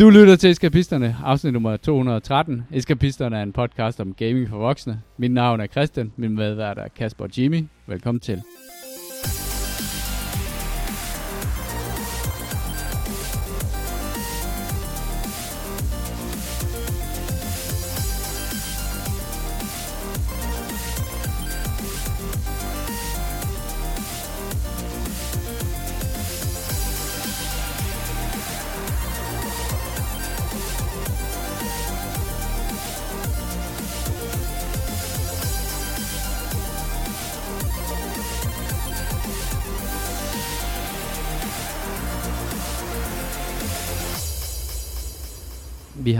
Du 0.00 0.10
lytter 0.10 0.36
til 0.36 0.50
Eskapisterne, 0.50 1.16
afsnit 1.24 1.52
nummer 1.52 1.76
213. 1.76 2.62
Eskapisterne 2.72 3.38
er 3.38 3.42
en 3.42 3.52
podcast 3.52 4.00
om 4.00 4.14
gaming 4.14 4.48
for 4.48 4.58
voksne. 4.58 5.02
Mit 5.16 5.32
navn 5.32 5.60
er 5.60 5.66
Christian, 5.66 6.12
min 6.16 6.34
medvært 6.34 6.78
er 6.78 6.88
Kasper 6.96 7.24
og 7.24 7.38
Jimmy. 7.38 7.64
Velkommen 7.86 8.20
til. 8.20 8.42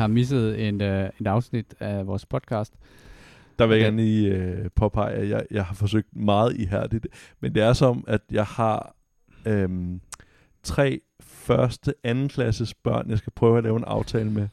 Har 0.01 0.07
misset 0.07 0.69
en, 0.69 0.81
uh, 0.81 0.87
et 0.89 1.27
afsnit 1.27 1.75
af 1.81 2.07
vores 2.07 2.27
podcast. 2.27 2.75
Der 3.59 3.67
vil 3.67 3.77
jeg 3.77 3.85
gerne 3.85 3.97
lige 3.97 4.29
øh, 4.35 4.71
påpege, 4.77 5.11
at 5.15 5.29
jeg, 5.29 5.43
jeg 5.51 5.65
har 5.65 5.75
forsøgt 5.75 6.17
meget 6.17 6.57
ihærdigt, 6.57 7.07
men 7.41 7.55
det 7.55 7.63
er 7.63 7.73
som, 7.73 8.05
at 8.09 8.21
jeg 8.31 8.45
har 8.45 8.95
øhm, 9.47 10.01
tre 10.63 11.01
første, 11.23 11.95
anden 12.05 12.29
klasses 12.29 12.75
børn, 12.75 13.11
jeg 13.11 13.19
skal 13.19 13.33
prøve 13.37 13.59
at 13.59 13.65
lave 13.65 13.77
en 13.77 13.85
aftale 13.87 14.31
med. 14.31 14.49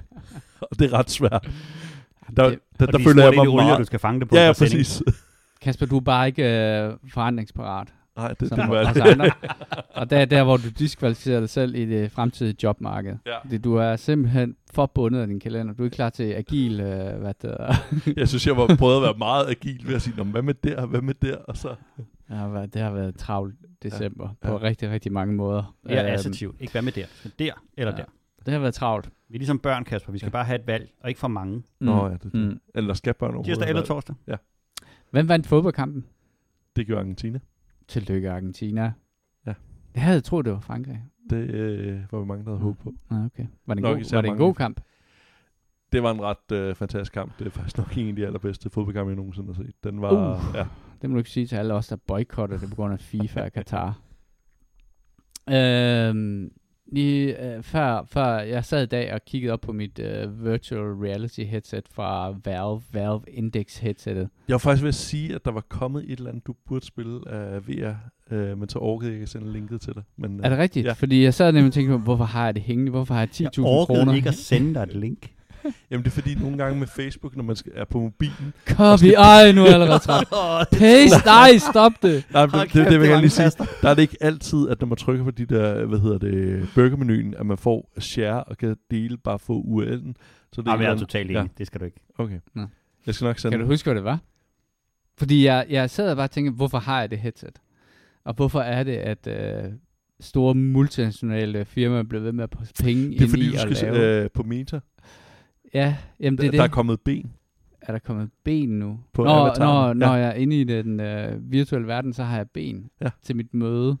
og 0.70 0.78
det 0.78 0.92
er 0.92 0.98
ret 0.98 1.10
svært. 1.10 1.50
Der, 2.36 2.48
Det- 2.48 2.58
der, 2.80 2.86
der 2.86 2.98
de 2.98 3.04
føler 3.04 3.24
jeg 3.24 3.32
mig 3.36 3.48
olie, 3.48 3.54
meget... 3.64 3.78
du 3.78 3.84
skal 3.84 3.98
fange 3.98 4.20
det 4.20 4.28
på. 4.28 4.36
Ja, 4.36 4.46
ja, 4.46 4.52
sending. 4.52 4.78
præcis. 4.78 5.02
Kasper, 5.62 5.86
du 5.86 5.96
er 5.96 6.00
bare 6.00 6.26
ikke 6.26 6.42
uh, 7.04 7.10
forandringsparat, 7.10 7.88
Nej, 8.16 8.28
det, 8.28 8.50
det 8.50 8.68
må 8.68 8.76
jeg 8.76 8.86
andre. 8.86 9.30
Og 9.94 10.10
det 10.10 10.18
er 10.18 10.24
der, 10.24 10.44
hvor 10.44 10.56
du 10.56 10.68
diskvalificerer 10.78 11.40
dig 11.40 11.48
selv 11.48 11.74
i 11.74 11.86
det 11.86 12.12
fremtidige 12.12 12.56
jobmarked. 12.62 13.16
Ja. 13.26 13.36
Det, 13.50 13.64
du 13.64 13.74
er 13.74 13.96
simpelthen 13.96 14.56
for 14.72 14.86
bundet 14.86 15.20
af 15.20 15.26
din 15.26 15.40
kalender. 15.40 15.74
Du 15.74 15.82
er 15.82 15.84
ikke 15.86 15.94
klar 15.94 16.10
til 16.10 16.32
agil, 16.32 16.80
uh, 16.80 16.86
hvad 17.20 17.34
det 17.42 17.56
er. 17.60 17.74
Jeg 18.20 18.28
synes, 18.28 18.46
jeg 18.46 18.56
var 18.56 18.76
prøvet 18.78 18.96
at 18.96 19.02
være 19.02 19.14
meget 19.18 19.50
agil 19.50 19.86
ved 19.86 19.94
at 19.94 20.02
sige, 20.02 20.16
"Nå, 20.16 20.24
hvad 20.24 20.42
med 20.42 20.54
der, 20.54 20.86
hvad 20.86 21.00
med 21.02 21.14
der, 21.14 21.36
og 21.36 21.56
så... 21.56 21.74
Det 22.28 22.36
har 22.36 22.48
været, 22.48 22.74
det 22.74 22.82
har 22.82 22.90
været 22.90 23.16
travlt 23.18 23.54
december 23.82 24.28
ja. 24.42 24.48
Ja. 24.48 24.52
på 24.58 24.62
rigtig, 24.64 24.90
rigtig 24.90 25.12
mange 25.12 25.34
måder. 25.34 25.74
Det 25.88 25.98
er 25.98 26.04
Øhm, 26.04 26.14
assertivt. 26.14 26.56
Ikke 26.60 26.72
hvad 26.72 26.82
med 26.82 26.92
der. 26.92 27.06
Men 27.24 27.32
der 27.38 27.52
eller 27.76 27.92
Ja. 27.92 27.96
der. 27.96 28.04
Det 28.46 28.52
har 28.52 28.60
været 28.60 28.74
travlt. 28.74 29.06
Vi 29.28 29.34
er 29.34 29.38
ligesom 29.38 29.58
børn, 29.58 29.84
Kasper. 29.84 30.12
Vi 30.12 30.18
skal 30.18 30.26
Ja. 30.26 30.30
bare 30.30 30.44
have 30.44 30.60
et 30.60 30.66
valg, 30.66 30.88
og 31.00 31.08
ikke 31.08 31.20
for 31.20 31.28
mange. 31.28 31.56
Mm. 31.56 31.64
Nå 31.86 32.06
ja, 32.06 32.12
det, 32.12 32.22
det. 32.22 32.34
Mm. 32.34 32.60
Eller 32.74 32.94
skal 32.94 33.14
børn 33.14 33.26
overhovedet 33.28 33.46
Tirsdag 33.48 33.68
eller 33.68 33.82
torsdag. 33.82 34.14
Hvem 35.10 35.28
vandt 35.28 35.46
fodboldkampen? 35.46 36.04
Det 36.76 36.86
gjorde 36.86 37.00
Argentina. 37.00 37.40
Tillykke 37.88 38.30
Argentina. 38.30 38.92
Ja. 39.46 39.54
Jeg 39.94 40.02
havde 40.02 40.20
troet, 40.20 40.44
det 40.44 40.52
var 40.52 40.60
Frankrig. 40.60 41.04
Det 41.30 41.36
øh, 41.36 42.00
var 42.10 42.20
vi 42.20 42.26
mange, 42.26 42.44
der 42.44 42.50
havde 42.50 42.62
håbet 42.62 42.78
på. 42.82 42.92
Ah, 43.10 43.24
okay. 43.24 43.46
Var 43.66 43.74
det 43.74 43.78
en, 43.78 43.82
Nok 43.82 43.96
god, 43.96 44.14
var 44.14 44.20
det 44.20 44.30
en 44.30 44.36
god 44.36 44.54
kamp? 44.54 44.80
Det 45.92 46.02
var 46.02 46.10
en 46.10 46.22
ret 46.22 46.52
øh, 46.52 46.74
fantastisk 46.74 47.12
kamp. 47.12 47.38
Det 47.38 47.46
er 47.46 47.50
faktisk 47.50 47.78
nok 47.78 47.96
en 47.98 48.08
af 48.08 48.16
de 48.16 48.26
allerbedste 48.26 48.70
fodboldkampe, 48.70 49.10
jeg 49.10 49.16
nogensinde 49.16 49.54
har 49.54 49.62
set. 49.62 49.84
Den 49.84 50.00
var... 50.00 50.36
Uh. 50.36 50.54
Ja. 50.54 50.66
Det 51.02 51.10
må 51.10 51.14
du 51.14 51.18
ikke 51.18 51.30
sige 51.30 51.46
til 51.46 51.56
alle 51.56 51.74
os, 51.74 51.88
der 51.88 51.96
boykotter 51.96 52.58
det 52.58 52.68
på 52.68 52.74
grund 52.74 52.92
af 52.92 53.00
FIFA 53.00 53.42
og 53.42 53.52
Katar. 53.52 54.00
Øhm, 55.50 56.52
lige, 56.86 57.54
øh, 57.56 57.62
før, 57.62 58.04
før 58.10 58.38
jeg 58.38 58.64
sad 58.64 58.82
i 58.82 58.86
dag 58.86 59.12
og 59.14 59.24
kiggede 59.24 59.52
op 59.52 59.60
på 59.60 59.72
mit 59.72 59.98
øh, 59.98 60.44
virtual 60.44 60.80
reality 60.80 61.40
headset 61.40 61.84
fra 61.90 62.34
Valve, 62.44 62.82
Valve 62.92 63.20
Index 63.28 63.78
headsetet. 63.78 64.28
Jeg 64.48 64.54
var 64.54 64.58
faktisk 64.58 64.82
ved 64.82 64.88
at 64.88 64.94
sige, 64.94 65.34
at 65.34 65.44
der 65.44 65.50
var 65.50 65.60
kommet 65.68 66.04
et 66.12 66.18
eller 66.18 66.30
andet, 66.30 66.46
du 66.46 66.54
burde 66.68 66.86
spille 66.86 67.28
af 67.28 67.68
VR, 67.68 67.92
øh, 68.30 68.58
men 68.58 68.68
så 68.68 68.78
orkede 68.78 69.08
jeg 69.10 69.14
ikke 69.14 69.22
at 69.22 69.28
sende 69.28 69.52
linket 69.52 69.80
til 69.80 69.94
dig. 69.94 70.02
Men, 70.16 70.38
øh, 70.38 70.44
Er 70.44 70.48
det 70.48 70.58
rigtigt? 70.58 70.86
Ja. 70.86 70.92
Fordi 70.92 71.24
jeg 71.24 71.34
sad 71.34 71.52
nemlig 71.52 71.68
og 71.68 71.72
tænkte 71.72 71.96
hvorfor 71.96 72.24
har 72.24 72.44
jeg 72.44 72.54
det 72.54 72.62
hængende? 72.62 72.90
Hvorfor 72.90 73.14
har 73.14 73.20
jeg 73.20 73.28
10.000 73.34 73.42
Jeg 73.42 73.52
kroner? 73.86 74.00
orkede 74.00 74.16
ikke 74.16 74.28
at 74.28 74.34
sende 74.34 74.74
dig 74.74 74.82
et 74.82 74.94
link. 74.94 75.30
Jamen 75.90 76.04
det 76.04 76.10
er 76.10 76.14
fordi, 76.14 76.34
nogle 76.34 76.58
gange 76.58 76.78
med 76.78 76.86
Facebook, 76.86 77.36
når 77.36 77.42
man 77.44 77.56
skal, 77.56 77.72
er 77.74 77.84
på 77.84 78.00
mobilen... 78.00 78.52
Copy, 78.68 79.04
ej, 79.16 79.52
nu 79.52 79.60
er 79.60 79.64
jeg 79.64 79.74
allerede 79.74 79.98
træt. 79.98 80.26
Paste, 80.78 81.26
nej, 81.26 81.58
stop 81.70 81.92
det. 82.02 82.24
Nej, 82.32 82.42
det, 82.42 82.54
Hold 82.54 82.68
det, 82.68 82.74
det, 82.74 82.86
det 82.92 83.00
vil 83.00 83.08
jeg 83.08 83.18
lige 83.20 83.30
sige. 83.30 83.50
Der 83.82 83.88
er 83.88 83.94
det 83.94 84.02
ikke 84.02 84.16
altid, 84.20 84.68
at 84.68 84.80
når 84.80 84.86
man 84.86 84.96
trykker 84.96 85.24
på 85.24 85.30
de 85.30 85.46
der, 85.46 85.84
hvad 85.84 85.98
hedder 85.98 86.18
det, 86.18 86.68
burgermenuen, 86.74 87.34
at 87.34 87.46
man 87.46 87.58
får 87.58 87.92
share 87.98 88.44
og 88.44 88.56
kan 88.56 88.76
dele 88.90 89.16
bare 89.16 89.38
få 89.38 89.62
URL'en. 89.62 90.12
Så 90.52 90.60
det 90.60 90.64
Nej, 90.66 90.76
men 90.76 90.84
jeg 90.84 90.92
er 90.92 90.98
totalt 90.98 91.30
enig. 91.30 91.50
Det 91.58 91.66
skal 91.66 91.80
du 91.80 91.84
ikke. 91.84 92.00
Okay. 92.18 92.38
Nå. 92.54 92.62
Jeg 93.06 93.14
skal 93.14 93.24
nok 93.24 93.38
sende 93.38 93.52
Kan 93.52 93.60
du 93.60 93.66
huske, 93.66 93.86
hvad 93.86 93.94
det 93.94 94.04
var? 94.04 94.18
Fordi 95.18 95.44
jeg, 95.46 95.66
jeg 95.70 95.90
sad 95.90 96.10
og 96.10 96.16
bare 96.16 96.28
tænkte, 96.28 96.52
hvorfor 96.56 96.78
har 96.78 97.00
jeg 97.00 97.10
det 97.10 97.18
headset? 97.18 97.58
Og 98.24 98.34
hvorfor 98.34 98.60
er 98.60 98.82
det, 98.82 98.96
at 98.96 99.26
øh, 99.26 99.72
store 100.20 100.54
multinationale 100.54 101.64
firmaer 101.64 102.02
bliver 102.02 102.22
ved 102.22 102.32
med 102.32 102.44
at 102.44 102.50
poste 102.50 102.82
penge 102.84 103.02
Det 103.10 103.16
er 103.18 103.22
ind 103.22 103.30
fordi, 103.30 103.46
i 103.46 103.50
du 103.50 103.56
at 103.70 103.76
skal 103.76 103.92
lave? 103.94 104.22
øh, 104.24 104.30
på 104.30 104.42
Meta. 104.42 104.80
Ja, 105.74 105.96
jamen 106.20 106.38
det 106.38 106.44
er 106.44 106.46
der, 106.46 106.50
det. 106.50 106.58
der 106.58 106.64
er 106.64 106.68
kommet 106.68 107.00
ben. 107.00 107.32
Er 107.82 107.92
der 107.92 107.98
kommet 107.98 108.30
ben 108.44 108.68
nu? 108.78 109.00
På 109.12 109.24
når, 109.24 109.58
når, 109.58 109.86
ja. 109.86 109.92
når 109.92 110.14
jeg 110.16 110.28
er 110.28 110.32
inde 110.32 110.60
i 110.60 110.64
den 110.64 111.00
øh, 111.00 111.52
virtuelle 111.52 111.88
verden, 111.88 112.12
så 112.12 112.24
har 112.24 112.36
jeg 112.36 112.50
ben 112.50 112.90
Ja. 113.00 113.08
til 113.22 113.36
mit 113.36 113.54
møde. 113.54 113.96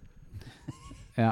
ja. 1.18 1.30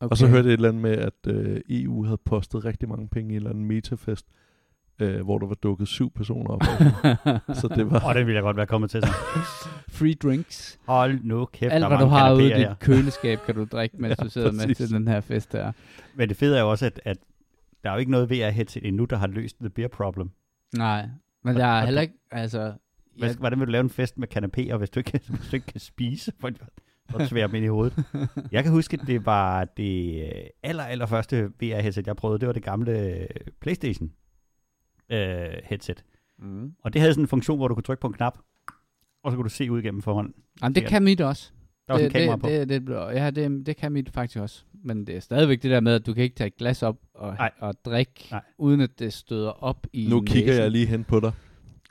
Okay. 0.00 0.10
Og 0.10 0.16
så 0.16 0.26
hørte 0.26 0.46
jeg 0.48 0.52
et 0.52 0.56
eller 0.56 0.68
andet 0.68 0.82
med, 0.82 0.90
at 0.98 1.26
øh, 1.26 1.60
EU 1.70 2.04
havde 2.04 2.18
postet 2.24 2.64
rigtig 2.64 2.88
mange 2.88 3.08
penge 3.08 3.28
i 3.28 3.32
en 3.32 3.36
eller 3.36 3.50
anden 3.50 3.64
metafest, 3.64 4.26
øh, 4.98 5.20
hvor 5.24 5.38
der 5.38 5.46
var 5.46 5.54
dukket 5.54 5.88
syv 5.88 6.10
personer 6.10 6.50
op. 6.50 6.62
så 7.60 7.68
det 7.76 7.90
var... 7.90 8.00
Og 8.00 8.14
det 8.14 8.26
vil 8.26 8.34
jeg 8.34 8.42
godt 8.42 8.56
være 8.56 8.66
kommet 8.66 8.90
til. 8.90 9.02
Så. 9.02 9.08
Free 9.98 10.14
drinks. 10.14 10.78
Hold 10.86 11.18
nu 11.22 11.44
kæft, 11.44 11.72
Alt, 11.72 11.86
hvad 11.86 11.98
du 11.98 12.06
har 12.06 12.34
ude 12.34 12.50
i 12.50 12.54
dit 12.54 12.78
køleskab, 12.80 13.38
kan 13.46 13.54
du 13.54 13.66
drikke, 13.72 13.96
mens 13.98 14.14
Ja, 14.18 14.24
du 14.24 14.30
sidder 14.30 14.52
med 14.52 14.60
præcis. 14.60 14.76
til 14.76 14.90
den 14.96 15.08
her 15.08 15.20
fest 15.20 15.52
her. 15.52 15.72
Men 16.14 16.28
det 16.28 16.36
fede 16.36 16.56
er 16.56 16.60
jo 16.62 16.70
også, 16.70 16.86
at, 16.86 17.00
at 17.04 17.16
der 17.84 17.90
er 17.90 17.94
jo 17.94 18.00
ikke 18.00 18.10
noget 18.10 18.30
VR-headset 18.30 18.86
endnu, 18.88 19.04
der 19.04 19.16
har 19.16 19.26
løst 19.26 19.56
the 19.60 19.70
beer 19.70 19.88
problem. 19.88 20.30
Nej, 20.76 21.08
men 21.44 21.56
der 21.56 21.66
er 21.66 21.84
heller 21.84 22.00
ikke, 22.00 22.14
altså... 22.30 22.72
Hvad, 23.18 23.28
Jeg, 23.28 23.36
Hvordan 23.38 23.58
vil 23.58 23.66
du 23.66 23.72
lave 23.72 23.80
en 23.84 23.90
fest 23.90 24.18
med 24.18 24.28
kanapéer, 24.36 24.76
hvis 24.76 24.90
du 24.90 25.00
ikke, 25.00 25.20
hvis 25.28 25.48
du 25.50 25.56
ikke 25.56 25.66
kan 25.66 25.80
spise? 25.80 26.32
For 27.10 27.24
svære 27.24 27.46
dem 27.46 27.54
ind 27.54 27.64
i 27.64 27.68
hovedet. 27.68 28.04
Jeg 28.52 28.62
kan 28.62 28.72
huske, 28.72 28.98
at 29.00 29.06
det 29.06 29.26
var 29.26 29.64
det 29.64 30.22
aller, 30.62 30.82
aller 30.82 31.06
første 31.06 31.50
VR-headset, 31.62 32.06
jeg 32.06 32.16
prøvede. 32.16 32.38
Det 32.40 32.46
var 32.46 32.52
det 32.52 32.62
gamle 32.62 32.98
øh, 32.98 33.26
PlayStation 33.60 34.10
øh, 35.10 35.48
headset. 35.64 36.04
mm. 36.38 36.72
Og 36.84 36.92
det 36.92 37.00
havde 37.00 37.14
sådan 37.14 37.24
en 37.24 37.28
funktion, 37.28 37.58
hvor 37.58 37.68
du 37.68 37.74
kunne 37.74 37.82
trykke 37.82 38.00
på 38.00 38.06
en 38.06 38.12
knap, 38.12 38.38
og 39.22 39.32
så 39.32 39.36
kunne 39.36 39.44
du 39.44 39.54
se 39.54 39.70
ud 39.70 39.82
gennem 39.82 40.02
forhånd. 40.02 40.34
Jamen, 40.62 40.74
det 40.74 40.86
kan 40.86 41.02
mit 41.02 41.20
også. 41.20 41.52
Der 41.88 41.92
var 41.94 41.98
sådan 41.98 42.10
det, 42.12 42.20
en 42.22 42.28
kamera 42.28 42.34
det, 42.36 42.42
på. 42.42 42.48
det, 42.48 42.68
det, 42.68 42.86
det, 42.86 43.14
ja, 43.14 43.30
det, 43.30 43.66
det 43.66 43.76
kan 43.76 43.92
mit 43.92 44.10
faktisk 44.10 44.38
også. 44.40 44.62
Men 44.84 45.06
det 45.06 45.16
er 45.16 45.20
stadigvæk 45.20 45.62
det 45.62 45.70
der 45.70 45.80
med, 45.80 45.94
at 45.94 46.06
du 46.06 46.14
kan 46.14 46.22
ikke 46.24 46.36
tage 46.36 46.48
et 46.48 46.56
glas 46.56 46.82
op 46.82 46.96
og, 47.14 47.34
Nej. 47.34 47.50
og 47.60 47.74
drikke, 47.84 48.28
Nej. 48.30 48.40
uden 48.58 48.80
at 48.80 48.98
det 48.98 49.12
støder 49.12 49.64
op 49.64 49.86
i 49.92 50.06
Nu 50.10 50.20
kigger 50.20 50.46
næsen. 50.50 50.62
jeg 50.62 50.70
lige 50.70 50.86
hen 50.86 51.04
på 51.04 51.20
dig, 51.20 51.32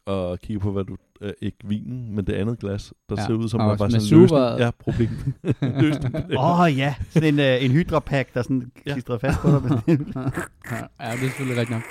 og 0.05 0.39
kigger 0.39 0.59
på, 0.61 0.71
hvad 0.71 0.83
du... 0.83 0.97
Øh, 1.21 1.33
ikke 1.41 1.57
vinen, 1.63 2.15
men 2.15 2.27
det 2.27 2.33
andet 2.33 2.59
glas, 2.59 2.93
der 3.09 3.15
Ja, 3.17 3.25
ser 3.25 3.33
ud 3.33 3.49
som, 3.49 3.59
og 3.59 3.71
at 3.71 3.79
var 3.79 3.89
sådan 3.89 4.01
en 4.17 4.21
løsning. 4.21 4.59
Ja, 4.59 4.71
problem. 4.71 5.09
løsning. 5.83 6.15
Åh 6.37 6.59
oh, 6.59 6.77
ja, 6.77 6.95
sådan 7.09 7.33
en, 7.33 7.39
øh, 7.39 7.65
en 7.65 7.71
hydrapack, 7.71 8.33
der 8.33 8.41
sådan 8.41 8.71
Ja. 8.85 9.15
fast 9.15 9.39
på 9.39 9.47
dig. 9.49 9.61
ja, 11.01 11.11
det 11.11 11.17
er 11.17 11.17
selvfølgelig 11.17 11.57
rigtigt 11.57 11.69
nok. 11.69 11.83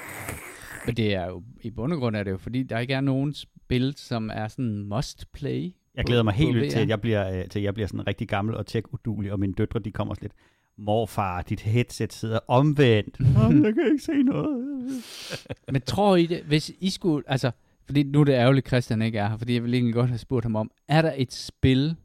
Men 0.86 0.94
det 0.96 1.14
er 1.14 1.26
jo, 1.26 1.42
i 1.60 1.70
bund 1.70 1.92
og 1.92 1.98
grund 1.98 2.16
er 2.16 2.22
det 2.22 2.30
jo, 2.30 2.36
fordi 2.38 2.62
der 2.62 2.78
ikke 2.78 2.94
er 2.94 3.00
nogen 3.00 3.34
spil, 3.34 3.94
som 3.96 4.30
er 4.34 4.48
sådan 4.48 4.82
must 4.82 5.32
play. 5.32 5.72
Jeg 5.94 6.04
glæder 6.04 6.22
mig 6.22 6.34
helt 6.34 6.54
vildt 6.56 6.70
til, 6.72 6.78
at 6.78 6.88
jeg 6.88 7.00
bliver, 7.00 7.38
øh, 7.38 7.48
til 7.48 7.58
at 7.58 7.62
jeg 7.62 7.74
bliver 7.74 7.86
sådan 7.86 8.06
rigtig 8.06 8.28
gammel 8.28 8.54
og 8.56 8.66
tech-udulig, 8.66 9.32
og 9.32 9.40
mine 9.40 9.52
døtre, 9.52 9.80
de 9.80 9.92
kommer 9.92 10.12
også 10.12 10.22
lidt, 10.22 10.32
morfar, 10.76 11.42
dit 11.42 11.60
headset 11.60 12.12
sidder 12.12 12.38
omvendt. 12.48 13.16
Jamen, 13.38 13.64
jeg 13.64 13.74
kan 13.74 13.86
ikke 13.92 14.04
se 14.04 14.22
noget. 14.22 14.88
Men 15.72 15.82
tror 15.82 16.16
I 16.16 16.26
det, 16.26 16.42
hvis 16.42 16.70
I 16.80 16.90
skulle, 16.90 17.24
altså, 17.26 17.50
fordi 17.86 18.02
nu 18.02 18.20
er 18.20 18.24
det 18.24 18.32
ærgerligt, 18.32 18.66
Christian 18.66 19.02
ikke 19.02 19.18
er 19.18 19.28
her, 19.28 19.36
fordi 19.36 19.54
jeg 19.54 19.62
ville 19.62 19.76
egentlig 19.76 19.94
godt 19.94 20.08
have 20.08 20.18
spurgt 20.18 20.44
ham 20.44 20.56
om, 20.56 20.70
er 20.88 21.02
der 21.02 21.12
et 21.16 21.32
spil, 21.32 21.96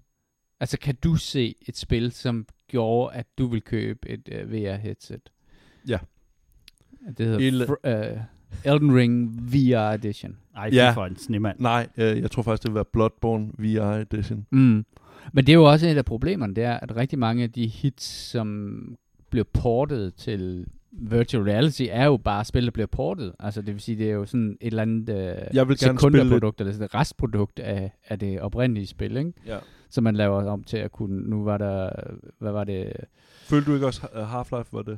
altså 0.60 0.80
kan 0.80 0.96
du 0.96 1.16
se 1.16 1.56
et 1.68 1.78
spil, 1.78 2.12
som 2.12 2.46
gjorde, 2.68 3.16
at 3.16 3.26
du 3.38 3.48
vil 3.48 3.62
købe 3.62 4.10
et 4.10 4.30
uh, 4.32 4.52
VR-headset? 4.52 5.30
Ja. 5.88 5.98
Det 7.18 7.26
hedder 7.26 7.66
Il- 7.66 7.70
fr- 7.70 8.16
uh, 8.16 8.22
Elden 8.66 8.96
Ring 8.96 9.40
VR 9.54 9.94
Edition. 9.94 10.38
Ej, 10.56 10.70
Ja. 10.74 10.92
for 10.92 11.06
en 11.06 11.18
snemand. 11.18 11.60
Nej, 11.60 11.88
øh, 11.98 12.22
jeg 12.22 12.32
tror 12.32 12.44
faktisk, 12.44 12.64
det 12.64 12.70
vil 12.72 12.76
være 12.76 12.86
Bloodborne 12.94 13.52
VR 13.58 14.06
Edition. 14.12 14.46
Mm. 14.52 14.86
Men 15.34 15.46
det 15.46 15.50
er 15.50 15.54
jo 15.54 15.64
også 15.64 15.88
et 15.88 15.98
af 15.98 16.06
problemerne, 16.06 16.56
det 16.56 16.64
er, 16.64 16.74
at 16.74 16.96
rigtig 16.96 17.20
mange 17.20 17.44
af 17.44 17.52
de 17.52 17.68
hits, 17.68 18.06
som 18.06 18.72
bliver 19.30 19.44
portet 19.54 20.14
til 20.14 20.66
virtual 20.92 21.44
reality, 21.44 21.84
er 21.90 22.06
jo 22.06 22.18
bare 22.18 22.46
spil, 22.46 22.66
der 22.66 22.72
bliver 22.72 22.88
portet. 22.88 23.34
Altså 23.40 23.62
det 23.62 23.74
vil 23.74 23.82
sige, 23.82 23.98
det 23.98 24.10
er 24.10 24.14
jo 24.14 24.26
sådan 24.26 24.58
et 24.62 24.68
eller 24.68 24.82
andet 24.82 25.10
øh, 25.10 25.16
Jeg 25.54 25.68
vil 25.68 25.78
gerne 25.80 26.00
eller 26.60 26.72
sådan 26.72 26.82
et 26.86 26.96
restprodukt 26.96 27.60
af, 27.60 27.92
af 28.08 28.20
det 28.20 28.42
oprindelige 28.42 28.88
spil, 28.88 29.18
ikke? 29.18 29.34
Ja. 29.46 29.58
som 29.90 30.04
man 30.04 30.16
laver 30.16 30.44
om 30.52 30.64
til 30.64 30.78
at 30.78 30.92
kunne, 30.92 31.30
nu 31.30 31.44
var 31.44 31.58
der, 31.58 31.90
hvad 32.40 32.52
var 32.52 32.64
det, 32.64 32.94
Følte 33.44 33.70
du 33.70 33.74
ikke 33.76 33.86
også, 33.88 34.02
Half-Life 34.02 34.70
var 34.72 34.82
det? 34.82 34.98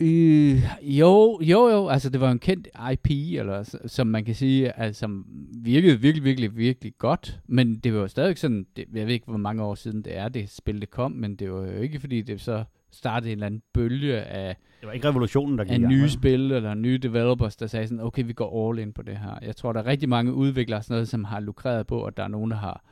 Øh, 0.00 0.62
jo, 0.82 1.40
jo, 1.42 1.68
jo, 1.68 1.88
altså 1.88 2.10
det 2.10 2.20
var 2.20 2.30
en 2.30 2.38
kendt 2.38 2.68
IP, 2.92 3.10
eller 3.38 3.78
som 3.86 4.06
man 4.06 4.24
kan 4.24 4.34
sige, 4.34 4.78
altså, 4.78 5.00
som 5.00 5.26
virkede 5.62 6.00
virkelig, 6.00 6.24
virkelig, 6.24 6.56
virkelig 6.56 6.92
godt, 6.98 7.40
men 7.46 7.78
det 7.78 7.94
var 7.94 8.00
jo 8.00 8.08
stadig 8.08 8.38
sådan, 8.38 8.66
det, 8.76 8.84
jeg 8.94 9.06
ved 9.06 9.14
ikke, 9.14 9.26
hvor 9.26 9.36
mange 9.36 9.62
år 9.62 9.74
siden 9.74 10.02
det 10.02 10.16
er, 10.16 10.28
det 10.28 10.50
spil, 10.50 10.80
det 10.80 10.90
kom, 10.90 11.12
men 11.12 11.36
det 11.36 11.52
var 11.52 11.66
jo 11.66 11.80
ikke, 11.80 12.00
fordi 12.00 12.22
det 12.22 12.40
så 12.40 12.64
startede 12.90 13.32
en 13.32 13.38
eller 13.38 13.46
anden 13.46 13.62
bølge 13.74 14.20
af, 14.20 14.56
Det 14.80 14.86
var 14.86 14.92
ikke 14.92 15.08
revolutionen, 15.08 15.58
der 15.58 15.64
gik 15.64 15.72
af 15.72 15.80
nye 15.80 16.08
spil, 16.08 16.52
eller 16.52 16.74
nye 16.74 16.98
developers, 16.98 17.56
der 17.56 17.66
sagde 17.66 17.86
sådan, 17.86 18.04
okay, 18.04 18.24
vi 18.24 18.32
går 18.32 18.68
all 18.68 18.78
in 18.78 18.92
på 18.92 19.02
det 19.02 19.16
her. 19.16 19.38
Jeg 19.42 19.56
tror, 19.56 19.72
der 19.72 19.80
er 19.80 19.86
rigtig 19.86 20.08
mange 20.08 20.32
udviklere, 20.32 20.82
sådan 20.82 20.94
noget, 20.94 21.08
som 21.08 21.24
har 21.24 21.40
lukreret 21.40 21.86
på, 21.86 22.04
at 22.04 22.16
der 22.16 22.22
er 22.22 22.28
nogen, 22.28 22.50
der 22.50 22.56
har 22.56 22.84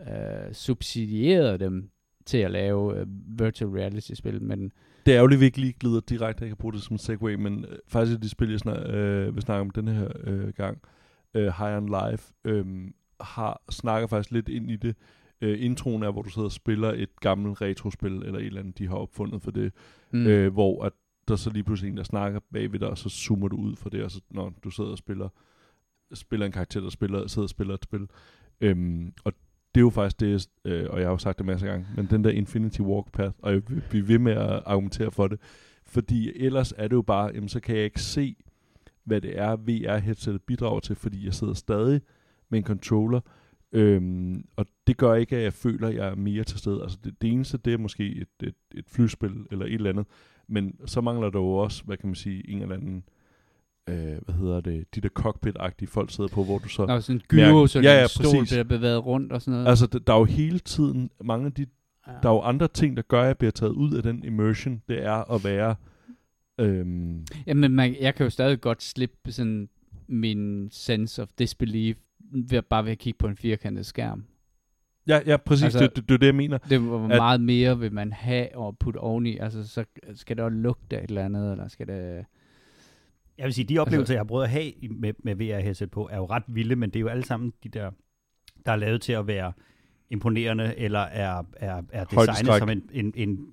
øh, 0.00 0.52
subsidieret 0.52 1.60
dem 1.60 1.90
til 2.26 2.38
at 2.38 2.50
lave 2.50 2.98
øh, 2.98 3.06
virtual 3.38 3.70
reality-spil, 3.70 4.42
men 4.42 4.72
Det 5.06 5.14
er 5.14 5.20
jo 5.20 5.26
lidt, 5.26 5.40
vi 5.40 5.44
ikke 5.44 5.60
lige 5.60 5.72
glider 5.72 6.00
direkte, 6.00 6.42
jeg 6.42 6.50
kan 6.50 6.56
bruge 6.56 6.72
det 6.72 6.82
som 6.82 6.98
segway, 6.98 7.34
men 7.34 7.64
øh, 7.64 7.78
faktisk 7.88 8.22
de 8.22 8.28
spil, 8.28 8.50
jeg 8.50 8.58
snak, 8.58 8.78
øh, 8.86 9.34
vil 9.34 9.42
snakke 9.42 9.60
om 9.60 9.70
denne 9.70 9.94
her 9.94 10.08
øh, 10.24 10.48
gang, 10.48 10.82
øh, 11.34 11.42
High 11.42 11.76
on 11.76 11.86
Life, 11.86 12.32
øh, 12.44 12.66
har, 13.20 13.62
snakker 13.70 14.06
faktisk 14.06 14.30
lidt 14.30 14.48
ind 14.48 14.70
i 14.70 14.76
det. 14.76 14.96
Øh, 15.40 15.64
introen 15.64 16.02
er, 16.02 16.10
hvor 16.10 16.22
du 16.22 16.30
sidder 16.30 16.46
og 16.46 16.52
spiller 16.52 16.92
et 16.92 17.20
gammelt 17.20 17.60
retrospil, 17.60 18.12
eller 18.12 18.38
et 18.38 18.46
eller 18.46 18.60
andet, 18.60 18.78
de 18.78 18.88
har 18.88 18.96
opfundet 18.96 19.42
for 19.42 19.50
det, 19.50 19.72
mm, 20.10 20.26
øh, 20.26 20.52
hvor 20.52 20.84
at 20.84 20.92
der 21.28 21.36
så 21.36 21.50
lige 21.50 21.64
pludselig 21.64 21.90
en, 21.90 21.96
der 21.96 22.02
snakker 22.02 22.40
bagved 22.52 22.78
dig, 22.78 22.88
og 22.88 22.98
så 22.98 23.08
zoomer 23.08 23.48
du 23.48 23.56
ud 23.56 23.76
fra 23.76 23.90
det, 23.90 24.04
og 24.04 24.10
så 24.10 24.20
når 24.30 24.52
du 24.64 24.70
sidder 24.70 24.90
og 24.90 24.98
spiller, 24.98 25.28
spiller 26.14 26.46
en 26.46 26.52
karakter, 26.52 26.80
der 26.80 26.90
spiller, 26.90 27.26
sidder 27.26 27.46
og 27.46 27.50
spiller 27.50 27.74
et 27.74 27.84
spil. 27.84 28.08
Øhm, 28.60 29.12
og 29.24 29.32
det 29.74 29.80
er 29.80 29.82
jo 29.82 29.90
faktisk 29.90 30.20
det, 30.20 30.48
øh, 30.64 30.86
og 30.90 30.98
jeg 30.98 31.06
har 31.06 31.12
jo 31.12 31.18
sagt 31.18 31.38
det 31.38 31.46
masser 31.46 31.66
af 31.66 31.72
gange, 31.72 31.86
men 31.96 32.06
den 32.06 32.24
der 32.24 32.30
Infinity 32.30 32.80
Walk 32.80 33.12
Path, 33.12 33.34
og 33.38 33.52
jeg 33.52 33.62
vil 33.68 33.82
blive 33.90 34.08
ved 34.08 34.18
med 34.18 34.32
at 34.32 34.62
argumentere 34.66 35.10
for 35.10 35.28
det, 35.28 35.40
fordi 35.84 36.32
ellers 36.44 36.72
er 36.76 36.88
det 36.88 36.96
jo 36.96 37.02
bare, 37.02 37.30
jamen 37.34 37.48
så 37.48 37.60
kan 37.60 37.76
jeg 37.76 37.84
ikke 37.84 38.00
se, 38.00 38.36
hvad 39.04 39.20
det 39.20 39.38
er, 39.38 39.56
VR-headsetet 39.56 40.42
bidrager 40.42 40.80
til, 40.80 40.96
fordi 40.96 41.24
jeg 41.24 41.34
sidder 41.34 41.54
stadig 41.54 42.00
med 42.48 42.58
en 42.58 42.64
controller, 42.64 43.20
øhm, 43.72 44.44
og 44.56 44.66
det 44.86 44.96
gør 44.96 45.14
ikke, 45.14 45.36
at 45.36 45.42
jeg 45.42 45.52
føler, 45.52 45.88
at 45.88 45.94
jeg 45.94 46.08
er 46.08 46.14
mere 46.14 46.44
til 46.44 46.58
stede. 46.58 46.82
Altså 46.82 46.98
det, 47.04 47.22
det 47.22 47.32
eneste, 47.32 47.58
det 47.58 47.72
er 47.72 47.78
måske 47.78 48.16
et, 48.16 48.28
et, 48.42 48.54
et 48.74 48.84
flyspil 48.88 49.46
eller 49.50 49.66
et 49.66 49.74
eller 49.74 49.90
andet, 49.90 50.06
men 50.48 50.76
så 50.86 51.00
mangler 51.00 51.30
der 51.30 51.38
jo 51.38 51.52
også, 51.54 51.84
hvad 51.84 51.96
kan 51.96 52.08
man 52.08 52.14
sige, 52.14 52.50
en 52.50 52.62
eller 52.62 52.74
anden, 52.74 52.96
øh, 52.96 53.02
hvad 53.86 54.34
hedder 54.34 54.60
det, 54.60 54.94
de 54.94 55.00
der 55.00 55.08
cockpit-agtige 55.18 55.86
folk 55.86 56.10
sidder 56.10 56.28
på, 56.30 56.44
hvor 56.44 56.58
du 56.58 56.68
så... 56.68 56.86
der 56.86 56.92
var 56.92 57.00
sådan 57.00 57.16
en 57.16 57.22
gyro, 57.28 57.66
så 57.66 57.80
Ja, 57.80 57.92
ja, 57.94 58.00
ja, 58.00 58.06
stol 58.06 58.24
præcis. 58.24 58.50
bliver 58.50 58.64
bevæget 58.64 59.06
rundt 59.06 59.32
og 59.32 59.42
sådan 59.42 59.52
noget. 59.52 59.68
Altså, 59.68 59.86
der, 59.86 59.98
der 59.98 60.12
er 60.14 60.18
jo 60.18 60.24
hele 60.24 60.58
tiden 60.58 61.10
mange 61.24 61.46
af 61.46 61.52
de... 61.52 61.66
ja. 62.06 62.12
Der 62.22 62.28
er 62.28 62.32
jo 62.34 62.40
andre 62.40 62.68
ting, 62.68 62.96
der 62.96 63.02
gør, 63.02 63.20
at 63.22 63.26
jeg 63.26 63.38
bliver 63.38 63.50
taget 63.50 63.72
ud 63.72 63.94
af 63.94 64.02
den 64.02 64.24
immersion. 64.24 64.82
Det 64.88 65.04
er 65.04 65.32
at 65.34 65.44
være... 65.44 65.74
Øhm, 66.58 67.26
Jamen, 67.46 67.70
man, 67.72 67.96
jeg 68.00 68.14
kan 68.14 68.24
jo 68.24 68.30
stadig 68.30 68.60
godt 68.60 68.82
slippe 68.82 69.32
sådan 69.32 69.68
min 70.06 70.68
sense 70.72 71.22
of 71.22 71.28
disbelief 71.38 71.96
ved 72.48 72.62
bare 72.62 72.84
ved 72.84 72.92
at 72.92 72.98
kigge 72.98 73.18
på 73.18 73.26
en 73.26 73.36
firkantet 73.36 73.86
skærm. 73.86 74.24
ja, 75.06 75.20
ja, 75.26 75.36
præcis. 75.36 75.64
Altså- 75.64 75.78
det, 75.78 75.96
det, 75.96 76.08
det 76.08 76.14
er 76.14 76.18
det, 76.18 76.26
jeg 76.26 76.34
mener. 76.34 76.58
Det 76.58 76.80
hvor 76.80 77.02
At- 77.04 77.08
meget 77.08 77.40
mere 77.40 77.78
vil 77.78 77.92
man 77.92 78.12
have 78.12 78.56
og 78.56 78.78
putte 78.78 78.98
oveni. 78.98 79.38
Altså, 79.38 79.68
så 79.68 79.84
skal 80.14 80.36
det 80.36 80.44
også 80.44 80.56
lugte 80.56 80.98
af 80.98 81.04
et 81.04 81.08
eller 81.08 81.24
andet, 81.24 81.52
eller 81.52 81.68
skal 81.68 81.86
det... 81.86 82.24
Jeg 83.42 83.46
vil 83.46 83.54
sige, 83.54 83.64
de 83.64 83.78
oplevelser, 83.78 84.00
altså, 84.02 84.12
jeg 84.12 84.18
har 84.20 84.24
prøvet 84.24 84.44
at 84.44 84.50
have 84.50 84.72
med, 84.90 85.12
med 85.18 85.34
VR-headset 85.36 85.90
på, 85.90 86.08
er 86.12 86.16
jo 86.16 86.26
ret 86.26 86.42
vilde, 86.48 86.76
men 86.76 86.90
det 86.90 86.96
er 86.96 87.00
jo 87.00 87.08
alle 87.08 87.24
sammen 87.24 87.52
de 87.64 87.68
der, 87.68 87.90
der 88.66 88.72
er 88.72 88.76
lavet 88.76 89.00
til 89.02 89.12
at 89.12 89.26
være 89.26 89.52
imponerende, 90.10 90.74
eller 90.78 90.98
er, 90.98 91.42
er, 91.56 91.82
er 91.92 92.04
designet 92.04 92.58
som 92.58 92.68
en, 92.68 92.82
en, 92.92 93.12
en 93.16 93.46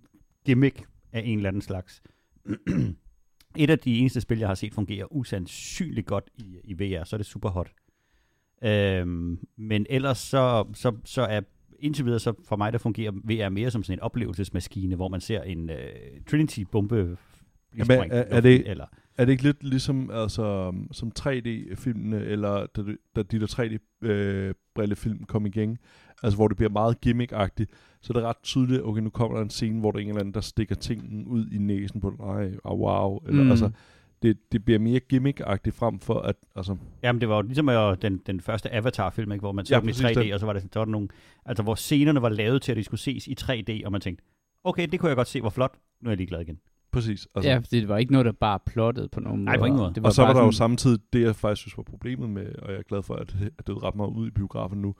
gimmick 0.45 0.83
af 1.13 1.21
en 1.25 1.37
eller 1.39 1.47
anden 1.49 1.61
slags. 1.61 2.01
Et 3.57 3.69
af 3.69 3.79
de 3.79 3.97
eneste 3.97 4.21
spil, 4.21 4.39
jeg 4.39 4.47
har 4.47 4.55
set 4.55 4.73
fungere 4.73 5.13
usandsynligt 5.15 6.07
godt 6.07 6.29
i, 6.37 6.57
i 6.63 6.73
VR, 6.73 7.03
så 7.03 7.15
er 7.15 7.17
det 7.17 7.25
super 7.25 7.49
hot. 7.49 7.71
Øhm, 8.63 9.39
men 9.57 9.85
ellers 9.89 10.17
så, 10.17 10.65
så, 10.73 10.95
så 11.05 11.21
er 11.21 11.41
indtil 11.79 12.05
videre, 12.05 12.19
så 12.19 12.33
for 12.47 12.55
mig, 12.55 12.73
der 12.73 12.79
fungerer 12.79 13.11
VR 13.11 13.49
mere 13.49 13.71
som 13.71 13.83
sådan 13.83 13.99
en 13.99 14.03
oplevelsesmaskine, 14.03 14.95
hvor 14.95 15.07
man 15.07 15.21
ser 15.21 15.41
en 15.41 15.69
uh, 15.69 15.75
Trinity-bombe 16.29 17.17
Jamen, 17.77 18.11
er- 18.11 18.23
er 18.29 18.41
det- 18.41 18.69
eller 18.69 18.85
Er 19.19 19.25
det 19.25 19.31
ikke 19.31 19.43
lidt 19.43 19.63
ligesom 19.63 20.09
altså, 20.13 20.73
som 20.91 21.11
3D-filmene, 21.19 22.17
eller 22.25 22.65
da, 22.75 22.81
da 23.15 23.21
de 23.23 23.39
der 23.39 23.45
3D-brillefilm 23.47 25.25
kom 25.25 25.45
igen, 25.45 25.77
altså 26.23 26.37
hvor 26.37 26.47
det 26.47 26.57
bliver 26.57 26.69
meget 26.69 26.97
gimmick-agtigt, 27.05 27.65
så 28.01 28.13
er 28.13 28.17
det 28.19 28.23
ret 28.23 28.35
tydeligt, 28.43 28.81
okay, 28.83 29.01
nu 29.01 29.09
kommer 29.09 29.37
der 29.37 29.43
en 29.43 29.49
scene, 29.49 29.79
hvor 29.79 29.91
der 29.91 29.99
er 29.99 30.01
en 30.03 30.07
eller 30.09 30.19
anden, 30.19 30.33
der 30.33 30.41
stikker 30.41 30.75
tingen 30.75 31.25
ud 31.25 31.47
i 31.51 31.57
næsen 31.57 32.01
på 32.01 32.09
dig, 32.19 32.53
og 32.63 32.79
wow, 32.79 33.19
eller 33.27 33.43
Mm. 33.43 33.49
altså, 33.51 33.69
det, 34.21 34.37
det 34.51 34.65
bliver 34.65 34.79
mere 34.79 34.99
gimmick-agtigt 35.13 35.71
frem 35.75 35.99
for 35.99 36.19
at, 36.19 36.35
altså, 36.55 36.75
Jamen, 37.03 37.21
det 37.21 37.29
var 37.29 37.35
jo 37.35 37.41
ligesom 37.41 37.69
øh, 37.69 37.97
den, 38.01 38.17
den 38.27 38.41
første 38.41 38.73
Avatar-film, 38.73 39.31
ikke, 39.31 39.41
hvor 39.41 39.51
man 39.51 39.65
så 39.65 39.73
Ja, 39.75 39.79
dem 39.79 39.89
i 39.89 39.91
præcis 39.91 40.05
3D, 40.05 40.19
den. 40.23 40.33
og 40.33 40.39
så 40.39 40.45
var, 40.45 40.53
det, 40.53 40.61
så 40.73 40.79
var 40.79 40.85
der 40.85 40.91
nogle, 40.91 41.07
altså 41.45 41.63
hvor 41.63 41.75
scenerne 41.75 42.21
var 42.21 42.29
lavet 42.29 42.61
til, 42.61 42.71
at 42.71 42.77
de 42.77 42.83
skulle 42.83 42.99
ses 43.01 43.27
i 43.27 43.35
3D, 43.41 43.85
og 43.85 43.91
man 43.91 44.01
tænkte, 44.01 44.23
okay, 44.63 44.87
det 44.87 44.99
kunne 44.99 45.09
jeg 45.09 45.15
godt 45.15 45.27
se, 45.27 45.41
hvor 45.41 45.49
flot, 45.49 45.75
nu 46.01 46.07
er 46.07 46.11
jeg 46.11 46.17
lige 46.17 46.27
glad 46.27 46.41
igen. 46.41 46.59
Præcis. 46.91 47.09
Altså, 47.11 47.29
Altså. 47.35 47.49
Ja, 47.49 47.57
fordi 47.57 47.79
det 47.79 47.87
var 47.87 47.97
ikke 47.97 48.11
noget, 48.11 48.25
der 48.25 48.31
bare 48.31 48.59
plottet 48.65 49.11
på 49.11 49.19
nogen 49.19 49.43
Nej, 49.45 49.55
på 49.55 49.59
måde. 49.59 49.67
ingen 49.67 49.79
måde. 49.81 49.93
Det 49.95 50.05
og 50.05 50.13
så 50.13 50.21
var 50.21 50.33
der 50.33 50.39
jo 50.39 50.51
sådan- 50.51 50.53
samtidig 50.53 50.99
det, 51.13 51.21
jeg 51.21 51.35
faktisk 51.35 51.61
synes 51.61 51.77
var 51.77 51.83
problemet 51.83 52.29
med, 52.29 52.55
og 52.61 52.71
jeg 52.71 52.79
er 52.79 52.83
glad 52.83 53.03
for, 53.03 53.15
at, 53.15 53.35
at 53.59 53.67
det 53.67 53.83
ret 53.83 53.95
meget 53.95 54.09
ud 54.09 54.27
i 54.27 54.31
biografen 54.31 54.81
nu, 54.81 54.95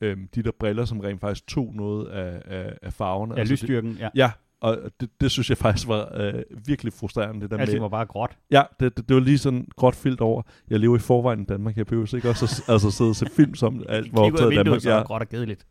øhm, 0.00 0.28
de 0.34 0.42
der 0.42 0.50
briller, 0.60 0.84
som 0.84 1.00
rent 1.00 1.20
faktisk 1.20 1.46
tog 1.46 1.72
noget 1.74 2.06
af, 2.06 2.42
af, 2.44 2.78
af 2.82 2.92
farverne. 2.92 3.34
Ja, 3.34 3.38
altså 3.40 3.52
det, 3.52 3.60
lysstyrken, 3.62 3.96
ja. 4.00 4.08
Ja, 4.14 4.30
og 4.60 4.78
det, 5.00 5.08
det 5.20 5.30
synes 5.30 5.50
jeg 5.50 5.58
faktisk 5.58 5.88
var 5.88 6.12
øh, 6.14 6.34
virkelig 6.66 6.92
frustrerende, 6.92 7.40
det 7.40 7.50
der 7.50 7.56
Alting 7.58 7.74
med... 7.76 7.80
var 7.80 7.88
bare 7.88 8.06
gråt. 8.06 8.36
Ja, 8.50 8.62
det, 8.80 8.96
det, 8.96 9.08
det 9.08 9.14
var 9.14 9.22
lige 9.22 9.38
sådan 9.38 9.68
gråt 9.76 9.94
filt 9.96 10.20
over. 10.20 10.42
Jeg 10.70 10.80
lever 10.80 10.96
i 10.96 10.98
forvejen 10.98 11.40
i 11.40 11.44
Danmark, 11.44 11.76
jeg 11.76 11.86
behøver 11.86 12.14
ikke 12.14 12.28
også 12.28 12.44
at, 12.68 12.72
altså, 12.72 12.90
sidde 12.90 13.10
og 13.10 13.16
se 13.16 13.26
film, 13.36 13.54
som 13.54 13.82
alt 13.88 14.12
var 14.12 14.22
af 14.22 14.26
optaget 14.26 14.54
Danmark. 14.56 14.84
er 14.86 14.90
Ja, 14.90 14.98
det 14.98 15.06
gråt 15.06 15.20
og 15.22 15.28
kedeligt. 15.28 15.66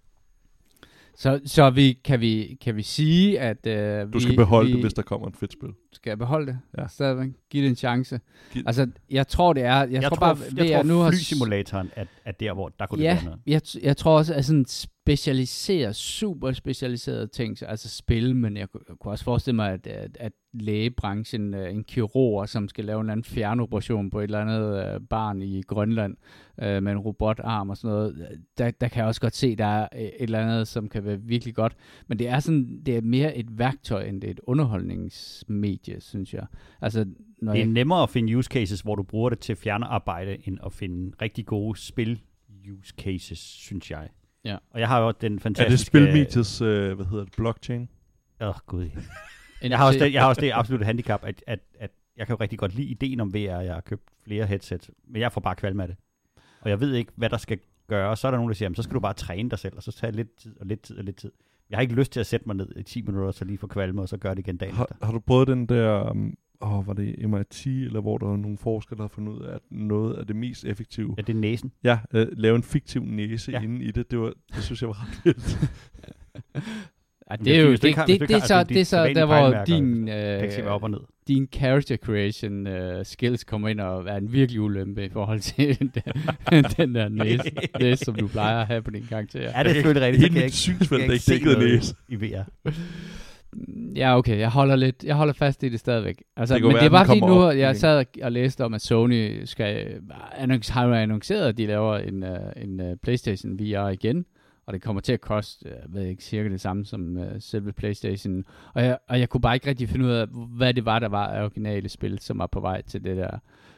Så, 1.18 1.40
så 1.46 1.70
vi, 1.70 1.94
kan, 2.04 2.20
vi, 2.22 2.58
kan 2.62 2.76
vi 2.76 2.82
sige, 2.84 3.40
at 3.40 3.68
øh, 3.68 4.14
du 4.14 4.20
skal 4.20 4.32
vi, 4.32 4.36
beholde 4.38 4.68
vi 4.68 4.74
det, 4.74 4.82
hvis 4.84 4.94
der 4.94 5.02
kommer 5.02 5.28
en 5.28 5.34
fedt 5.34 5.54
spil. 5.54 5.70
skal 5.94 6.18
beholde 6.18 6.48
det. 6.48 6.60
Ja. 6.78 6.88
Stadigvæk. 6.88 7.30
Giv 7.50 7.62
det 7.64 7.70
en 7.70 7.76
chance. 7.76 8.20
Giv- 8.54 8.64
Altså, 8.66 8.88
jeg 9.10 9.28
tror, 9.28 9.54
det 9.54 9.64
er... 9.64 9.76
Jeg, 9.76 9.92
Jeg, 9.92 10.04
tror, 10.04 10.10
tror, 10.10 10.34
bare, 10.34 10.38
jeg, 10.58 10.66
VR 10.66 10.74
tror 10.76 10.84
nu 10.84 10.98
har 11.00 11.12
flysimulatoren 11.12 11.92
er, 11.96 12.06
er 12.26 12.32
der, 12.32 12.54
hvor 12.54 12.70
der 12.80 12.86
kunne 12.86 12.98
det 13.00 13.04
Ja, 13.06 13.14
være 13.16 13.24
noget. 13.24 13.40
jeg, 13.48 13.62
jeg 13.84 13.98
tror 13.98 14.18
også, 14.18 14.34
at 14.34 14.46
sådan 14.46 14.66
specialiseret, 15.06 15.96
super 15.96 16.52
specialiseret 16.52 17.32
ting, 17.32 17.58
så 17.58 17.66
altså 17.66 17.90
spil, 17.90 18.36
men 18.36 18.58
jeg, 18.58 18.68
jeg 18.90 18.98
kunne 19.00 19.12
også 19.12 19.24
forestille 19.24 19.56
mig, 19.56 19.72
at, 19.72 19.88
at, 19.88 20.18
at 20.20 20.32
lægebranchen, 20.54 21.54
øh, 21.54 21.74
en 21.74 21.84
kirurg, 21.84 22.50
som 22.50 22.68
skal 22.70 22.86
lave 22.86 23.00
en 23.00 23.06
eller 23.06 23.12
anden 23.12 23.24
fjernoperation 23.24 24.10
på 24.10 24.20
et 24.20 24.24
eller 24.24 24.40
andet 24.40 24.94
øh, 24.94 25.02
barn 25.10 25.42
i 25.42 25.62
Grønland, 25.62 26.16
øh, 26.62 26.84
med 26.84 26.92
en 26.92 26.98
robotarm 26.98 27.70
og 27.70 27.78
sådan 27.78 27.96
noget, 27.96 28.28
øh, 28.32 28.38
der, 28.58 28.72
der 28.72 28.88
kan 28.88 29.00
jeg 29.00 29.08
også 29.08 29.22
godt 29.22 29.36
se, 29.36 29.48
at 29.48 29.58
der 29.58 29.66
er 29.66 29.88
et 29.96 30.14
eller 30.20 30.40
andet, 30.40 30.68
som 30.68 30.90
kan 30.90 31.06
være 31.06 31.22
virkelig 31.22 31.56
godt. 31.56 31.76
Men 32.08 32.20
det 32.20 32.28
er 32.28 32.40
sådan, 32.40 32.82
det 32.86 32.98
er 32.98 33.02
mere 33.02 33.38
et 33.38 33.60
værktøj, 33.60 34.04
end 34.04 34.22
det 34.22 34.28
er 34.28 34.32
et 34.32 34.42
underholdningsmedie, 34.44 36.02
synes 36.02 36.34
jeg. 36.34 36.46
Altså, 36.82 37.06
når 37.42 37.52
Det 37.52 37.62
er 37.62 37.66
jeg, 37.66 37.74
nemmere 37.74 38.04
at 38.04 38.10
finde 38.10 38.38
use 38.38 38.48
cases, 38.48 38.82
hvor 38.82 38.96
du 38.96 39.04
bruger 39.04 39.30
det 39.30 39.40
til 39.40 39.56
fjernarbejde, 39.56 40.38
end 40.48 40.58
at 40.66 40.74
finde 40.74 41.16
rigtig 41.22 41.46
gode 41.46 41.80
spil 41.80 42.22
use 42.72 42.94
cases, 42.98 43.40
synes 43.40 43.92
jeg. 43.92 44.10
Ja. 44.46 44.58
Og 44.70 44.80
jeg 44.80 44.88
har 44.88 45.00
jo 45.00 45.14
den 45.22 45.36
Er 45.36 45.40
fantastiske... 45.40 45.72
det 45.78 45.80
spilmediets, 45.80 46.62
øh, 46.62 46.96
hvad 46.96 47.06
hedder 47.06 47.24
det, 47.24 47.34
blockchain? 47.38 47.90
Åh, 48.42 48.48
oh, 48.48 48.56
gud. 48.66 48.90
Jeg 49.62 49.78
har, 49.78 49.86
også 49.88 50.00
det, 50.00 50.14
jeg 50.14 50.22
har 50.22 50.30
også 50.30 50.42
det 50.42 50.52
absolutte 50.54 50.86
handicap, 50.86 51.24
at, 51.24 51.44
at, 51.48 51.60
at 51.80 51.92
jeg 52.18 52.28
kan 52.28 52.36
jo 52.36 52.42
rigtig 52.42 52.60
godt 52.60 52.76
lide 52.76 52.88
ideen 52.88 53.20
om 53.20 53.34
VR. 53.34 53.38
Jeg 53.38 53.74
har 53.74 53.82
købt 53.82 54.04
flere 54.24 54.46
headsets, 54.46 54.92
men 55.08 55.22
jeg 55.22 55.32
får 55.32 55.42
bare 55.42 55.56
kvalm 55.56 55.80
af 55.80 55.88
det. 55.88 55.98
Og 56.62 56.70
jeg 56.70 56.80
ved 56.80 56.94
ikke, 56.94 57.12
hvad 57.16 57.30
der 57.30 57.38
skal 57.38 57.60
gøre. 57.88 58.18
Så 58.18 58.28
er 58.28 58.32
der 58.32 58.38
nogen, 58.38 58.50
der 58.50 58.56
siger, 58.56 58.66
jamen, 58.66 58.76
så 58.76 58.84
skal 58.84 58.94
du 58.94 59.00
bare 59.00 59.14
træne 59.14 59.50
dig 59.50 59.60
selv, 59.60 59.78
og 59.78 59.84
så 59.84 59.92
tage 59.92 60.12
lidt 60.12 60.36
tid 60.36 60.60
og 60.60 60.66
lidt 60.66 60.82
tid 60.82 60.98
og 60.98 61.04
lidt 61.04 61.16
tid. 61.16 61.32
Jeg 61.70 61.78
har 61.78 61.82
ikke 61.82 61.96
lyst 61.96 62.12
til 62.12 62.20
at 62.20 62.26
sætte 62.26 62.48
mig 62.48 62.56
ned 62.56 62.70
i 62.76 62.84
10 62.84 63.02
minutter, 63.02 63.32
så 63.32 63.46
lige 63.46 63.58
få 63.58 63.68
kvalme, 63.68 64.02
og 64.02 64.10
så 64.10 64.18
gøre 64.18 64.36
det 64.36 64.40
igen 64.40 64.58
dagen 64.58 64.76
Har, 64.76 64.84
efter. 64.84 65.06
har 65.06 65.14
du 65.14 65.20
prøvet 65.20 65.48
den 65.48 65.66
der, 65.66 66.10
um, 66.12 66.38
åh, 66.66 66.88
var 66.88 66.94
det 66.94 67.30
MIT, 67.30 67.66
eller 67.66 68.02
hvor 68.02 68.18
der 68.18 68.26
var 68.28 68.38
nogle 68.38 68.58
forskere, 68.58 68.98
der 68.98 69.04
har 69.04 69.08
fundet 69.08 69.34
ud 69.34 69.42
af, 69.42 69.54
at 69.56 69.62
noget 69.72 70.14
af 70.14 70.28
det 70.28 70.36
mest 70.36 70.66
effektive, 70.66 71.14
Ja, 71.18 71.22
det 71.22 71.36
er 71.36 71.40
næsen. 71.40 71.72
ja, 71.84 72.00
øh, 72.14 72.28
lave 72.38 72.56
en 72.56 72.64
fiktiv 72.64 73.04
næse 73.06 73.52
Ja. 73.52 73.58
ja. 73.60 73.64
inde 73.64 73.86
i 73.86 73.92
det, 73.92 74.12
det, 74.12 74.20
var, 74.20 74.34
det 74.56 74.64
synes 74.64 74.82
jeg 74.82 74.88
var 74.90 75.02
ret 75.04 75.22
vildt. 75.26 75.60
ja, 77.32 77.36
det 77.36 77.58
er 77.58 77.62
jo 77.62 77.72
det, 77.72 77.82
det, 77.82 77.96
det, 78.08 78.20
det, 78.20 78.32
er 78.32 78.40
har- 78.40 78.48
så, 78.48 78.54
altså, 78.56 78.74
det 78.74 78.82
er 78.82 78.86
så 78.86 79.08
der, 79.16 79.26
hvor 79.26 79.64
din, 79.66 80.04
hvad 80.04 80.64
op 80.66 80.84
og 80.84 80.92
ned. 80.92 81.00
din 81.28 81.48
character 81.54 81.98
creation 81.98 82.68
uh, 82.68 83.04
skills 83.06 83.44
kommer 83.44 83.68
ind 83.70 83.80
og 83.80 84.06
er 84.08 84.16
en 84.18 84.34
virkelig 84.34 84.62
ulempe 84.62 85.06
i 85.06 85.10
forhold 85.10 85.40
til 85.40 85.80
den, 85.80 86.64
den 86.78 86.96
der 86.96 87.10
næse, 87.10 87.52
næse, 87.80 88.06
som 88.06 88.16
du 88.16 88.28
plejer 88.28 88.62
at 88.62 88.68
have 88.68 88.82
på 88.82 88.92
din 88.92 89.06
karakter. 89.10 89.40
Er 89.40 89.64
det 89.64 89.72
selvfølgelig 89.72 90.04
rigtigt, 90.08 90.24
jeg 90.24 90.32
mit 90.34 90.44
ikke, 90.44 90.56
synsfelt 90.56 91.04
er 91.04 91.12
ikke 91.14 91.32
dækket 91.32 91.60
næse. 91.60 91.96
i 92.10 92.16
VR. 92.16 92.44
Ja, 93.96 94.18
okay, 94.18 94.40
jeg 94.40 94.50
holder 94.50 94.76
lidt, 94.76 95.04
jeg 95.04 95.16
holder 95.16 95.34
fast 95.34 95.64
i 95.64 95.70
det 95.70 95.80
stadigvæk. 95.80 96.24
Altså, 96.38 96.56
Det 96.56 96.64
men 96.64 96.74
være, 96.74 96.80
det 96.80 96.86
er 96.86 96.90
bare 96.90 97.06
fordi 97.06 97.20
nu, 97.20 97.44
op 97.44 97.56
jeg 97.56 97.76
sad 97.78 98.06
og- 98.24 98.32
læste 98.32 98.66
om, 98.66 98.74
at 98.74 98.82
Sony 98.82 99.42
skal, 99.46 100.02
annonc- 100.32 100.72
har 100.74 100.96
annonceret, 100.96 101.48
at 101.48 101.58
de 101.58 101.66
laver 101.66 101.98
en, 101.98 102.24
uh, 102.24 102.30
en 102.56 102.80
uh, 102.92 102.98
Playstation 103.04 103.60
VR 103.60 103.90
igen, 103.90 104.26
og 104.66 104.74
det 104.74 104.82
kommer 104.82 105.02
til 105.02 105.14
at 105.14 105.22
koste, 105.22 105.70
jeg 105.70 105.78
ved 105.90 106.06
ikke, 106.06 106.24
cirka 106.24 106.50
det 106.50 106.62
samme 106.62 106.86
som 106.86 107.18
uh, 107.18 107.24
selve 107.40 107.74
Playstation. 107.74 108.44
Og 108.74 108.84
jeg, 108.84 108.98
og 109.10 109.20
jeg 109.20 109.30
kunne 109.30 109.42
bare 109.42 109.56
ikke 109.56 109.68
rigtig 109.70 109.90
finde 109.90 110.06
ud 110.06 110.12
af, 110.12 110.28
hvad 110.32 110.74
det 110.74 110.86
var, 110.86 111.00
der 111.00 111.08
var 111.10 111.28
af 111.28 111.44
originale 111.44 111.90
spil, 111.90 112.20
som 112.20 112.38
var 112.40 112.48
på 112.48 112.60
vej 112.60 112.82
til 112.82 113.04
det 113.04 113.18
der 113.18 113.30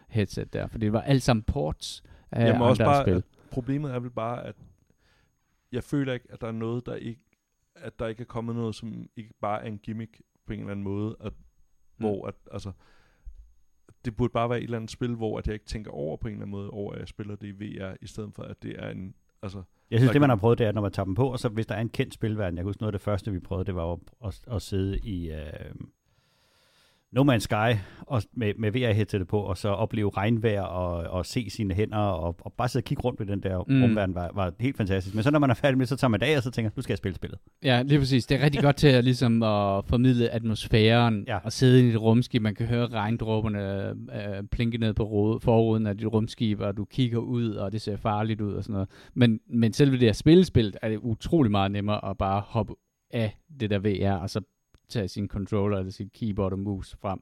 headset 0.09 0.53
der. 0.53 0.67
For 0.67 0.77
det 0.77 0.93
var 0.93 1.01
alt 1.01 1.23
sammen 1.23 1.43
ports 1.43 2.03
af 2.31 2.39
Jamen 2.41 2.55
andre 2.55 2.65
også 2.67 2.83
bare, 2.83 3.03
spil. 3.03 3.23
problemet 3.51 3.91
er 3.91 3.99
vel 3.99 4.09
bare, 4.11 4.45
at 4.45 4.55
jeg 5.71 5.83
føler 5.83 6.13
ikke, 6.13 6.25
at 6.29 6.41
der 6.41 6.47
er 6.47 6.51
noget, 6.51 6.85
der 6.85 6.95
ikke, 6.95 7.21
at 7.81 7.99
der 7.99 8.07
ikke 8.07 8.21
er 8.21 8.25
kommet 8.25 8.55
noget, 8.55 8.75
som 8.75 9.09
ikke 9.15 9.33
bare 9.41 9.63
er 9.63 9.67
en 9.67 9.77
gimmick 9.77 10.21
på 10.45 10.53
en 10.53 10.59
eller 10.59 10.71
anden 10.71 10.83
måde, 10.83 11.15
at, 11.19 11.33
Mm. 11.99 12.05
hvor 12.05 12.27
at, 12.27 12.35
altså, 12.51 12.71
det 14.05 14.15
burde 14.15 14.31
bare 14.33 14.49
være 14.49 14.57
et 14.59 14.63
eller 14.63 14.77
andet 14.77 14.91
spil, 14.91 15.15
hvor 15.15 15.37
at 15.37 15.47
jeg 15.47 15.53
ikke 15.53 15.65
tænker 15.65 15.91
over 15.91 16.17
på 16.17 16.27
en 16.27 16.33
eller 16.33 16.41
anden 16.45 16.51
måde, 16.51 16.69
over 16.69 16.93
at 16.93 16.99
jeg 16.99 17.07
spiller 17.07 17.35
det 17.35 17.47
i 17.47 17.51
VR, 17.51 17.93
i 18.01 18.07
stedet 18.07 18.33
for 18.33 18.43
at 18.43 18.63
det 18.63 18.75
er 18.83 18.89
en, 18.89 19.15
altså, 19.41 19.63
Jeg 19.91 19.99
synes, 19.99 20.11
det 20.11 20.21
man 20.21 20.29
har 20.29 20.37
prøvet, 20.37 20.57
det 20.57 20.67
er, 20.67 20.71
når 20.71 20.81
man 20.81 20.91
tager 20.91 21.05
dem 21.05 21.15
på, 21.15 21.31
og 21.31 21.39
så 21.39 21.49
hvis 21.49 21.65
der 21.65 21.75
er 21.75 21.81
en 21.81 21.89
kendt 21.89 22.13
spilverden, 22.13 22.55
jeg 22.57 22.61
kan 22.63 22.69
huske 22.69 22.81
noget 22.81 22.93
af 22.93 22.99
det 22.99 23.03
første, 23.05 23.31
vi 23.31 23.39
prøvede, 23.39 23.65
det 23.65 23.75
var 23.75 23.93
at, 23.93 23.99
at, 24.25 24.41
at 24.55 24.61
sidde 24.61 24.99
i 24.99 25.31
uh, 25.31 25.37
No 27.11 27.23
Man's 27.23 27.39
Sky 27.39 27.77
og 28.07 28.21
med, 28.33 28.53
med 28.59 28.71
VR-headsetet 28.71 29.27
på, 29.27 29.39
og 29.39 29.57
så 29.57 29.69
opleve 29.69 30.11
regnvejr 30.17 30.61
og, 30.61 31.11
og 31.17 31.25
se 31.25 31.49
sine 31.49 31.73
hænder, 31.73 31.97
og, 31.97 32.35
og 32.41 32.53
bare 32.57 32.67
sidde 32.69 32.83
og 32.83 32.85
kigge 32.85 33.03
rundt 33.03 33.19
ved 33.19 33.27
den 33.27 33.43
der 33.43 33.63
Mm. 33.67 33.81
rumverden, 33.83 34.15
var, 34.15 34.31
var 34.35 34.53
helt 34.59 34.77
fantastisk. 34.77 35.15
Men 35.15 35.23
så 35.23 35.31
når 35.31 35.39
man 35.39 35.49
er 35.49 35.53
færdig 35.53 35.77
med, 35.77 35.85
så 35.85 35.95
tager 35.95 36.09
man 36.09 36.21
af, 36.23 36.37
og 36.37 36.43
så 36.43 36.51
tænker, 36.51 36.71
nu 36.75 36.81
skal 36.81 36.93
jeg 36.93 36.97
spille 36.97 37.15
spillet. 37.15 37.39
Ja, 37.63 37.81
lige 37.81 37.99
præcis. 37.99 38.25
Det 38.25 38.39
er 38.39 38.43
rigtig 38.45 38.61
godt 38.61 38.75
til 38.75 38.87
at, 38.87 39.03
ligesom, 39.03 39.43
at 39.43 39.85
formidle 39.85 40.29
atmosfæren 40.29 41.23
Ja. 41.27 41.37
og 41.37 41.51
sidde 41.51 41.85
i 41.85 41.89
et 41.89 42.01
rumskib. 42.01 42.41
Man 42.41 42.55
kan 42.55 42.65
høre 42.67 42.87
regndråberne 42.87 43.89
øh, 43.89 44.43
plinke 44.51 44.77
ned 44.77 44.93
på 44.93 45.03
rode, 45.03 45.39
forruden 45.39 45.87
af 45.87 45.97
dit 45.97 46.07
rumskib, 46.13 46.59
og 46.59 46.77
du 46.77 46.85
kigger 46.85 47.17
ud, 47.19 47.49
og 47.51 47.71
det 47.71 47.81
ser 47.81 47.97
farligt 47.97 48.41
ud 48.41 48.53
og 48.53 48.63
sådan 48.63 48.73
noget. 48.73 48.89
Men, 49.13 49.39
men 49.49 49.73
selve 49.73 49.91
det 49.91 50.01
her 50.07 50.13
spillespil 50.13 50.73
er 50.81 50.89
det 50.89 50.97
utrolig 50.97 51.51
meget 51.51 51.71
nemmere 51.71 52.09
at 52.09 52.17
bare 52.17 52.41
hoppe 52.47 52.73
af 53.11 53.37
det 53.59 53.69
der 53.69 53.79
VR, 53.79 54.13
og 54.21 54.29
så 54.29 54.41
tage 54.89 55.07
sin 55.07 55.27
controller 55.27 55.77
eller 55.77 55.91
sin 55.91 56.09
keyboard 56.09 56.53
og 56.53 56.59
mus 56.59 56.95
frem. 57.01 57.19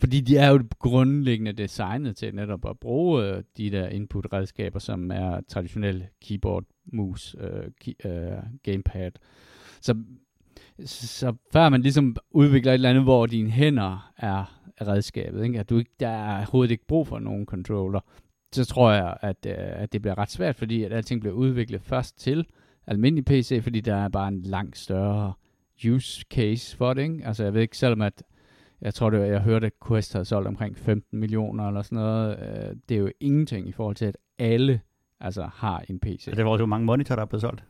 Fordi 0.00 0.20
de 0.20 0.36
er 0.36 0.50
jo 0.50 0.64
grundlæggende 0.78 1.52
designet 1.52 2.16
til 2.16 2.34
netop 2.34 2.68
at 2.68 2.78
bruge 2.78 3.24
øh, 3.24 3.42
de 3.56 3.70
der 3.70 3.88
input-redskaber, 3.88 4.78
som 4.78 5.10
er 5.10 5.40
traditionelle 5.48 6.08
keyboard, 6.22 6.64
mus, 6.92 7.36
øh, 7.40 7.64
ki- 7.84 8.08
øh, 8.08 8.42
gamepad. 8.62 9.10
Så, 9.80 9.94
så 10.84 11.34
før 11.52 11.68
man 11.68 11.82
ligesom 11.82 12.16
udvikler 12.30 12.72
et 12.72 12.74
eller 12.74 12.90
andet, 12.90 13.02
hvor 13.02 13.26
dine 13.26 13.50
hænder 13.50 14.12
er 14.16 14.60
redskabet, 14.80 15.44
ikke? 15.44 15.60
at 15.60 15.70
du 15.70 15.78
ikke, 15.78 15.90
der 16.00 16.08
er 16.08 16.36
overhovedet 16.36 16.70
ikke 16.70 16.86
brug 16.86 17.06
for 17.06 17.18
nogen 17.18 17.46
controller, 17.46 18.00
så 18.52 18.64
tror 18.64 18.92
jeg, 18.92 19.16
at, 19.20 19.46
øh, 19.46 19.54
at 19.56 19.92
det 19.92 20.02
bliver 20.02 20.18
ret 20.18 20.30
svært, 20.30 20.56
fordi 20.56 20.82
at 20.84 20.92
alting 20.92 21.20
bliver 21.20 21.34
udviklet 21.34 21.82
først 21.82 22.18
til 22.18 22.46
almindelig 22.86 23.24
PC, 23.24 23.60
fordi 23.62 23.80
der 23.80 23.94
er 23.94 24.08
bare 24.08 24.28
en 24.28 24.42
langt 24.42 24.78
større 24.78 25.32
use 25.88 26.24
case 26.34 26.76
for 26.76 26.94
det. 26.94 27.02
Ikke? 27.02 27.26
Altså 27.26 27.44
jeg 27.44 27.54
ved 27.54 27.62
ikke, 27.62 27.76
selvom 27.78 28.00
at 28.02 28.22
jeg 28.80 28.94
tror, 28.94 29.10
det, 29.10 29.20
var- 29.20 29.26
jeg 29.26 29.40
hørte, 29.40 29.66
at 29.66 29.72
Quest 29.88 30.12
havde 30.12 30.24
solgt 30.24 30.48
omkring 30.48 30.78
15 30.78 31.18
millioner 31.20 31.68
eller 31.68 31.82
sådan 31.82 31.96
noget. 31.98 32.38
Øh, 32.38 32.76
det 32.88 32.94
er 32.94 32.98
jo 32.98 33.10
ingenting 33.20 33.68
i 33.68 33.72
forhold 33.72 33.96
til, 33.96 34.04
at 34.04 34.16
alle 34.38 34.80
altså, 35.20 35.48
har 35.54 35.84
en 35.88 36.00
PC. 36.00 36.24
Så 36.24 36.30
det 36.30 36.44
var 36.44 36.58
jo 36.58 36.66
mange 36.66 36.86
monitorer, 36.86 37.16
der 37.16 37.22
er 37.22 37.26
blevet 37.26 37.40
solgt. 37.40 37.64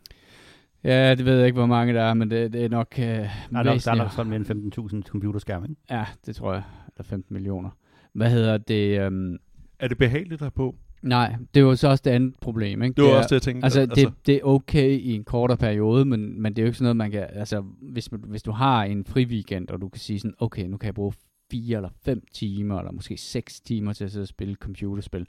Ja, 0.85 1.15
det 1.15 1.25
ved 1.25 1.37
jeg 1.37 1.47
ikke, 1.47 1.59
hvor 1.59 1.67
mange 1.67 1.95
der 1.95 2.03
er, 2.03 2.15
men 2.15 2.31
det, 2.31 2.53
det 2.53 2.65
er 2.65 2.69
nok 2.69 2.95
øh, 2.99 3.05
Der 3.05 3.13
er 3.53 3.63
nok, 3.63 3.65
der 3.85 3.91
er 3.91 3.95
nok 3.95 4.13
sådan 4.13 4.31
mere 4.31 4.37
end 4.37 4.75
15.000 5.05 5.11
computerskærme, 5.11 5.67
ikke? 5.69 5.81
Ja, 5.91 6.05
det 6.27 6.37
tror 6.37 6.53
jeg. 6.53 6.63
Eller 6.97 7.05
15 7.05 7.35
millioner. 7.35 7.71
Hvad 8.13 8.31
hedder 8.31 8.59
det? 8.59 9.01
Øhm, 9.01 9.37
er 9.79 9.89
det 9.89 9.99
behageligt 9.99 10.41
herpå? 10.43 10.75
Nej, 11.03 11.37
det 11.55 11.61
er 11.61 11.65
jo 11.65 11.77
så 11.77 11.89
også 11.89 12.03
det 12.05 12.11
andet 12.11 12.35
problem, 12.41 12.83
ikke? 12.83 12.95
Det 12.95 13.05
var 13.05 13.11
er, 13.11 13.17
også 13.17 13.29
det, 13.29 13.33
jeg 13.33 13.43
tænkte. 13.43 13.65
Altså, 13.65 13.81
at- 13.81 13.95
det, 13.95 14.13
det 14.27 14.35
er 14.35 14.43
okay 14.43 14.99
i 14.99 15.13
en 15.15 15.25
kortere 15.25 15.59
periode, 15.59 16.05
men, 16.05 16.43
men 16.43 16.53
det 16.53 16.59
er 16.59 16.63
jo 16.63 16.67
ikke 16.67 16.79
sådan 16.79 16.85
noget, 16.85 16.97
man 16.97 17.11
kan... 17.11 17.27
Altså, 17.33 17.65
hvis, 17.83 18.09
hvis 18.13 18.43
du 18.43 18.51
har 18.53 18.85
en 18.85 19.05
fri 19.05 19.25
weekend, 19.25 19.69
og 19.69 19.81
du 19.81 19.89
kan 19.89 20.01
sige 20.01 20.21
sådan, 20.21 20.35
okay, 20.39 20.65
nu 20.67 20.77
kan 20.77 20.87
jeg 20.87 20.95
bruge 20.95 21.13
fire 21.51 21.77
eller 21.77 21.91
fem 22.05 22.23
timer, 22.35 22.79
eller 22.79 22.93
måske 22.93 23.17
seks 23.17 23.61
timer 23.61 23.93
til 23.93 24.05
at 24.05 24.13
sidde 24.13 24.25
og 24.25 24.29
spille 24.29 24.55
computerspil. 24.55 25.27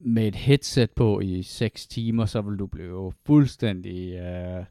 Med 0.00 0.28
et 0.28 0.34
headset 0.36 0.90
på 0.90 1.20
i 1.20 1.42
seks 1.42 1.86
timer, 1.86 2.26
så 2.26 2.40
vil 2.40 2.58
du 2.58 2.66
blive 2.66 3.12
fuldstændig... 3.26 4.12
Øh, 4.12 4.64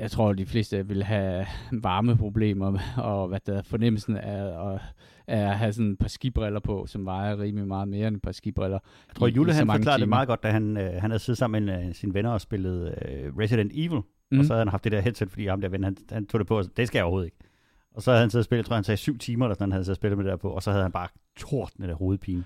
jeg 0.00 0.10
tror, 0.10 0.32
de 0.32 0.46
fleste 0.46 0.88
vil 0.88 1.02
have 1.02 1.46
varmeproblemer, 1.72 2.78
og 2.96 3.28
hvad 3.28 3.40
der 3.46 3.58
er 3.58 3.62
fornemmelsen 3.62 4.16
af 4.16 4.72
at, 4.74 4.80
af 5.28 5.38
at 5.50 5.58
have 5.58 5.72
sådan 5.72 5.90
et 5.92 5.98
par 5.98 6.08
skibriller 6.08 6.60
på, 6.60 6.86
som 6.86 7.06
vejer 7.06 7.40
rimelig 7.40 7.68
meget 7.68 7.88
mere 7.88 8.08
end 8.08 8.16
et 8.16 8.22
par 8.22 8.32
skibriller. 8.32 8.78
Jeg 9.08 9.16
tror, 9.16 9.26
i- 9.26 9.30
Jule 9.30 9.52
han 9.52 9.66
forklarede 9.66 10.00
det 10.00 10.08
meget 10.08 10.28
godt, 10.28 10.42
da 10.42 10.50
han, 10.50 10.76
øh, 10.76 10.92
han 10.92 11.10
havde 11.10 11.18
siddet 11.18 11.38
sammen 11.38 11.64
med 11.64 11.88
øh, 11.88 11.94
sine 11.94 12.14
venner 12.14 12.30
og 12.30 12.40
spillet 12.40 12.86
øh, 13.08 13.36
Resident 13.38 13.72
Evil. 13.74 14.00
Mm. 14.30 14.38
Og 14.38 14.44
så 14.44 14.52
havde 14.52 14.60
han 14.60 14.68
haft 14.68 14.84
det 14.84 14.92
der 14.92 15.00
headset, 15.00 15.30
fordi 15.30 15.46
ham 15.46 15.60
der 15.60 15.68
ven, 15.68 15.84
han, 15.84 15.96
han 16.12 16.26
tog 16.26 16.38
det 16.38 16.46
på, 16.46 16.58
og 16.58 16.64
det 16.76 16.86
skal 16.88 16.98
jeg 16.98 17.04
overhovedet 17.04 17.26
ikke. 17.26 17.36
Og 17.94 18.02
så 18.02 18.10
havde 18.10 18.20
han 18.20 18.30
siddet 18.30 18.40
og 18.42 18.44
spillet, 18.44 18.58
jeg 18.62 18.66
tror 18.66 18.74
han 18.74 18.84
sagde 18.84 18.96
syv 18.96 19.18
timer, 19.18 19.46
eller 19.46 19.54
sådan, 19.54 19.62
han 19.64 19.72
havde 19.72 19.84
siddet 19.84 19.96
og 19.96 20.00
spillet 20.00 20.18
med 20.18 20.24
det 20.24 20.30
der 20.30 20.36
på, 20.36 20.50
og 20.50 20.62
så 20.62 20.70
havde 20.70 20.82
han 20.82 20.92
bare 20.92 21.08
tordnet 21.36 21.88
af 21.88 21.94
hovedpine. 21.96 22.44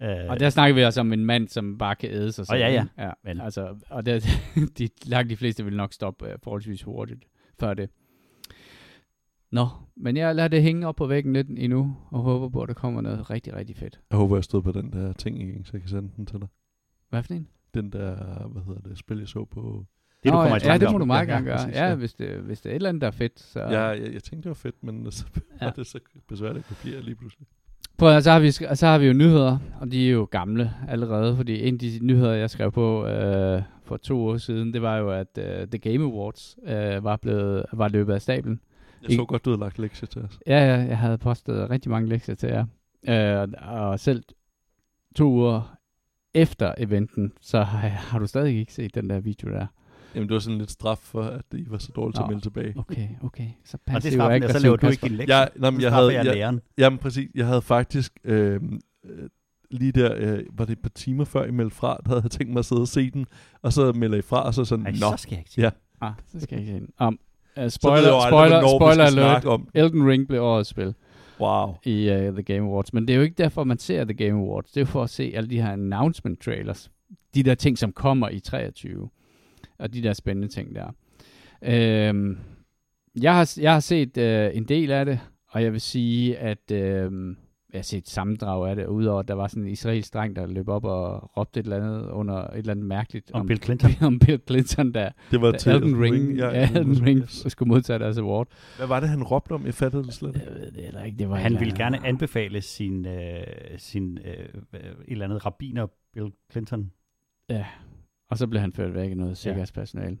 Ja. 0.00 0.22
Øh, 0.24 0.30
Og 0.30 0.40
der 0.40 0.50
snakker 0.50 0.74
vi 0.74 0.84
også 0.84 1.00
om 1.00 1.12
en 1.12 1.24
mand, 1.24 1.48
som 1.48 1.78
bare 1.78 1.94
kan 1.94 2.10
æde 2.10 2.32
sig 2.32 2.44
Og 2.50 2.58
ja, 2.58 2.68
ja. 2.72 2.84
ja. 2.98 3.10
Men- 3.24 3.40
Altså, 3.40 3.76
og 3.90 4.06
der, 4.06 4.20
de, 4.78 4.88
langt 5.06 5.30
de 5.30 5.36
fleste 5.36 5.64
vil 5.64 5.76
nok 5.76 5.92
stoppe 5.92 6.24
uh, 6.24 6.30
forholdsvis 6.42 6.82
hurtigt 6.82 7.24
før 7.60 7.74
det. 7.74 7.90
Nå, 9.52 9.68
men 9.96 10.16
jeg 10.16 10.34
lader 10.34 10.48
det 10.48 10.62
hænge 10.62 10.86
op 10.86 10.96
på 10.96 11.06
væggen 11.06 11.32
lidt 11.32 11.46
endnu, 11.56 11.96
og 12.10 12.20
håber 12.20 12.48
på, 12.48 12.62
at 12.62 12.68
der 12.68 12.74
kommer 12.74 13.00
noget 13.00 13.30
rigtig, 13.30 13.54
rigtig 13.54 13.76
fedt. 13.76 14.00
Jeg 14.10 14.18
håber, 14.18 14.36
jeg 14.36 14.44
stod 14.44 14.62
på 14.62 14.72
den 14.72 14.92
der 14.92 15.12
ting 15.12 15.42
igen, 15.42 15.64
så 15.64 15.70
jeg 15.74 15.80
kan 15.80 15.88
sende 15.90 16.10
den 16.16 16.26
til 16.26 16.38
dig. 16.40 16.48
Hvad 17.10 17.22
for 17.22 17.34
en? 17.34 17.48
Den 17.74 17.92
der, 17.92 18.14
hvad 18.48 18.62
hedder 18.66 18.80
det, 18.88 18.98
spil, 18.98 19.18
jeg 19.18 19.28
så 19.28 19.44
på... 19.44 19.84
det, 20.24 20.32
du 20.32 20.36
Nå, 20.36 20.42
kommer 20.42 20.56
i 20.56 20.60
ja, 20.64 20.72
ja, 20.72 20.78
det 20.78 20.86
om. 20.88 20.92
må 20.92 20.98
du 20.98 21.04
meget 21.04 21.28
gerne 21.28 21.50
ja, 21.50 21.56
gøre. 21.56 21.64
præcis, 21.66 21.76
Ja, 21.80 21.94
hvis 21.94 22.14
det, 22.14 22.28
hvis 22.28 22.60
det 22.60 22.68
er 22.70 22.72
et 22.72 22.76
eller 22.76 22.88
andet, 22.88 23.00
der 23.00 23.06
er 23.06 23.10
fedt, 23.10 23.40
så... 23.40 23.60
Ja, 23.60 23.80
jeg, 23.80 24.00
jeg 24.12 24.22
tænkte, 24.22 24.36
det 24.36 24.48
var 24.48 24.54
fedt, 24.54 24.84
men 24.84 25.06
så 25.12 25.26
Ja. 25.60 25.64
var 25.66 25.72
det 25.72 25.86
så 25.86 25.98
besværligt 26.28 26.64
at 26.70 26.76
kopiere 26.76 27.02
lige 27.02 27.14
pludselig. 27.14 27.46
Prøv 27.98 28.16
at, 28.16 28.24
så 28.24 28.30
har, 28.30 28.38
vi, 28.40 28.50
så 28.50 28.86
har 28.86 28.98
vi 28.98 29.06
jo 29.06 29.12
nyheder, 29.12 29.58
og 29.80 29.92
de 29.92 30.06
er 30.08 30.10
jo 30.12 30.28
gamle 30.30 30.70
allerede, 30.88 31.36
fordi 31.36 31.62
en 31.62 31.74
af 31.74 31.78
de 31.78 31.98
nyheder, 32.02 32.32
jeg 32.32 32.50
skrev 32.50 32.72
på 32.72 33.06
øh, 33.06 33.62
for 33.84 33.96
to 33.96 34.26
år 34.26 34.36
siden, 34.36 34.72
det 34.74 34.82
var 34.82 34.96
jo, 34.98 35.10
at 35.10 35.38
øh, 35.38 35.66
The 35.68 35.78
Game 35.78 36.04
Awards 36.04 36.56
øh, 36.66 37.04
var, 37.04 37.16
blevet, 37.16 37.64
var 37.72 37.88
løbet 37.88 38.14
af 38.14 38.22
stablen. 38.22 38.60
Jeg 39.02 39.16
så 39.16 39.24
godt, 39.24 39.44
du 39.44 39.50
havde 39.50 39.60
lagt 39.60 39.78
lektier 39.78 40.06
til 40.06 40.22
os. 40.22 40.38
Ja, 40.46 40.66
ja, 40.66 40.86
jeg 40.86 40.98
havde 40.98 41.18
postet 41.18 41.70
rigtig 41.70 41.90
mange 41.90 42.08
lektier 42.08 42.34
til 42.34 42.48
jer. 42.48 42.66
Øh, 43.42 43.48
og 43.62 44.00
selv 44.00 44.24
to 45.16 45.24
uger 45.24 45.76
efter 46.34 46.74
eventen, 46.78 47.32
så 47.40 47.62
har, 47.62 47.88
har 47.88 48.18
du 48.18 48.26
stadig 48.26 48.58
ikke 48.58 48.72
set 48.72 48.94
den 48.94 49.10
der 49.10 49.20
video 49.20 49.50
der. 49.50 49.66
Jamen, 50.14 50.28
det 50.28 50.34
var 50.34 50.40
sådan 50.40 50.58
lidt 50.58 50.70
straf 50.70 50.98
for, 50.98 51.22
at 51.22 51.44
I 51.52 51.70
var 51.70 51.78
så 51.78 51.92
dårligt 51.96 52.16
til 52.16 52.22
at 52.22 52.28
melde 52.28 52.42
tilbage. 52.42 52.74
Okay, 52.78 53.08
okay. 53.22 53.48
Så 53.64 53.76
Og 53.76 53.80
det 53.86 53.90
er 53.90 53.94
passiv 53.94 54.12
straffen, 54.12 54.42
og 54.42 54.50
så 54.50 54.56
aggressiv, 54.56 54.62
laver 54.62 54.76
du 54.76 54.88
ikke 54.88 55.08
din 55.08 55.16
lektie. 55.16 55.36
Jeg, 55.36 55.50
nej, 55.56 55.72
jeg 55.80 55.92
havde, 55.92 56.14
jeg 56.14 56.36
jeg, 56.36 56.58
jamen 56.78 56.98
præcis, 56.98 57.30
jeg 57.34 57.46
havde 57.46 57.62
faktisk, 57.62 58.18
øh, 58.24 58.60
øh, 59.04 59.28
lige 59.70 59.92
der, 59.92 60.14
øh, 60.16 60.44
var 60.52 60.64
det 60.64 60.72
et 60.72 60.82
par 60.82 60.90
timer 60.94 61.24
før 61.24 61.44
I 61.44 61.50
meldte 61.50 61.76
fra, 61.76 61.96
der 62.04 62.08
havde 62.08 62.22
jeg 62.22 62.30
tænkt 62.30 62.52
mig 62.52 62.58
at 62.58 62.64
sidde 62.64 62.82
og 62.82 62.88
se 62.88 63.10
den, 63.10 63.26
og 63.62 63.72
så 63.72 63.92
melder 63.92 64.18
I 64.18 64.22
fra, 64.22 64.42
og 64.46 64.54
så 64.54 64.64
sådan, 64.64 64.86
Ej, 64.86 64.92
nå, 64.92 64.96
så 64.98 65.16
skal 65.16 65.34
jeg 65.34 65.40
ikke 65.40 65.50
sige. 65.50 65.64
Ja. 65.64 65.70
Ah, 66.00 66.12
så 66.26 66.40
skal 66.40 66.56
jeg 66.56 66.60
ikke 66.60 66.72
se 66.72 66.80
den. 66.80 67.06
Um, 67.06 67.18
uh, 67.56 67.56
så 67.56 67.62
ved 67.62 67.70
spoiler, 67.70 68.02
jeg 68.02 68.08
jo 68.08 68.16
aldrig, 68.16 68.30
spoiler, 68.30 68.60
hvornår 68.60 68.78
spoiler 68.78 69.04
alert. 69.26 69.44
om. 69.44 69.68
Elden 69.74 70.08
Ring 70.08 70.28
blev 70.28 70.42
årets 70.42 70.70
spil 70.70 70.94
Wow. 71.40 71.74
i 71.84 72.10
uh, 72.10 72.16
The 72.34 72.42
Game 72.42 72.60
Awards. 72.68 72.92
Men 72.92 73.08
det 73.08 73.12
er 73.12 73.16
jo 73.16 73.22
ikke 73.22 73.34
derfor, 73.38 73.64
man 73.64 73.78
ser 73.78 74.04
The 74.04 74.14
Game 74.14 74.40
Awards. 74.40 74.70
Det 74.72 74.80
er 74.80 74.84
for 74.84 75.02
at 75.02 75.10
se 75.10 75.32
alle 75.34 75.50
de 75.50 75.62
her 75.62 75.72
announcement 75.72 76.40
trailers. 76.42 76.90
De 77.34 77.42
der 77.42 77.54
ting, 77.54 77.78
som 77.78 77.92
kommer 77.92 78.28
i 78.28 78.40
23. 78.40 79.08
Og 79.78 79.94
de 79.94 80.02
der 80.02 80.12
spændende 80.12 80.48
ting 80.48 80.74
der. 80.74 80.86
Øhm, 81.62 82.38
jeg, 83.22 83.34
har, 83.34 83.54
jeg 83.60 83.72
har 83.72 83.80
set 83.80 84.16
øh, 84.16 84.50
en 84.54 84.64
del 84.64 84.90
af 84.90 85.04
det, 85.04 85.20
og 85.48 85.62
jeg 85.62 85.72
vil 85.72 85.80
sige, 85.80 86.38
at 86.38 86.70
øh, 86.72 87.36
jeg 87.72 87.78
har 87.78 87.82
set 87.82 88.08
sammendrag 88.08 88.70
af 88.70 88.76
det, 88.76 88.86
udover 88.86 89.20
at 89.20 89.28
der 89.28 89.34
var 89.34 89.46
sådan 89.46 89.62
en 89.62 89.68
israelsk 89.68 90.14
dreng, 90.14 90.36
der 90.36 90.46
løb 90.46 90.68
op 90.68 90.84
og 90.84 91.30
råbte 91.36 91.60
et 91.60 91.64
eller 91.64 91.76
andet 91.76 92.10
under 92.10 92.34
et 92.34 92.58
eller 92.58 92.70
andet 92.70 92.86
mærkeligt 92.86 93.30
Om 93.34 93.46
Bill 93.46 93.62
Clinton. 93.62 93.90
om 94.06 94.18
Bill 94.18 94.40
Clinton, 94.48 94.92
der, 94.92 95.10
Det 95.30 95.40
var 95.40 95.50
der 95.50 95.58
til 95.58 95.72
Elden 95.72 96.02
Ring, 96.02 96.36
ja, 96.36 96.48
ja, 96.48 96.68
Elden 96.74 97.06
Ring 97.06 97.28
skulle 97.28 97.68
modtage 97.68 97.98
deres 97.98 98.18
award. 98.18 98.48
Hvad 98.76 98.86
var 98.86 99.00
det, 99.00 99.08
han 99.08 99.22
råbte 99.22 99.52
om? 99.52 99.66
Jeg 99.66 99.74
fattede 99.74 100.04
det 100.04 100.14
slet 100.14 100.34
ikke. 100.34 100.46
Jeg 100.46 100.60
ved 100.60 100.72
det 100.72 101.06
ikke, 101.06 101.18
det 101.18 101.28
var 101.28 101.36
Han 101.36 101.60
ville 101.60 101.76
gerne 101.76 102.06
anbefale 102.06 102.60
sin, 102.60 103.06
øh, 103.06 103.42
sin 103.78 104.18
øh, 104.18 104.34
øh, 104.72 104.80
et 104.80 104.94
eller 105.08 105.24
andet 105.24 105.46
rabiner, 105.46 105.86
Bill 106.14 106.32
Clinton. 106.50 106.90
Ja, 107.48 107.64
og 108.30 108.38
så 108.38 108.46
blev 108.46 108.60
han 108.60 108.72
ført 108.72 108.94
væk 108.94 109.10
af 109.10 109.16
noget 109.16 109.38
sikkerhedspersonale. 109.38 110.18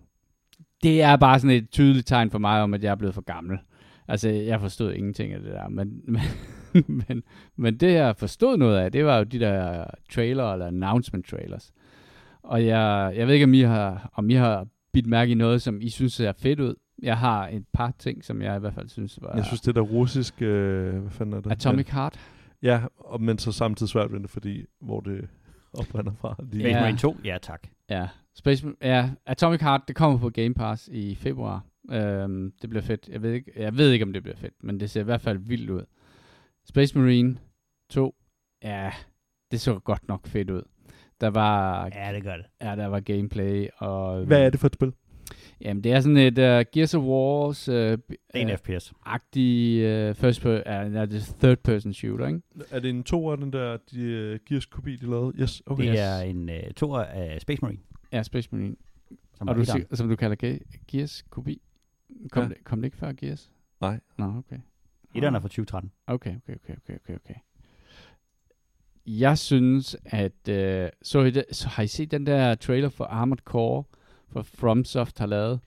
Det 0.82 1.02
er 1.02 1.16
bare 1.16 1.40
sådan 1.40 1.56
et 1.56 1.70
tydeligt 1.70 2.06
tegn 2.06 2.30
for 2.30 2.38
mig 2.38 2.62
om, 2.62 2.74
at 2.74 2.84
jeg 2.84 2.90
er 2.90 2.94
blevet 2.94 3.14
for 3.14 3.22
gammel. 3.22 3.58
Altså, 4.08 4.28
jeg 4.28 4.60
forstod 4.60 4.92
ingenting 4.92 5.32
af 5.32 5.40
det 5.40 5.52
der, 5.52 5.68
men, 5.68 6.00
men, 6.04 6.20
men, 7.08 7.22
men 7.56 7.76
det, 7.76 7.92
jeg 7.92 8.16
forstod 8.16 8.56
noget 8.56 8.78
af, 8.78 8.92
det 8.92 9.04
var 9.04 9.18
jo 9.18 9.24
de 9.24 9.40
der 9.40 9.84
trailer 10.12 10.52
eller 10.52 10.66
announcement 10.66 11.26
trailers. 11.26 11.72
Og 12.42 12.66
jeg, 12.66 13.12
jeg 13.16 13.26
ved 13.26 13.34
ikke, 13.34 13.44
om 13.44 13.54
I 13.54 13.60
har, 13.60 14.10
om 14.14 14.30
I 14.30 14.34
har 14.34 14.66
bidt 14.92 15.06
mærke 15.06 15.32
i 15.32 15.34
noget, 15.34 15.62
som 15.62 15.80
I 15.80 15.88
synes 15.88 16.12
ser 16.12 16.32
fedt 16.32 16.60
ud. 16.60 16.74
Jeg 17.02 17.18
har 17.18 17.48
et 17.48 17.64
par 17.72 17.92
ting, 17.98 18.24
som 18.24 18.42
jeg 18.42 18.56
i 18.56 18.60
hvert 18.60 18.74
fald 18.74 18.88
synes 18.88 19.18
var 19.22 19.36
Jeg 19.36 19.44
synes, 19.44 19.60
det 19.60 19.74
der 19.74 19.80
russiske, 19.80 20.44
øh, 20.44 21.00
hvad 21.00 21.10
fanden 21.10 21.34
er 21.34 21.40
det? 21.40 21.50
Atomic 21.50 21.88
Heart. 21.90 22.20
Ja, 22.62 22.80
og, 22.98 23.22
men 23.22 23.38
så 23.38 23.52
samtidig 23.52 23.90
svært 23.90 24.12
ved 24.12 24.20
det, 24.20 24.30
fordi 24.30 24.64
hvor 24.80 25.00
det 25.00 25.28
oprinder 25.72 26.12
fra. 26.20 26.36
Ja. 26.38 26.58
Space 26.60 26.80
Marine 26.80 26.98
2? 26.98 27.16
Ja, 27.24 27.38
tak. 27.42 27.66
Ja, 27.90 28.08
Space, 28.34 28.66
ja, 28.82 29.10
Atomic 29.26 29.60
Heart, 29.60 29.80
det 29.88 29.96
kommer 29.96 30.18
på 30.18 30.30
Game 30.30 30.54
Pass 30.54 30.88
i 30.92 31.14
februar. 31.14 31.64
Øhm, 31.90 32.52
det 32.62 32.70
bliver 32.70 32.82
fedt. 32.82 33.08
Jeg 33.08 33.22
ved, 33.22 33.32
ikke, 33.32 33.52
jeg 33.56 33.76
ved 33.76 33.90
ikke, 33.90 34.04
om 34.04 34.12
det 34.12 34.22
bliver 34.22 34.36
fedt, 34.36 34.54
men 34.62 34.80
det 34.80 34.90
ser 34.90 35.00
i 35.00 35.04
hvert 35.04 35.20
fald 35.20 35.38
vildt 35.38 35.70
ud. 35.70 35.84
Space 36.68 36.98
Marine 36.98 37.38
2, 37.90 38.14
ja, 38.62 38.92
det 39.50 39.60
så 39.60 39.78
godt 39.78 40.08
nok 40.08 40.26
fedt 40.26 40.50
ud. 40.50 40.62
Der 41.20 41.28
var, 41.30 41.84
Ja, 41.94 42.12
det 42.14 42.22
gør 42.22 42.36
det. 42.36 42.46
ja, 42.60 42.76
der 42.76 42.86
var 42.86 43.00
gameplay, 43.00 43.66
og... 43.76 44.24
Hvad 44.24 44.42
er 44.46 44.50
det 44.50 44.60
for 44.60 44.66
et 44.66 44.74
spil? 44.74 44.92
Jamen, 45.60 45.84
det 45.84 45.92
er 45.92 46.00
sådan 46.00 46.16
et 46.16 46.38
uh, 46.38 46.64
Gears 46.72 46.94
of 46.94 47.02
Wars 47.02 47.68
uh, 47.68 47.74
Det 47.74 47.98
er 48.34 48.38
en 48.40 48.50
uh, 48.50 48.56
FPS. 48.56 48.92
agtig 49.04 49.76
uh, 50.10 50.16
first 50.16 50.42
per, 50.42 50.54
uh, 50.54 50.94
er 50.94 51.06
third 51.40 51.56
person 51.58 51.92
shooter, 51.94 52.26
ikke? 52.26 52.40
Er 52.70 52.80
det 52.80 52.90
en 52.90 53.02
to 53.04 53.30
af 53.30 53.36
den 53.38 53.52
der 53.52 53.76
de, 53.76 54.32
uh, 54.34 54.38
Gears 54.46 54.66
kopi, 54.66 54.96
de 54.96 55.10
lavede? 55.10 55.32
Yes, 55.42 55.62
okay. 55.66 55.82
Det 55.84 55.90
yes. 55.92 56.00
er 56.00 56.18
en 56.20 56.48
uh, 56.48 56.54
toer 56.76 56.98
af 57.04 57.40
Space 57.40 57.62
Marine. 57.62 57.78
Ja, 58.12 58.22
Space 58.22 58.48
Marine. 58.52 58.76
Som 59.34 59.48
Og 59.48 59.56
du, 59.56 59.64
sig- 59.64 59.86
som 59.92 60.08
du 60.08 60.16
kalder 60.16 60.36
Ge- 60.44 60.84
Gears 60.88 61.22
kopi. 61.30 61.62
Kom, 62.32 62.42
Ja. 62.42 62.48
det, 62.48 62.56
kom 62.64 62.78
det 62.80 62.84
ikke 62.86 62.96
før 62.96 63.12
Gears? 63.12 63.50
Nej. 63.80 64.00
Nå, 64.18 64.24
okay. 64.38 64.58
Etteren 65.14 65.34
er 65.34 65.40
fra 65.40 65.48
2013. 65.48 65.90
Okay, 66.06 66.30
okay, 66.36 66.54
okay, 66.64 66.74
okay, 66.84 66.94
okay, 67.04 67.14
okay. 67.24 67.34
Jeg 69.06 69.38
synes, 69.38 69.96
at... 70.04 70.48
Øh, 70.48 70.88
så, 71.02 71.20
I 71.20 71.30
det, 71.30 71.44
så 71.52 71.68
har 71.68 71.82
I 71.82 71.86
set 71.86 72.10
den 72.10 72.26
der 72.26 72.54
trailer 72.54 72.88
for 72.88 73.04
Armored 73.04 73.38
Core, 73.44 73.84
for 74.32 74.42
FromSoft 74.42 75.18
har 75.18 75.26
lavet? 75.26 75.60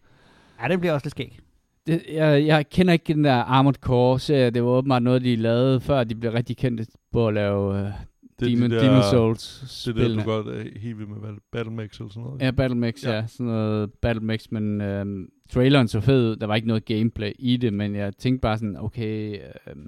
Ja, 0.62 0.68
det 0.68 0.80
bliver 0.80 0.94
også 0.94 1.06
lidt 1.06 1.12
skæg. 1.12 1.40
Det, 1.88 2.02
jeg, 2.14 2.46
jeg 2.46 2.70
kender 2.70 2.94
ikke 2.94 3.14
den 3.14 3.24
der 3.24 3.34
Armored 3.34 3.76
Core-serie. 3.76 4.50
Det 4.50 4.64
var 4.64 4.70
åbenbart 4.70 5.04
noget, 5.04 5.22
de 5.22 5.36
lavede, 5.36 5.82
før 5.82 6.04
de 6.04 6.16
blev 6.16 6.32
rigtig 6.32 6.58
kendte 6.58 6.86
på 7.12 7.28
at 7.28 7.34
lave 7.34 7.80
øh, 7.80 7.86
det, 8.40 8.48
Demon, 8.48 8.72
de 8.72 8.76
der, 8.76 8.84
Demon 8.84 9.04
Souls 9.12 9.60
Det 9.60 9.62
er 9.64 9.94
det, 9.94 10.02
spillene. 10.04 10.24
du 10.24 10.30
godt 10.30 10.48
er 10.48 10.80
helt 10.80 10.98
vild 10.98 11.08
med 11.08 11.18
Battle- 11.18 11.50
Battlemech 11.52 12.02
eller 12.02 12.12
sådan 12.12 12.24
noget. 12.24 12.42
Ja, 12.42 12.52
Battlemix, 12.52 13.04
ja. 13.04 13.10
Ja. 13.12 13.16
ja. 13.16 13.28
Sådan 13.28 13.46
noget 13.46 13.94
Battlemix, 13.94 14.52
men 14.52 14.82
øhm, 14.82 15.30
traileren 15.50 15.88
så 15.88 16.00
fed 16.00 16.32
ud. 16.32 16.36
Der 16.36 16.48
var 16.48 16.56
ikke 16.56 16.68
noget 16.68 16.86
gameplay 16.86 17.32
i 17.40 17.58
det, 17.58 17.74
men 17.74 17.96
jeg 17.96 18.18
tænkte 18.18 18.42
bare 18.42 18.58
sådan, 18.58 18.78
okay, 18.78 19.40
øhm, 19.68 19.88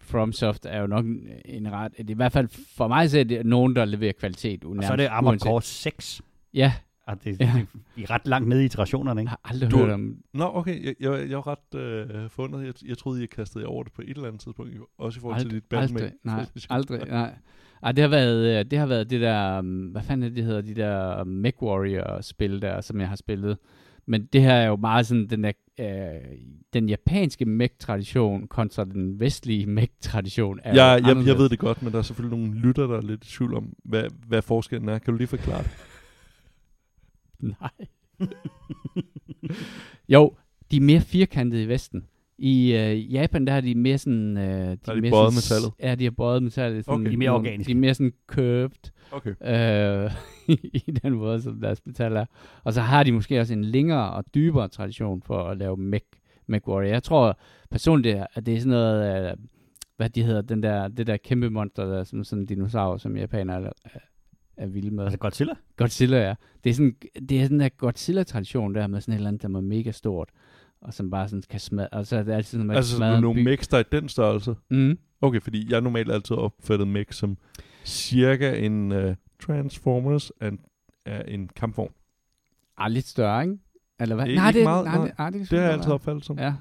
FromSoft 0.00 0.66
er 0.66 0.80
jo 0.80 0.86
nok 0.86 1.04
en, 1.44 1.72
ret... 1.72 1.92
Det 1.98 2.06
er 2.06 2.10
i 2.10 2.14
hvert 2.14 2.32
fald 2.32 2.48
for 2.76 2.88
mig 2.88 3.10
så 3.10 3.18
er 3.18 3.24
det 3.24 3.46
nogen, 3.46 3.76
der 3.76 3.84
leverer 3.84 4.12
kvalitet. 4.12 4.64
Og 4.64 4.76
så 4.82 4.92
er 4.92 4.96
det 4.96 5.06
Armored 5.06 5.38
Core 5.38 5.62
6. 5.62 6.22
Ja, 6.54 6.72
Og 7.06 7.24
det, 7.24 7.40
Ja. 7.40 7.44
ja. 7.56 7.64
de 7.96 8.02
er 8.02 8.10
ret 8.10 8.26
langt 8.28 8.48
nede 8.48 8.62
i 8.62 8.64
iterationerne, 8.64 9.18
jeg 9.18 9.22
ikke? 9.22 9.28
har 9.30 9.40
aldrig 9.44 9.70
Du- 9.70 9.76
hørt 9.78 9.90
om... 9.90 10.16
Nå, 10.34 10.50
okay. 10.54 10.84
Jeg, 10.84 10.94
jeg, 11.00 11.28
jeg 11.30 11.36
var 11.36 11.46
ret 11.46 11.80
øh, 11.80 12.30
fundet. 12.30 12.66
Jeg, 12.66 12.74
jeg 12.88 12.98
troede, 12.98 13.22
I 13.22 13.26
kastede 13.26 13.64
jer 13.64 13.68
over 13.68 13.82
det 13.82 13.92
på 13.92 14.02
et 14.02 14.08
eller 14.08 14.26
andet 14.28 14.40
tidspunkt. 14.40 14.72
Også 14.98 15.18
i 15.18 15.20
forhold 15.20 15.40
til 15.40 15.50
dit 15.50 15.54
aldrig, 15.70 15.70
Battlemech. 15.70 16.14
nej, 16.24 16.46
aldrig, 16.78 17.00
nej. 17.08 17.34
Ej, 17.82 17.92
det 17.92 18.02
har 18.02 18.08
været, 18.08 18.58
øh, 18.58 18.70
det 18.70 18.78
har 18.78 18.86
været 18.86 19.10
det 19.10 19.20
der, 19.20 19.58
um, 19.58 19.84
hvad 19.84 20.02
fanden 20.02 20.22
er 20.24 20.28
det, 20.28 20.36
det 20.36 20.44
hedder, 20.44 20.60
de 20.60 20.74
der 20.74 21.20
um, 21.20 21.26
Mech 21.28 21.56
Warrior-spil 21.62 22.62
der, 22.62 22.80
som 22.80 23.00
jeg 23.00 23.08
har 23.08 23.16
spillet. 23.16 23.58
Men 24.06 24.24
det 24.32 24.42
her 24.42 24.52
er 24.54 24.66
jo 24.66 24.76
meget 24.76 25.06
sådan 25.06 25.26
den 25.26 25.44
der, 25.44 25.52
øh, 25.80 26.38
den 26.72 26.88
japanske 26.88 27.44
mech-tradition 27.44 28.46
kontra 28.48 28.84
den 28.84 29.20
vestlige 29.20 29.66
mech-tradition. 29.66 30.60
er 30.64 30.74
Ja, 30.74 30.84
jeg, 30.84 31.00
jeg 31.02 31.10
anderledes. 31.10 31.38
ved 31.38 31.48
det 31.48 31.58
godt, 31.58 31.82
men 31.82 31.92
der 31.92 31.98
er 31.98 32.02
selvfølgelig 32.02 32.38
nogle 32.38 32.54
lytter, 32.60 32.86
der 32.86 32.96
er 32.96 33.00
lidt 33.02 33.24
i 33.24 33.28
tvivl 33.28 33.54
om, 33.54 33.72
hvad, 33.84 34.04
hvad 34.26 34.42
forskellen 34.42 34.88
er. 34.88 34.98
Kan 34.98 35.12
du 35.14 35.18
lige 35.18 35.26
forklare 35.26 35.62
det? 35.62 35.70
Nej. 37.60 38.28
jo, 40.08 40.36
de 40.70 40.76
er 40.76 40.80
mere 40.80 41.00
firkantede 41.00 41.62
i 41.62 41.68
Vesten. 41.68 42.06
I 42.38 42.72
øh, 42.74 43.12
Japan, 43.12 43.46
der 43.46 43.52
er 43.52 43.60
de 43.60 43.74
mere 43.74 43.98
sådan... 43.98 44.36
Øh, 44.36 44.42
de 44.44 44.78
er 44.88 44.94
de 44.94 45.00
mere 45.00 45.10
bøjet 45.10 45.34
metallet? 45.34 45.72
Ja, 45.80 45.94
de 45.94 46.04
har 46.04 46.10
bøjet 46.10 46.42
metallet. 46.42 46.84
Sådan, 46.84 47.00
Okay. 47.00 47.08
De 47.08 47.14
er 47.14 47.18
mere 47.18 47.30
organiske. 47.30 47.66
De 47.68 47.72
er 47.72 47.80
mere 47.80 47.94
sådan 47.94 48.12
curved. 48.26 48.90
Okay. 49.12 49.30
øh, 49.44 50.10
i 50.88 50.90
den 51.02 51.12
måde, 51.14 51.42
som 51.42 51.60
deres 51.60 51.80
metal 51.86 52.16
er. 52.16 52.24
Og 52.64 52.72
så 52.72 52.80
har 52.80 53.02
de 53.02 53.12
måske 53.12 53.40
også 53.40 53.52
en 53.52 53.64
længere 53.64 54.10
og 54.12 54.24
dybere 54.34 54.68
tradition 54.68 55.22
for 55.22 55.42
at 55.44 55.58
lave 55.58 55.76
mech, 55.76 56.04
mech 56.46 56.68
warrior. 56.68 56.88
Jeg 56.88 57.02
tror 57.02 57.38
personligt, 57.70 58.16
er- 58.16 58.26
at 58.34 58.46
det 58.46 58.54
er 58.54 58.58
sådan 58.58 58.70
noget, 58.70 59.30
øh, 59.30 59.36
hvad 59.96 60.10
de 60.10 60.22
hedder, 60.22 60.42
den 60.42 60.62
der, 60.62 60.88
det 60.88 61.06
der 61.06 61.16
kæmpe 61.16 61.50
monster, 61.50 61.84
der 61.84 61.98
er 61.98 62.04
som 62.04 62.24
sådan 62.24 62.42
en 62.42 62.46
dinosaur, 62.46 62.96
som 62.96 63.16
japanere 63.16 63.62
er, 63.62 63.70
er, 63.84 63.98
er 64.56 64.66
vilde 64.66 64.90
med. 64.90 65.04
Altså 65.04 65.18
Godzilla. 65.18 65.54
Godzilla, 65.76 66.16
ja. 66.28 66.34
Det 66.64 66.70
er 66.70 66.74
sådan, 66.74 66.94
det 67.28 67.38
er 67.38 67.42
sådan 67.42 67.60
der 67.60 67.68
Godzilla-tradition 67.68 68.74
der 68.74 68.86
med 68.86 69.00
sådan 69.00 69.12
et 69.14 69.16
eller 69.16 69.28
andet, 69.28 69.42
der 69.42 69.48
er 69.48 69.60
mega 69.60 69.90
stort, 69.90 70.28
og 70.82 70.94
som 70.94 71.10
bare 71.10 71.28
sådan 71.28 71.42
kan 71.50 71.60
smadre, 71.60 71.88
og 71.88 72.06
så 72.06 72.16
er 72.16 72.22
det 72.22 72.32
altid 72.32 72.50
sådan, 72.50 72.66
man 72.66 72.76
Altså, 72.76 72.92
kan 72.92 72.96
smadre 72.96 73.20
nogle 73.20 73.44
mechs, 73.44 73.68
der 73.68 73.76
er 73.76 73.80
i 73.80 73.84
den 73.92 74.08
størrelse? 74.08 74.54
Mm. 74.70 74.98
Okay, 75.20 75.40
fordi 75.40 75.72
jeg 75.72 75.80
normalt 75.80 76.12
altid 76.12 76.36
opfattet 76.36 76.88
mech 76.88 77.12
som 77.12 77.36
cirka 77.84 78.54
en 78.56 78.92
uh, 78.92 79.14
Transformers 79.40 80.32
af 80.40 80.48
en, 80.48 80.58
af 81.06 81.24
en 81.28 81.48
kampvogn. 81.56 81.92
Ah, 82.78 82.90
lidt 82.92 83.06
større, 83.06 83.42
ikke? 83.42 83.58
Eller 84.00 84.14
hvad? 84.14 84.26
Ikke 84.26 84.40
nej, 84.40 84.52
det, 84.52 84.62
meget, 84.64 84.84
nej, 84.84 84.96
nej. 84.96 85.06
det, 85.06 85.18
nej, 85.18 85.30
det, 85.30 85.40
Det 85.40 85.48
kan 85.48 85.58
har 85.58 85.64
jeg 85.64 85.72
altid 85.72 85.92
opfattet 85.92 86.24
som. 86.24 86.38
Ja. 86.38 86.54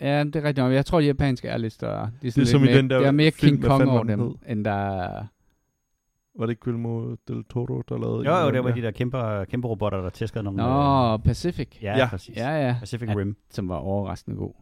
Ja, 0.00 0.24
det 0.24 0.36
er 0.36 0.42
rigtigt. 0.42 0.56
nok. 0.56 0.72
Jeg 0.72 0.86
tror, 0.86 1.00
de 1.00 1.06
japanske 1.06 1.48
er 1.48 1.56
lidt 1.56 1.72
større. 1.72 2.00
De 2.00 2.04
er, 2.04 2.10
Det 2.22 2.32
er 2.34 2.38
lidt 2.40 2.48
som 2.48 2.62
i 2.62 2.66
mere, 2.66 2.76
den 2.76 2.90
der 2.90 2.98
der 2.98 3.06
er 3.06 3.10
mere 3.10 3.30
King 3.30 3.62
Kong 3.62 3.88
over 3.88 4.04
dem, 4.04 4.34
end 4.48 4.64
der 4.64 4.70
er... 4.72 5.26
Var 6.38 6.46
det 6.46 6.50
ikke 6.50 6.60
Guillermo 6.60 7.14
del 7.28 7.44
Toro, 7.44 7.82
der 7.88 7.98
lavede 7.98 8.24
Jo, 8.30 8.36
jo, 8.46 8.50
det 8.52 8.62
var 8.64 8.68
af 8.68 8.74
de 8.74 8.82
der 8.82 8.90
kæmpe, 8.90 9.18
kæmpe 9.50 9.68
robotter, 9.68 10.00
der 10.02 10.10
tæskede 10.10 10.44
nogle... 10.44 10.56
Nå, 10.62 11.12
øh, 11.12 11.18
Pacific. 11.18 11.68
ja, 11.82 11.98
Ja. 11.98 12.08
præcis. 12.08 12.36
ja. 12.36 12.66
ja. 12.66 12.76
Pacific 12.80 13.08
Ja. 13.08 13.14
Rim. 13.16 13.36
Som 13.50 13.68
var 13.68 13.76
overraskende 13.76 14.36
god. 14.36 14.52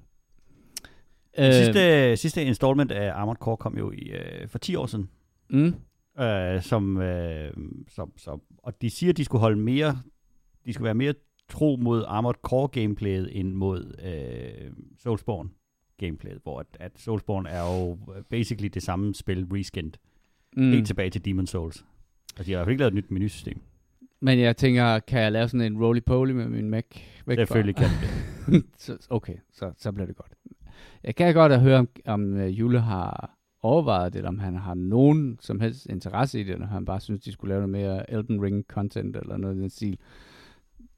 Den 1.37 1.46
Øh, 1.46 1.52
sidste, 1.54 2.16
sidste 2.16 2.44
installment 2.44 2.92
af 2.92 3.12
Armored 3.14 3.37
Core 3.37 3.56
kom 3.56 3.78
jo 3.78 3.90
i, 3.90 4.11
øh, 4.11 4.48
for 4.48 4.59
10 4.59 4.74
år 4.74 4.87
siden. 4.87 5.11
Mm, 5.50 5.74
Øh, 6.20 6.62
som, 6.62 6.96
øh, 7.00 7.52
som, 7.88 8.12
som, 8.16 8.42
og 8.59 8.83
de 8.83 8.90
siger, 8.90 9.11
at 9.12 9.16
de 9.16 9.24
skulle 9.24 9.40
holde 9.40 9.59
mere, 9.61 9.98
de 10.66 10.72
skulle 10.72 10.85
være 10.85 10.94
mere 10.94 11.14
tro 11.48 11.76
mod 11.80 12.04
Armored 12.09 12.35
Core 12.42 12.68
gameplayet 12.68 13.40
end 13.40 13.52
mod 13.52 13.94
øh, 14.04 14.72
Soulsborne 14.98 15.48
gameplayet, 15.98 16.38
hvor 16.42 16.61
at, 16.61 16.66
at 16.80 16.92
Soulsborne 16.96 17.48
er 17.48 17.61
jo 17.76 17.98
basically 18.30 18.68
det 18.74 18.83
samme 18.83 19.14
spil 19.14 19.46
reskinned, 19.52 19.92
mm. 20.57 20.71
helt 20.71 20.87
tilbage 20.87 21.11
til 21.11 21.25
Demon 21.25 21.47
Souls. 21.47 21.85
Altså, 22.37 22.45
de 22.45 22.53
har 22.53 22.57
i 22.57 22.59
hvert 22.59 22.67
fald 22.67 22.73
ikke 22.73 22.81
lavet 22.81 22.91
et 22.91 22.95
nyt 22.95 23.11
menusystem. 23.11 23.61
Men 24.21 24.39
jeg 24.39 24.57
tænker, 24.57 24.99
kan 24.99 25.21
jeg 25.21 25.33
lave 25.33 25.49
sådan 25.49 25.73
en 25.73 25.79
roly-poly 25.85 26.33
med 26.33 26.49
min 26.49 26.71
Mac? 26.71 26.85
Væk 27.27 27.37
fra- 27.39 27.43
Selvfølgelig 27.43 27.77
kan 27.77 27.89
det. 28.89 29.07
okay, 29.11 29.35
så, 29.53 29.73
så 29.79 29.93
bliver 29.93 30.07
det 30.07 30.17
godt. 30.17 30.33
Jeg 31.05 31.15
kan 31.15 31.35
godt 31.35 31.53
at 31.53 31.61
høre, 31.61 31.79
om, 31.79 31.89
om 32.07 32.33
uh, 32.35 32.59
Jule 32.59 32.81
har 32.81 33.37
overvejet 33.63 34.13
det, 34.13 34.19
eller 34.19 34.29
om 34.29 34.39
han 34.39 34.57
har 34.57 34.75
nogen 34.75 35.39
som 35.41 35.61
helst 35.61 35.87
interesse 35.87 36.41
i 36.41 36.45
det, 36.45 36.53
eller 36.55 36.67
han 36.67 36.85
bare 36.85 37.01
synes, 37.01 37.21
de 37.21 37.33
skulle 37.33 37.49
lave 37.49 37.67
noget 37.69 37.71
mere 37.87 38.11
Elden 38.11 38.43
Ring 38.43 38.65
content, 38.69 39.17
eller 39.17 39.37
noget 39.37 39.57
i 39.57 39.61
den 39.61 39.71
stil. 39.71 39.99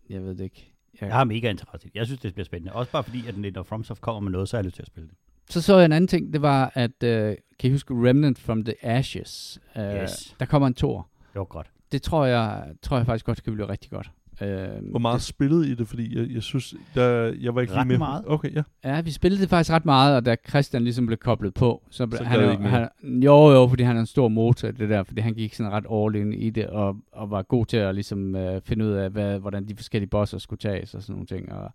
Jeg 0.08 0.22
ved 0.24 0.34
det 0.34 0.44
ikke. 0.44 0.72
Jeg, 1.00 1.06
Jeg 1.08 1.16
har 1.16 1.24
mega 1.24 1.50
interesse 1.50 1.86
i 1.86 1.90
det. 1.90 1.96
Jeg 1.96 2.06
synes, 2.06 2.20
det 2.20 2.34
bliver 2.34 2.44
spændende. 2.44 2.72
Også 2.72 2.92
bare 2.92 3.04
fordi, 3.04 3.26
at 3.26 3.52
når 3.54 3.62
FromSoft 3.62 4.00
kommer 4.00 4.20
med 4.20 4.30
noget, 4.32 4.48
så 4.48 4.56
har 4.56 4.58
jeg 4.60 4.64
lyst 4.64 4.74
til 4.76 4.82
at 4.82 4.86
spille 4.86 5.08
det. 5.08 5.16
Så 5.50 5.62
så 5.62 5.76
jeg 5.76 5.84
en 5.84 5.92
anden 5.92 6.08
ting, 6.08 6.32
det 6.32 6.42
var, 6.42 6.72
at, 6.74 6.90
uh, 7.02 7.08
kan 7.58 7.70
I 7.70 7.70
huske 7.70 7.94
Remnant 7.94 8.38
from 8.38 8.64
the 8.64 8.74
Ashes? 8.86 9.60
Uh, 9.76 9.82
Yes. 9.82 10.36
Der 10.40 10.46
kommer 10.46 10.68
en 10.68 10.74
tor. 10.74 11.08
Det 11.32 11.38
var 11.38 11.44
godt. 11.44 11.66
Det 11.92 12.02
tror 12.02 12.24
jeg, 12.24 12.64
tror 12.82 12.96
jeg 12.96 13.06
faktisk 13.06 13.26
godt 13.26 13.42
kan 13.42 13.52
blive 13.52 13.68
rigtig 13.68 13.90
godt. 13.90 14.10
Uh, 14.40 14.90
Hvor 14.90 14.98
meget 14.98 15.22
spillede 15.22 15.70
I 15.70 15.74
det? 15.74 15.88
Fordi 15.88 16.18
jeg, 16.18 16.30
jeg 16.34 16.42
synes, 16.42 16.74
der, 16.94 17.34
jeg 17.40 17.54
var 17.54 17.60
ikke 17.60 17.72
Ret 17.74 17.86
lige 17.86 17.88
med. 17.88 17.98
meget. 17.98 18.24
Okay, 18.26 18.54
ja. 18.54 18.62
Ja, 18.84 19.00
vi 19.00 19.10
spillede 19.10 19.42
det 19.42 19.48
faktisk 19.50 19.70
ret 19.70 19.84
meget, 19.84 20.16
og 20.16 20.26
da 20.26 20.36
Christian 20.48 20.82
ligesom 20.84 21.06
blev 21.06 21.18
koblet 21.18 21.54
på, 21.54 21.82
så, 21.90 22.06
blev 22.06 22.18
Så 22.18 22.24
han, 22.24 22.40
jo- 22.40 22.56
han, 22.68 22.88
jo 23.02 23.50
jo, 23.50 23.66
fordi 23.68 23.82
han 23.82 23.96
er 23.96 24.00
en 24.00 24.06
stor 24.06 24.28
motor 24.28 24.68
i 24.68 24.72
det 24.72 24.88
der, 24.88 25.02
fordi 25.02 25.20
han 25.20 25.34
gik 25.34 25.54
sådan 25.54 25.72
ret 25.72 25.84
all 25.92 26.14
in 26.22 26.32
i 26.32 26.50
det, 26.50 26.66
og, 26.66 26.96
og 27.12 27.30
var 27.30 27.42
god 27.42 27.66
til 27.66 27.76
at 27.76 27.94
ligesom 27.94 28.34
uh, 28.34 28.60
finde 28.64 28.84
ud 28.84 28.90
af, 28.90 29.10
hvad, 29.10 29.38
hvordan 29.38 29.68
de 29.68 29.76
forskellige 29.76 30.10
bosser 30.10 30.38
skulle 30.38 30.60
tages 30.60 30.94
og 30.94 31.02
sådan 31.02 31.12
nogle 31.12 31.26
ting. 31.26 31.52
Og, 31.52 31.72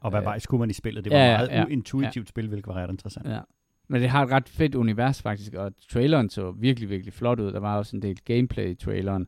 Og 0.00 0.10
hvad 0.10 0.20
Øh, 0.20 0.24
vej 0.24 0.38
skulle 0.38 0.58
man 0.58 0.70
i 0.70 0.72
spillet? 0.72 1.04
Det 1.04 1.12
var 1.12 1.18
ja, 1.18 1.24
ja, 1.24 1.30
ja, 1.30 1.36
meget 1.38 1.50
ja, 1.50 1.64
uintuitivt 1.64 2.28
spil, 2.28 2.48
hvilket 2.48 2.66
var 2.66 2.74
ret 2.74 2.90
interessant. 2.90 3.28
ja. 3.28 3.40
Men 3.88 4.00
det 4.00 4.10
har 4.10 4.24
et 4.24 4.30
ret 4.30 4.48
fedt 4.48 4.74
univers 4.74 5.22
faktisk, 5.22 5.54
og 5.54 5.72
traileren 5.88 6.30
så 6.30 6.50
virkelig, 6.50 6.90
virkelig 6.90 7.12
flot 7.12 7.40
ud. 7.40 7.52
Der 7.52 7.60
var 7.60 7.76
også 7.78 7.96
en 7.96 8.02
del 8.02 8.18
gameplay 8.24 8.70
i 8.70 8.74
traileren, 8.74 9.26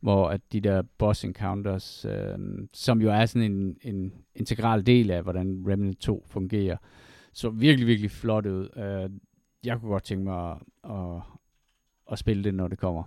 hvor 0.00 0.28
at 0.28 0.40
de 0.52 0.60
der 0.60 0.82
boss 0.98 1.24
encounters, 1.24 2.04
øh, 2.04 2.38
som 2.72 3.02
jo 3.02 3.10
er 3.10 3.26
sådan 3.26 3.52
en, 3.52 3.76
en 3.82 4.12
integral 4.34 4.86
del 4.86 5.10
af, 5.10 5.22
hvordan 5.22 5.64
Remnant 5.68 5.98
2 5.98 6.24
fungerer, 6.28 6.76
så 7.32 7.50
virkelig, 7.50 7.86
virkelig 7.86 8.10
flot 8.10 8.46
ud. 8.46 8.68
Øh, 8.76 9.10
jeg 9.64 9.80
kunne 9.80 9.90
godt 9.90 10.04
tænke 10.04 10.24
mig 10.24 10.50
at, 10.50 10.56
at, 10.90 11.22
at 12.12 12.18
spille 12.18 12.44
det, 12.44 12.54
når 12.54 12.68
det 12.68 12.78
kommer. 12.78 13.02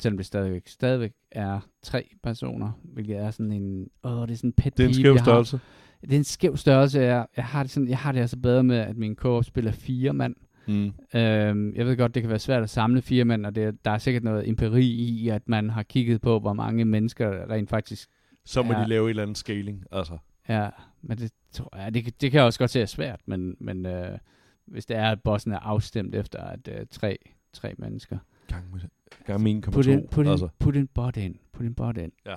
Selvom 0.00 0.16
det 0.16 0.26
stadigvæk, 0.26 0.68
stadigvæk 0.68 1.12
er 1.30 1.60
tre 1.82 2.08
personer, 2.22 2.72
hvilket 2.84 3.16
er 3.16 3.30
sådan 3.30 3.52
en, 3.52 3.88
åh, 4.04 4.22
det 4.22 4.30
er 4.30 4.36
sådan 4.36 4.48
en 4.48 4.52
pet 4.52 4.76
Det 4.76 4.84
er 4.84 4.88
en 4.88 4.94
skæv 4.94 5.12
jeg 5.14 5.22
har. 5.22 5.60
Det 6.00 6.12
er 6.12 6.16
en 6.16 6.24
skæv 6.24 6.56
størrelse. 6.56 7.00
Jeg, 7.00 7.26
jeg, 7.36 7.44
har 7.44 7.62
det 7.62 7.70
sådan, 7.72 7.88
jeg 7.88 7.98
har 7.98 8.12
det 8.12 8.20
altså 8.20 8.36
bedre 8.38 8.62
med, 8.62 8.76
at 8.78 8.96
min 8.96 9.14
co 9.16 9.42
spiller 9.42 9.72
fire 9.72 10.12
mand. 10.12 10.34
Mm. 10.68 10.92
Øhm, 11.14 11.74
jeg 11.74 11.86
ved 11.86 11.96
godt, 11.96 12.14
det 12.14 12.22
kan 12.22 12.30
være 12.30 12.38
svært 12.38 12.62
at 12.62 12.70
samle 12.70 13.02
fire 13.02 13.24
mænd, 13.24 13.46
og 13.46 13.54
det, 13.54 13.84
der 13.84 13.90
er 13.90 13.98
sikkert 13.98 14.22
noget 14.24 14.48
empiri 14.48 14.84
i, 14.86 15.28
at 15.28 15.48
man 15.48 15.70
har 15.70 15.82
kigget 15.82 16.20
på, 16.20 16.38
hvor 16.38 16.52
mange 16.52 16.84
mennesker 16.84 17.50
rent 17.50 17.70
faktisk 17.70 18.08
Så 18.44 18.62
må 18.62 18.72
Ja. 18.72 18.82
de 18.82 18.88
lave 18.88 19.06
et 19.06 19.10
eller 19.10 19.22
andet 19.22 19.38
scaling. 19.38 19.84
Altså. 19.92 20.18
er. 20.46 20.70
Men 21.02 21.18
det, 21.18 21.32
tror 21.52 21.76
jeg, 21.76 21.94
det, 21.94 22.04
kan- 22.04 22.12
det 22.20 22.30
kan 22.30 22.38
jeg 22.38 22.46
også 22.46 22.58
godt 22.58 22.70
se 22.70 22.80
er 22.80 22.86
svært, 22.86 23.20
men, 23.26 23.56
men 23.60 23.86
øh, 23.86 24.18
hvis 24.66 24.86
det 24.86 24.96
er, 24.96 25.10
at 25.10 25.22
bossen 25.22 25.52
er 25.52 25.58
afstemt 25.58 26.14
efter 26.14 26.38
at 26.38 26.68
øh, 26.68 26.86
tre, 26.90 27.18
tre 27.52 27.74
mennesker. 27.78 28.18
Gang 28.48 28.64
med, 28.72 28.80
gang 29.26 29.42
med 29.42 29.54
1,2. 29.54 29.60
Put 29.70 29.86
put, 30.10 30.26
en, 30.26 30.32
altså. 30.32 30.48
put 30.58 30.76
en 30.76 30.86
bot 30.94 31.16
ind. 31.16 31.34
Put 31.52 31.66
en 31.66 31.74
bot 31.74 31.96
ind. 31.96 32.12
Ja. 32.26 32.34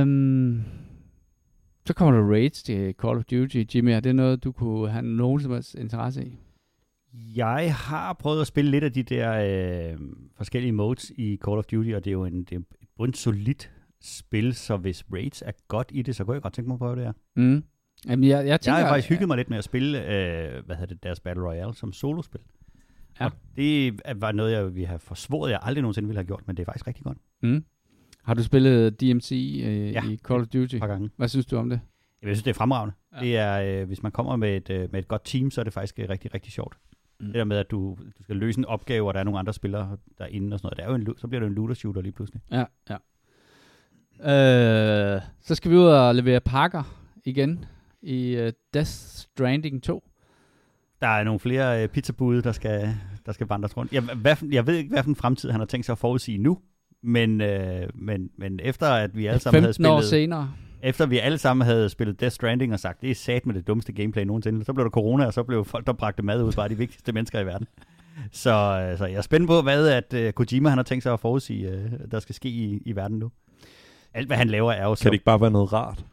Øhm, 0.00 0.62
så 1.86 1.94
kommer 1.94 2.20
der 2.20 2.30
Raids 2.30 2.62
til 2.62 2.94
Call 3.02 3.16
of 3.16 3.24
Duty. 3.24 3.64
Jimmy, 3.74 3.90
er 3.90 4.00
det 4.00 4.16
noget, 4.16 4.44
du 4.44 4.52
kunne 4.52 4.90
have 4.90 5.02
nogen 5.02 5.40
som 5.40 5.52
helst 5.52 5.74
interesse 5.74 6.24
i? 6.24 6.38
Jeg 7.36 7.74
har 7.74 8.12
prøvet 8.12 8.40
at 8.40 8.46
spille 8.46 8.70
lidt 8.70 8.84
af 8.84 8.92
de 8.92 9.02
der 9.02 9.32
øh, 9.92 9.98
forskellige 10.36 10.72
modes 10.72 11.12
i 11.16 11.38
Call 11.44 11.58
of 11.58 11.64
Duty, 11.64 11.90
og 11.90 12.04
det 12.04 12.10
er 12.10 12.12
jo 12.12 12.24
en, 12.24 12.44
det 12.44 12.52
er 12.52 12.58
et 12.58 12.88
bundsolidt 12.98 13.70
spil, 14.00 14.54
så 14.54 14.76
hvis 14.76 15.04
Raids 15.12 15.42
er 15.42 15.52
godt 15.68 15.90
i 15.94 16.02
det, 16.02 16.16
så 16.16 16.24
kunne 16.24 16.34
jeg 16.34 16.42
godt 16.42 16.54
tænke 16.54 16.68
mig 16.68 16.74
at 16.74 16.78
prøve 16.78 16.96
det 16.96 17.04
her. 17.04 17.12
Mm. 17.36 17.64
Jamen, 18.08 18.28
jeg, 18.28 18.38
jeg, 18.38 18.46
Jeg 18.46 18.60
tænker, 18.60 18.80
har 18.80 18.88
faktisk 18.88 19.08
hygget 19.08 19.28
mig 19.28 19.36
lidt 19.36 19.50
med 19.50 19.58
at 19.58 19.64
spille, 19.64 19.98
øh, 19.98 20.64
hvad 20.66 20.76
hedder 20.76 20.94
det, 20.94 21.02
deres 21.02 21.20
Battle 21.20 21.44
Royale 21.44 21.74
som 21.74 21.92
solospil. 21.92 22.40
Ja. 23.20 23.24
Og 23.24 23.32
det 23.56 24.00
var 24.16 24.32
noget, 24.32 24.52
jeg 24.52 24.74
ville 24.74 24.86
have 24.86 24.98
forsvoret, 24.98 25.50
jeg 25.50 25.58
aldrig 25.62 25.82
nogensinde 25.82 26.08
ville 26.08 26.18
have 26.18 26.26
gjort, 26.26 26.42
men 26.46 26.56
det 26.56 26.62
er 26.62 26.64
faktisk 26.64 26.86
rigtig 26.86 27.04
godt. 27.04 27.18
Mm. 27.42 27.64
Har 28.26 28.34
du 28.34 28.42
spillet 28.42 29.00
DMC 29.00 29.60
øh, 29.64 29.92
Ja. 29.92 30.04
i 30.04 30.16
Call 30.16 30.40
of 30.40 30.46
Duty? 30.46 30.78
Par 30.78 30.86
gange. 30.86 31.10
Hvad 31.16 31.28
synes 31.28 31.46
du 31.46 31.56
om 31.56 31.70
det? 31.70 31.80
Jeg 32.22 32.28
synes, 32.28 32.42
det 32.42 32.50
er 32.50 32.54
fremragende. 32.54 32.94
Ja. 33.14 33.20
Det 33.20 33.36
er, 33.36 33.80
øh, 33.80 33.86
hvis 33.86 34.02
man 34.02 34.12
kommer 34.12 34.36
med 34.36 34.56
et, 34.56 34.70
øh, 34.70 34.92
med 34.92 35.00
et 35.00 35.08
godt 35.08 35.22
team, 35.24 35.50
så 35.50 35.60
er 35.60 35.64
det 35.64 35.72
faktisk 35.72 35.98
øh, 35.98 36.08
rigtig, 36.08 36.34
rigtig 36.34 36.52
sjovt. 36.52 36.76
Mm. 37.20 37.26
Det 37.26 37.34
der 37.34 37.44
med, 37.44 37.56
at 37.56 37.70
du, 37.70 37.96
du 38.18 38.22
skal 38.22 38.36
løse 38.36 38.58
en 38.58 38.64
opgave, 38.64 39.08
og 39.08 39.14
der 39.14 39.20
er 39.20 39.24
nogle 39.24 39.38
andre 39.38 39.52
spillere 39.52 39.96
derinde 40.18 40.54
og 40.54 40.58
sådan 40.60 40.66
noget. 40.66 40.76
Det 40.76 40.84
er 40.84 40.88
jo 40.88 41.12
en, 41.12 41.18
så 41.18 41.28
bliver 41.28 41.40
det 41.40 41.46
en 41.46 41.54
looter-shooter 41.54 42.00
lige 42.00 42.12
pludselig. 42.12 42.42
Ja, 42.50 42.64
ja. 42.90 42.96
Øh, 45.16 45.20
så 45.40 45.54
skal 45.54 45.70
vi 45.70 45.76
ud 45.76 45.84
og 45.84 46.14
levere 46.14 46.40
pakker 46.40 46.82
igen 47.24 47.64
i 48.02 48.36
uh, 48.36 48.48
Death 48.74 48.90
Stranding 48.90 49.82
2. 49.82 50.08
Der 51.00 51.06
er 51.06 51.24
nogle 51.24 51.40
flere 51.40 51.82
øh, 51.82 51.88
pizzabude, 51.88 52.42
der 52.42 52.52
skal, 52.52 52.94
der 53.26 53.32
skal 53.32 53.46
vandres 53.46 53.76
rundt. 53.76 53.92
Jeg, 53.92 54.02
hvad, 54.02 54.36
jeg 54.50 54.66
ved 54.66 54.74
ikke, 54.74 54.90
hvad 54.90 55.02
for 55.02 55.10
en 55.10 55.16
fremtid 55.16 55.50
han 55.50 55.60
har 55.60 55.66
tænkt 55.66 55.86
sig 55.86 55.92
at 55.92 55.98
forudsige 55.98 56.38
nu, 56.38 56.58
men, 57.02 57.40
øh, 57.40 57.88
men, 57.94 58.30
men 58.38 58.60
efter 58.62 58.86
at 58.86 59.16
vi 59.16 59.26
alle 59.26 59.40
sammen 59.40 59.62
havde 59.62 59.74
15 59.74 59.86
år 59.86 60.00
spillet, 60.00 60.10
senere. 60.10 60.52
efter 60.82 61.06
vi 61.06 61.18
alle 61.18 61.38
sammen 61.38 61.66
havde 61.66 61.88
spillet 61.88 62.20
Death 62.20 62.34
Stranding 62.34 62.72
og 62.72 62.80
sagt, 62.80 63.02
det 63.02 63.10
er 63.10 63.14
sat 63.14 63.46
med 63.46 63.54
det 63.54 63.66
dummeste 63.66 63.92
gameplay 63.92 64.22
nogensinde, 64.24 64.64
så 64.64 64.72
blev 64.72 64.84
der 64.84 64.90
corona, 64.90 65.26
og 65.26 65.32
så 65.34 65.42
blev 65.42 65.64
folk, 65.64 65.86
der 65.86 65.92
bragte 65.92 66.22
mad 66.22 66.42
ud, 66.42 66.52
bare 66.52 66.68
de 66.68 66.78
vigtigste 66.78 67.12
mennesker 67.12 67.40
i 67.40 67.46
verden. 67.46 67.66
Så, 68.32 68.50
øh, 68.90 68.98
så 68.98 69.06
jeg 69.06 69.16
er 69.16 69.20
spændt 69.20 69.46
på, 69.48 69.62
hvad 69.62 69.88
at 69.88 70.14
uh, 70.26 70.30
Kojima 70.32 70.68
han 70.68 70.78
har 70.78 70.82
tænkt 70.82 71.02
sig 71.02 71.12
at 71.12 71.20
forudsige, 71.20 71.72
uh, 71.74 72.10
der 72.10 72.20
skal 72.20 72.34
ske 72.34 72.48
i, 72.48 72.82
i 72.86 72.96
verden 72.96 73.18
nu. 73.18 73.30
Alt, 74.14 74.26
hvad 74.26 74.36
han 74.36 74.48
laver, 74.48 74.72
er 74.72 74.84
jo 74.84 74.94
så... 74.94 75.02
Kan 75.02 75.10
det 75.10 75.14
ikke 75.14 75.24
bare 75.24 75.40
være 75.40 75.50
noget 75.50 75.72
rart? 75.72 76.04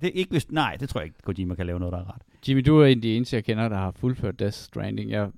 det 0.00 0.06
er 0.06 0.12
ikke, 0.12 0.30
hvis, 0.30 0.50
nej, 0.50 0.76
det 0.80 0.88
tror 0.88 1.00
jeg 1.00 1.06
ikke, 1.06 1.18
Kojima 1.24 1.54
kan 1.54 1.66
lave 1.66 1.78
noget, 1.78 1.92
der 1.92 1.98
er 1.98 2.04
rart. 2.04 2.22
Jimmy, 2.48 2.62
du 2.66 2.80
er 2.80 2.86
en 2.86 2.98
af 2.98 3.02
de 3.02 3.16
eneste, 3.16 3.36
jeg 3.36 3.44
kender, 3.44 3.68
der 3.68 3.76
har 3.76 3.90
fuldført 3.96 4.38
Death 4.38 4.54
Stranding. 4.56 5.10
Jeg, 5.10 5.28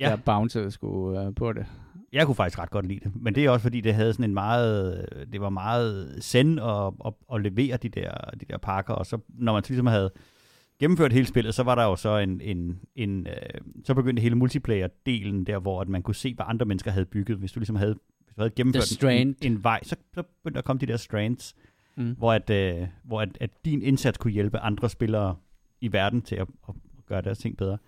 Ja. 0.00 0.08
jeg 0.10 0.22
bouncede 0.24 0.70
sgu 0.70 1.18
uh, 1.26 1.34
på 1.34 1.52
det. 1.52 1.66
Jeg 2.12 2.26
kunne 2.26 2.34
faktisk 2.34 2.58
ret 2.58 2.70
godt 2.70 2.86
lide 2.86 3.00
det, 3.00 3.12
men 3.22 3.34
det 3.34 3.44
er 3.44 3.50
også 3.50 3.62
fordi, 3.62 3.80
det 3.80 3.94
havde 3.94 4.12
sådan 4.12 4.24
en 4.30 4.34
meget, 4.34 5.06
det 5.32 5.40
var 5.40 5.50
meget 5.50 6.16
send 6.24 6.60
at, 6.60 6.92
at, 7.06 7.12
at 7.34 7.40
levere 7.42 7.76
de 7.76 7.88
der, 7.88 8.12
de 8.40 8.44
der 8.50 8.58
pakker, 8.58 8.94
og 8.94 9.06
så 9.06 9.18
når 9.28 9.52
man 9.52 9.62
ligesom 9.68 9.86
havde 9.86 10.10
gennemført 10.80 11.12
hele 11.12 11.26
spillet, 11.26 11.54
så 11.54 11.62
var 11.62 11.74
der 11.74 11.84
jo 11.84 11.96
så 11.96 12.18
en, 12.18 12.40
en, 12.40 12.78
en 12.94 13.26
øh, 13.26 13.60
så 13.84 13.94
begyndte 13.94 14.20
hele 14.22 14.34
multiplayer-delen 14.34 15.44
der, 15.44 15.58
hvor 15.58 15.80
at 15.80 15.88
man 15.88 16.02
kunne 16.02 16.14
se, 16.14 16.34
hvad 16.34 16.44
andre 16.48 16.66
mennesker 16.66 16.90
havde 16.90 17.06
bygget. 17.06 17.38
Hvis 17.38 17.52
du 17.52 17.60
ligesom 17.60 17.76
havde, 17.76 17.92
hvis 18.26 18.34
du 18.36 18.40
havde 18.40 18.50
gennemført 18.50 18.82
en, 19.20 19.36
en 19.42 19.64
vej, 19.64 19.80
så, 19.82 19.96
så 20.14 20.22
begyndte 20.22 20.54
der 20.54 20.58
at 20.58 20.64
komme 20.64 20.80
de 20.80 20.86
der 20.86 20.96
strands, 20.96 21.54
Mm. 21.96 22.14
hvor, 22.18 22.32
at, 22.32 22.50
øh, 22.50 22.88
hvor 23.04 23.20
at, 23.20 23.28
at 23.40 23.50
din 23.64 23.82
indsats 23.82 24.18
kunne 24.18 24.32
hjælpe 24.32 24.58
andre 24.58 24.88
spillere 24.90 25.36
i 25.80 25.92
verden 25.92 26.22
til 26.22 26.36
at, 26.36 26.46
at 26.68 26.74
gøre 27.06 27.22
deres 27.22 27.38
ting 27.38 27.56
bedre. 27.56 27.78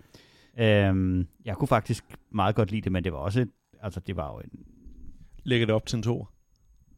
Øhm, 0.59 1.27
jeg 1.45 1.55
kunne 1.55 1.67
faktisk 1.67 2.03
meget 2.31 2.55
godt 2.55 2.71
lide 2.71 2.81
det, 2.81 2.91
men 2.91 3.03
det 3.03 3.13
var 3.13 3.19
også, 3.19 3.41
et- 3.41 3.49
altså 3.85 3.99
det 3.99 4.15
var 4.15 4.31
jo 4.33 4.39
en, 4.39 4.65
Lægger 5.43 5.65
det 5.67 5.75
op 5.75 5.85
til 5.85 5.97
en 5.97 6.03
to? 6.03 6.27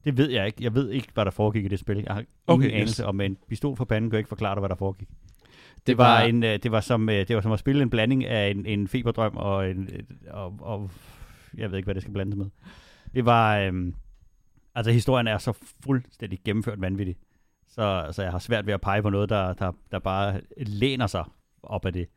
det 0.03 0.17
ved 0.17 0.29
jeg 0.29 0.45
ikke. 0.45 0.63
Jeg 0.63 0.73
ved 0.75 0.89
ikke, 0.89 1.07
hvad 1.13 1.25
der 1.25 1.31
foregik 1.31 1.65
i 1.65 1.67
det 1.67 1.79
spil. 1.79 1.97
Jeg 1.97 2.13
har 2.13 2.19
ingen 2.19 2.31
Okay, 2.47 2.65
yes. 2.67 2.73
anelse, 2.73 3.05
og 3.05 3.15
med 3.15 3.25
en 3.25 3.37
pistol 3.47 3.75
for 3.77 3.85
panden 3.85 4.09
kan 4.11 4.17
ikke 4.17 4.27
forklare 4.29 4.55
dig, 4.55 4.59
hvad 4.59 4.69
der 4.69 4.75
foregik. 4.75 5.07
Det, 5.09 5.87
Det 5.87 5.97
var, 5.97 6.19
var- 6.19 6.27
en, 6.27 6.43
øh, 6.43 6.59
det, 6.63 6.71
var 6.71 6.79
som, 6.81 7.09
øh, 7.09 7.27
det 7.27 7.35
var 7.35 7.41
som 7.41 7.51
at 7.51 7.59
spille 7.59 7.81
en 7.83 7.89
blanding 7.89 8.25
af 8.25 8.49
en, 8.49 8.65
en 8.65 8.87
feberdrøm 8.87 9.37
og, 9.37 9.69
en, 9.71 9.89
og, 10.29 10.57
og 10.61 10.89
jeg 11.57 11.71
ved 11.71 11.77
ikke, 11.77 11.85
hvad 11.87 11.95
det 11.95 12.03
skal 12.03 12.13
blandes 12.13 12.35
med. 12.35 12.45
Det 13.15 13.25
var, 13.25 13.57
øhm, 13.57 13.95
altså 14.75 14.91
historien 14.91 15.27
er 15.27 15.37
så 15.37 15.53
fuldstændig 15.83 16.39
gennemført 16.45 16.81
vanvittig, 16.81 17.15
så, 17.67 18.09
så 18.11 18.23
jeg 18.23 18.31
har 18.31 18.39
svært 18.39 18.65
ved 18.65 18.73
at 18.73 18.81
pege 18.81 19.01
på 19.01 19.09
noget, 19.09 19.29
der, 19.29 19.53
der, 19.53 19.71
der 19.91 19.99
bare 19.99 20.41
læner 20.57 21.07
sig 21.07 21.23
op 21.63 21.85
af 21.85 21.93
det. 21.93 22.07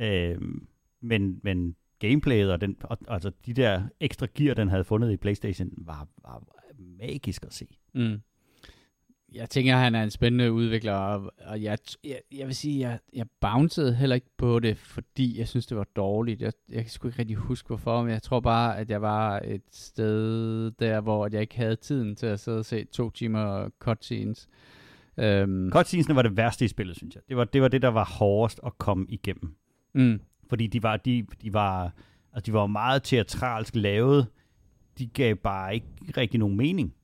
Øhm, 0.00 0.66
men, 1.00 1.40
men 1.42 1.76
gameplayet 2.02 2.52
og, 2.52 2.60
den, 2.60 2.76
og 2.82 2.98
altså 3.08 3.30
de 3.46 3.52
der 3.52 3.82
ekstra 4.00 4.26
gear, 4.34 4.54
den 4.54 4.68
havde 4.68 4.84
fundet 4.84 5.12
i 5.12 5.16
Playstation, 5.16 5.70
var, 5.76 6.08
var 6.24 6.42
magisk 6.98 7.44
at 7.44 7.54
se. 7.54 7.66
Mm. 7.94 8.20
Jeg 9.34 9.50
tænker, 9.50 9.76
han 9.76 9.94
er 9.94 10.02
en 10.02 10.10
spændende 10.10 10.52
udvikler, 10.52 10.92
og, 10.92 11.32
og 11.46 11.62
jeg, 11.62 11.78
jeg, 12.04 12.20
jeg 12.32 12.46
vil 12.46 12.54
sige, 12.54 12.88
jeg, 12.88 12.98
jeg 13.14 13.26
bouncede 13.40 13.94
heller 13.94 14.14
ikke 14.14 14.30
på 14.36 14.58
det, 14.58 14.78
fordi 14.78 15.38
jeg 15.38 15.48
synes, 15.48 15.66
det 15.66 15.76
var 15.76 15.86
dårligt. 15.96 16.42
Jeg, 16.42 16.52
jeg 16.68 16.82
kan 16.82 16.90
sgu 16.90 17.08
ikke 17.08 17.18
rigtig 17.18 17.36
huske, 17.36 17.66
hvorfor, 17.66 18.02
men 18.02 18.12
jeg 18.12 18.22
tror 18.22 18.40
bare, 18.40 18.78
at 18.78 18.90
jeg 18.90 19.02
var 19.02 19.40
et 19.44 19.62
sted 19.72 20.70
der, 20.70 21.00
hvor 21.00 21.28
jeg 21.32 21.40
ikke 21.40 21.56
havde 21.56 21.76
tiden 21.76 22.16
til 22.16 22.26
at 22.26 22.40
sidde 22.40 22.58
og 22.58 22.64
se 22.64 22.84
to 22.84 23.10
timer 23.10 23.68
cutscenes. 23.78 24.48
Øhm, 25.16 25.70
Cutscenesene 25.70 26.16
var 26.16 26.22
det 26.22 26.36
værste 26.36 26.64
i 26.64 26.68
spillet, 26.68 26.96
synes 26.96 27.14
jeg. 27.14 27.22
Det 27.28 27.36
var 27.36 27.44
det, 27.44 27.62
var 27.62 27.68
det 27.68 27.82
der 27.82 27.88
var 27.88 28.04
hårdest 28.04 28.60
at 28.66 28.78
komme 28.78 29.06
igennem. 29.08 29.54
mm, 29.94 30.20
Fordi 30.52 30.66
de 30.66 30.82
var, 30.82 30.96
de, 30.96 31.26
de 31.42 31.52
var, 31.52 31.92
altså 32.32 32.46
de 32.46 32.52
var 32.52 32.66
meget 32.66 33.02
teatralsk 33.02 33.76
lavet. 33.76 34.26
De 34.98 35.06
gav 35.06 35.34
bare 35.34 35.74
ikke 35.74 35.86
rigtig 36.16 36.40
nogen 36.40 36.56
mening. 36.56 36.94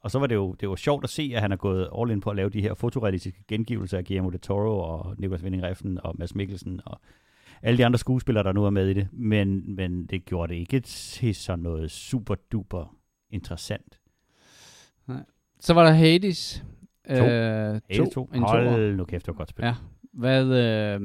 Og 0.00 0.10
så 0.10 0.18
var 0.18 0.26
det 0.26 0.34
jo, 0.34 0.52
det 0.52 0.68
var 0.68 0.76
sjovt 0.76 1.04
at 1.04 1.10
se, 1.10 1.32
at 1.34 1.40
han 1.40 1.52
er 1.52 1.56
gået 1.56 1.88
all 1.98 2.10
in 2.10 2.20
på 2.20 2.30
at 2.30 2.36
lave 2.36 2.50
de 2.50 2.60
her 2.60 2.74
fotorealistiske 2.74 3.44
gengivelser 3.48 3.98
af 3.98 4.04
Guillermo 4.04 4.30
del 4.30 4.40
Toro 4.40 4.78
og 4.78 5.14
Nicolas 5.18 5.42
Winding 5.42 5.62
Refn 5.62 5.96
og 6.04 6.14
Mads 6.18 6.34
Mikkelsen 6.34 6.80
og 6.84 7.00
alle 7.62 7.78
de 7.78 7.86
andre 7.86 7.98
skuespillere, 7.98 8.44
der 8.44 8.52
nu 8.52 8.64
er 8.64 8.70
med 8.70 8.88
i 8.88 8.94
det. 8.94 9.08
Men, 9.12 9.74
men 9.74 10.06
det 10.06 10.24
gjorde 10.24 10.52
det 10.54 10.60
ikke 10.60 10.80
til 10.80 11.34
sådan 11.34 11.62
noget 11.62 11.90
super 11.90 12.34
duper 12.52 12.96
interessant. 13.30 14.00
så 15.60 15.74
var 15.74 15.84
der 15.84 15.92
Hades. 15.92 16.64
To. 17.08 17.14
Øh, 17.14 17.80
Hades 17.90 18.14
2. 18.14 18.30
En 18.34 18.40
toer. 18.40 18.70
Hold 18.70 18.96
nu 18.96 19.04
kæft, 19.04 19.26
det 19.26 19.32
var 19.32 19.38
godt 19.38 19.50
spil. 19.50 19.64
Ja. 19.64 19.74
Hvad, 20.12 20.44
øh, 20.44 21.00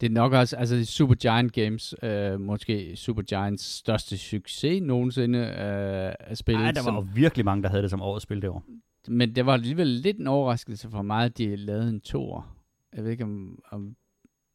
det 0.00 0.06
er 0.06 0.10
nok 0.10 0.32
også, 0.32 0.56
altså 0.56 0.84
Super 0.84 1.14
Giant 1.14 1.52
Games, 1.52 1.94
øh, 2.02 2.40
måske 2.40 2.96
Super 2.96 3.22
Giants 3.22 3.64
største 3.64 4.18
succes 4.18 4.82
nogensinde 4.82 5.38
øh, 5.38 6.30
at 6.30 6.38
spille. 6.38 6.60
Ej, 6.64 6.70
der 6.70 6.80
var 6.80 6.84
som, 6.84 6.94
jo 6.94 7.06
virkelig 7.14 7.44
mange, 7.44 7.62
der 7.62 7.68
havde 7.68 7.82
det 7.82 7.90
som 7.90 8.02
årets 8.02 8.22
spil 8.22 8.42
det 8.42 8.50
år. 8.50 8.64
Men 9.08 9.34
det 9.34 9.46
var 9.46 9.52
alligevel 9.52 9.86
lidt 9.86 10.16
en 10.16 10.26
overraskelse 10.26 10.90
for 10.90 11.02
mig, 11.02 11.24
at 11.24 11.38
de 11.38 11.56
lavede 11.56 11.88
en 11.88 12.00
toer. 12.00 12.56
Jeg 12.96 13.04
ved 13.04 13.10
ikke, 13.10 13.24
om, 13.24 13.58
om 13.70 13.96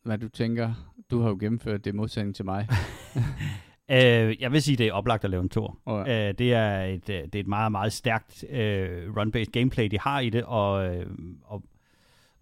hvad 0.04 0.18
du 0.18 0.30
tænker. 0.30 0.94
Du 1.12 1.22
har 1.22 1.30
jo 1.30 1.38
gennemført 1.40 1.86
det 1.86 1.96
modsætning 1.96 2.36
til 2.36 2.46
mig. 2.46 2.68
Øh, 3.92 4.42
jeg 4.42 4.52
vil 4.52 4.62
sige, 4.62 4.78
det 4.78 4.88
er 4.88 4.94
oplagt 4.94 5.24
at 5.24 5.30
lave 5.30 5.44
en 5.44 5.50
tur. 5.50 5.78
Og, 5.86 6.10
Øh, 6.10 6.34
det, 6.38 6.54
er 6.54 6.84
et, 6.84 7.10
øh, 7.10 7.24
det 7.24 7.36
er 7.36 7.40
et 7.40 7.48
meget, 7.48 7.72
meget 7.72 7.94
stærkt 7.94 8.46
øh, 8.50 9.10
run-based 9.18 9.52
gameplay, 9.52 9.88
de 9.88 10.00
har 10.00 10.20
i 10.20 10.30
det, 10.30 10.44
og, 10.44 10.96
øh, 10.96 11.06
og, 11.44 11.64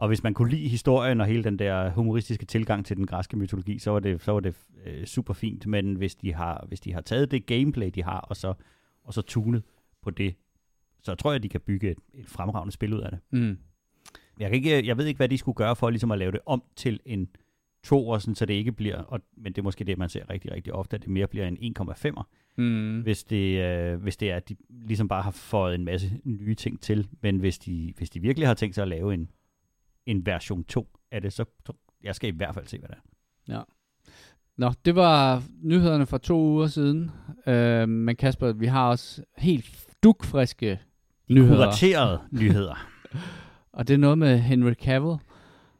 og 0.01 0.07
hvis 0.07 0.23
man 0.23 0.33
kunne 0.33 0.49
lide 0.51 0.67
historien 0.67 1.21
og 1.21 1.27
hele 1.27 1.43
den 1.43 1.59
der 1.59 1.89
humoristiske 1.89 2.45
tilgang 2.45 2.85
til 2.85 2.97
den 2.97 3.07
græske 3.07 3.37
mytologi, 3.37 3.79
så 3.79 3.91
var 3.91 3.99
det, 3.99 4.21
så 4.21 4.31
var 4.31 4.39
det 4.39 4.55
øh, 4.85 5.05
super 5.05 5.33
fint. 5.33 5.67
Men 5.67 5.95
hvis 5.95 6.15
de, 6.15 6.33
har, 6.33 6.65
hvis 6.67 6.79
de 6.79 6.93
har 6.93 7.01
taget 7.01 7.31
det 7.31 7.45
gameplay, 7.45 7.89
de 7.95 8.03
har, 8.03 8.19
og 8.19 8.35
så, 8.35 8.53
og 9.03 9.13
så 9.13 9.21
tunet 9.21 9.63
på 10.01 10.09
det, 10.09 10.35
så 11.01 11.15
tror 11.15 11.31
jeg, 11.31 11.43
de 11.43 11.49
kan 11.49 11.61
bygge 11.61 11.91
et, 11.91 11.97
et 12.13 12.27
fremragende 12.27 12.71
spil 12.71 12.93
ud 12.93 12.99
af 12.99 13.11
det. 13.11 13.19
mm, 13.31 13.57
Jeg, 14.39 14.49
kan 14.49 14.55
ikke, 14.55 14.87
jeg 14.87 14.97
ved 14.97 15.05
ikke, 15.05 15.17
hvad 15.17 15.29
de 15.29 15.37
skulle 15.37 15.55
gøre 15.55 15.75
for 15.75 15.89
ligesom 15.89 16.11
at 16.11 16.17
lave 16.19 16.31
det 16.31 16.39
om 16.45 16.63
til 16.75 16.99
en 17.05 17.29
toer, 17.83 18.17
sådan, 18.19 18.35
så 18.35 18.45
det 18.45 18.53
ikke 18.53 18.71
bliver, 18.71 18.97
og, 18.97 19.19
men 19.37 19.53
det 19.53 19.57
er 19.57 19.63
måske 19.63 19.83
det, 19.83 19.97
man 19.97 20.09
ser 20.09 20.29
rigtig, 20.29 20.51
rigtig 20.51 20.73
ofte, 20.73 20.95
at 20.95 21.01
det 21.01 21.09
mere 21.09 21.27
bliver 21.27 21.47
en 21.47 21.75
1,5'er, 21.79 22.23
mm, 22.57 23.01
hvis 23.01 23.23
det, 23.23 23.61
øh, 23.61 24.01
hvis 24.01 24.17
det 24.17 24.31
er, 24.31 24.35
at 24.35 24.49
de 24.49 24.55
ligesom 24.69 25.07
bare 25.07 25.21
har 25.21 25.31
fået 25.31 25.75
en 25.75 25.85
masse 25.85 26.11
nye 26.23 26.55
ting 26.55 26.81
til. 26.81 27.07
Men 27.21 27.37
hvis 27.37 27.59
de, 27.59 27.93
hvis 27.97 28.09
de 28.09 28.19
virkelig 28.19 28.47
har 28.47 28.53
tænkt 28.53 28.75
sig 28.75 28.81
at 28.81 28.87
lave 28.87 29.13
en, 29.13 29.29
en 30.05 30.25
version 30.25 30.63
2 30.63 30.87
af 31.11 31.21
det, 31.21 31.33
så, 31.33 31.45
jeg 32.03 32.15
skal 32.15 32.33
i 32.33 32.37
hvert 32.37 32.53
fald 32.53 32.67
se, 32.67 32.79
hvad 32.79 32.89
det 32.89 32.95
er. 33.55 33.63
Nå, 34.57 34.71
det 34.85 34.95
var 34.95 35.43
nyhederne 35.63 36.05
for 36.05 36.17
to 36.17 36.37
uger 36.39 36.67
siden. 36.67 37.11
Øh, 37.47 37.89
men 37.89 38.15
Kasper, 38.15 38.51
vi 38.51 38.65
har 38.65 38.89
også 38.89 39.23
helt 39.37 39.85
dukfriske 40.03 40.79
nyheder. 41.29 41.55
Kuraterede 41.65 42.19
nyheder. 42.41 42.87
Og 43.73 43.87
det 43.87 43.93
er 43.93 43.97
noget 43.97 44.17
med 44.17 44.37
Henry 44.39 44.73
Cavill 44.73 45.15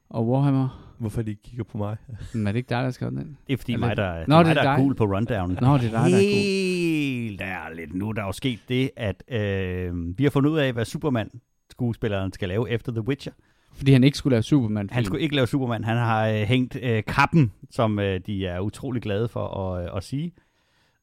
og 0.10 0.27
Warhammer. 0.29 0.95
Hvorfor 0.99 1.21
de 1.21 1.36
kigger 1.36 1.63
på 1.63 1.77
mig? 1.77 1.97
Men 2.34 2.47
er 2.47 2.51
det 2.51 2.57
ikke 2.57 2.69
dig, 2.69 2.84
der 2.84 2.91
skrevet 2.91 3.13
den? 3.13 3.38
Det 3.47 3.53
er 3.53 3.57
fordi 3.57 3.73
Eller- 3.73 3.88
mig, 3.88 3.97
der, 3.97 4.19
det 4.19 4.27
Nå, 4.27 4.36
er 4.36 4.39
det 4.43 4.47
mig, 4.47 4.57
er 4.57 4.63
der 4.63 4.69
er 4.69 4.77
cool 4.77 4.95
på 4.95 5.03
rundown. 5.05 5.49
Nå, 5.49 5.53
det 5.53 5.62
er 5.63 5.79
dig, 5.79 5.91
der 5.91 5.97
er 5.97 6.01
god. 6.01 6.19
Helt 6.19 7.41
ærligt. 7.41 7.93
Nu 7.93 8.10
er 8.10 8.13
der 8.13 8.23
jo 8.23 8.31
sket 8.31 8.60
det, 8.69 8.91
at 8.97 9.23
øh, 9.27 10.17
vi 10.17 10.23
har 10.23 10.29
fundet 10.29 10.49
ud 10.49 10.57
af, 10.57 10.73
hvad 10.73 10.86
Superman-skuespilleren 10.86 12.34
skal 12.34 12.49
lave 12.49 12.69
efter 12.69 12.91
The 12.91 13.01
Witcher. 13.01 13.34
Fordi 13.82 13.91
han 13.91 14.04
ikke 14.04 14.17
skulle 14.17 14.32
lave 14.32 14.44
Superman. 14.44 14.89
Han 14.89 15.06
skulle 15.06 15.22
ikke 15.22 15.36
lave 15.36 15.48
Superman. 15.48 15.84
Han 15.84 15.98
har 15.98 16.28
øh, 16.28 16.41
hængt 16.41 16.76
øh, 16.82 17.04
kappen, 17.08 17.52
som 17.70 18.00
øh, 18.00 18.20
de 18.26 18.48
er 18.48 18.60
utrolig 18.60 19.02
glade 19.02 19.28
for 19.28 19.48
at, 19.48 19.84
øh, 19.86 19.98
at 19.98 20.04
sige. 20.04 20.34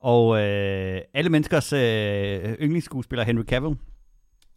Og 0.01 0.43
øh, 0.43 1.01
alle 1.15 1.31
menneskers 1.31 1.73
øh, 1.73 1.79
yndlingsskuespiller 2.61 3.25
Henry 3.25 3.43
Cavill, 3.43 3.77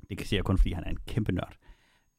det 0.10 0.18
kan 0.18 0.28
jeg 0.32 0.44
kun, 0.44 0.58
fordi 0.58 0.72
han 0.74 0.84
er 0.84 0.90
en 0.90 0.98
kæmpe 1.08 1.32
nørd, 1.32 1.54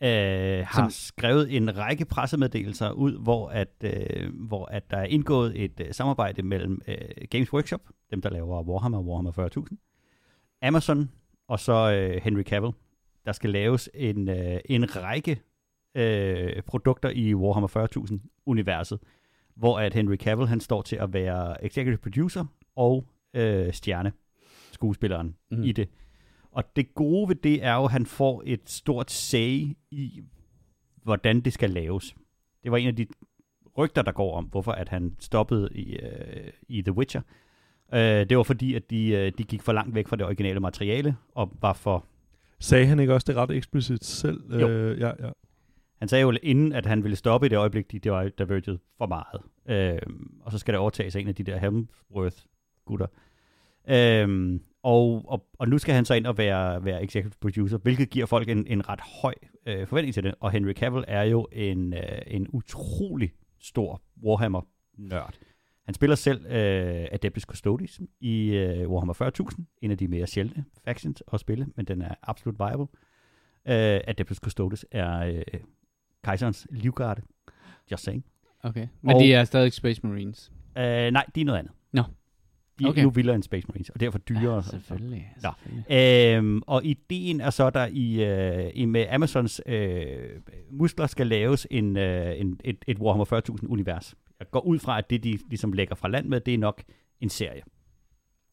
øh, 0.03 0.67
har 0.67 0.83
Som- 0.83 0.91
skrevet 0.91 1.57
en 1.57 1.79
række 1.79 2.05
pressemeddelelser 2.05 2.91
ud, 2.91 3.23
hvor, 3.23 3.49
at, 3.49 3.85
øh, 3.85 4.31
hvor 4.35 4.67
at 4.67 4.91
der 4.91 4.97
er 4.97 5.05
indgået 5.07 5.65
et 5.65 5.81
øh, 5.81 5.87
samarbejde 5.95 6.43
mellem 6.43 6.81
øh, 6.89 6.97
Games 7.31 7.53
Workshop, 7.53 7.81
dem 8.11 8.23
der 8.23 8.31
laver 8.31 8.63
Warhammer 8.63 8.99
og 8.99 9.07
Warhammer 9.07 9.33
40.000, 9.33 9.77
Amazon 10.63 11.11
og 11.49 11.61
så 11.61 11.93
øh, 11.93 12.21
Henry 12.23 12.43
Cavill. 12.43 12.73
Der 13.27 13.33
skal 13.33 13.51
laves 13.51 13.91
en, 13.95 14.29
øh, 14.29 14.61
en 14.65 14.97
række 14.97 15.41
øh, 15.95 16.63
produkter 16.63 17.11
i 17.11 17.35
Warhammer 17.35 17.69
40.000-universet, 17.69 18.99
hvor 19.57 19.79
at 19.79 19.95
Henry 19.95 20.17
Cavill 20.17 20.49
han 20.49 20.61
står 20.61 20.83
til 20.83 20.97
at 20.97 21.13
være 21.13 21.65
executive 21.65 21.97
producer 21.99 22.45
og 22.77 23.05
øh, 23.35 23.73
stjerne, 23.73 24.13
skuespilleren 24.73 25.37
Mm. 25.51 25.57
mm. 25.59 25.65
i 25.65 25.73
det. 25.73 25.89
Og 26.53 26.77
det 26.77 26.95
gode 26.95 27.29
ved 27.29 27.37
det 27.37 27.65
er 27.65 27.75
jo, 27.75 27.85
at 27.85 27.91
han 27.91 28.07
får 28.07 28.43
et 28.47 28.61
stort 28.71 29.11
say 29.11 29.77
i, 29.91 30.23
hvordan 31.03 31.41
det 31.41 31.53
skal 31.53 31.71
laves. 31.71 32.17
Det 32.63 32.71
var 32.71 32.77
en 32.77 32.89
af 32.89 32.97
de 32.97 33.07
rygter, 33.79 34.03
der 34.03 34.13
går 34.13 34.37
om, 34.37 34.45
hvorfor 34.45 34.73
at 34.73 34.89
han 34.89 35.17
stoppede 35.19 35.69
i, 35.75 35.97
øh, 35.97 36.51
i 36.69 36.83
The 36.83 36.93
Witcher. 36.93 37.21
Øh, 37.95 38.01
det 38.01 38.37
var 38.37 38.43
fordi, 38.43 38.75
at 38.75 38.91
de, 38.91 39.09
øh, 39.09 39.33
de 39.39 39.45
gik 39.45 39.63
for 39.63 39.73
langt 39.73 39.95
væk 39.95 40.09
fra 40.09 40.17
det 40.17 40.27
originale 40.27 40.61
materiale, 40.61 41.17
og 41.35 41.53
var 41.61 41.73
for... 41.73 42.05
Sagde 42.61 42.87
han 42.87 43.01
ikke 43.01 43.15
også 43.15 43.25
det 43.33 43.37
ret 43.37 43.51
eksplicit 43.51 44.05
selv? 44.05 44.55
Jo. 44.61 44.69
Øh, 44.69 45.01
ja, 45.01 45.07
ja. 45.27 45.31
Han 46.03 46.09
sagde 46.09 46.23
jo 46.23 46.33
inden, 46.43 46.73
at 46.73 46.87
han 46.87 47.03
ville 47.03 47.17
stoppe 47.17 47.47
i 47.47 47.49
det 47.49 47.57
øjeblik, 47.57 47.93
de, 47.93 47.99
det 47.99 48.13
var 48.13 48.29
diverged 48.29 48.79
for 48.99 49.07
meget. 49.07 49.41
Øhm, 49.69 50.41
og 50.41 50.53
så 50.53 50.59
skal 50.59 50.75
der 50.75 50.81
overtages 50.81 51.17
en 51.17 51.29
af 51.29 51.35
de 51.35 51.43
der 51.43 51.59
Hemsworth-gutter. 51.59 53.07
Øhm, 53.89 54.63
og, 54.83 55.25
og, 55.29 55.47
og 55.59 55.69
nu 55.69 55.79
skal 55.79 55.95
han 55.95 56.05
så 56.05 56.15
ind 56.15 56.27
og 56.27 56.39
være, 56.39 56.85
være 56.85 57.05
executive 57.05 57.39
producer, 57.41 57.79
hvilket 57.79 58.11
giver 58.11 58.27
folk 58.27 58.49
en, 58.49 58.67
en 58.67 58.89
ret 58.89 59.01
høj 59.23 59.35
øh, 59.67 59.87
forventning 59.87 60.15
til 60.15 60.25
det. 60.25 60.35
Og 60.41 60.51
Henry 60.51 60.73
Cavill 60.73 61.05
er 61.09 61.23
jo 61.23 61.49
en, 61.53 61.95
øh, 61.95 62.23
en 62.27 62.47
utrolig 62.53 63.33
stor 63.61 64.03
Warhammer-nørd. 64.25 65.39
Han 65.85 65.95
spiller 65.95 66.17
selv 66.17 66.47
øh, 66.47 67.07
Adeptus 67.13 67.43
Custodes 67.43 68.01
i 68.21 68.51
øh, 68.51 68.91
Warhammer 68.91 69.33
40.000, 69.59 69.79
en 69.83 69.91
af 69.91 69.99
de 69.99 70.09
mere 70.09 70.27
sjældne 70.27 70.65
factions 70.85 71.23
at 71.33 71.41
spille, 71.41 71.67
men 71.77 71.87
den 71.87 72.03
er 72.03 72.15
absolut 72.23 72.59
viable. 72.59 72.87
Øh, 73.69 74.01
Adeptus 74.07 74.37
Custodes 74.37 74.87
er 74.91 75.19
øh, 75.19 75.61
kejserens 76.25 76.67
livgarde. 76.71 77.23
Just 77.91 78.05
saying. 78.05 78.25
Okay. 78.63 78.87
Men 79.03 79.15
Og- 79.17 79.23
de 79.23 79.35
er 79.35 79.45
stadig 79.45 79.73
Space 79.73 80.01
Marines. 80.07 80.53
Øh, 80.79 81.11
nej, 81.11 81.25
de 81.35 81.41
er 81.41 81.45
noget 81.45 81.59
andet. 81.59 81.73
Nå. 81.93 82.03
De 82.03 82.85
er 82.85 82.89
Okay. 82.89 82.91
okay. 82.91 83.03
nu 83.03 83.11
vildere 83.11 83.35
end 83.35 83.43
Space 83.43 83.67
Marines, 83.69 83.91
og 83.91 84.01
derfor 84.01 84.19
dyrere. 84.19 84.55
Ja, 84.55 84.61
selvfølgelig. 84.63 85.33
Nå. 85.43 85.51
selvfølgelig. 85.63 86.37
Øhm, 86.39 86.63
og 86.67 86.85
ideen 86.85 87.41
er 87.41 87.51
så, 87.51 87.71
der 87.71 87.87
i, 87.93 88.25
øh, 88.25 88.71
i 88.75 88.85
med 88.85 89.07
Amazons 89.11 89.61
øh, 89.67 90.07
muskler 90.71 91.07
skal 91.07 91.27
laves 91.27 91.67
en, 91.71 91.97
øh, 91.97 92.41
en, 92.41 92.61
et, 92.65 92.77
et 92.87 92.99
Warhammer 92.99 93.25
40.000-univers. 93.25 94.15
Jeg 94.39 94.51
går 94.51 94.61
ud 94.61 94.79
fra, 94.79 94.99
at 94.99 95.11
det, 95.11 95.25
de 95.25 95.39
ligesom 95.49 95.73
lægger 95.73 95.95
fra 95.95 96.09
land 96.09 96.27
med, 96.29 96.41
det 96.41 96.55
er 96.55 96.59
nok 96.59 96.83
en 97.21 97.29
serie. 97.29 97.63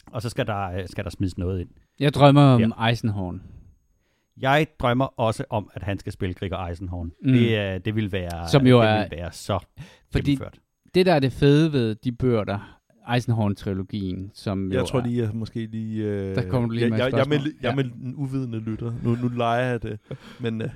Og 0.07 0.21
så 0.21 0.29
skal 0.29 0.47
der, 0.47 0.71
øh, 0.71 0.87
skal 0.87 1.03
der 1.03 1.09
smides 1.09 1.37
noget 1.37 1.61
ind. 1.61 1.69
Jeg 1.99 2.13
drømmer 2.13 2.41
om 2.41 2.73
Eisenhorn. 2.87 3.41
Jeg 4.41 4.67
drømmer 4.79 5.05
også 5.19 5.43
om, 5.49 5.69
at 5.73 5.83
han 5.83 5.99
skal 5.99 6.11
spille 6.13 6.33
Grigor 6.33 6.57
Eisenhorn. 6.67 7.11
Mm. 7.23 7.31
Det, 7.33 7.73
øh, 7.75 7.79
det 7.85 7.95
vil 7.95 8.11
være, 8.11 8.47
Som 8.49 8.67
jo 8.67 8.81
det 8.81 8.89
er- 8.89 9.01
vil 9.09 9.17
være 9.17 9.31
så 9.31 9.59
Fordi 10.11 10.31
gennemført. 10.31 10.59
det, 10.95 11.05
der 11.05 11.13
er 11.13 11.19
det 11.19 11.33
fede 11.33 11.73
ved 11.73 11.95
de 11.95 12.11
bøger, 12.11 12.43
der 12.43 12.75
Eisenhorn-trilogien, 13.15 14.31
som 14.33 14.71
Jeg 14.71 14.79
jo 14.79 14.85
tror 14.85 14.99
er, 14.99 15.05
lige, 15.05 15.23
jeg 15.23 15.35
måske 15.35 15.65
lige... 15.65 16.03
Øh, 16.05 16.35
Der 16.35 16.49
kommer 16.49 16.67
du 16.67 16.73
lige 16.73 16.81
jeg, 16.83 16.89
med 16.89 16.97
et 16.99 17.03
jeg, 17.03 17.11
jeg, 17.13 17.19
er 17.19 17.25
med, 17.29 17.53
jeg 17.61 17.71
er 17.71 17.75
med 17.75 17.83
en 17.83 18.15
uvidende 18.15 18.59
lytter. 18.59 18.93
Nu, 19.03 19.15
nu 19.15 19.27
leger 19.27 19.65
jeg 19.69 19.83
det. 19.83 19.99
Men 20.39 20.61
øh, 20.61 20.69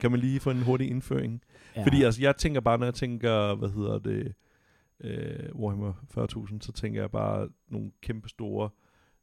kan 0.00 0.10
man 0.10 0.20
lige 0.20 0.40
få 0.40 0.50
en 0.50 0.62
hurtig 0.62 0.90
indføring? 0.90 1.40
Ja. 1.76 1.82
Fordi 1.84 2.02
altså, 2.02 2.22
jeg 2.22 2.36
tænker 2.36 2.60
bare, 2.60 2.78
når 2.78 2.86
jeg 2.86 2.94
tænker, 2.94 3.54
hvad 3.54 3.68
hedder 3.68 3.98
det, 3.98 4.32
øh, 5.00 5.54
Warhammer 5.54 5.92
40.000, 6.18 6.60
så 6.60 6.72
tænker 6.72 7.00
jeg 7.00 7.10
bare 7.10 7.48
nogle 7.68 7.90
kæmpe 8.02 8.28
store, 8.28 8.68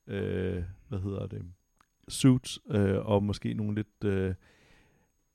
øh, 0.07 0.63
hvad 0.89 0.99
hedder 0.99 1.27
det, 1.27 1.41
suits, 2.09 2.59
øh, 2.71 2.95
og 3.05 3.23
måske 3.23 3.53
nogle 3.53 3.75
lidt, 3.75 4.03
øh, 4.05 4.33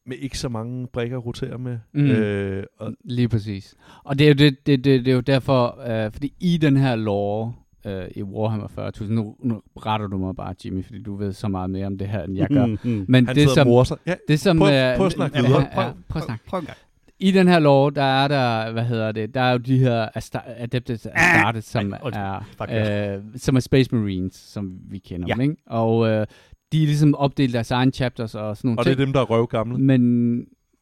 med 0.06 0.16
ikke 0.16 0.38
så 0.38 0.48
mange 0.48 0.87
brækker 0.87 1.16
at 1.18 1.26
rotere 1.26 1.58
med. 1.58 1.78
Mm. 1.92 2.04
Øh, 2.11 2.64
og, 2.78 2.92
Lige 3.04 3.28
præcis. 3.28 3.74
Og 4.04 4.18
det 4.18 4.24
er 4.24 4.28
jo, 4.28 4.35
det, 4.35 4.66
det, 4.66 4.85
det, 4.85 5.04
det 5.04 5.11
er 5.11 5.14
jo 5.14 5.20
derfor, 5.20 5.80
øh, 6.04 6.12
fordi 6.12 6.32
i 6.40 6.56
den 6.56 6.76
her 6.76 6.96
lore 6.96 7.52
øh, 7.87 8.04
i 8.16 8.22
Warhammer 8.22 8.68
40.000, 8.98 9.04
nu, 9.12 9.37
nu 9.40 9.62
retter 9.87 10.06
du 10.06 10.18
mig 10.18 10.37
bare, 10.37 10.54
Jimmy, 10.64 10.85
fordi 10.85 11.02
du 11.02 11.16
ved 11.16 11.32
så 11.32 11.48
meget 11.48 11.70
mere 11.70 11.87
om 11.87 11.98
det 11.98 12.08
her, 12.08 12.22
end 12.22 12.37
jeg 12.37 12.48
gør. 12.48 12.66
Mm, 12.72 12.78
mm. 12.85 13.04
Men 13.08 13.26
han 13.26 13.37
det 13.37 13.48
som. 13.50 13.68
Ja, 14.06 14.14
det 14.28 14.40
som... 14.40 14.58
Prøv- 14.58 14.72
øh, 14.72 14.96
prøv 14.96 15.06
at 15.06 15.12
snakke 15.12 15.37
videre. 15.37 15.61
ja, 15.61 15.74
Prøv, 15.74 15.85
ja, 15.85 15.92
prøv 16.08 16.20
at 16.20 16.24
snakke. 16.24 16.44
Prøv 16.46 16.61
en 16.61 16.66
gang. 16.66 16.78
I 17.18 17.30
den 17.30 17.48
her 17.48 17.58
lore, 17.58 17.90
der 17.90 18.02
er 18.02 18.28
der, 18.28 18.72
hvad 18.72 18.85
hedder 18.85 19.12
det, 19.12 19.35
der 19.35 19.40
er 19.40 19.52
jo 19.52 19.58
de 19.58 19.78
her 19.78 20.08
Adeptus 20.56 21.06
Astartes, 21.06 21.64
som 21.64 21.94
er, 22.02 23.14
øh, 23.16 23.22
som 23.37 23.56
er 23.56 23.61
Space 23.61 23.94
Marines, 23.94 24.35
som 24.35 24.78
vi 24.90 24.98
kender 24.98 25.26
Ja. 25.28 25.32
dem, 25.35 25.40
ikke? 25.40 25.56
Og 25.66 26.08
øh, 26.08 26.26
de 26.72 26.82
er 26.82 26.87
ligesom 26.87 27.14
opdelt 27.14 27.54
deres 27.54 27.70
egen 27.70 27.92
chapters 27.92 28.35
og 28.35 28.56
sådan 28.56 28.68
nogle 28.68 28.78
og 28.80 28.85
det 28.85 28.90
er 28.90 28.94
ting. 28.94 29.06
dem, 29.06 29.12
der 29.12 29.20
er 29.20 29.24
røvgamle. 29.24 29.78
Men 29.78 30.00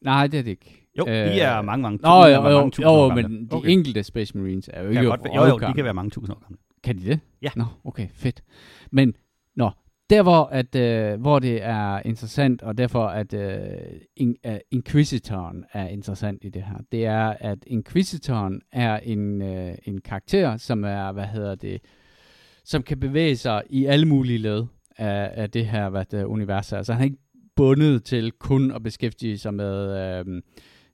nej, 0.01 0.27
det 0.27 0.37
er 0.37 0.43
det 0.43 0.51
ikke. 0.51 0.87
Jo, 0.99 1.03
de 1.05 1.11
er 1.39 1.61
mange, 1.61 1.83
mange 1.83 1.99
Nå, 2.01 2.09
tusind, 2.09 2.35
jo, 2.35 2.41
mange 2.41 2.57
jo, 2.59 2.65
tusind 2.69 2.85
år 2.85 3.03
jo, 3.03 3.07
gamle. 3.07 3.27
men 3.27 3.45
de 3.45 3.55
Okay. 3.55 3.69
enkelte 3.69 4.03
Space 4.03 4.37
Marines 4.37 4.69
er 4.73 4.83
jo 4.83 4.89
ikke 4.89 5.03
godt, 5.03 5.23
være- 5.23 5.35
jo, 5.35 5.45
jo, 5.45 5.67
de 5.67 5.73
kan 5.73 5.83
være 5.83 5.93
mange 5.93 6.09
tusind 6.11 6.35
år 6.35 6.39
gamle. 6.41 6.57
Kan 6.83 6.97
de 6.97 7.05
det? 7.05 7.19
Ja. 7.41 7.49
Nå, 7.55 7.63
okay, 7.85 8.07
fedt. 8.13 8.41
Men, 8.91 9.13
nå, 9.55 9.69
der 10.09 10.21
hvor, 10.23 10.43
at, 10.45 10.75
øh, 10.75 11.21
hvor 11.21 11.39
det 11.39 11.63
er 11.63 12.01
interessant, 12.05 12.61
og 12.61 12.77
derfor 12.77 13.05
at 13.05 13.33
øh, 13.33 13.57
in, 14.17 14.35
uh, 14.47 14.53
Inquisitoren 14.71 15.63
er 15.73 15.87
interessant 15.87 16.43
i 16.43 16.49
det 16.49 16.63
her, 16.63 16.77
det 16.91 17.05
er, 17.05 17.33
at 17.39 17.57
Inquisitoren 17.67 18.61
er 18.71 18.97
en, 18.97 19.41
øh, 19.41 19.75
en 19.85 20.01
karakter, 20.01 20.57
som 20.57 20.83
er, 20.83 21.11
hvad 21.11 21.25
hedder 21.25 21.55
det, 21.55 21.81
som 22.65 22.83
kan 22.83 22.99
bevæge 22.99 23.35
sig 23.35 23.61
i 23.69 23.85
alle 23.85 24.05
mulige 24.07 24.37
led 24.37 24.65
af, 24.97 25.31
af 25.33 25.51
det 25.51 25.65
her 25.65 25.89
hvad 25.89 26.05
det, 26.05 26.23
univers 26.23 26.71
er. 26.71 26.83
Så 26.83 26.93
han 26.93 27.01
er 27.01 27.05
ikke 27.05 27.17
bundet 27.55 28.03
til 28.03 28.31
kun 28.31 28.71
at 28.71 28.83
beskæftige 28.83 29.37
sig 29.37 29.53
med 29.53 29.97
øh, 29.99 30.41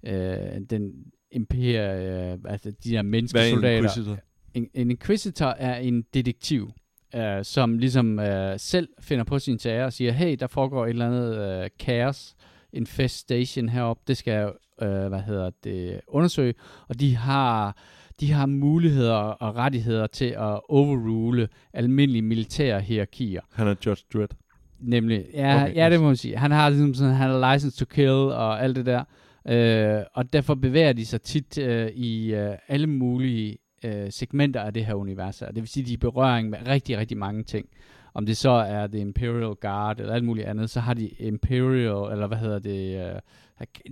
øh, 0.03 0.61
den 0.69 0.91
imperie, 1.31 2.31
øh, 2.31 2.37
altså 2.45 2.71
de 2.83 2.89
her 2.89 2.91
Hvad 2.91 2.95
er 2.95 2.99
en 2.99 3.09
menneskesoldater 3.11 3.77
inquisitor? 3.77 4.17
en, 4.57 4.69
en 4.73 4.91
inquisitor 4.91 5.45
er 5.45 5.75
en 5.75 6.01
detektiv, 6.13 6.71
øh, 7.15 7.45
som 7.45 7.77
ligesom 7.77 8.19
øh, 8.19 8.59
selv 8.59 8.89
finder 8.99 9.23
på 9.23 9.39
sine 9.39 9.59
sager 9.59 9.85
og 9.85 9.93
siger, 9.93 10.11
hey, 10.11 10.35
der 10.39 10.47
foregår 10.47 10.85
et 10.85 10.89
eller 10.89 11.07
andet 11.07 11.63
øh, 11.63 11.69
kaos, 11.79 12.35
infestation 12.73 13.69
heroppe, 13.69 14.03
det 14.07 14.17
skal 14.17 14.31
jeg, 14.31 14.51
øh, 14.81 15.07
hvad 15.07 15.21
hedder 15.21 15.49
det, 15.63 16.01
undersøge, 16.07 16.53
og 16.87 16.99
de 16.99 17.15
har, 17.15 17.77
de 18.19 18.31
har 18.31 18.45
muligheder 18.45 19.13
og 19.13 19.55
rettigheder 19.55 20.07
til 20.07 20.25
at 20.25 20.59
overrule 20.69 21.49
almindelige 21.73 22.21
militære 22.21 22.81
hierarkier. 22.81 23.41
Han 23.53 23.67
er 23.67 23.75
Judge 23.85 24.03
Dredd. 24.13 24.31
Nemlig, 24.79 25.25
ja, 25.33 25.63
Okay, 25.63 25.75
ja 25.75 25.89
det 25.89 25.99
må 25.99 26.05
man 26.05 26.15
sige. 26.15 26.37
Han 26.37 26.51
har 26.51 26.69
ligesom 26.69 26.93
sådan, 26.93 27.13
han 27.13 27.29
har 27.29 27.53
license 27.53 27.77
to 27.77 27.85
kill 27.85 28.09
og 28.09 28.63
alt 28.63 28.75
det 28.75 28.85
der. 28.85 29.03
Øh, 29.47 30.03
og 30.13 30.33
derfor 30.33 30.55
bevæger 30.55 30.93
de 30.93 31.05
sig 31.05 31.21
tit 31.21 31.57
øh, 31.57 31.87
i 31.87 32.33
øh, 32.33 32.55
alle 32.67 32.87
mulige 32.87 33.57
øh, 33.85 34.11
segmenter 34.11 34.61
af 34.61 34.73
det 34.73 34.85
her 34.85 34.93
univers. 34.93 35.41
Og 35.41 35.47
det 35.55 35.61
vil 35.61 35.67
sige, 35.67 35.85
de 35.85 35.93
er 35.93 35.97
berøring 35.97 36.49
med 36.49 36.59
rigtig, 36.67 36.97
rigtig 36.97 37.17
mange 37.17 37.43
ting. 37.43 37.69
Om 38.13 38.25
det 38.25 38.37
så 38.37 38.49
er 38.49 38.87
det 38.87 38.99
Imperial 38.99 39.55
Guard 39.55 39.99
eller 39.99 40.13
alt 40.13 40.23
muligt 40.23 40.47
andet, 40.47 40.69
så 40.69 40.79
har 40.79 40.93
de 40.93 41.07
Imperial, 41.07 42.11
eller 42.11 42.27
hvad 42.27 42.37
hedder 42.37 42.59
det, 42.59 43.05
øh, 43.05 43.19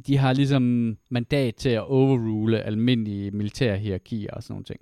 de 0.08 0.18
har 0.18 0.34
ligesom 0.34 0.98
mandat 1.10 1.56
til 1.56 1.70
at 1.70 1.84
overrule 1.84 2.62
almindelige 2.62 3.32
militære 3.32 3.78
hierarkier 3.78 4.32
og 4.34 4.44
sådan 4.44 4.54
nogle 4.54 4.66
ting. 4.66 4.80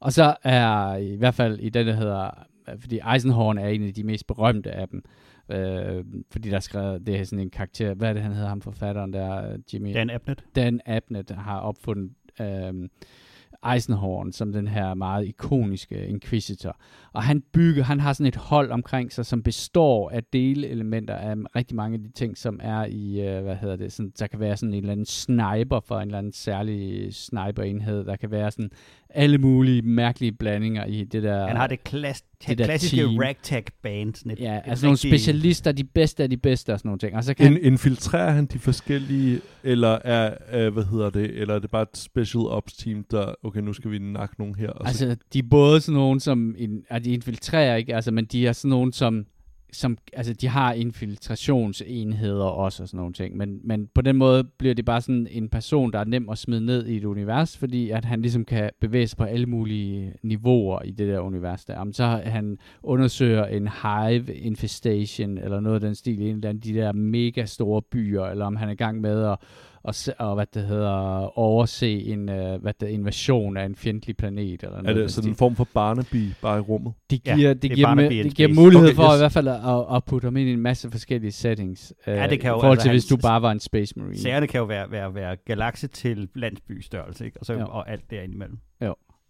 Og 0.00 0.12
så 0.12 0.36
er 0.42 0.96
i 0.96 1.16
hvert 1.16 1.34
fald 1.34 1.58
i 1.58 1.68
det, 1.68 1.86
der 1.86 1.92
hedder, 1.92 2.30
fordi 2.78 3.00
Eisenhorn 3.14 3.58
er 3.58 3.68
en 3.68 3.88
af 3.88 3.94
de 3.94 4.04
mest 4.04 4.26
berømte 4.26 4.70
af 4.70 4.88
dem, 4.88 5.04
øh, 5.48 6.04
fordi 6.30 6.48
der 6.48 6.56
er 6.56 6.60
skrevet, 6.60 7.06
det 7.06 7.20
er 7.20 7.24
sådan 7.24 7.38
en 7.38 7.50
karakter, 7.50 7.94
hvad 7.94 8.08
er 8.08 8.12
det, 8.12 8.22
han 8.22 8.32
hedder, 8.32 8.48
ham 8.48 8.60
forfatteren 8.60 9.12
der, 9.12 9.56
Jimmy? 9.72 9.94
Dan 9.94 10.10
Abnett. 10.10 10.44
Dan 10.56 10.80
Abnett 10.86 11.30
har 11.30 11.60
opfundet 11.60 12.10
øh, 12.40 12.88
Eisenhorn 13.74 14.32
som 14.32 14.52
den 14.52 14.68
her 14.68 14.94
meget 14.94 15.26
ikoniske 15.26 16.06
inquisitor. 16.06 16.76
Og 17.12 17.22
han 17.22 17.42
bygger, 17.52 17.84
han 17.84 18.00
har 18.00 18.12
sådan 18.12 18.26
et 18.26 18.36
hold 18.36 18.70
omkring 18.70 19.12
sig, 19.12 19.26
som 19.26 19.42
består 19.42 20.10
af 20.10 20.24
delelementer 20.24 21.14
af 21.14 21.34
rigtig 21.56 21.76
mange 21.76 21.94
af 21.94 22.00
de 22.02 22.10
ting, 22.12 22.38
som 22.38 22.60
er 22.62 22.84
i, 22.84 23.20
øh, 23.20 23.42
hvad 23.42 23.56
hedder 23.56 23.76
det, 23.76 23.92
sådan, 23.92 24.12
der 24.18 24.26
kan 24.26 24.40
være 24.40 24.56
sådan 24.56 24.74
en 24.74 24.80
eller 24.80 24.92
anden 24.92 25.06
sniper 25.06 25.80
for 25.80 25.98
en 25.98 26.08
eller 26.08 26.18
anden 26.18 26.32
særlig 26.32 27.08
sniperenhed. 27.14 28.04
Der 28.04 28.16
kan 28.16 28.30
være 28.30 28.50
sådan 28.50 28.70
alle 29.14 29.38
mulige 29.38 29.82
mærkelige 29.82 30.32
blandinger 30.32 30.84
i 30.84 31.04
det 31.04 31.22
der... 31.22 31.46
Han 31.46 31.56
har 31.56 31.66
det, 31.66 31.84
klass, 31.84 32.22
det 32.48 32.58
der 32.58 32.64
klassiske 32.64 32.96
team. 32.96 33.18
ragtag 33.18 33.64
band. 33.82 34.14
Sådan 34.14 34.32
et, 34.32 34.40
Ja, 34.40 34.56
et 34.56 34.62
altså 34.64 34.86
nogle 34.86 34.96
specialister, 34.96 35.72
de 35.72 35.84
bedste 35.84 36.22
af 36.22 36.30
de 36.30 36.36
bedste 36.36 36.72
og 36.72 36.78
sådan 36.78 36.88
nogle 36.88 36.98
ting. 36.98 37.16
Og 37.16 37.24
så 37.24 37.34
kan 37.34 37.52
In, 37.52 37.58
infiltrerer 37.62 38.30
han 38.30 38.46
de 38.46 38.58
forskellige, 38.58 39.40
eller 39.64 39.98
er, 40.04 40.34
øh, 40.52 40.72
hvad 40.72 40.84
hedder 40.84 41.10
det, 41.10 41.30
eller 41.40 41.54
er 41.54 41.58
det 41.58 41.70
bare 41.70 41.82
et 41.82 41.96
special 41.96 42.46
ops 42.46 42.72
team, 42.72 43.04
der, 43.10 43.34
okay, 43.42 43.60
nu 43.60 43.72
skal 43.72 43.90
vi 43.90 43.98
nakke 43.98 44.34
nogen 44.38 44.54
her, 44.54 44.70
og 44.70 44.86
så 44.86 44.88
Altså, 44.88 45.16
de 45.32 45.38
er 45.38 45.42
både 45.50 45.80
sådan 45.80 45.94
nogen, 45.94 46.20
som 46.20 46.54
in, 46.58 46.82
er 46.90 46.98
de 46.98 47.12
infiltrerer, 47.12 47.76
ikke? 47.76 47.94
Altså, 47.94 48.10
men 48.10 48.24
de 48.24 48.46
er 48.46 48.52
sådan 48.52 48.68
nogen, 48.68 48.92
som 48.92 49.26
som, 49.72 49.98
altså 50.12 50.32
de 50.32 50.48
har 50.48 50.72
infiltrationsenheder 50.72 52.44
også 52.44 52.82
og 52.82 52.88
sådan 52.88 52.98
nogle 52.98 53.12
ting, 53.12 53.36
men, 53.36 53.60
men 53.64 53.88
på 53.94 54.00
den 54.00 54.16
måde 54.16 54.44
bliver 54.44 54.74
det 54.74 54.84
bare 54.84 55.00
sådan 55.00 55.28
en 55.30 55.48
person, 55.48 55.92
der 55.92 55.98
er 55.98 56.04
nem 56.04 56.28
at 56.28 56.38
smide 56.38 56.66
ned 56.66 56.86
i 56.86 56.96
et 56.96 57.04
univers, 57.04 57.58
fordi 57.58 57.90
at 57.90 58.04
han 58.04 58.22
ligesom 58.22 58.44
kan 58.44 58.70
bevæge 58.80 59.06
sig 59.06 59.18
på 59.18 59.24
alle 59.24 59.46
mulige 59.46 60.14
niveauer 60.22 60.82
i 60.82 60.90
det 60.90 61.08
der 61.08 61.20
univers 61.20 61.64
der. 61.64 61.74
Jamen, 61.78 61.92
så 61.92 62.04
han 62.24 62.58
undersøger 62.82 63.44
en 63.44 63.68
hive 63.68 64.34
infestation, 64.34 65.38
eller 65.38 65.60
noget 65.60 65.74
af 65.74 65.80
den 65.80 65.94
stil, 65.94 66.20
i 66.20 66.30
en 66.30 66.44
af 66.44 66.60
de 66.60 66.74
der 66.74 66.92
mega 66.92 67.44
store 67.44 67.82
byer, 67.82 68.24
eller 68.24 68.44
om 68.44 68.56
han 68.56 68.68
er 68.68 68.72
i 68.72 68.76
gang 68.76 69.00
med 69.00 69.24
at 69.24 69.38
og, 69.84 69.94
og 70.18 70.34
hvad 70.34 70.46
det 70.54 70.62
hedder, 70.66 71.38
overse 71.38 71.88
en 72.04 72.28
uh, 72.28 72.62
hvad 72.62 72.72
det, 72.80 72.88
invasion 72.88 73.56
af 73.56 73.64
en 73.66 73.76
fjendtlig 73.76 74.16
planet. 74.16 74.62
Eller 74.62 74.78
Er 74.78 74.82
noget 74.82 74.96
det 74.96 75.02
af 75.02 75.10
sådan 75.10 75.30
en 75.30 75.36
form 75.36 75.56
for 75.56 75.68
Barnaby 75.74 76.30
bare 76.42 76.58
i 76.58 76.60
rummet? 76.60 76.92
det 77.10 77.20
Ja, 77.26 77.36
giver, 77.36 77.48
det 77.54 77.62
det, 77.62 77.70
er 77.70 77.74
giver, 77.74 77.86
Barnaby 77.88 78.12
me- 78.12 78.14
in 78.14 78.24
det 78.24 78.34
giver 78.34 78.54
mulighed 78.54 78.86
Okay, 78.88 78.96
for 78.96 79.12
yes. 79.12 79.16
i 79.16 79.20
hvert 79.20 79.32
fald 79.32 79.48
at, 79.48 79.96
at 79.96 80.04
putte 80.04 80.26
ham 80.26 80.36
ind 80.36 80.48
i 80.48 80.52
en 80.52 80.60
masse 80.60 80.90
forskellige 80.90 81.32
settings. 81.32 81.92
Uh, 82.06 82.12
Ja, 82.12 82.26
det 82.26 82.40
kan 82.40 82.50
jo- 82.50 82.56
I 82.56 82.60
forhold 82.60 82.70
altså, 82.70 82.84
til, 82.84 82.90
hvis 82.92 83.08
han- 83.10 83.16
du 83.18 83.22
bare 83.22 83.42
var 83.42 83.50
en 83.52 83.60
Space 83.60 83.94
Marine. 83.96 84.18
Sagerne 84.18 84.46
kan 84.46 84.58
jo 84.58 84.64
være, 84.64 84.90
være, 84.90 85.14
være 85.14 85.36
galakse 85.46 85.86
til 85.86 86.28
landsbystørrelse, 86.34 87.24
ikke? 87.24 87.40
Og, 87.40 87.46
så, 87.46 87.52
Jo. 87.52 87.66
og 87.70 87.90
alt 87.90 88.10
derimellem. 88.10 88.58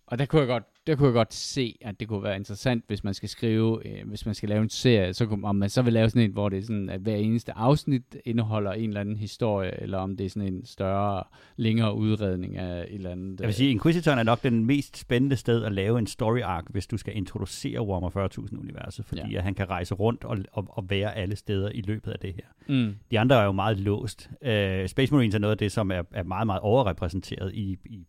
Og 0.06 0.18
der 0.18 0.26
kunne, 0.26 0.40
jeg 0.40 0.48
godt, 0.48 0.64
der 0.86 0.94
kunne 0.96 1.06
jeg 1.06 1.14
godt 1.14 1.34
se, 1.34 1.76
at 1.80 2.00
det 2.00 2.08
kunne 2.08 2.22
være 2.22 2.36
interessant, 2.36 2.84
hvis 2.86 3.04
man 3.04 3.14
skal 3.14 3.28
skrive, 3.28 3.86
øh, 3.86 4.08
hvis 4.08 4.26
man 4.26 4.34
skal 4.34 4.48
lave 4.48 4.62
en 4.62 4.68
serie, 4.68 5.14
så 5.14 5.26
kunne, 5.26 5.46
om 5.48 5.56
man 5.56 5.68
så 5.70 5.82
vil 5.82 5.92
lave 5.92 6.10
sådan 6.10 6.22
en, 6.22 6.32
hvor 6.32 6.48
det 6.48 6.58
er 6.58 6.62
sådan, 6.62 6.88
at 6.90 7.00
hver 7.00 7.14
eneste 7.16 7.52
afsnit 7.52 8.16
indeholder 8.24 8.72
en 8.72 8.88
eller 8.88 9.00
anden 9.00 9.16
historie, 9.16 9.80
eller 9.82 9.98
om 9.98 10.16
det 10.16 10.26
er 10.26 10.30
sådan 10.30 10.54
en 10.54 10.64
større, 10.66 11.22
længere 11.56 11.94
udredning 11.96 12.56
af 12.56 12.80
et 12.88 12.94
eller 12.94 13.10
andet. 13.10 13.40
Jeg 13.40 13.46
vil 13.46 13.54
sige, 13.54 13.70
Inquisitoren 13.70 14.18
er 14.18 14.22
nok 14.22 14.42
den 14.42 14.64
mest 14.66 14.96
spændende 14.96 15.36
sted 15.36 15.64
at 15.64 15.72
lave 15.72 15.98
en 15.98 16.06
story 16.06 16.40
arc, 16.40 16.64
hvis 16.70 16.86
du 16.86 16.96
skal 16.96 17.16
introducere 17.16 17.80
Warhammer 17.82 18.28
40.000-universet, 18.28 19.04
fordi 19.04 19.30
Ja. 19.30 19.36
at 19.38 19.42
han 19.44 19.54
kan 19.54 19.70
rejse 19.70 19.94
rundt 19.94 20.24
og, 20.24 20.38
og, 20.52 20.64
og 20.68 20.90
være 20.90 21.16
alle 21.16 21.36
steder 21.36 21.70
i 21.74 21.80
løbet 21.80 22.10
af 22.12 22.18
det 22.18 22.34
her. 22.34 22.74
mm, 22.86 22.94
De 23.10 23.18
andre 23.20 23.40
er 23.40 23.44
jo 23.44 23.52
meget 23.52 23.78
låst. 23.80 24.30
Uh, 24.30 24.86
Space 24.86 25.14
Marines 25.14 25.34
er 25.34 25.38
noget 25.38 25.52
af 25.52 25.58
det, 25.58 25.72
som 25.72 25.90
er, 25.90 26.02
er 26.12 26.22
meget, 26.22 26.46
meget 26.46 26.60
overrepræsenteret 26.60 27.54
i, 27.54 27.76
i, 27.84 27.94
i 27.94 28.06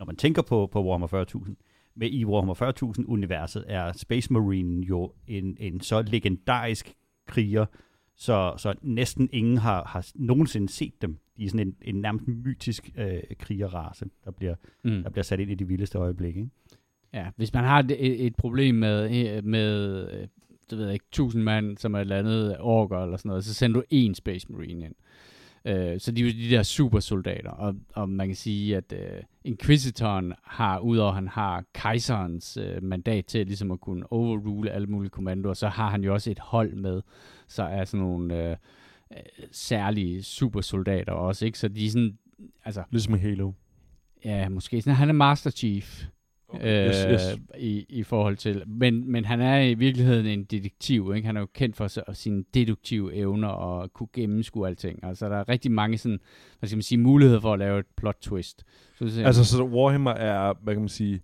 når 0.00 0.06
man 0.06 0.16
tænker 0.16 0.42
på, 0.42 0.68
på 0.72 0.84
Warhammer 0.84 1.24
40.000. 1.24 1.54
Men 1.94 2.12
i 2.12 2.24
Warhammer 2.24 2.54
40.000-universet 2.54 3.64
er 3.66 3.92
Space 3.92 4.32
Marine 4.32 4.86
jo 4.86 5.12
en, 5.26 5.56
en 5.60 5.80
så 5.80 6.02
legendarisk 6.02 6.94
kriger, 7.26 7.66
så, 8.16 8.54
så 8.56 8.74
næsten 8.82 9.28
ingen 9.32 9.56
har, 9.56 9.84
har 9.84 10.06
nogensinde 10.14 10.68
set 10.68 11.02
dem. 11.02 11.18
De 11.36 11.44
er 11.44 11.48
sådan 11.48 11.66
en, 11.66 11.76
en 11.82 11.94
nærmest 11.94 12.28
mytisk 12.28 12.90
øh, 12.96 13.20
krigerrace, 13.38 14.06
der 14.24 14.30
bliver, 14.30 14.54
mm. 14.84 15.02
der 15.02 15.10
bliver 15.10 15.22
sat 15.22 15.40
ind 15.40 15.50
i 15.50 15.54
de 15.54 15.68
vildeste 15.68 15.98
øjeblikke. 15.98 16.40
Ikke? 16.40 16.50
Ja, 17.12 17.30
hvis 17.36 17.52
man 17.54 17.64
har 17.64 17.78
et, 17.78 18.26
et 18.26 18.36
problem 18.36 18.74
med, 18.74 19.42
med 19.42 20.08
øh, 20.12 20.26
det 20.70 20.78
ved 20.78 20.84
jeg 20.84 20.94
ikke, 20.94 21.06
1000 21.08 21.42
mand, 21.42 21.78
som 21.78 21.94
er 21.94 21.98
et 21.98 22.00
eller 22.00 22.18
andet 22.18 22.56
orker 22.60 22.98
eller 22.98 23.16
sådan 23.16 23.28
noget, 23.28 23.44
så 23.44 23.54
sender 23.54 23.80
du 23.80 23.86
én 23.94 24.14
Space 24.14 24.52
Marine 24.52 24.84
ind. 24.84 24.94
Øh, 25.64 26.00
så 26.00 26.12
de 26.12 26.20
er 26.20 26.24
jo 26.24 26.30
de 26.30 26.50
der 26.50 26.62
supersoldater, 26.62 27.50
og, 27.50 27.74
og 27.94 28.08
man 28.08 28.26
kan 28.26 28.36
sige, 28.36 28.76
at 28.76 28.92
øh, 28.92 29.22
Inquisitoren 29.44 30.32
har, 30.44 30.78
udover 30.78 31.12
han 31.12 31.28
har 31.28 31.64
kejserens 31.74 32.56
øh, 32.56 32.82
mandat 32.82 33.26
til 33.26 33.46
ligesom 33.46 33.70
at 33.70 33.80
kunne 33.80 34.12
overrule 34.12 34.70
alle 34.70 34.86
mulige 34.86 35.10
kommandoer, 35.10 35.54
så 35.54 35.68
har 35.68 35.90
han 35.90 36.04
jo 36.04 36.14
også 36.14 36.30
et 36.30 36.38
hold 36.38 36.74
med, 36.74 37.02
så 37.48 37.62
er 37.62 37.84
sådan 37.84 38.06
nogle 38.06 38.44
øh, 38.44 38.56
øh, 39.12 39.18
særlige 39.52 40.22
supersoldater 40.22 41.12
også, 41.12 41.46
ikke? 41.46 41.58
Så 41.58 41.68
de 41.68 41.86
er 41.86 41.90
sådan, 41.90 42.18
altså, 42.64 42.82
Ligesom 42.90 43.18
Halo. 43.18 43.52
ja, 44.24 44.48
måske 44.48 44.82
sådan, 44.82 44.96
han 44.96 45.08
er 45.08 45.12
Master 45.12 45.50
Chief, 45.50 46.04
Okay. 46.52 46.88
Yes, 46.88 47.04
øh, 47.06 47.12
yes. 47.12 47.38
I, 47.58 47.86
i 47.88 48.02
forhold 48.02 48.36
til. 48.36 48.62
Men, 48.66 49.12
men 49.12 49.24
han 49.24 49.40
er 49.40 49.60
i 49.60 49.74
virkeligheden 49.74 50.26
en 50.26 50.44
detektiv. 50.44 51.12
Ikke? 51.16 51.26
Han 51.26 51.36
er 51.36 51.40
jo 51.40 51.46
kendt 51.54 51.76
for 51.76 51.86
sig, 51.88 52.02
sine 52.12 52.44
deduktive 52.54 53.14
evner 53.14 53.48
og 53.48 53.92
kunne 53.92 54.08
gennemskue 54.12 54.66
alting. 54.68 55.04
Altså 55.04 55.28
der 55.28 55.36
er 55.36 55.48
rigtig 55.48 55.72
mange 55.72 55.98
sådan, 55.98 56.20
hvad 56.58 56.68
skal 56.68 56.76
man 56.76 56.82
sige, 56.82 56.98
muligheder 56.98 57.40
for 57.40 57.52
at 57.52 57.58
lave 57.58 57.78
et 57.78 57.86
plot 57.96 58.16
twist. 58.20 58.64
Så, 58.94 59.20
er- 59.22 59.26
Altså, 59.26 59.44
så 59.44 59.64
Warhammer 59.64 60.10
er, 60.10 60.54
hvad 60.62 60.74
kan 60.74 60.82
man 60.82 60.88
sige, 60.88 61.20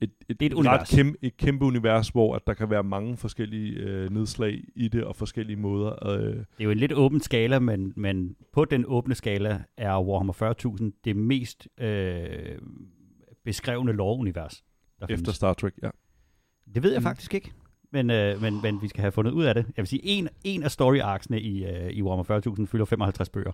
et, 0.00 0.10
et, 0.28 0.40
Det 0.40 0.42
er 0.42 0.46
et 0.46 0.52
ret 0.52 0.58
univers. 0.58 0.90
kæmpe, 0.90 1.18
et 1.22 1.36
kæmpe 1.36 1.64
univers, 1.64 2.08
hvor 2.08 2.34
at 2.36 2.42
der 2.46 2.54
kan 2.54 2.70
være 2.70 2.82
mange 2.84 3.16
forskellige 3.16 3.72
øh, 3.76 4.10
nedslag 4.10 4.60
i 4.76 4.88
det, 4.88 5.04
og 5.04 5.16
forskellige 5.16 5.56
måder. 5.56 6.08
Øh, 6.08 6.20
Det 6.26 6.36
er 6.60 6.64
jo 6.64 6.70
en 6.70 6.78
lidt 6.78 6.92
åben 6.92 7.20
skala, 7.20 7.58
men, 7.58 7.92
men 7.96 8.36
på 8.52 8.64
den 8.64 8.84
åbne 8.88 9.14
skala 9.14 9.62
er 9.76 10.02
Warhammer 10.06 10.54
40.000 10.82 11.00
det 11.04 11.16
mest 11.16 11.68
øh, 11.80 12.58
beskrevne 13.44 13.92
lore-univers, 13.92 14.64
der 15.00 15.06
efter 15.06 15.16
findes. 15.16 15.36
Star 15.36 15.52
Trek, 15.54 15.72
ja. 15.82 15.90
Det 16.74 16.82
ved 16.82 16.92
jeg 16.92 17.00
Mm. 17.00 17.04
faktisk 17.04 17.34
ikke, 17.34 17.52
men, 17.90 18.10
øh, 18.10 18.42
men, 18.42 18.62
men 18.62 18.82
vi 18.82 18.88
skal 18.88 19.00
have 19.00 19.12
fundet 19.12 19.32
ud 19.32 19.44
af 19.44 19.54
det. 19.54 19.64
Jeg 19.66 19.82
vil 19.82 19.86
sige, 19.86 20.04
en, 20.04 20.28
en 20.44 20.62
af 20.62 20.70
story-arcsene 20.70 21.40
i, 21.40 21.64
øh, 21.64 21.90
i 21.90 22.02
Warhammer 22.02 22.24
40.000 22.60 22.66
fylder 22.66 22.84
55 22.84 23.28
bøger. 23.28 23.52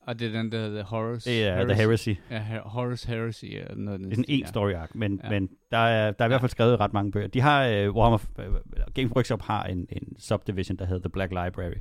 og 0.00 0.18
det 0.18 0.28
er 0.28 0.32
den, 0.32 0.52
der 0.52 0.58
hedder 0.58 0.84
Horus. 0.84 1.24
Det 1.24 1.44
er 1.46 1.64
The 1.64 1.74
Heresy. 1.74 2.08
Ja, 2.30 2.42
Her- 2.42 2.60
Horus 2.68 3.02
Heresy. 3.04 3.44
Eller 3.44 3.74
noget 3.74 4.00
Det 4.00 4.06
er 4.06 4.10
sådan 4.10 4.24
en 4.28 4.38
stil, 4.40 4.46
story 4.48 4.72
arc, 4.72 4.90
men, 4.94 5.20
Ja. 5.24 5.32
ja. 5.34 5.40
men 5.40 5.50
der 5.70 5.78
er, 5.78 6.10
der 6.12 6.24
er 6.24 6.28
i 6.28 6.30
hvert 6.30 6.40
fald 6.40 6.50
skrevet 6.50 6.80
ret 6.80 6.92
mange 6.92 7.12
bøger. 7.12 7.26
De 7.26 7.40
har, 7.40 7.64
øh, 7.66 7.94
Warhammer, 7.96 8.18
øh, 8.38 8.52
Games 8.94 9.12
Workshop 9.16 9.42
har 9.42 9.64
en, 9.64 9.86
en 9.90 10.16
subdivision, 10.18 10.76
der 10.76 10.84
hedder 10.84 11.02
The 11.02 11.10
Black 11.10 11.30
Library, 11.30 11.74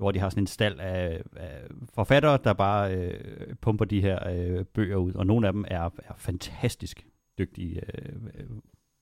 hvor 0.00 0.10
de 0.10 0.18
har 0.18 0.28
sådan 0.28 0.42
en 0.42 0.46
stald 0.46 0.80
af, 0.80 1.22
af 1.36 1.62
forfattere, 1.94 2.38
der 2.44 2.52
bare 2.52 2.94
øh, 2.96 3.54
pumper 3.60 3.84
de 3.84 4.00
her 4.00 4.28
øh, 4.28 4.64
bøger 4.64 4.96
ud, 4.96 5.12
og 5.12 5.26
nogle 5.26 5.46
af 5.46 5.52
dem 5.52 5.64
er, 5.68 5.84
er 5.84 6.14
fantastisk 6.16 7.06
dygtige 7.38 7.80
øh, 7.94 8.14
øh 8.34 8.46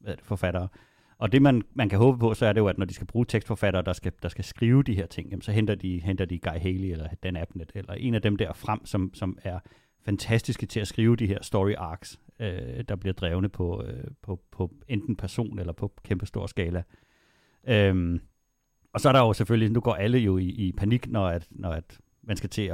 hvad 0.01 0.15
forfattere. 0.23 0.69
Og 1.19 1.33
det, 1.33 1.43
man, 1.43 1.63
man 1.75 1.89
kan 1.89 1.99
håbe 1.99 2.19
på, 2.19 2.35
så 2.35 2.47
er 2.47 2.53
det 2.53 2.61
jo, 2.61 2.67
at 2.67 2.79
når 2.79 2.87
de 2.87 2.95
skal 2.95 3.07
bruge 3.07 3.27
tekstforfattere, 3.29 3.83
der 3.83 3.93
skal, 3.93 4.13
der 4.23 4.29
skal 4.29 4.45
skrive 4.45 4.83
de 4.83 4.95
her 4.95 5.07
ting, 5.07 5.31
jamen, 5.31 5.43
så 5.43 5.53
henter 5.53 5.75
de, 5.75 6.01
henter 6.01 6.25
de 6.25 6.39
Guy 6.39 6.59
Haley 6.61 6.91
eller 6.93 7.09
Dan 7.23 7.37
Abnett, 7.37 7.73
eller 7.75 7.93
en 7.93 8.15
af 8.15 8.23
dem 8.23 8.37
der 8.37 8.53
frem, 8.53 8.87
som, 8.87 9.15
som 9.15 9.39
er 9.43 9.59
fantastiske 10.05 10.67
til 10.67 10.81
at 10.81 10.89
skrive 10.89 11.17
de 11.17 11.27
her 11.27 11.39
story 11.43 11.75
arcs, 11.79 12.21
øh, 12.41 12.85
der 12.89 12.97
bliver 12.97 13.13
drevne 13.13 13.49
på, 13.49 13.83
øh, 13.83 14.05
på, 14.23 14.41
på 14.51 14.75
enten 14.89 15.17
person 15.17 15.59
eller 15.59 15.73
på 15.73 15.93
kæmpe 16.05 16.27
stor 16.27 16.47
skala. 16.47 16.83
Øhm, 17.69 18.21
og 18.99 19.03
så 19.03 19.09
er 19.09 19.13
der 19.13 19.21
jo 19.21 19.33
selvfølgelig, 19.33 19.71
nu 19.71 19.81
går 19.81 19.95
alle 19.95 20.19
jo 20.19 20.39
i, 20.39 20.45
i 20.45 20.73
panik, 20.73 21.11
når, 21.11 21.27
at, 21.27 21.47
når 21.51 21.71
at 21.71 21.99
man 22.23 22.37
skal 22.37 22.51
til 22.51 22.63
at, 22.63 22.71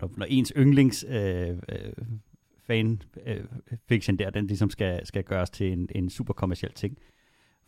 når, 0.00 0.10
når 0.16 0.26
ens 0.28 0.52
yndlings 0.56 1.04
øh, 1.08 1.48
øh, 1.48 1.92
fan 2.66 3.02
øh, 3.26 3.44
fiction 3.88 4.18
der, 4.18 4.30
den 4.30 4.46
ligesom 4.46 4.70
skal, 4.70 5.06
skal 5.06 5.24
gøres 5.24 5.50
til 5.50 5.72
en, 5.72 5.88
en 5.94 6.10
super 6.10 6.34
kommersiel 6.34 6.72
ting. 6.72 6.98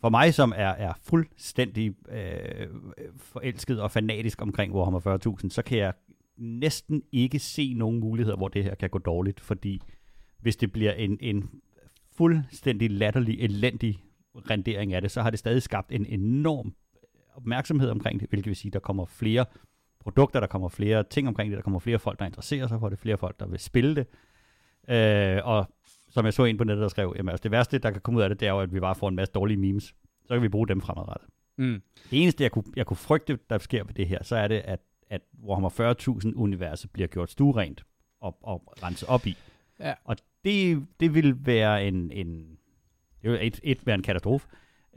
For 0.01 0.09
mig, 0.09 0.33
som 0.33 0.53
er, 0.55 0.69
er 0.69 0.93
fuldstændig 1.03 1.93
øh, 2.11 2.67
forelsket 3.17 3.81
og 3.81 3.91
fanatisk 3.91 4.41
omkring 4.41 4.73
Warhammer 4.73 5.39
40.000, 5.43 5.49
så 5.49 5.61
kan 5.61 5.77
jeg 5.77 5.93
næsten 6.37 7.03
ikke 7.11 7.39
se 7.39 7.73
nogen 7.73 7.99
muligheder, 7.99 8.37
hvor 8.37 8.47
det 8.47 8.63
her 8.63 8.75
kan 8.75 8.89
gå 8.89 8.97
dårligt, 8.97 9.39
fordi 9.39 9.81
hvis 10.39 10.55
det 10.55 10.71
bliver 10.71 10.91
en, 10.91 11.17
en 11.21 11.49
fuldstændig 12.17 12.91
latterlig, 12.91 13.39
elendig 13.39 14.03
rendering 14.35 14.93
af 14.93 15.01
det, 15.01 15.11
så 15.11 15.21
har 15.21 15.29
det 15.29 15.39
stadig 15.39 15.61
skabt 15.61 15.91
en 15.91 16.05
enorm 16.05 16.73
opmærksomhed 17.33 17.89
omkring 17.89 18.19
det, 18.19 18.29
hvilket 18.29 18.47
vil 18.47 18.55
sige, 18.55 18.69
at 18.69 18.73
der 18.73 18.79
kommer 18.79 19.05
flere 19.05 19.45
produkter, 19.99 20.39
der 20.39 20.47
kommer 20.47 20.69
flere 20.69 21.03
ting 21.03 21.27
omkring 21.27 21.51
det, 21.51 21.57
der 21.57 21.63
kommer 21.63 21.79
flere 21.79 21.99
folk, 21.99 22.19
der 22.19 22.25
interesserer 22.25 22.67
sig 22.67 22.79
for 22.79 22.89
det, 22.89 22.99
flere 22.99 23.17
folk, 23.17 23.39
der 23.39 23.47
vil 23.47 23.59
spille 23.59 23.95
det. 23.95 24.07
Øh, 24.89 25.41
og 25.43 25.67
som 26.09 26.25
jeg 26.25 26.33
så 26.33 26.43
ind 26.43 26.57
på 26.57 26.63
nettet, 26.63 26.81
der 26.81 26.87
skrev, 26.87 27.13
jamen 27.17 27.29
altså 27.29 27.43
det 27.43 27.51
værste, 27.51 27.77
der 27.77 27.91
kan 27.91 28.01
komme 28.01 28.17
ud 28.17 28.23
af 28.23 28.29
det, 28.29 28.39
det 28.39 28.47
er 28.47 28.51
jo, 28.51 28.59
at 28.59 28.73
vi 28.73 28.79
bare 28.79 28.95
får 28.95 29.09
en 29.09 29.15
masse 29.15 29.31
dårlige 29.31 29.57
memes. 29.57 29.83
Så 30.25 30.33
kan 30.33 30.41
vi 30.41 30.49
bruge 30.49 30.67
dem 30.67 30.81
fremadrettet. 30.81 31.29
Mm. 31.57 31.81
Det 32.09 32.23
eneste, 32.23 32.43
jeg 32.43 32.51
kunne, 32.51 32.63
jeg 32.75 32.85
kunne 32.85 32.97
frygte, 32.97 33.39
der 33.49 33.57
sker 33.57 33.83
ved 33.83 33.93
det 33.93 34.07
her, 34.07 34.23
så 34.23 34.35
er 34.35 34.47
det, 34.47 34.55
at, 34.55 34.79
at 35.09 35.21
Warhammer 35.43 35.69
40.000-universet 35.69 36.91
bliver 36.91 37.07
gjort 37.07 37.31
stuerent 37.31 37.83
og, 38.21 38.37
og 38.41 38.73
renset 38.83 39.09
op 39.09 39.27
i. 39.27 39.37
Ja. 39.79 39.93
Og 40.03 40.17
det, 40.45 40.85
det 40.99 41.13
vil 41.13 41.45
være 41.45 41.87
en, 41.87 42.11
en 42.11 42.57
det 43.21 43.31
vil 43.31 43.39
et, 43.41 43.59
et 43.63 43.87
være 43.87 43.95
en 43.95 44.03
katastrofe, 44.03 44.47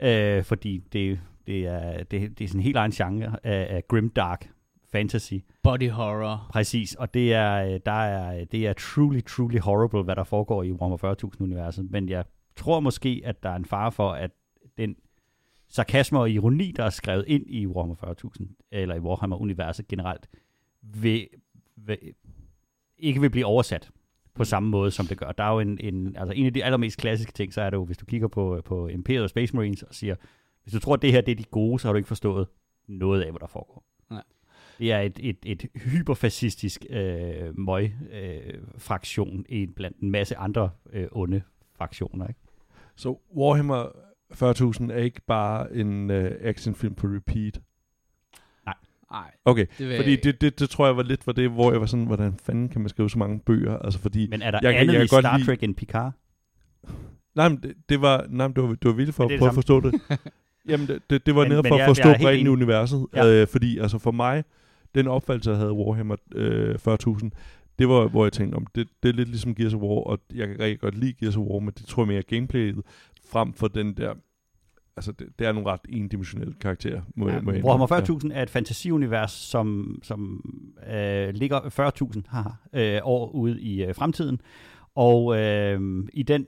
øh, 0.01 0.43
fordi 0.43 0.77
det, 0.77 1.19
det, 1.47 1.65
er, 1.67 2.03
det, 2.03 2.39
det 2.39 2.43
er 2.43 2.47
sådan 2.47 2.59
en 2.59 2.63
helt 2.63 2.77
egen 2.77 2.91
genre 2.91 3.39
af, 3.43 3.75
af 3.75 3.87
grimdark 3.87 4.49
fantasy. 4.91 5.33
Body 5.63 5.89
horror. 5.89 6.47
Præcis, 6.49 6.95
og 6.95 7.13
det 7.13 7.33
er, 7.33 7.77
der 7.77 7.91
er, 7.91 8.45
det 8.45 8.67
er 8.67 8.73
truly, 8.73 9.21
truly 9.23 9.59
horrible, 9.59 10.03
hvad 10.03 10.15
der 10.15 10.23
foregår 10.23 10.63
i 10.63 10.71
Warhammer 10.71 11.15
40.000-universet, 11.15 11.91
men 11.91 12.09
jeg 12.09 12.25
tror 12.55 12.79
måske, 12.79 13.21
at 13.25 13.43
der 13.43 13.49
er 13.49 13.55
en 13.55 13.65
fare 13.65 13.91
for, 13.91 14.11
at 14.11 14.31
den 14.77 14.95
sarkasme 15.67 16.19
og 16.19 16.31
ironi, 16.31 16.71
der 16.71 16.83
er 16.83 16.89
skrevet 16.89 17.25
ind 17.27 17.43
i 17.47 17.67
Warhammer 17.67 17.95
40.000, 17.95 18.67
eller 18.71 18.95
i 18.95 18.99
Warhammer-universet 18.99 19.87
generelt, 19.87 20.29
vil, 20.81 21.27
vil, 21.75 21.97
ikke 22.97 23.21
vil 23.21 23.29
blive 23.29 23.45
oversat 23.45 23.89
på 24.35 24.43
samme 24.43 24.69
måde, 24.69 24.91
som 24.91 25.07
det 25.07 25.17
gør. 25.17 25.31
Der 25.31 25.43
er 25.43 25.53
jo 25.53 25.59
en, 25.59 25.77
en, 25.81 26.15
altså 26.15 26.33
en 26.33 26.45
af 26.45 26.53
de 26.53 26.63
allermest 26.63 26.97
klassiske 26.97 27.31
ting, 27.31 27.53
så 27.53 27.61
er 27.61 27.69
det 27.69 27.77
jo, 27.77 27.85
hvis 27.85 27.97
du 27.97 28.05
kigger 28.05 28.27
på, 28.27 28.61
på 28.65 28.87
Imperial 28.87 29.23
og 29.23 29.29
Space 29.29 29.55
Marines 29.55 29.83
og 29.83 29.93
siger, 29.95 30.15
hvis 30.65 30.73
du 30.73 30.79
tror, 30.79 30.93
at 30.93 31.01
det 31.01 31.11
her 31.11 31.21
det 31.21 31.31
er 31.31 31.35
de 31.35 31.43
gode, 31.43 31.79
så 31.79 31.87
har 31.87 31.93
du 31.93 31.97
ikke 31.97 32.07
forstået 32.07 32.47
noget 32.87 33.21
af, 33.21 33.31
hvad 33.31 33.39
der 33.39 33.47
foregår. 33.47 33.85
Nej. 34.09 34.23
Det 34.79 34.91
er 34.91 34.99
et, 34.99 35.19
et, 35.23 35.37
et 35.45 35.65
hyperfascistisk 35.75 36.85
øh, 36.89 37.57
møg-fraktion 37.59 39.45
øh, 39.49 39.67
blandt 39.75 39.97
en 39.99 40.11
masse 40.11 40.37
andre 40.37 40.69
øh, 40.93 41.07
onde 41.11 41.41
fraktioner. 41.77 42.27
Ikke? 42.27 42.39
Så 42.95 43.19
Warhammer 43.37 43.85
40.000 44.33 44.91
er 44.93 44.97
ikke 44.97 45.21
bare 45.27 45.75
en 45.75 46.09
uh, 46.09 46.17
actionfilm 46.41 46.95
på 46.95 47.07
repeat. 47.07 47.61
Nej, 49.11 49.31
Okay, 49.45 49.65
det 49.77 49.87
vil 49.89 49.97
fordi 49.97 50.11
jeg 50.11 50.23
det, 50.23 50.41
det, 50.41 50.59
det 50.59 50.69
tror 50.69 50.85
jeg 50.85 50.97
var 50.97 51.03
lidt 51.03 51.27
var 51.27 51.33
det, 51.33 51.49
hvor 51.49 51.71
jeg 51.71 51.79
var 51.81 51.85
sådan, 51.87 52.05
hvordan 52.05 52.37
fanden 52.37 52.69
kan 52.69 52.81
man 52.81 52.89
skrive 52.89 53.09
så 53.09 53.19
mange 53.19 53.39
bøger? 53.39 53.77
Altså 53.77 53.99
fordi, 53.99 54.27
Men 54.29 54.41
er 54.41 54.51
der 54.51 54.59
Jeg 54.61 54.63
jeg 54.63 54.73
kan- 54.73 54.81
andet 54.81 54.93
jeg 54.93 55.03
i 55.03 55.07
kan 55.07 55.15
godt 55.15 55.23
Star 55.25 55.37
lide- 55.37 55.47
Trek 55.47 55.63
end 55.63 55.75
Picard? 55.75 56.13
nej, 57.35 57.49
men 57.49 57.63
det, 57.63 57.73
det 57.89 58.01
var, 58.01 58.25
nej, 58.29 58.47
men 58.47 58.55
det 58.55 58.63
var, 58.63 58.69
det 58.69 58.85
var 58.85 58.93
vildt 58.93 59.15
for 59.15 59.23
at 59.23 59.39
prøve 59.39 59.49
at 59.49 59.55
forstå 59.55 59.79
det. 59.79 60.01
Jamen, 60.69 60.87
det, 60.87 60.99
det, 61.09 61.25
det 61.25 61.35
var 61.35 61.47
Men- 61.47 61.51
for 61.65 61.75
at 61.75 61.79
jeg- 61.79 61.87
forstå 61.87 62.01
jeg 62.09 62.13
er 62.13 62.17
helt 62.17 62.25
bredden 62.27 62.45
i 62.45 62.49
universet. 62.49 63.05
Ja. 63.15 63.41
Øh, 63.41 63.47
fordi 63.47 63.77
altså 63.77 63.97
for 63.97 64.11
mig, 64.11 64.43
den 64.95 65.07
opfattelse, 65.07 65.49
jeg 65.49 65.59
havde 65.59 65.73
Warhammer 65.73 66.15
øh, 66.35 66.75
40.000, 66.75 67.29
det 67.79 67.87
var, 67.89 68.07
hvor 68.07 68.25
jeg 68.25 68.33
tænkte, 68.33 68.55
om 68.55 68.67
det, 68.75 68.87
det 69.03 69.09
er 69.09 69.13
lidt 69.13 69.29
ligesom 69.29 69.55
Gears 69.55 69.73
of 69.73 69.81
War, 69.81 69.89
og 70.03 70.19
jeg 70.35 70.47
kan 70.47 70.59
rigtig 70.59 70.79
godt 70.79 70.97
lide 70.97 71.13
Gears 71.13 71.37
of 71.37 71.41
War, 71.43 71.59
men 71.59 71.73
det 71.77 71.85
tror 71.85 72.03
jeg 72.03 72.07
mere 72.07 72.17
er 72.17 72.21
gameplayet, 72.21 72.75
frem 73.29 73.53
for 73.53 73.67
den 73.67 73.93
der, 73.93 74.13
altså 74.97 75.11
det, 75.11 75.27
det 75.39 75.47
er 75.47 75.51
nogle 75.51 75.69
ret 75.69 75.79
endimensionelle 75.89 76.53
karakterer, 76.61 77.01
må, 77.15 77.29
jeg- 77.29 77.43
må 77.43 77.51
Warhammer 77.51 77.87
indrømme. 78.01 78.29
40.000 78.33 78.37
er 78.39 78.43
et 78.43 78.49
fantasiunivers, 78.49 79.31
som, 79.31 79.99
som 80.03 80.41
øh, 80.93 81.29
ligger 81.33 81.59
40.000 81.59 82.21
haha, 82.27 82.49
øh, 82.95 83.01
år 83.03 83.31
ude 83.31 83.61
i 83.61 83.83
øh, 83.83 83.95
fremtiden. 83.95 84.41
Og 84.95 85.37
øh, 85.39 85.79
i 86.13 86.23
den 86.23 86.45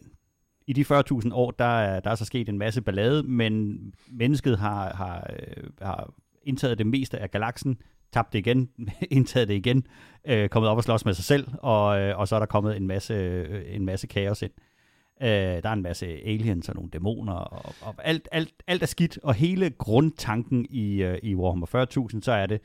i 0.68 0.74
de 0.74 0.82
40.000 0.82 1.34
år, 1.34 1.52
der 1.52 1.66
er, 1.66 2.00
der 2.00 2.10
er 2.10 2.16
så 2.16 2.26
sket 2.26 2.50
en 2.50 2.58
masse 2.58 2.82
ballade, 2.82 3.24
men 3.24 3.78
mennesket 4.12 4.58
har, 4.58 4.96
har, 4.96 5.30
øh, 5.34 5.64
har 5.82 6.14
indtaget 6.44 6.78
det 6.78 6.88
meste 6.88 7.20
af 7.20 7.32
galaksen, 7.32 7.78
tabt 8.12 8.34
det 8.34 8.40
igen, 8.40 8.70
indtaget 9.12 9.48
det 9.48 9.54
igen, 9.54 9.88
øh, 10.28 10.50
kommet 10.50 10.70
op 10.70 10.78
og 10.78 10.84
slås 10.84 11.06
med 11.06 11.14
sig 11.14 11.26
selv, 11.26 11.48
og, 11.62 12.00
øh, 12.00 12.20
og 12.20 12.28
så 12.28 12.36
er 12.36 12.40
der 12.40 12.46
kommet 12.46 12.78
en 12.78 12.88
masse, 12.88 13.14
øh, 13.14 13.76
en 13.76 13.86
masse 13.86 14.08
kaos 14.08 14.42
ind. 14.42 14.52
Øh, 15.22 15.28
der 15.28 15.70
er 15.70 15.74
en 15.74 15.82
masse 15.82 16.06
aliens 16.06 16.70
og 16.70 16.76
nogle 16.76 16.90
dæmoner, 16.90 17.34
og, 17.34 17.76
og 17.82 17.96
alt, 18.04 18.30
alt, 18.32 18.54
alt 18.68 18.82
er 18.82 18.88
skidt, 18.88 19.20
og 19.24 19.34
hele 19.34 19.70
grundtanken 19.70 20.66
i, 20.70 21.04
øh, 21.04 21.18
i 21.24 21.36
Warhammer 21.36 21.68
40.000, 22.14 22.22
så 22.22 22.32
er 22.32 22.46
det, 22.46 22.62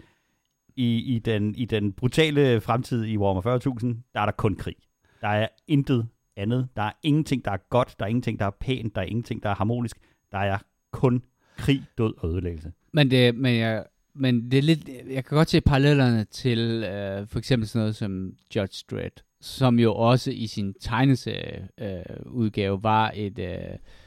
i, 0.77 1.15
i, 1.15 1.19
den, 1.19 1.55
i 1.55 1.65
den 1.65 1.93
brutale 1.93 2.61
fremtid 2.61 3.05
i 3.05 3.17
Warhammer 3.17 3.59
40.000, 3.77 4.11
der 4.15 4.21
er 4.21 4.25
der 4.25 4.33
kun 4.33 4.55
krig. 4.55 4.77
Der 5.21 5.29
er 5.29 5.49
intet 5.69 6.09
andet. 6.37 6.69
Der 6.77 6.83
er 6.83 6.93
ingenting, 7.03 7.45
der 7.45 7.51
er 7.51 7.59
godt, 7.71 7.95
der 7.99 8.05
er 8.05 8.09
ingenting, 8.09 8.39
der 8.39 8.47
er 8.47 8.51
pænt, 8.61 8.95
der 8.95 9.01
er 9.01 9.07
ingenting, 9.07 9.43
der 9.43 9.49
er 9.49 9.55
harmonisk. 9.55 9.97
Der 10.33 10.39
er 10.39 10.59
kun 10.91 11.23
krig, 11.57 11.83
død 11.99 12.15
og 12.19 12.29
ødelæggelse. 12.29 12.73
Men 12.93 13.11
det, 13.11 13.35
men 13.35 13.57
jeg, 13.57 13.85
men 14.15 14.51
det 14.51 14.59
er 14.59 14.63
lidt, 14.63 14.89
jeg 15.11 15.25
kan 15.25 15.37
godt 15.37 15.51
se 15.51 15.61
parallellerne 15.61 16.25
til 16.25 16.59
øh, 16.85 17.27
for 17.27 17.39
eksempel 17.39 17.69
sådan 17.69 17.81
noget 17.81 17.97
som 17.97 18.33
Judge 18.57 18.85
Dredd, 18.91 19.23
som 19.41 19.79
jo 19.79 19.95
også 19.95 20.31
i 20.31 20.47
sin 20.47 20.75
tegneserie 20.81 21.69
øh, 21.81 22.03
udgave 22.27 22.83
var 22.83 23.13
et... 23.15 23.39
Øh, 23.39 23.57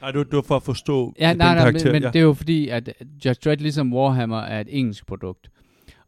Nej, 0.00 0.10
det 0.10 0.32
var 0.32 0.42
for 0.42 0.56
at 0.56 0.62
forstå 0.62 1.14
ja, 1.20 1.28
den 1.28 1.36
nej, 1.38 1.54
nej, 1.54 1.62
karakter. 1.62 1.84
men, 1.84 1.92
men 1.92 2.02
ja. 2.02 2.08
det 2.10 2.18
er 2.18 2.22
jo 2.22 2.34
fordi, 2.34 2.68
at 2.68 2.92
Judge 3.24 3.40
Dredd 3.44 3.60
ligesom 3.60 3.94
Warhammer 3.94 4.40
er 4.40 4.60
et 4.60 4.68
engelsk 4.70 5.06
produkt. 5.06 5.50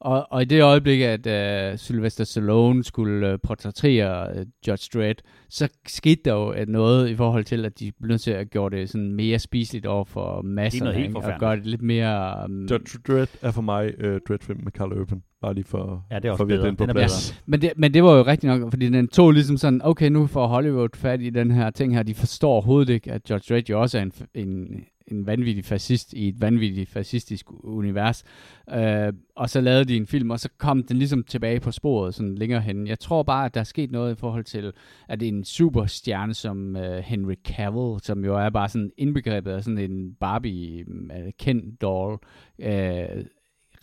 Og, 0.01 0.27
og 0.31 0.43
i 0.43 0.45
det 0.45 0.63
øjeblik, 0.63 1.01
at 1.01 1.27
øh, 1.27 1.79
Sylvester 1.79 2.25
Stallone 2.25 2.85
skulle 2.85 3.33
øh, 3.33 3.39
portrættere 3.43 4.31
øh, 4.37 4.47
Judge 4.69 4.89
Dredd, 4.95 5.19
så 5.49 5.69
skete 5.87 6.21
der 6.25 6.33
jo 6.33 6.49
at 6.49 6.69
noget 6.69 7.09
i 7.09 7.17
forhold 7.17 7.45
til, 7.45 7.65
at 7.65 7.79
de 7.79 7.93
blev 8.01 8.09
nødt 8.09 8.21
til 8.21 8.31
at 8.31 8.51
gøre 8.51 8.71
det 8.71 8.91
sådan 8.91 9.13
mere 9.13 9.39
spiseligt 9.39 9.87
over 9.87 10.05
for 10.05 10.43
masserne, 10.43 10.93
helt 10.93 11.07
ikke? 11.07 11.19
og 11.19 11.41
gøre 11.41 11.57
det 11.57 11.67
lidt 11.67 11.83
mere... 11.83 12.45
Um, 12.45 12.67
Judge 12.71 12.99
Dredd 13.09 13.31
er 13.43 13.51
for 13.51 13.63
mig 13.63 13.93
uh, 13.99 14.19
Dread-film 14.29 14.61
med 14.65 14.73
Carl 14.73 14.93
Urban. 15.01 15.23
Bare 15.43 15.55
lige 15.55 15.65
for, 15.65 16.07
Ja, 16.11 16.17
det 16.17 16.25
er 16.25 16.31
også 16.31 16.41
for 16.41 16.45
bedre. 16.45 16.67
den 16.67 16.77
på 16.77 16.83
Den 16.85 16.91
er 16.91 16.95
plads. 16.95 17.43
Men 17.47 17.63
det, 17.63 17.73
men 17.77 17.95
det 17.95 18.05
var 18.05 18.13
jo 18.17 18.23
rigtigt 18.23 18.61
nok, 18.61 18.71
fordi 18.71 18.89
den 18.89 19.09
tog 19.09 19.33
ligesom 19.33 19.57
sådan, 19.57 19.81
okay, 19.85 20.09
nu 20.09 20.27
får 20.27 20.47
Hollywood 20.47 20.89
fat 20.95 21.21
i 21.21 21.31
den 21.31 21.51
her 21.51 21.71
ting 21.71 21.95
her. 21.95 22.03
De 22.03 22.15
forstår 22.15 22.53
overhovedet 22.53 22.93
ikke, 22.93 23.13
at 23.13 23.23
George 23.25 23.55
Dredd 23.55 23.71
jo 23.71 23.81
også 23.81 23.99
er 23.99 24.03
en, 24.03 24.13
en, 24.35 24.85
en 25.11 25.27
vanvittig 25.27 25.65
fascist 25.65 26.13
i 26.13 26.29
et 26.29 26.41
vanvittigt 26.41 26.91
fascistisk 26.91 27.47
univers. 27.51 28.25
Øh, 28.73 29.13
og 29.37 29.51
så 29.51 29.61
lavede 29.61 29.85
de 29.85 29.97
en 29.97 30.07
film, 30.07 30.31
og 30.31 30.41
så 30.41 30.49
kom 30.59 30.83
den 30.83 30.97
ligesom 30.97 31.25
tilbage 31.25 31.61
på 31.61 31.73
sporet 31.73 32.15
sådan 32.15 32.35
længere 32.35 32.61
hen. 32.61 32.87
Jeg 32.87 32.99
tror 32.99 33.23
bare, 33.23 33.45
at 33.45 33.55
der 33.55 33.61
er 33.61 33.65
sket 33.65 33.91
noget 33.91 34.13
i 34.13 34.19
forhold 34.19 34.45
til, 34.45 34.73
at 35.09 35.23
en 35.23 35.45
superstjerne 35.45 36.35
som 36.35 36.77
øh, 36.77 36.99
Henry 36.99 37.35
Cavill, 37.45 38.01
som 38.03 38.25
jo 38.25 38.37
er 38.37 38.51
bare 38.51 38.69
sådan 38.69 38.91
indbegrebet 38.97 39.51
af 39.51 39.65
sådan 39.65 39.79
en 39.79 40.15
Barbie-kendt 40.21 41.65
øh, 41.65 41.73
doll, 41.81 42.19
øh, 42.59 43.25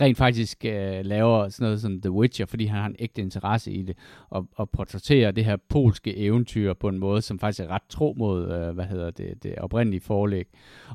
rent 0.02 0.18
faktisk 0.18 0.66
øh, 0.66 1.06
laver 1.06 1.50
sådan 1.50 1.66
noget 1.66 1.82
som 1.82 2.02
The 2.02 2.12
Witcher, 2.12 2.46
fordi 2.46 2.66
han 2.66 2.80
har 2.80 2.88
en 2.88 2.96
ægte 3.00 3.22
interesse 3.22 3.72
i 3.72 3.82
det, 3.82 3.98
og, 4.30 4.48
og 4.56 4.70
portrætterer 4.70 5.32
det 5.32 5.46
her 5.46 5.58
polske 5.70 6.18
eventyr 6.18 6.74
på 6.74 6.88
en 6.88 7.00
måde, 7.00 7.22
som 7.22 7.40
faktisk 7.40 7.60
er 7.60 7.68
ret 7.68 7.82
tro 7.90 8.16
mod, 8.18 8.52
øh, 8.52 8.74
hvad 8.76 8.86
hedder 8.86 9.12
det, 9.12 9.44
det 9.44 9.56
oprindelige 9.56 10.02
forlæg, 10.02 10.46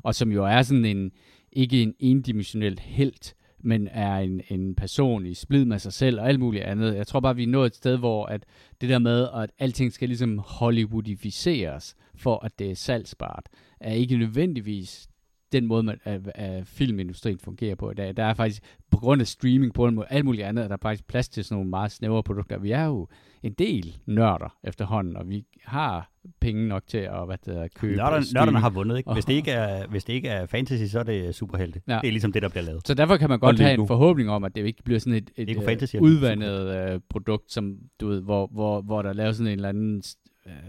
og 0.03 0.15
som 0.15 0.31
jo 0.31 0.45
er 0.45 0.61
sådan 0.61 0.85
en, 0.85 1.11
ikke 1.51 1.81
en 1.81 1.93
endimensionel 1.99 2.79
helt, 2.79 3.35
men 3.63 3.87
er 3.91 4.15
en, 4.15 4.41
en 4.49 4.75
person 4.75 5.25
i 5.25 5.33
splid 5.33 5.65
med 5.65 5.79
sig 5.79 5.93
selv 5.93 6.19
og 6.19 6.27
alt 6.27 6.39
muligt 6.39 6.63
andet. 6.63 6.95
Jeg 6.95 7.07
tror 7.07 7.19
bare, 7.19 7.35
vi 7.35 7.43
er 7.43 7.47
nået 7.47 7.65
et 7.65 7.75
sted, 7.75 7.97
hvor 7.97 8.25
at 8.25 8.45
det 8.81 8.89
der 8.89 8.99
med, 8.99 9.27
at 9.35 9.49
alting 9.59 9.93
skal 9.93 10.09
ligesom 10.09 10.37
Hollywoodificeres, 10.37 11.95
for 12.15 12.45
at 12.45 12.59
det 12.59 12.71
er 12.71 12.75
salgsbart, 12.75 13.45
er 13.79 13.93
ikke 13.93 14.17
nødvendigvis 14.17 15.09
den 15.51 15.65
måde, 15.65 15.83
man, 15.83 15.97
at, 16.03 16.21
at 16.35 16.67
filmindustrien 16.67 17.39
fungerer 17.39 17.75
på 17.75 17.91
i 17.91 17.93
dag. 17.93 18.17
Der 18.17 18.23
er 18.23 18.33
faktisk, 18.33 18.63
på 18.91 18.97
grund 18.97 19.21
af 19.21 19.27
streaming, 19.27 19.73
på 19.73 19.81
grund 19.81 19.99
af 19.99 20.05
alt 20.09 20.25
muligt 20.25 20.43
andet, 20.43 20.63
er 20.63 20.67
der 20.67 20.77
faktisk 20.81 21.07
plads 21.07 21.29
til 21.29 21.43
sådan 21.43 21.55
nogle 21.55 21.69
meget 21.69 21.91
snævre 21.91 22.23
produkter. 22.23 22.59
Vi 22.59 22.71
er 22.71 22.85
jo 22.85 23.07
en 23.43 23.53
del 23.53 23.97
nørder 24.05 24.55
efterhånden, 24.63 25.17
og 25.17 25.29
vi 25.29 25.45
har 25.63 26.11
penge 26.41 26.67
nok 26.67 26.83
til 26.87 26.97
at 26.97 27.25
hvad 27.25 27.37
det 27.45 27.57
er, 27.57 27.67
købe 27.75 27.95
Nørderne, 27.95 28.25
nørderne 28.33 28.59
har 28.59 28.69
vundet, 28.69 28.97
ikke? 28.97 29.13
Hvis 29.13 29.25
det 29.25 29.33
ikke 29.33 29.51
er, 29.51 29.87
hvis 29.87 30.03
det 30.03 30.13
ikke 30.13 30.29
er 30.29 30.45
fantasy, 30.45 30.91
så 30.91 30.99
er 30.99 31.03
det 31.03 31.35
superhelte. 31.35 31.81
Ja. 31.87 31.99
Det 32.01 32.07
er 32.07 32.11
ligesom 32.11 32.31
det, 32.31 32.41
der 32.41 32.49
bliver 32.49 32.63
lavet. 32.63 32.87
Så 32.87 32.93
derfor 32.93 33.17
kan 33.17 33.29
man 33.29 33.39
godt 33.39 33.59
have 33.59 33.73
en 33.73 33.87
forhåbning 33.87 34.29
om, 34.29 34.43
at 34.43 34.55
det 34.55 34.65
ikke 34.65 34.83
bliver 34.83 34.99
sådan 34.99 35.13
et, 35.13 35.31
et 35.35 35.57
øh, 35.57 35.63
Fantasy 35.65 35.95
udvandet 35.95 36.75
øh, 36.75 36.99
produkt, 37.09 37.51
som 37.51 37.77
du 37.99 38.07
ved, 38.07 38.21
hvor, 38.21 38.47
hvor, 38.47 38.81
hvor 38.81 39.01
der 39.01 39.13
laves 39.13 39.37
sådan 39.37 39.51
en 39.51 39.55
eller 39.55 39.69
anden 39.69 40.03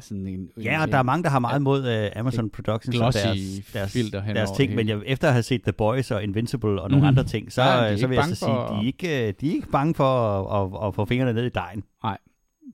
sådan 0.00 0.26
en, 0.26 0.48
Ja, 0.64 0.82
og 0.82 0.88
der 0.88 0.98
er 0.98 1.02
mange, 1.02 1.22
der 1.22 1.28
har 1.30 1.38
meget 1.38 1.62
mod 1.62 1.80
uh, 2.14 2.20
Amazon 2.20 2.50
Productions 2.50 2.96
og 3.00 3.12
deres, 3.14 3.38
deres, 3.72 3.92
deres 4.34 4.50
ting, 4.50 4.74
men 4.74 4.88
jeg, 4.88 5.00
efter 5.06 5.28
at 5.28 5.34
have 5.34 5.42
set 5.42 5.62
The 5.62 5.72
Boys 5.72 6.10
og 6.10 6.22
Invincible 6.22 6.82
og 6.82 6.90
nogle 6.90 6.96
Mhm. 6.96 7.08
andre 7.08 7.24
ting, 7.24 7.52
så, 7.52 7.62
Ja, 7.62 7.68
er 7.68 7.96
så 7.96 8.06
vil 8.06 8.14
jeg 8.14 8.24
så 8.24 8.34
sige, 8.34 8.46
for- 8.48 8.74
de 8.74 8.80
er 8.82 8.86
ikke, 8.86 9.28
øh, 9.28 9.34
de 9.40 9.48
er 9.50 9.54
ikke 9.54 9.68
bange 9.70 9.94
for 9.94 10.04
at, 10.04 10.82
at, 10.82 10.88
at 10.88 10.94
få 10.94 11.04
fingrene 11.04 11.32
ned 11.32 11.44
i 11.44 11.48
dejen. 11.48 11.82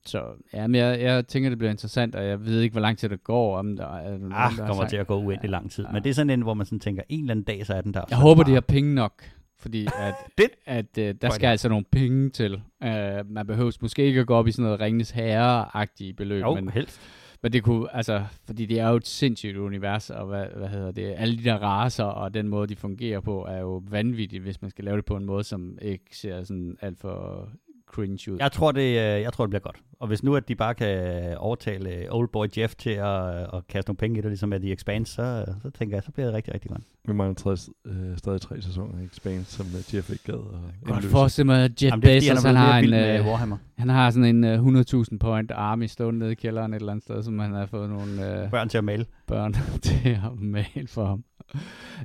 Så 0.07 0.23
ja, 0.55 0.67
men 0.67 0.75
jeg, 0.75 1.01
jeg 1.01 1.27
tænker, 1.27 1.49
det 1.49 1.59
bliver 1.59 1.71
interessant, 1.71 2.15
og 2.15 2.25
jeg 2.27 2.45
ved 2.45 2.61
ikke, 2.61 2.73
hvor 2.73 2.81
lang 2.81 2.99
tid 2.99 3.09
det 3.09 3.25
går. 3.25 3.57
Om 3.59 3.77
der, 3.77 3.85
er, 3.97 4.19
Ah, 4.33 4.53
der 4.57 4.67
kommer 4.67 4.87
til 4.89 4.97
at 4.97 5.07
gå 5.07 5.17
uendelig 5.17 5.51
lang 5.51 5.71
tid. 5.71 5.85
Ja. 5.85 5.93
Men 5.93 6.03
det 6.03 6.11
er 6.11 6.15
sådan 6.15 6.31
en, 6.31 6.43
hvor 6.43 6.55
man 6.55 6.67
sådan 6.67 6.81
tænker, 6.81 7.03
en 7.09 7.21
eller 7.21 7.31
anden 7.31 7.45
dag, 7.45 7.67
så 7.67 7.75
er 7.75 7.81
den 7.81 7.95
der. 7.95 8.01
Jeg 8.11 8.19
håber, 8.19 8.43
de 8.43 8.53
har 8.55 8.61
penge 8.61 8.95
nok, 8.95 9.13
fordi 9.59 9.87
at, 9.99 10.15
Det 10.39 10.51
at 10.67 10.87
uh, 10.99 11.05
der 11.23 11.31
skal 11.31 11.47
altså 11.47 11.69
nogle 11.69 11.85
penge 11.93 12.31
til. 12.31 12.55
Uh, 12.55 13.31
man 13.31 13.47
behøver 13.47 13.73
måske 13.81 14.05
ikke 14.05 14.21
at 14.21 14.27
gå 14.27 14.35
op 14.35 14.47
i 14.47 14.53
sådan 14.53 14.65
noget 14.65 14.81
Ringnes 14.81 15.11
Herre-agtige 15.11 16.13
beløb, 16.13 16.43
Jo, 16.43 16.55
men, 16.55 16.69
helst. 16.69 17.01
men 17.43 17.53
det 17.53 17.63
kunne, 17.63 17.97
altså, 17.97 18.25
fordi 18.45 18.67
det 18.67 18.81
er 18.81 18.89
jo 18.89 18.97
et 18.97 19.07
sindssygt 19.07 19.57
univers, 19.57 20.11
og 20.11 20.27
hvad, 20.27 20.47
hvad 20.57 20.69
hedder 20.69 20.91
det, 20.91 21.15
alle 21.17 21.39
de 21.39 21.45
der 21.45 21.57
raser 21.57 22.05
og 22.05 22.35
den 22.35 22.49
måde, 22.49 22.67
de 22.67 22.77
fungerer 22.77 23.21
på, 23.21 23.47
er 23.49 23.59
jo 23.59 23.83
vanvittigt, 23.91 24.43
hvis 24.43 24.63
man 24.63 24.71
skal 24.71 24.85
lave 24.85 24.97
det 24.97 25.05
på 25.05 25.17
en 25.17 25.25
måde, 25.25 25.45
som 25.45 25.79
ikke 25.83 26.17
ser 26.17 26.45
sådan 26.45 26.77
alt 26.81 26.99
for 26.99 27.49
cringe 27.93 28.33
ud. 28.33 28.37
Jeg 28.41 28.53
tror, 28.53 28.73
det, 28.73 28.81
øh, 28.81 29.23
jeg 29.23 29.33
tror, 29.33 29.45
det 29.45 29.51
bliver 29.51 29.61
godt. 29.61 29.77
Og 30.01 30.09
hvis 30.09 30.23
nu, 30.23 30.37
at 30.37 30.49
de 30.49 30.55
bare 30.55 30.75
kan 30.75 31.37
overtale 31.39 32.07
Old 32.11 32.29
Boy 32.29 32.47
Jeff 32.59 32.75
til 32.75 32.91
at, 32.91 33.29
at 33.55 33.67
kaste 33.69 33.89
nogle 33.89 33.97
penge 33.97 34.19
i 34.19 34.21
det, 34.23 34.31
ligesom 34.31 34.49
med 34.49 34.61
The 34.61 34.73
Expanse, 34.73 35.13
så, 35.15 35.45
så 35.63 35.71
tænker 35.71 35.97
jeg, 35.97 36.03
så 36.03 36.11
bliver 36.13 36.27
det 36.27 36.35
rigtig, 36.35 36.55
rigtig 36.55 36.71
godt. 36.71 36.83
Vi 37.09 37.13
mangler 37.13 37.35
tre, 37.35 37.57
øh, 37.87 38.19
stadig 38.19 38.41
tre 38.41 38.63
sæsoner 38.63 39.03
i 39.03 39.05
Expanse, 39.05 39.53
som 39.57 39.67
Jeff 39.95 40.11
ikke 40.11 40.25
gad. 40.25 40.35
Og 40.35 40.61
Godt 40.87 41.05
forestille 41.05 41.47
mig, 41.47 41.65
at 41.65 41.71
Jeff 41.83 41.83
Jamen, 41.93 42.03
det 42.03 42.23
Bezos, 42.23 42.43
han 42.45 42.57
han, 42.57 42.67
har 42.67 42.79
en, 42.79 42.95
øh, 42.95 43.27
Warhammer. 43.27 43.57
han 43.79 43.89
har 43.89 44.11
sådan 44.11 44.45
en 44.45 44.61
uh, 44.61 44.81
100.000 45.03 45.19
point 45.19 45.51
army 45.51 45.87
stående 45.87 46.19
nede 46.19 46.33
i 46.33 46.35
kælderen 46.35 46.73
et 46.73 46.77
eller 46.81 46.93
andet 46.93 47.05
sted, 47.05 47.23
som 47.23 47.39
han 47.39 47.53
har 47.53 47.67
fået 47.67 47.91
nogle 47.91 48.43
uh, 48.45 48.51
Børn 48.51 48.69
til 48.69 48.79
at 48.79 48.85
male. 48.85 49.07
børn 49.27 49.53
til 49.83 50.09
at 50.25 50.41
male 50.41 50.87
for 50.87 51.05
ham. 51.07 51.25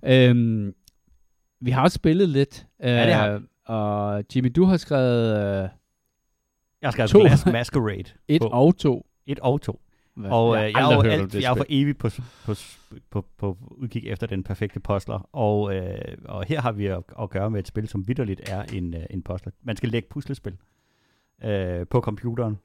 øhm, 0.06 0.74
vi 1.62 1.72
har 1.72 1.82
også 1.84 1.96
spillet 1.96 2.30
lidt. 2.30 2.66
Ja, 2.84 3.06
det 3.06 3.14
har 3.14 3.42
Og 3.66 4.24
Jimmy, 4.36 4.52
du 4.56 4.64
har 4.66 4.78
skrevet 4.78 5.32
uh, 5.34 5.70
Jeg 6.82 6.88
har 6.88 6.92
skrevet 6.92 7.10
To. 7.12 7.20
Glass 7.20 7.46
Masquerade. 7.46 8.04
1 8.28 8.42
på. 8.42 8.48
og 8.48 8.78
2. 8.78 9.06
Et 9.26 9.40
og 9.40 9.62
to. 9.62 9.82
Hvad? 10.16 10.32
Og 10.32 10.56
har 10.58 10.64
øh, 10.66 10.72
jeg, 10.72 10.92
er 10.92 10.96
jo 10.96 11.02
alt, 11.02 11.36
jeg 11.36 11.52
er 11.52 11.56
for 11.56 11.66
evigt 11.70 11.98
på, 11.98 12.10
på, 12.46 12.54
på, 13.10 13.26
på 13.38 13.58
udkig 13.72 14.08
efter 14.08 14.28
den 14.28 14.44
perfekte 14.44 14.80
postler. 14.80 15.30
Og, 15.36 15.76
øh, 15.76 15.98
og 16.26 16.44
her 16.48 16.62
har 16.62 16.72
vi 16.72 16.86
at, 16.86 17.04
at 17.22 17.30
gøre 17.30 17.50
med 17.52 17.60
et 17.60 17.68
spil, 17.68 17.88
som 17.88 18.08
vidderligt 18.08 18.50
er 18.50 18.64
en, 18.64 18.94
øh, 18.94 19.04
en 19.10 19.22
postler. 19.22 19.52
Man 19.64 19.76
skal 19.78 19.90
lægge 19.90 20.08
puslespil 20.10 20.58
øh, 21.44 21.88
på 21.88 22.00
computeren. 22.02 22.60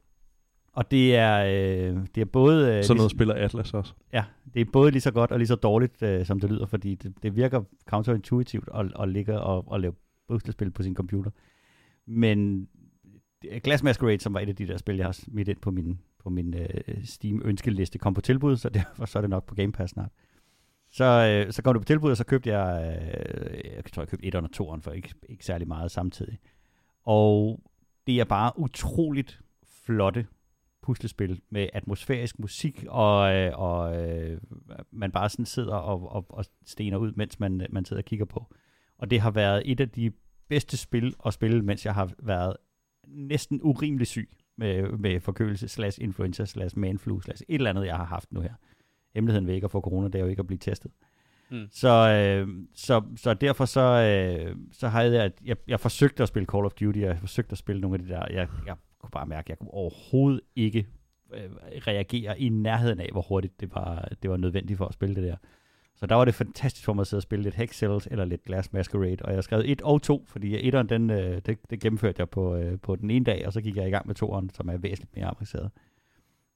Og 0.73 0.91
det 0.91 1.15
er, 1.15 1.37
øh, 1.45 1.97
det 2.15 2.21
er 2.21 2.25
både... 2.25 2.77
Øh, 2.77 2.83
Sådan 2.83 2.95
lige- 2.95 2.97
noget 2.97 3.11
spiller 3.11 3.33
Atlas 3.35 3.73
også. 3.73 3.93
Ja, 4.13 4.23
det 4.53 4.61
er 4.61 4.65
både 4.73 4.91
lige 4.91 5.01
så 5.01 5.11
godt 5.11 5.31
og 5.31 5.37
lige 5.39 5.47
så 5.47 5.55
dårligt, 5.55 6.01
øh, 6.01 6.25
som 6.25 6.39
det 6.39 6.49
lyder, 6.49 6.65
fordi 6.65 6.95
det, 6.95 7.13
det 7.23 7.35
virker 7.35 7.63
counterintuitivt 7.85 8.69
at, 8.75 8.85
at 8.99 9.09
ligge 9.09 9.39
og, 9.39 9.63
og 9.67 9.79
lave 9.79 9.93
puslespil 10.29 10.71
på 10.71 10.83
sin 10.83 10.95
computer. 10.95 11.31
Men 12.05 12.69
Glass 13.63 13.83
Masquerade, 13.83 14.19
som 14.19 14.33
var 14.33 14.39
et 14.39 14.49
af 14.49 14.55
de 14.55 14.67
der 14.67 14.77
spil, 14.77 14.95
jeg 14.95 15.05
har 15.05 15.11
smidt 15.11 15.47
ind 15.47 15.57
på 15.57 15.71
min, 15.71 15.99
på 16.19 16.29
min 16.29 16.53
øh, 16.53 17.03
Steam-ønskeliste, 17.03 17.97
kom 17.97 18.13
på 18.13 18.21
tilbud, 18.21 18.57
så 18.57 18.69
derfor 18.79 19.05
så 19.05 19.19
er 19.19 19.21
det 19.21 19.29
nok 19.29 19.45
på 19.45 19.55
Game 19.55 19.71
Pass 19.71 19.91
snart. 19.91 20.11
Så, 20.91 21.05
øh, 21.05 21.53
så 21.53 21.61
kom 21.61 21.73
det 21.73 21.81
på 21.81 21.85
tilbud, 21.85 22.11
og 22.11 22.17
så 22.17 22.23
købte 22.25 22.49
jeg, 22.49 22.97
øh, 22.97 23.75
jeg 23.75 23.83
tror, 23.93 24.01
jeg 24.01 24.07
købte 24.07 24.25
et 24.25 24.35
og 24.35 24.49
2'eren 24.61 24.81
for 24.81 24.91
ikke, 24.91 25.13
ikke 25.29 25.45
særlig 25.45 25.67
meget 25.67 25.91
samtidig. 25.91 26.39
Og 27.03 27.59
det 28.07 28.19
er 28.19 28.25
bare 28.25 28.51
utroligt 28.59 29.41
flotte 29.85 30.25
puslespil 30.81 31.41
med 31.49 31.69
atmosfærisk 31.73 32.39
musik, 32.39 32.85
og, 32.87 33.35
øh, 33.35 33.59
og 33.59 34.07
øh, 34.07 34.41
man 34.91 35.11
bare 35.11 35.29
sådan 35.29 35.45
sidder 35.45 35.75
og, 35.75 36.11
og, 36.11 36.25
og 36.29 36.45
stener 36.65 36.97
ud, 36.97 37.11
mens 37.15 37.39
man, 37.39 37.67
man 37.69 37.85
sidder 37.85 38.01
og 38.01 38.05
kigger 38.05 38.25
på. 38.25 38.53
Og 38.99 39.09
det 39.09 39.19
har 39.19 39.31
været 39.31 39.61
et 39.65 39.79
af 39.79 39.89
de 39.89 40.11
bedste 40.49 40.77
spil 40.77 41.15
at 41.25 41.33
spille, 41.33 41.61
mens 41.61 41.85
jeg 41.85 41.93
har 41.93 42.11
været 42.19 42.55
næsten 43.07 43.59
urimelig 43.63 44.07
syg 44.07 44.29
med, 44.57 44.91
med 44.91 45.19
forkølelse, 45.19 45.67
slash 45.67 46.01
influenza, 46.01 46.45
slash 46.45 46.77
manflu, 46.77 47.19
slash 47.19 47.43
et 47.47 47.55
eller 47.55 47.69
andet, 47.69 47.85
jeg 47.85 47.95
har 47.95 48.05
haft 48.05 48.31
nu 48.31 48.41
her. 48.41 48.53
Hemmeligheden 49.15 49.47
ved 49.47 49.53
ikke 49.53 49.65
at 49.65 49.71
få 49.71 49.81
corona, 49.81 50.07
det 50.07 50.15
er 50.15 50.19
jo 50.19 50.27
ikke 50.27 50.39
at 50.39 50.47
blive 50.47 50.59
testet. 50.59 50.91
Mm. 51.49 51.67
Så, 51.71 51.89
øh, 51.89 52.47
så, 52.75 53.03
så 53.15 53.33
derfor 53.33 53.65
så, 53.65 53.81
øh, 53.81 54.55
så 54.71 54.87
har 54.87 55.01
jeg, 55.01 55.31
jeg, 55.45 55.57
jeg 55.67 55.79
forsøgte 55.79 56.23
at 56.23 56.29
spille 56.29 56.45
Call 56.45 56.65
of 56.65 56.73
Duty, 56.73 56.99
og 56.99 57.05
jeg 57.05 57.19
forsøgte 57.19 57.51
at 57.51 57.57
spille 57.57 57.81
nogle 57.81 57.95
af 57.95 57.99
de 57.99 58.09
der, 58.09 58.25
jeg, 58.29 58.47
jeg 58.65 58.75
kunne 58.99 59.11
bare 59.11 59.25
mærke, 59.25 59.45
at 59.45 59.49
jeg 59.49 59.57
kunne 59.57 59.73
overhovedet 59.73 60.41
ikke 60.55 60.87
øh, 61.33 61.49
reagere 61.87 62.39
i 62.39 62.49
nærheden 62.49 62.99
af, 62.99 63.09
hvor 63.11 63.21
hurtigt 63.21 63.59
det 63.59 63.75
var, 63.75 64.09
det 64.23 64.29
var 64.29 64.37
nødvendigt 64.37 64.77
for 64.77 64.85
at 64.85 64.93
spille 64.93 65.15
det 65.15 65.23
der. 65.23 65.35
Så 65.99 66.05
der 66.05 66.15
var 66.15 66.25
det 66.25 66.33
fantastisk 66.33 66.85
for 66.85 66.93
mig 66.93 67.01
at 67.01 67.07
sidde 67.07 67.19
og 67.19 67.23
spille 67.23 67.43
lidt 67.43 67.55
Hex 67.55 67.75
Cells 67.75 68.07
eller 68.11 68.25
lidt 68.25 68.43
Glass 68.43 68.73
Masquerade, 68.73 69.17
og 69.21 69.33
jeg 69.33 69.43
skrev 69.43 69.61
1 69.65 69.81
og 69.81 70.01
2, 70.01 70.25
fordi 70.27 70.67
etteren, 70.67 70.89
den, 70.89 71.09
øh, 71.09 71.41
det, 71.45 71.57
det 71.69 71.79
gennemførte 71.79 72.19
jeg 72.19 72.29
på, 72.29 72.55
øh, 72.55 72.79
på 72.79 72.95
den 72.95 73.11
ene 73.11 73.25
dag, 73.25 73.47
og 73.47 73.53
så 73.53 73.61
gik 73.61 73.75
jeg 73.75 73.87
i 73.87 73.91
gang 73.91 74.07
med 74.07 74.15
toeren, 74.15 74.49
som 74.49 74.69
er 74.69 74.77
væsentligt 74.77 75.15
mere 75.15 75.25
avanceret. 75.25 75.71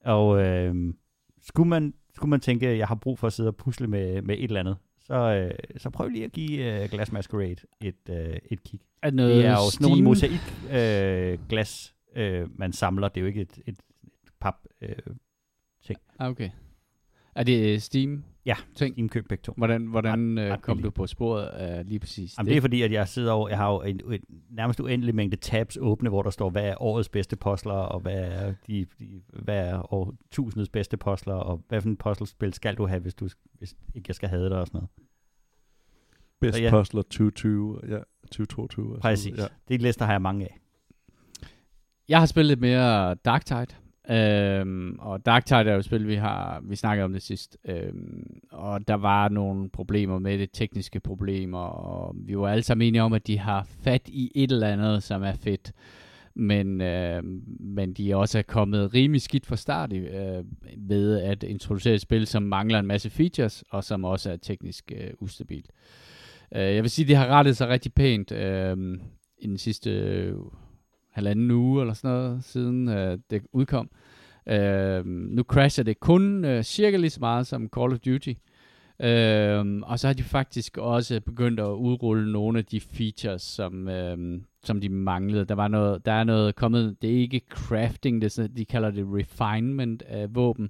Og 0.06 0.42
øh, 0.46 0.94
skulle, 1.42 1.70
man, 1.70 1.94
skulle 2.16 2.30
man 2.30 2.40
tænke, 2.40 2.68
at 2.68 2.78
jeg 2.78 2.88
har 2.88 2.96
brug 2.96 3.20
for 3.20 3.28
at 3.28 3.34
sidde 3.34 3.50
og 3.50 3.56
pusle 3.56 3.88
med, 3.88 4.22
med 4.22 4.36
et 4.38 4.44
eller 4.44 4.60
andet, 4.60 4.78
så, 5.00 5.14
øh, 5.14 5.52
så 5.78 5.90
prøv 5.90 6.08
lige 6.08 6.26
at 6.26 6.32
give 6.32 6.84
øh, 6.84 6.90
Glass 6.90 7.12
Masquerade 7.12 7.56
et, 7.82 8.10
øh, 8.10 8.38
et 8.52 8.64
kig. 8.64 8.80
Er 9.02 9.10
det, 9.10 9.16
noget 9.16 9.36
det 9.36 9.46
er 9.46 9.52
jo 9.52 9.72
sådan 9.72 9.84
nogle 9.84 10.18
Steam? 10.18 10.38
mosaik 10.38 10.42
øh, 10.72 11.48
glas, 11.50 11.96
øh, 12.16 12.60
man 12.60 12.74
samler. 12.74 13.08
Det 13.08 13.18
er 13.18 13.22
jo 13.22 13.28
ikke 13.28 13.42
et, 13.42 13.60
et, 13.66 13.78
et 14.24 14.32
pap 14.40 14.56
øh, 14.82 14.96
Ah, 16.20 16.30
okay. 16.30 16.50
Er 17.36 17.44
det 17.44 17.74
øh, 17.74 17.80
Steam? 17.80 18.24
Ja, 18.46 18.56
ting? 18.76 19.00
indkøb 19.00 19.28
begge 19.30 19.42
to. 19.42 19.54
Hvordan, 19.58 19.86
hvordan 19.86 20.38
Ret- 20.40 20.44
øh, 20.46 20.52
ret 20.52 20.62
kom 20.62 20.78
billigt. 20.78 20.96
du 20.96 21.02
på 21.02 21.08
sporet 21.08 21.46
af 21.46 21.86
lige 21.86 22.00
præcis 22.00 22.38
Jamen, 22.38 22.50
det 22.50 22.58
er 22.58 22.62
fordi, 22.62 22.82
at 22.82 22.92
jeg 22.92 23.08
sidder 23.08 23.32
over, 23.32 23.50
jeg 23.50 23.58
har 23.58 23.72
jo 23.72 23.82
en, 23.82 24.02
en 24.12 24.20
nærmest 24.50 24.80
uendelig 24.80 25.16
mængde 25.16 25.38
tabs 25.38 25.78
åbne, 25.82 26.10
hvor 26.10 26.22
der 26.22 26.30
står, 26.30 26.50
hvad 26.50 26.64
er 26.70 26.82
årets 26.82 27.10
bedste 27.10 27.36
postler, 27.36 27.74
og 27.74 28.00
hvad 28.00 28.22
er, 28.24 28.54
de, 28.68 28.86
de, 29.00 29.22
hvad 29.44 29.68
er 29.68 29.94
år, 29.94 30.14
tusindets 30.32 30.70
bedste 30.70 30.98
postler, 30.98 31.34
og 31.34 31.62
hvad 31.68 31.82
for 31.82 31.90
en 31.90 31.98
puzzlespil 31.98 32.54
skal 32.54 32.76
du 32.76 32.86
have, 32.88 33.00
hvis, 33.00 33.14
du, 33.14 33.30
hvis 33.58 33.76
ikke 33.96 34.06
jeg 34.08 34.16
skal 34.16 34.30
have 34.30 34.44
det 34.44 34.52
og 34.52 34.68
sådan 34.68 34.78
noget. 34.78 34.90
Best 36.42 36.56
Så 36.56 36.62
ja. 36.62 36.66
ja. 36.70 36.72
Puzzler 36.72 37.02
2020, 37.02 37.80
ja, 37.88 37.98
2022. 38.32 38.86
altså, 38.86 39.02
Præcis. 39.02 39.38
Ja. 39.38 39.48
Det 39.68 39.82
lister 39.82 40.06
har 40.06 40.14
jeg 40.14 40.22
mange 40.22 40.46
af. 40.46 40.60
Jeg 42.10 42.20
har 42.20 42.26
spillet 42.26 42.48
lidt 42.48 42.60
mere 42.62 43.16
Darktide. 43.16 43.66
Øhm, 44.10 44.96
og 45.00 45.26
Dark 45.26 45.46
Tide 45.46 45.60
er 45.60 45.74
jo 45.74 45.80
et 45.80 45.86
spil, 45.86 46.08
vi 46.08 46.16
har 46.16 46.62
vi 46.64 46.76
snakkede 46.76 47.06
om 47.06 47.14
det 47.14 47.22
sidst. 47.22 47.58
Øhm, 47.66 48.40
og 48.52 48.88
der 48.88 48.94
var 48.94 49.30
nogle 49.30 49.70
problemer 49.70 50.20
med 50.20 50.38
det, 50.40 50.50
tekniske 50.54 51.00
problemer, 51.00 51.60
og 51.60 52.16
vi 52.18 52.38
var 52.38 52.48
alle 52.48 52.64
sammen 52.64 52.88
enige 52.88 53.02
om, 53.02 53.14
at 53.14 53.28
de 53.28 53.40
har 53.40 53.68
fat 53.84 54.02
i 54.08 54.32
et 54.36 54.52
eller 54.52 54.68
andet, 54.68 55.04
som 55.04 55.24
er 55.24 55.34
fedt. 55.34 55.72
Men, 56.36 56.82
øh, 56.82 57.24
men 57.60 57.94
de 57.94 58.12
er 58.12 58.16
også 58.16 58.38
er 58.38 58.42
kommet 58.42 58.94
rimelig 58.94 59.22
skidt 59.22 59.46
fra 59.46 59.56
start 59.56 59.94
øh, 59.94 60.44
ved 60.78 61.20
at 61.20 61.44
introducere 61.44 61.94
et 61.94 62.02
spil, 62.02 62.28
som 62.28 62.44
mangler 62.44 62.80
en 62.80 62.88
masse 62.88 63.10
features, 63.10 63.64
og 63.70 63.84
som 63.84 64.04
også 64.04 64.32
er 64.32 64.38
teknisk 64.38 64.92
øh, 64.96 65.12
ustabilt. 65.20 65.72
Øh, 66.56 66.76
jeg 66.76 66.84
vil 66.84 66.92
sige, 66.92 67.08
de 67.08 67.16
har 67.16 67.28
rettet 67.28 67.58
sig 67.58 67.68
rigtig 67.68 67.94
pænt 67.94 68.32
øh, 68.32 68.98
i 69.40 69.48
den 69.48 69.58
sidste 69.58 69.92
øh, 69.92 70.36
halvanden 71.14 71.52
uge 71.52 71.82
eller 71.82 71.94
sådan 71.94 72.18
noget, 72.18 72.44
siden 72.44 72.90
øh, 72.90 73.18
det 73.30 73.42
udkom. 73.52 73.90
Øh, 74.48 75.06
nu 75.06 75.44
crasher 75.44 75.84
det 75.84 76.00
kun 76.00 76.46
øh, 76.46 76.64
cirka 76.64 76.98
lige 76.98 77.10
så 77.10 77.20
meget 77.20 77.48
som 77.48 77.70
Call 77.76 77.94
of 77.94 78.00
Duty. 78.00 78.34
Øh, 79.00 79.82
og 79.84 80.00
så 80.00 80.08
har 80.08 80.14
de 80.14 80.24
faktisk 80.24 80.78
også 80.78 81.22
begyndt 81.22 81.60
at 81.60 81.68
udrulle 81.68 82.32
nogle 82.32 82.60
af 82.60 82.66
de 82.66 82.80
features, 82.80 83.42
som, 83.42 83.90
øh, 83.90 84.42
som 84.64 84.82
de 84.82 84.90
manglede. 84.90 85.46
Der 85.46 85.56
var 85.56 85.68
noget, 85.68 86.06
der 86.06 86.12
er 86.12 86.24
noget 86.24 86.56
kommet, 86.56 87.02
det 87.02 87.10
er 87.10 87.22
ikke 87.22 87.42
crafting, 87.50 88.22
det 88.22 88.26
er 88.26 88.32
sådan, 88.32 88.56
de 88.58 88.66
kalder 88.66 88.92
det 88.92 89.06
refinement 89.08 90.02
af 90.02 90.36
våben. 90.36 90.70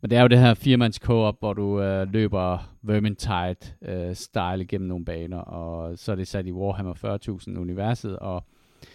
Men 0.00 0.10
det 0.10 0.18
er 0.18 0.22
jo 0.22 0.28
det 0.28 0.38
her 0.38 0.54
firemands 0.54 0.96
co-op, 0.96 1.36
hvor 1.38 1.52
du 1.52 1.80
øh, 1.82 2.12
løber 2.12 2.70
Vermintide-style 2.82 4.60
øh, 4.60 4.66
gennem 4.68 4.88
nogle 4.88 5.04
baner, 5.04 5.38
og 5.38 5.98
så 5.98 6.12
er 6.12 6.16
det 6.16 6.28
sat 6.28 6.46
i 6.46 6.52
Warhammer 6.52 7.18
40.000 7.54 7.58
universet, 7.58 8.18
og 8.18 8.44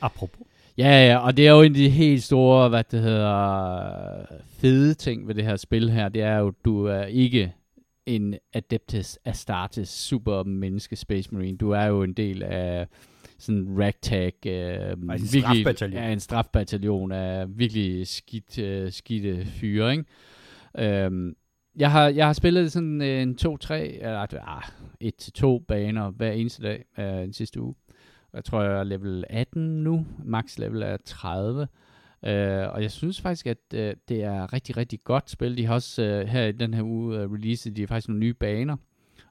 Apropos. 0.01 0.47
Ja, 0.79 1.07
ja, 1.07 1.17
og 1.17 1.37
det 1.37 1.47
er 1.47 1.51
jo 1.51 1.61
en 1.61 1.71
af 1.71 1.75
de 1.75 1.89
helt 1.89 2.23
store, 2.23 2.69
hvad 2.69 2.83
det 2.91 3.01
hedder, 3.01 4.25
fede 4.61 4.93
ting 4.93 5.27
ved 5.27 5.35
det 5.35 5.43
her 5.43 5.55
spil 5.55 5.89
her, 5.89 6.09
det 6.09 6.21
er 6.21 6.37
jo, 6.37 6.53
du 6.65 6.85
er 6.85 7.03
ikke 7.03 7.53
en 8.05 8.35
Adeptus 8.53 9.19
Astartes 9.25 9.89
super 9.89 10.43
menneske 10.43 10.95
Space 10.95 11.33
Marine. 11.33 11.57
Du 11.57 11.71
er 11.71 11.85
jo 11.85 12.03
en 12.03 12.13
del 12.13 12.43
af 12.43 12.87
sådan 13.37 13.61
en 13.61 13.83
ragtag, 13.83 14.33
øh, 14.45 14.91
en 14.91 15.27
strafbataljon. 15.27 16.03
Ja, 16.03 16.11
en 16.11 16.19
strafbataljon 16.19 17.11
af 17.11 17.45
virkelig 17.49 18.07
skidt, 18.07 18.59
øh, 18.59 18.91
skidte 18.91 19.45
fyre, 19.45 19.91
ikke? 19.91 20.05
Øhm, 20.77 21.35
jeg 21.75 21.91
har, 21.91 22.09
jeg 22.09 22.25
har 22.25 22.33
spillet 22.33 22.71
sådan 22.71 23.01
en 23.01 23.37
2-3, 23.41 23.73
eller 23.73 24.25
ah, 24.47 24.63
1-2 25.59 25.65
baner 25.67 26.09
hver 26.09 26.31
eneste 26.31 26.63
dag 26.63 26.85
øh, 26.97 27.05
den 27.05 27.33
sidste 27.33 27.61
uge. 27.61 27.75
Jeg 28.33 28.45
tror, 28.45 28.61
jeg 28.61 28.79
er 28.79 28.83
level 28.83 29.23
18 29.29 29.83
nu. 29.83 30.05
Max 30.23 30.57
level 30.57 30.81
er 30.81 30.97
30. 31.05 31.67
Uh, 32.21 32.29
øh, 32.29 32.69
og 32.69 32.81
jeg 32.81 32.91
synes 32.91 33.21
faktisk, 33.21 33.47
at 33.47 33.57
uh, 33.73 33.79
det 33.79 34.23
er 34.23 34.53
rigtig, 34.53 34.77
rigtig 34.77 34.99
godt 35.03 35.29
spil. 35.29 35.57
De 35.57 35.65
har 35.65 35.73
også 35.73 36.21
uh, 36.21 36.29
her 36.29 36.45
i 36.45 36.51
den 36.51 36.73
her 36.73 36.83
uge 36.83 37.25
uh, 37.25 37.33
releaset 37.33 37.75
de 37.75 37.81
har 37.81 37.87
faktisk 37.87 38.07
nogle 38.07 38.19
nye 38.19 38.33
baner 38.33 38.75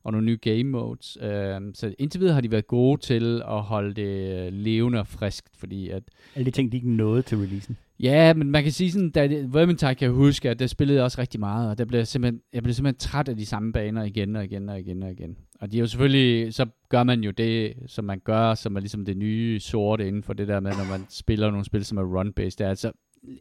og 0.09 0.13
nogle 0.13 0.27
nye 0.27 0.39
game 0.43 0.65
modes. 0.65 1.19
Uh, 1.21 1.29
så 1.75 1.95
indtil 1.99 2.21
videre 2.21 2.35
har 2.35 2.41
de 2.41 2.51
været 2.51 2.67
gode 2.67 3.01
til 3.01 3.43
at 3.49 3.63
holde 3.63 3.95
det 3.95 4.47
uh, 4.47 4.53
levende 4.53 4.99
og 4.99 5.07
friskt, 5.07 5.57
fordi 5.57 5.89
at 5.89 6.03
Alle 6.35 6.47
de 6.47 6.51
ting, 6.51 6.73
de 6.73 6.77
ikke 6.77 6.91
nåede 6.91 7.23
til 7.23 7.39
releasen. 7.39 7.77
Ja, 8.01 8.35
men 8.35 8.51
man 8.51 8.63
kan 8.63 8.73
sige 8.73 8.93
sådan, 8.93 9.11
da 9.11 9.29
Vermintide 9.47 9.95
kan 9.95 10.07
jeg 10.07 10.15
huske, 10.15 10.51
at 10.51 10.59
der 10.59 10.67
spillede 10.67 10.97
jeg 10.97 11.05
også 11.05 11.21
rigtig 11.21 11.41
meget, 11.41 11.71
og 11.71 11.79
der 11.79 11.85
blev 11.85 11.99
jeg, 11.99 12.07
simpelthen, 12.07 12.41
jeg 12.53 12.63
blev 12.63 12.75
simpelthen 12.75 12.99
træt 12.99 13.29
af 13.29 13.37
de 13.37 13.47
samme 13.47 13.73
baner 13.73 14.05
igen 14.05 14.37
og 14.37 14.45
igen 14.45 14.69
og 14.69 14.79
igen 14.79 15.03
og 15.03 15.11
igen. 15.11 15.37
Og 15.61 15.73
de 15.73 15.77
er 15.77 15.81
jo 15.81 15.87
selvfølgelig, 15.87 16.55
så 16.55 16.67
gør 16.89 17.03
man 17.03 17.25
jo 17.25 17.31
det, 17.31 17.75
som 17.87 18.05
man 18.05 18.21
gør, 18.25 18.55
som 18.55 18.77
er 18.77 18.81
ligesom 18.81 19.05
det 19.05 19.17
nye 19.17 19.61
sorte 19.61 20.09
inden 20.09 20.23
for 20.23 20.33
det 20.33 20.49
der 20.49 20.61
med, 20.61 20.71
når 20.71 20.99
man 20.99 21.07
spiller 21.11 21.51
nogle 21.51 21.65
spil, 21.65 21.85
som 21.85 21.99
er 21.99 22.21
run-based. 22.21 22.57
Det 22.59 22.61
er 22.61 22.69
altså, 22.69 22.93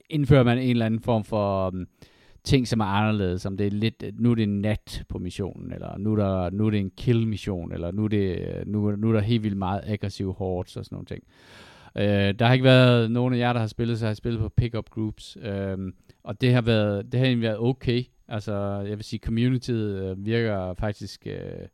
indfører 0.09 0.43
man 0.43 0.57
en 0.57 0.69
eller 0.69 0.85
anden 0.85 0.99
form 0.99 1.23
for 1.23 1.67
um, 1.67 1.87
ting, 2.43 2.67
som 2.67 2.79
er 2.79 2.85
anderledes, 2.85 3.41
som 3.41 3.57
det 3.57 3.67
er 3.67 3.71
lidt, 3.71 4.03
øh, 4.05 4.13
nu 4.19 4.31
er 4.31 4.35
det 4.35 4.49
nat 4.49 5.03
på 5.09 5.17
missionen, 5.17 5.73
eller 5.73 5.97
nu 5.97 6.11
er, 6.11 6.15
der, 6.15 6.49
nu 6.49 6.65
er 6.65 6.69
det 6.69 6.79
en 6.79 6.91
kill-mission, 6.97 7.71
eller 7.71 7.91
nu 7.91 8.03
er, 8.03 8.07
det, 8.07 8.39
øh, 8.39 8.67
nu, 8.67 8.95
nu 8.95 9.09
er 9.09 9.13
der 9.13 9.19
helt 9.19 9.43
vildt 9.43 9.57
meget 9.57 9.81
aggressiv 9.85 10.33
hordes 10.33 10.77
og 10.77 10.85
sådan 10.85 10.95
nogle 10.95 11.05
ting. 11.05 11.23
Øh, 11.95 12.39
der 12.39 12.45
har 12.45 12.53
ikke 12.53 12.63
været 12.63 13.11
nogen 13.11 13.33
af 13.33 13.37
jer, 13.37 13.53
der 13.53 13.59
har 13.59 13.67
spillet, 13.67 13.99
så 13.99 14.05
har 14.05 14.09
jeg 14.09 14.17
spillet 14.17 14.41
på 14.41 14.49
pick-up 14.49 14.89
groups. 14.89 15.37
Øh, 15.41 15.77
og 16.23 16.41
det 16.41 16.53
har, 16.53 16.61
været, 16.61 17.11
det 17.11 17.19
har 17.19 17.27
egentlig 17.27 17.43
været 17.43 17.59
okay. 17.59 18.03
Altså, 18.27 18.53
jeg 18.87 18.97
vil 18.97 19.03
sige, 19.03 19.19
communityet 19.19 20.11
øh, 20.11 20.25
virker 20.25 20.73
faktisk 20.73 21.27
øh, 21.27 21.67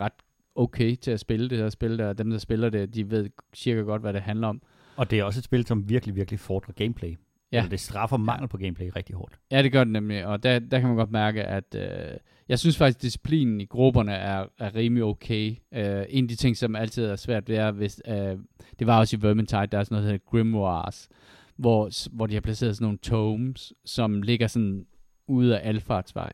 ret 0.00 0.12
okay 0.54 0.96
til 0.96 1.10
at 1.10 1.20
spille 1.20 1.50
det 1.50 1.58
her 1.58 1.68
spil. 1.68 1.98
Der. 1.98 2.12
Dem, 2.12 2.30
der 2.30 2.38
spiller 2.38 2.70
det, 2.70 2.94
de 2.94 3.10
ved 3.10 3.30
cirka 3.54 3.80
godt, 3.80 4.02
hvad 4.02 4.12
det 4.12 4.22
handler 4.22 4.48
om. 4.48 4.62
Og 4.96 5.10
det 5.10 5.18
er 5.18 5.24
også 5.24 5.40
et 5.40 5.44
spil, 5.44 5.66
som 5.66 5.88
virkelig, 5.88 6.16
virkelig 6.16 6.40
fordrer 6.40 6.72
gameplay. 6.72 7.16
Ja. 7.52 7.58
Eller 7.58 7.70
det 7.70 7.80
straffer 7.80 8.16
mangel 8.16 8.48
på 8.48 8.56
gameplay 8.58 8.90
rigtig 8.96 9.16
hårdt. 9.16 9.38
Ja, 9.50 9.62
det 9.62 9.72
gør 9.72 9.84
det 9.84 9.92
nemlig, 9.92 10.26
og 10.26 10.42
der, 10.42 10.58
der 10.58 10.78
kan 10.78 10.88
man 10.88 10.96
godt 10.96 11.10
mærke, 11.10 11.44
at 11.44 11.74
øh, 11.74 12.16
jeg 12.48 12.58
synes 12.58 12.78
faktisk, 12.78 12.98
at 12.98 13.02
disciplinen 13.02 13.60
i 13.60 13.64
grupperne 13.64 14.12
er, 14.12 14.46
er 14.58 14.74
rimelig 14.74 15.04
okay. 15.04 15.56
Øh, 15.74 16.04
en 16.08 16.24
af 16.24 16.28
de 16.28 16.36
ting, 16.36 16.56
som 16.56 16.76
altid 16.76 17.04
er 17.04 17.16
svært, 17.16 17.46
det 17.46 17.56
er, 17.56 17.70
hvis, 17.70 18.00
øh, 18.08 18.38
det 18.78 18.86
var 18.86 18.98
også 18.98 19.16
i 19.16 19.22
Vermintide, 19.22 19.66
der 19.66 19.78
er 19.78 19.84
sådan 19.84 19.94
noget, 19.94 20.04
der 20.04 20.12
hedder 20.12 20.30
Grimoires, 20.30 21.08
hvor, 21.56 21.90
hvor 22.16 22.26
de 22.26 22.34
har 22.34 22.40
placeret 22.40 22.76
sådan 22.76 22.84
nogle 22.84 22.98
tomes, 22.98 23.72
som 23.84 24.22
ligger 24.22 24.46
sådan 24.46 24.86
ude 25.26 25.58
af 25.58 25.68
alfartsvej. 25.68 26.32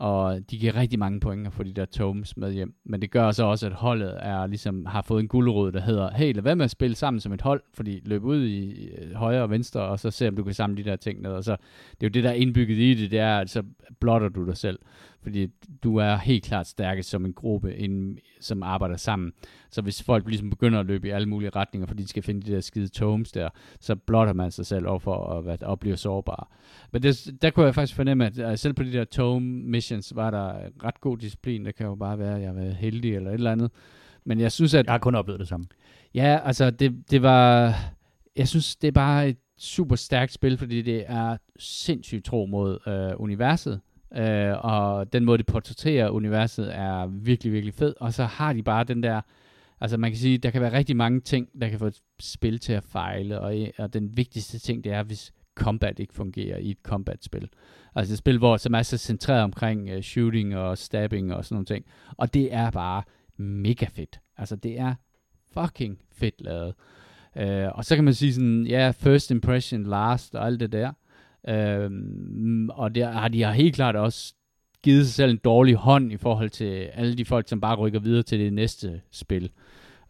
Og 0.00 0.50
de 0.50 0.58
giver 0.58 0.76
rigtig 0.76 0.98
mange 0.98 1.20
point 1.20 1.46
at 1.46 1.52
få 1.52 1.62
de 1.62 1.72
der 1.72 1.84
tomes 1.84 2.36
med 2.36 2.52
hjem. 2.52 2.74
Men 2.84 3.02
det 3.02 3.10
gør 3.10 3.30
så 3.30 3.44
også, 3.44 3.66
at 3.66 3.72
holdet 3.72 4.16
er, 4.18 4.46
ligesom, 4.46 4.86
har 4.86 5.02
fået 5.02 5.20
en 5.20 5.28
guldrød, 5.28 5.72
der 5.72 5.80
hedder, 5.80 6.10
hey, 6.10 6.34
lad 6.34 6.42
være 6.42 6.56
med 6.56 6.64
at 6.64 6.70
spille 6.70 6.96
sammen 6.96 7.20
som 7.20 7.32
et 7.32 7.40
hold, 7.40 7.62
fordi 7.74 8.00
løb 8.04 8.24
ud 8.24 8.44
i 8.44 8.88
øh, 8.88 9.14
højre 9.14 9.42
og 9.42 9.50
venstre, 9.50 9.80
og 9.80 10.00
så 10.00 10.10
se, 10.10 10.28
om 10.28 10.36
du 10.36 10.44
kan 10.44 10.54
samle 10.54 10.76
de 10.76 10.90
der 10.90 10.96
ting 10.96 11.22
ned. 11.22 11.30
Og 11.30 11.44
så, 11.44 11.56
det 11.90 12.06
er 12.06 12.06
jo 12.06 12.08
det, 12.08 12.24
der 12.24 12.30
er 12.30 12.34
indbygget 12.34 12.78
i 12.78 12.94
det, 12.94 13.10
det 13.10 13.18
er, 13.18 13.38
at 13.38 13.50
så 13.50 13.62
blotter 14.00 14.28
du 14.28 14.46
dig 14.46 14.56
selv 14.56 14.78
fordi 15.22 15.46
du 15.82 15.96
er 15.96 16.16
helt 16.16 16.44
klart 16.44 16.66
stærkest 16.66 17.10
som 17.10 17.24
en 17.24 17.32
gruppe, 17.32 17.76
en, 17.76 18.18
som 18.40 18.62
arbejder 18.62 18.96
sammen. 18.96 19.32
Så 19.70 19.82
hvis 19.82 20.02
folk 20.02 20.28
ligesom 20.28 20.50
begynder 20.50 20.80
at 20.80 20.86
løbe 20.86 21.08
i 21.08 21.10
alle 21.10 21.28
mulige 21.28 21.50
retninger, 21.50 21.86
fordi 21.86 22.02
de 22.02 22.08
skal 22.08 22.22
finde 22.22 22.46
de 22.46 22.52
der 22.52 22.60
skide 22.60 22.88
tomes 22.88 23.32
der, 23.32 23.48
så 23.80 23.94
blotter 23.94 24.32
man 24.32 24.50
sig 24.50 24.66
selv 24.66 24.86
over 24.86 24.98
for 24.98 25.26
at, 25.26 25.48
at, 25.48 25.70
at 25.72 25.78
blive 25.78 25.96
sårbar. 25.96 26.50
Men 26.92 27.02
det, 27.02 27.30
der 27.42 27.50
kunne 27.50 27.66
jeg 27.66 27.74
faktisk 27.74 27.96
fornemme, 27.96 28.26
at 28.26 28.38
uh, 28.38 28.58
selv 28.58 28.74
på 28.74 28.82
de 28.82 28.92
der 28.92 29.04
tome 29.04 29.46
missions, 29.46 30.12
var 30.16 30.30
der 30.30 30.54
ret 30.84 31.00
god 31.00 31.18
disciplin. 31.18 31.64
Det 31.64 31.74
kan 31.74 31.86
jo 31.86 31.94
bare 31.94 32.18
være, 32.18 32.34
at 32.34 32.40
jeg 32.40 32.48
har 32.48 32.54
været 32.54 32.76
heldig 32.76 33.16
eller 33.16 33.30
et 33.30 33.34
eller 33.34 33.52
andet. 33.52 33.70
Men 34.24 34.40
jeg 34.40 34.52
synes, 34.52 34.74
at... 34.74 34.86
Jeg 34.86 34.92
har 34.92 34.98
kun 34.98 35.14
oplevet 35.14 35.40
det 35.40 35.48
samme. 35.48 35.66
Ja, 36.14 36.40
altså 36.44 36.70
det, 36.70 37.10
det 37.10 37.22
var... 37.22 37.74
Jeg 38.36 38.48
synes, 38.48 38.76
det 38.76 38.88
er 38.88 38.92
bare 38.92 39.28
et 39.28 39.36
super 39.58 39.96
stærkt 39.96 40.32
spil, 40.32 40.56
fordi 40.58 40.82
det 40.82 41.04
er 41.06 41.36
sindssygt 41.58 42.24
tro 42.24 42.46
mod 42.46 42.88
øh, 42.88 43.20
universet. 43.20 43.80
Øh, 44.16 44.64
og 44.64 45.12
den 45.12 45.24
måde, 45.24 45.38
det 45.38 45.46
portrætterer 45.46 46.10
universet, 46.10 46.76
er 46.76 47.06
virkelig, 47.06 47.52
virkelig 47.52 47.74
fed. 47.74 47.94
Og 48.00 48.14
så 48.14 48.24
har 48.24 48.52
de 48.52 48.62
bare 48.62 48.84
den 48.84 49.02
der... 49.02 49.20
Altså 49.80 49.96
man 49.96 50.10
kan 50.10 50.18
sige, 50.18 50.38
der 50.38 50.50
kan 50.50 50.62
være 50.62 50.72
rigtig 50.72 50.96
mange 50.96 51.20
ting, 51.20 51.48
der 51.60 51.68
kan 51.68 51.78
få 51.78 51.86
et 51.86 52.00
spil 52.20 52.58
til 52.58 52.72
at 52.72 52.84
fejle. 52.84 53.40
Og, 53.40 53.54
og 53.78 53.94
den 53.94 54.16
vigtigste 54.16 54.58
ting, 54.58 54.84
det 54.84 54.92
er, 54.92 55.02
hvis 55.02 55.32
combat 55.54 55.98
ikke 55.98 56.14
fungerer 56.14 56.58
i 56.58 56.70
et 56.70 56.78
combat-spil. 56.82 57.48
Altså 57.94 58.14
et 58.14 58.18
spil, 58.18 58.38
hvor, 58.38 58.56
som 58.56 58.74
er 58.74 58.82
så 58.82 58.96
centreret 58.96 59.42
omkring 59.42 59.96
uh, 59.96 60.00
shooting 60.00 60.56
og 60.56 60.78
stabbing 60.78 61.34
og 61.34 61.44
sådan 61.44 61.54
nogle 61.54 61.66
ting. 61.66 61.84
Og 62.16 62.34
det 62.34 62.54
er 62.54 62.70
bare 62.70 63.02
mega 63.36 63.86
fedt. 63.86 64.20
Altså 64.36 64.56
det 64.56 64.78
er 64.78 64.94
fucking 65.52 65.98
fedt 66.12 66.40
lavet. 66.40 66.74
Uh, 67.36 67.78
og 67.78 67.84
så 67.84 67.94
kan 67.94 68.04
man 68.04 68.14
sige 68.14 68.34
sådan, 68.34 68.66
ja, 68.66 68.78
yeah, 68.78 68.94
first 68.94 69.30
impression 69.30 69.82
last 69.82 70.34
og 70.34 70.46
alt 70.46 70.60
det 70.60 70.72
der. 70.72 70.92
Uh, 71.48 71.90
og 72.68 72.94
der 72.94 73.10
har 73.10 73.28
de 73.28 73.42
har 73.42 73.52
helt 73.52 73.74
klart 73.74 73.96
også 73.96 74.34
givet 74.82 75.06
sig 75.06 75.14
selv 75.14 75.30
en 75.30 75.40
dårlig 75.44 75.74
hånd 75.74 76.12
i 76.12 76.16
forhold 76.16 76.50
til 76.50 76.88
alle 76.94 77.16
de 77.16 77.24
folk, 77.24 77.48
som 77.48 77.60
bare 77.60 77.76
rykker 77.76 78.00
videre 78.00 78.22
til 78.22 78.38
det 78.38 78.52
næste 78.52 79.00
spil. 79.10 79.50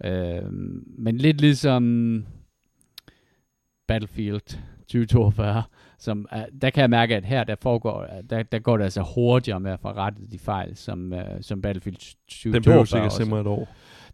Uh, 0.04 0.52
men 0.98 1.18
lidt 1.18 1.40
ligesom 1.40 2.26
Battlefield 3.88 4.58
2042, 4.80 5.62
som, 5.98 6.28
uh, 6.32 6.60
der 6.60 6.70
kan 6.70 6.80
jeg 6.80 6.90
mærke, 6.90 7.16
at 7.16 7.24
her 7.24 7.44
der 7.44 7.56
foregår, 7.62 8.06
der, 8.30 8.42
der 8.42 8.58
går 8.58 8.76
det 8.76 8.84
altså 8.84 9.04
hurtigere 9.14 9.60
med 9.60 9.70
at 9.72 9.80
få 9.80 9.88
rettet 9.88 10.32
de 10.32 10.38
fejl, 10.38 10.76
som, 10.76 11.12
uh, 11.12 11.20
som 11.40 11.62
Battlefield 11.62 11.96
2042. 11.96 12.52
Den 12.52 12.62
behøver 12.62 12.84
sikkert 12.84 13.12
simpelthen 13.12 13.46
et 13.46 13.58
år. 13.58 13.68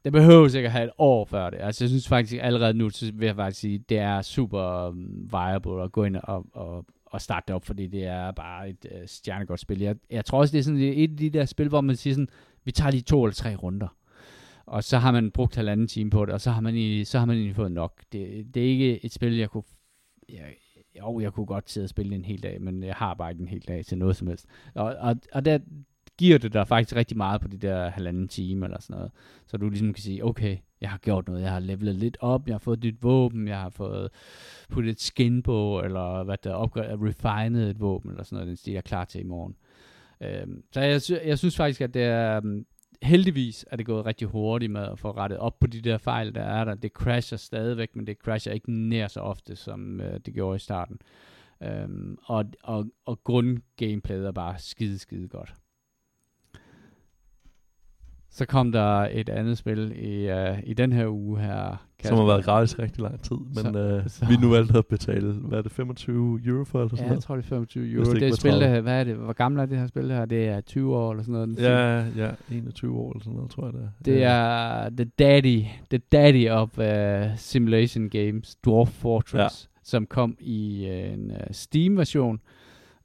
Det 0.05 0.13
behøver 0.13 0.49
sikkert 0.49 0.73
have 0.73 0.85
et 0.85 0.91
år 0.99 1.25
før 1.25 1.51
det. 1.51 1.59
Altså 1.61 1.85
jeg 1.85 1.89
synes 1.89 2.09
faktisk 2.09 2.43
allerede 2.43 2.75
nu, 2.75 2.91
så 2.91 3.13
vil 3.15 3.27
jeg 3.27 3.37
faktisk 3.37 3.61
sige, 3.61 3.79
det 3.89 3.99
er 3.99 4.23
super 4.23 4.89
um, 4.89 5.29
viable 5.33 5.83
at 5.83 5.93
gå 5.93 6.05
ind 6.05 6.17
og, 6.17 6.47
og, 6.53 6.85
og 7.07 7.21
starte 7.21 7.45
det 7.49 7.55
op, 7.55 7.65
fordi 7.65 7.87
det 7.87 8.05
er 8.05 8.31
bare 8.31 8.69
et 8.69 8.87
øh, 8.93 9.09
stjernegodt 9.09 9.61
spil. 9.61 9.81
Jeg, 9.81 9.97
jeg 10.11 10.25
tror 10.25 10.39
også, 10.39 10.53
det 10.53 10.59
er 10.59 10.63
sådan 10.63 10.81
et 10.81 11.11
af 11.11 11.17
de 11.17 11.31
der 11.31 11.45
spil, 11.45 11.69
hvor 11.69 11.81
man 11.81 11.97
siger 11.97 12.15
sådan, 12.15 12.29
vi 12.65 12.73
tager 12.73 12.91
lige 12.91 13.03
to 13.03 13.25
eller 13.25 13.35
tre 13.35 13.55
runder 13.55 13.89
og 14.67 14.85
så 14.85 14.99
har 14.99 15.13
man 15.13 15.31
brugt 15.31 15.57
halvanden 15.57 15.89
time 15.89 16.11
på 16.11 16.25
det, 16.25 16.35
og 16.35 16.41
så 16.41 16.51
har 16.51 16.61
man 16.61 16.77
i, 16.77 17.05
så 17.05 17.19
har 17.19 17.27
man 17.27 17.37
egentlig 17.37 17.57
fået 17.57 17.73
nok. 17.73 18.03
Det, 18.13 18.55
det 18.55 18.63
er 18.63 18.71
ikke 18.71 19.05
et 19.05 19.13
spil, 19.13 19.37
jeg 19.37 19.51
kunne... 19.51 19.63
Jeg, 20.29 20.55
jo, 20.99 21.21
jeg 21.21 21.33
kunne 21.33 21.47
godt 21.47 21.71
sidde 21.71 21.85
og 21.85 21.89
spille 21.89 22.15
en 22.15 22.25
hel 22.25 22.43
dag, 22.43 22.63
men 22.63 22.83
jeg 22.83 22.95
har 22.95 23.15
bare 23.15 23.31
ikke 23.31 23.43
en 23.43 23.49
hel 23.49 23.65
dag 23.69 23.85
til 23.85 23.99
noget 23.99 24.17
som 24.17 24.29
helst. 24.29 24.47
Og, 24.75 24.85
og, 24.85 25.17
og 25.33 25.45
der 25.45 25.59
giver 26.19 26.39
det 26.39 26.53
dig 26.53 26.69
faktisk 26.69 26.97
rigtig 26.97 27.17
meget 27.17 27.41
på 27.41 27.49
de 27.49 27.57
der 27.57 27.91
halvanden 27.91 28.29
time 28.29 28.67
eller 28.67 28.81
sådan 28.81 28.97
noget. 28.97 29.13
Så 29.47 29.57
du 29.57 29.69
ligesom 29.69 29.93
kan 29.93 30.03
sige, 30.03 30.25
okay, 30.25 30.57
jeg 30.81 30.91
har 30.91 30.99
gjort 30.99 31.27
noget, 31.29 31.43
jeg 31.43 31.53
har 31.53 31.61
levelet 31.61 31.95
lidt 31.95 32.17
op, 32.21 32.47
jeg 32.47 32.55
har 32.55 32.59
fået 32.59 32.77
et 32.77 32.85
nyt 32.85 33.03
våben, 33.03 33.49
jeg 33.49 33.61
har 33.61 33.71
fået 33.71 34.09
puttet 34.71 34.91
et 34.91 35.01
skin 35.01 35.43
på, 35.43 35.83
eller 35.85 36.25
hvad 36.25 36.37
der 36.45 36.53
opgør, 36.53 36.97
refined 36.97 37.71
et 37.71 37.81
våben, 37.81 38.11
eller 38.11 38.25
sådan 38.25 38.37
noget, 38.37 38.49
den 38.49 38.57
stil, 38.57 38.73
jeg 38.73 38.79
er 38.79 38.83
klar 38.83 39.05
til 39.05 39.21
i 39.21 39.25
morgen. 39.25 39.57
Øhm, 40.21 40.63
så 40.73 40.81
jeg, 40.81 41.03
sy- 41.03 41.25
jeg 41.25 41.39
synes 41.39 41.57
faktisk, 41.57 41.81
at 41.81 41.95
det 41.95 42.03
er, 42.03 42.37
øhm, 42.37 42.67
heldigvis 43.03 43.67
er 43.71 43.77
det 43.77 43.87
gået 43.87 44.07
rigtig 44.07 44.29
hurtigt 44.29 44.73
med 44.73 44.81
at 44.81 44.99
få 44.99 45.11
rettet 45.11 45.39
op 45.39 45.59
på 45.61 45.67
de 45.67 45.81
der 45.81 45.99
fejl, 45.99 46.35
der 46.35 46.43
er 46.43 46.65
der. 46.65 46.75
Det 46.75 46.91
crasher 46.91 47.39
stadigvæk, 47.39 47.97
men 47.97 48.07
det 48.07 48.17
crasher 48.17 48.53
ikke 48.53 48.73
nær 48.73 49.09
så 49.09 49.21
ofte, 49.21 49.57
som 49.57 50.01
øh, 50.01 50.21
det 50.27 50.35
gjorde 50.35 50.57
i 50.57 50.59
starten. 50.59 50.99
Øhm, 51.63 52.19
og, 52.25 52.45
og, 52.63 52.87
og 53.05 53.25
grund 53.25 53.59
gameplayet 53.77 54.27
er 54.27 54.33
bare 54.33 54.59
skide, 54.59 54.99
skide 54.99 55.29
godt. 55.29 55.55
Så 58.37 58.47
kom 58.47 58.73
der 58.73 59.09
et 59.13 59.29
andet 59.29 59.59
spil 59.59 59.93
i, 59.97 60.31
uh, 60.31 60.59
i 60.65 60.75
den 60.75 60.93
her 60.93 61.07
uge 61.09 61.41
her. 61.41 61.87
Kasper. 61.99 62.17
Som 62.17 62.19
har 62.19 62.27
været 62.27 62.45
gratis 62.45 62.79
rigtig 62.79 63.03
lang 63.03 63.23
tid, 63.23 63.37
men 63.37 63.55
så, 63.55 64.01
uh, 64.05 64.11
så. 64.11 64.27
vi 64.29 64.37
nu 64.37 64.51
valgt 64.51 64.77
at 64.77 64.87
betale, 64.87 65.33
hvad 65.33 65.59
er 65.59 65.63
det, 65.63 65.73
25 65.73 66.41
euro 66.47 66.65
for 66.65 66.79
eller 66.79 66.89
sådan 66.89 66.99
ja, 66.99 67.09
noget? 67.09 67.17
jeg 67.17 67.23
tror 67.23 67.37
det 67.37 67.45
er 67.45 67.49
25 67.49 67.93
euro. 67.93 68.05
Det, 68.05 68.21
det 68.21 68.29
er 68.29 68.35
spil, 68.35 68.53
der, 68.53 68.81
hvad 68.81 69.01
er 69.01 69.05
det, 69.05 69.15
hvor 69.15 69.33
gammelt 69.33 69.63
er 69.63 69.67
det 69.67 69.79
her 69.79 69.87
spil 69.87 70.11
her? 70.11 70.25
Det 70.25 70.49
er 70.49 70.61
20 70.61 70.97
år 70.97 71.11
eller 71.11 71.25
sådan 71.25 71.33
noget. 71.33 71.59
Ja, 71.59 72.05
ja, 72.17 72.31
21 72.53 72.99
år 72.99 73.13
eller 73.13 73.25
sådan 73.25 73.37
noget, 73.37 73.51
tror 73.51 73.65
jeg 73.65 73.73
det 73.73 73.83
er. 73.83 73.89
Det 74.05 74.21
ja. 74.21 74.33
er 74.33 74.91
the 74.91 75.05
daddy, 75.05 75.63
the 75.91 75.99
daddy 76.13 76.51
of 76.51 76.79
uh, 76.79 77.37
simulation 77.37 78.09
games, 78.09 78.57
Dwarf 78.57 78.89
Fortress, 78.89 79.65
ja. 79.65 79.81
som 79.83 80.07
kom 80.07 80.37
i 80.41 80.89
uh, 80.91 81.13
en 81.15 81.31
uh, 81.31 81.37
Steam-version. 81.51 82.41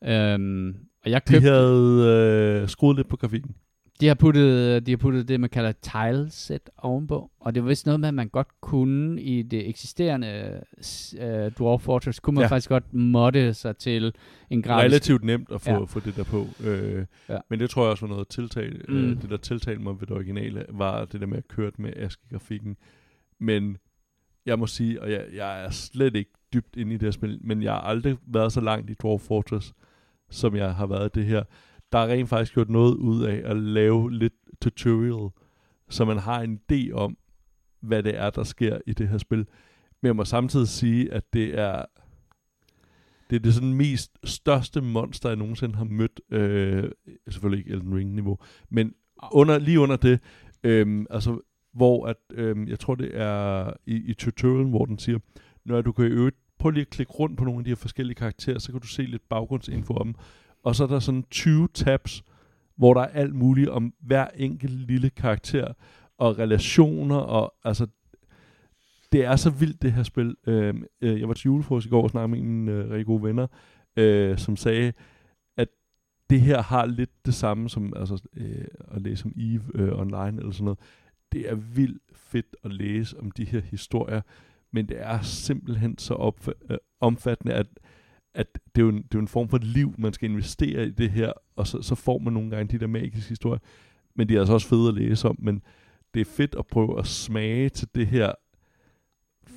Um, 0.02 0.76
og 1.06 1.12
jeg 1.12 1.26
købte... 1.26 1.48
De 1.48 1.54
havde 1.54 2.62
uh, 2.64 2.70
skruet 2.70 2.98
lidt 2.98 3.08
på 3.08 3.18
grafikken. 3.18 3.56
De 4.02 4.08
har 4.08 4.16
puttet, 4.16 4.86
de 4.86 4.92
har 4.92 4.98
puttet 4.98 5.28
det, 5.28 5.40
man 5.40 5.50
kalder 5.50 5.72
tileset 5.72 6.70
ovenpå, 6.78 7.32
og 7.40 7.56
det 7.56 7.64
var 7.64 7.70
vist 7.70 7.86
noget 7.86 8.00
med, 8.00 8.08
at 8.08 8.14
man 8.14 8.30
godt 8.30 8.48
kunne 8.62 9.22
i 9.22 9.42
det 9.42 9.70
eksisterende 9.70 10.62
uh, 11.14 11.52
Dwarf 11.60 11.82
Fortress, 11.82 12.20
kunne 12.20 12.34
man 12.34 12.42
ja. 12.42 12.48
faktisk 12.48 12.70
godt 12.70 12.94
modde 12.94 13.54
sig 13.54 13.78
til 13.78 14.14
en 14.50 14.62
grafisk... 14.62 14.86
Relativt 14.86 15.24
nemt 15.24 15.52
at 15.52 15.62
få, 15.62 15.72
ja. 15.72 15.84
få 15.84 16.00
det 16.00 16.16
der 16.16 16.24
på. 16.24 16.48
Uh, 16.60 17.06
ja. 17.30 17.38
Men 17.50 17.60
det 17.60 17.70
tror 17.70 17.84
jeg 17.84 17.92
også 17.92 18.06
var 18.06 18.14
noget 18.14 18.28
tiltale. 18.28 18.82
Mm. 18.88 18.96
Uh, 18.96 19.22
det, 19.22 19.30
der 19.30 19.38
tiltalte 19.38 19.82
mig 19.84 20.00
ved 20.00 20.08
det 20.08 20.16
originale, 20.16 20.66
var 20.70 21.06
det 21.06 21.22
der 21.22 21.28
med 21.28 21.38
at 21.38 21.48
køre 21.48 21.72
med 21.78 21.94
ASCII-grafikken. 21.96 22.78
Men 23.40 23.78
jeg 24.46 24.60
må 24.60 24.68
sige, 24.68 25.02
og 25.02 25.12
jeg, 25.12 25.26
jeg 25.34 25.66
er 25.66 25.70
slet 25.70 26.16
ikke 26.16 26.32
dybt 26.54 26.76
inde 26.76 26.94
i 26.94 26.98
det 26.98 27.06
her 27.06 27.12
spil, 27.12 27.40
men 27.42 27.64
jeg 27.64 27.74
har 27.74 27.82
aldrig 27.82 28.18
været 28.28 28.54
så 28.54 28.62
langt 28.62 28.90
i 28.90 28.94
Dwarf 28.94 29.22
Fortress, 29.22 29.74
som 30.30 30.56
jeg 30.56 30.76
har 30.76 30.86
været 30.86 31.16
det 31.16 31.26
her 31.26 31.44
der 31.92 32.00
er 32.00 32.08
rent 32.08 32.30
faktisk 32.30 32.54
gjort 32.54 32.70
noget 32.70 32.96
ud 32.96 33.24
af 33.24 33.42
at 33.46 33.58
lave 33.58 34.12
lidt 34.14 34.34
tutorial, 34.62 35.30
så 35.90 36.06
man 36.06 36.18
har 36.18 36.42
en 36.42 36.60
idé 36.72 36.92
om, 36.92 37.18
hvad 37.80 38.04
det 38.04 38.18
er, 38.18 38.30
der 38.30 38.44
sker 38.44 38.78
i 38.88 38.94
det 38.94 39.10
her 39.10 39.18
spil. 39.18 39.48
Men 40.02 40.08
jeg 40.08 40.16
må 40.16 40.26
samtidig 40.26 40.68
sige, 40.68 41.14
at 41.14 41.34
det 41.34 41.60
er 41.60 41.86
det 43.30 43.36
er 43.36 43.40
det 43.40 43.54
sådan 43.54 43.74
mest 43.74 44.18
største 44.24 44.82
monster, 44.82 45.30
jeg 45.30 45.36
nogensinde 45.36 45.76
har 45.76 45.84
mødt. 45.84 46.22
Øh, 46.32 46.92
selvfølgelig 47.30 47.60
ikke 47.60 47.72
Elden 47.72 47.96
Ring-niveau, 47.96 48.38
men 48.70 48.94
under, 49.32 49.60
lige 49.60 49.80
under 49.80 49.96
det, 49.96 50.20
øh, 50.64 51.06
altså, 51.10 51.40
hvor 51.74 52.06
at, 52.06 52.18
øh, 52.34 52.70
jeg 52.70 52.80
tror 52.80 52.96
det 52.96 53.12
er 53.14 53.74
i, 53.86 53.96
i 53.96 54.14
tutorialen, 54.14 54.70
hvor 54.70 54.86
den 54.86 55.00
siger, 55.00 55.20
når 55.66 55.82
du 55.82 55.92
kan 55.92 56.06
øve, 56.06 56.32
prøv 56.60 56.72
lige 56.72 56.82
at 56.82 56.90
klikke 56.90 57.12
rundt 57.12 57.38
på 57.38 57.44
nogle 57.44 57.60
af 57.60 57.64
de 57.64 57.70
her 57.70 57.76
forskellige 57.76 58.16
karakterer, 58.16 58.60
så 58.60 58.72
kan 58.72 58.82
du 58.82 58.88
se 58.88 59.02
lidt 59.02 59.30
baggrundsinfo 59.30 59.94
om 59.94 60.16
og 60.64 60.76
så 60.76 60.84
er 60.84 60.88
der 60.88 61.00
sådan 61.00 61.24
20 61.32 61.68
tabs, 61.74 62.24
hvor 62.76 62.94
der 62.94 63.02
er 63.02 63.08
alt 63.08 63.36
muligt 63.36 63.70
om 63.70 63.94
hver 64.00 64.28
enkelt 64.36 64.88
lille 64.88 65.10
karakter, 65.10 65.74
og 66.22 66.40
relationer, 66.40 67.16
og 67.16 67.54
altså, 67.64 67.88
det 69.12 69.26
er 69.26 69.36
så 69.36 69.50
vildt 69.50 69.82
det 69.82 69.92
her 69.92 70.04
spil. 70.04 70.36
Øhm, 70.48 70.84
øh, 71.02 71.20
jeg 71.20 71.28
var 71.28 71.34
til 71.34 71.46
julefrokost 71.46 71.86
i 71.86 71.90
går 71.90 72.04
og 72.04 72.10
snakkede 72.10 72.42
med 72.42 72.48
mine 72.48 72.72
øh, 72.72 72.90
rigtig 72.90 73.06
gode 73.06 73.24
venner, 73.24 73.48
øh, 73.98 74.38
som 74.38 74.56
sagde, 74.56 74.94
at 75.58 75.68
det 76.30 76.42
her 76.42 76.62
har 76.62 76.86
lidt 76.86 77.26
det 77.26 77.34
samme 77.34 77.70
som 77.70 77.94
altså, 77.96 78.22
øh, 78.38 78.66
at 78.92 79.02
læse 79.02 79.26
om 79.26 79.34
Eve 79.38 79.64
øh, 79.74 80.00
online 80.00 80.40
eller 80.40 80.52
sådan 80.52 80.66
noget. 80.66 80.80
Det 81.32 81.50
er 81.50 81.56
vildt 81.56 82.04
fedt 82.16 82.56
at 82.64 82.74
læse 82.74 83.20
om 83.20 83.32
de 83.32 83.46
her 83.46 83.62
historier, 83.62 84.22
men 84.74 84.90
det 84.90 84.98
er 85.00 85.22
simpelthen 85.22 85.98
så 85.98 86.14
opf- 86.14 86.72
øh, 86.74 86.78
omfattende, 87.00 87.54
at 87.54 87.68
at 88.34 88.60
det 88.76 88.82
er, 88.82 88.86
jo 88.86 88.90
en, 88.90 88.98
det 88.98 89.04
er 89.04 89.10
jo 89.14 89.20
en 89.20 89.28
form 89.28 89.50
for 89.50 89.58
liv, 89.58 89.96
man 89.98 90.14
skal 90.14 90.30
investere 90.30 90.88
i 90.88 90.92
det 90.92 91.12
her, 91.12 91.32
og 91.56 91.68
så, 91.68 91.82
så 91.82 91.96
får 91.96 92.18
man 92.18 92.34
nogle 92.34 92.50
gange 92.50 92.72
de 92.72 92.80
der 92.80 92.88
magiske 92.88 93.30
historier. 93.30 93.60
Men 94.16 94.30
de 94.30 94.36
er 94.36 94.40
altså 94.40 94.54
også 94.54 94.68
fede 94.68 94.88
at 94.88 94.94
læse 94.94 95.30
om, 95.30 95.36
men 95.40 95.62
det 96.14 96.20
er 96.20 96.26
fedt 96.26 96.56
at 96.60 96.68
prøve 96.68 97.00
at 97.00 97.08
smage 97.08 97.70
til 97.70 97.88
det 97.96 98.08
her 98.08 98.32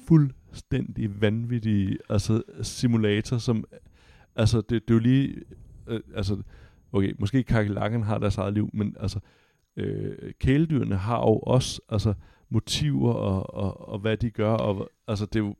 fuldstændig 0.08 1.20
vanvittige 1.20 1.98
altså 2.08 2.42
simulator, 2.62 3.38
som 3.38 3.64
altså 4.36 4.60
det, 4.60 4.70
det 4.70 4.90
er 4.90 4.94
jo 4.94 4.98
lige 4.98 5.34
øh, 5.86 6.00
altså 6.14 6.42
okay, 6.92 7.12
måske 7.18 7.42
kakelakken 7.42 8.02
har 8.02 8.18
deres 8.18 8.38
eget 8.38 8.54
liv, 8.54 8.70
men 8.72 8.96
altså 9.00 9.20
øh, 9.76 10.32
kæledyrene 10.40 10.96
har 10.96 11.18
jo 11.18 11.38
også 11.38 11.80
altså 11.88 12.14
motiver 12.48 13.12
og, 13.12 13.54
og, 13.54 13.88
og 13.88 13.98
hvad 13.98 14.16
de 14.16 14.30
gør, 14.30 14.52
og 14.52 14.90
altså 15.08 15.26
det 15.26 15.36
er 15.36 15.44
jo 15.44 15.56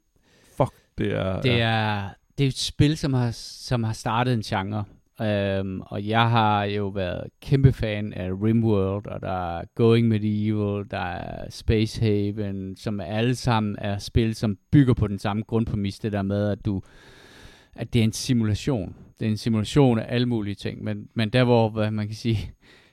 fuck, 0.57 0.75
det 0.99 1.13
er 1.13 1.41
det 1.41 1.61
er 1.61 2.11
det 2.39 2.45
er 2.45 2.49
et 2.49 2.59
spil, 2.59 2.97
som 2.97 3.13
har, 3.13 3.31
som 3.33 3.85
har 3.85 3.93
startet 3.93 4.35
en 4.35 4.43
genre. 4.43 4.85
Um, 5.21 5.83
og 5.87 6.07
jeg 6.07 6.31
har 6.31 6.65
jo 6.65 6.89
været 6.89 7.31
kæmpe 7.41 7.73
fan 7.73 8.13
af 8.13 8.31
Rimworld, 8.43 9.07
og 9.07 9.21
der 9.21 9.59
er 9.59 9.65
Going 9.75 10.09
Medieval, 10.09 10.85
der 10.91 10.99
er 10.99 11.51
Space 11.51 12.01
Haven, 12.01 12.77
som 12.77 13.01
alle 13.01 13.35
sammen 13.35 13.77
er 13.79 13.99
spil, 13.99 14.35
som 14.35 14.59
bygger 14.71 14.95
på 14.95 15.07
den 15.07 15.19
samme 15.19 15.43
grundpræmis, 15.43 15.99
det 15.99 16.13
der 16.13 16.23
med, 16.23 16.49
at 16.51 16.65
du 16.65 16.83
at 17.77 17.93
det 17.93 17.99
er 17.99 18.05
en 18.05 18.13
simulation. 18.13 18.97
det 19.19 19.27
er 19.27 19.31
en 19.31 19.37
simulation 19.37 19.99
af 19.99 20.07
alle 20.09 20.27
mulige 20.27 20.55
ting, 20.55 20.85
men, 20.85 21.09
men 21.15 21.31
der 21.31 21.45
hvor 21.45 21.69
hvad 21.69 21.91
man 21.91 22.07
kan 22.07 22.17
sige, 22.17 22.53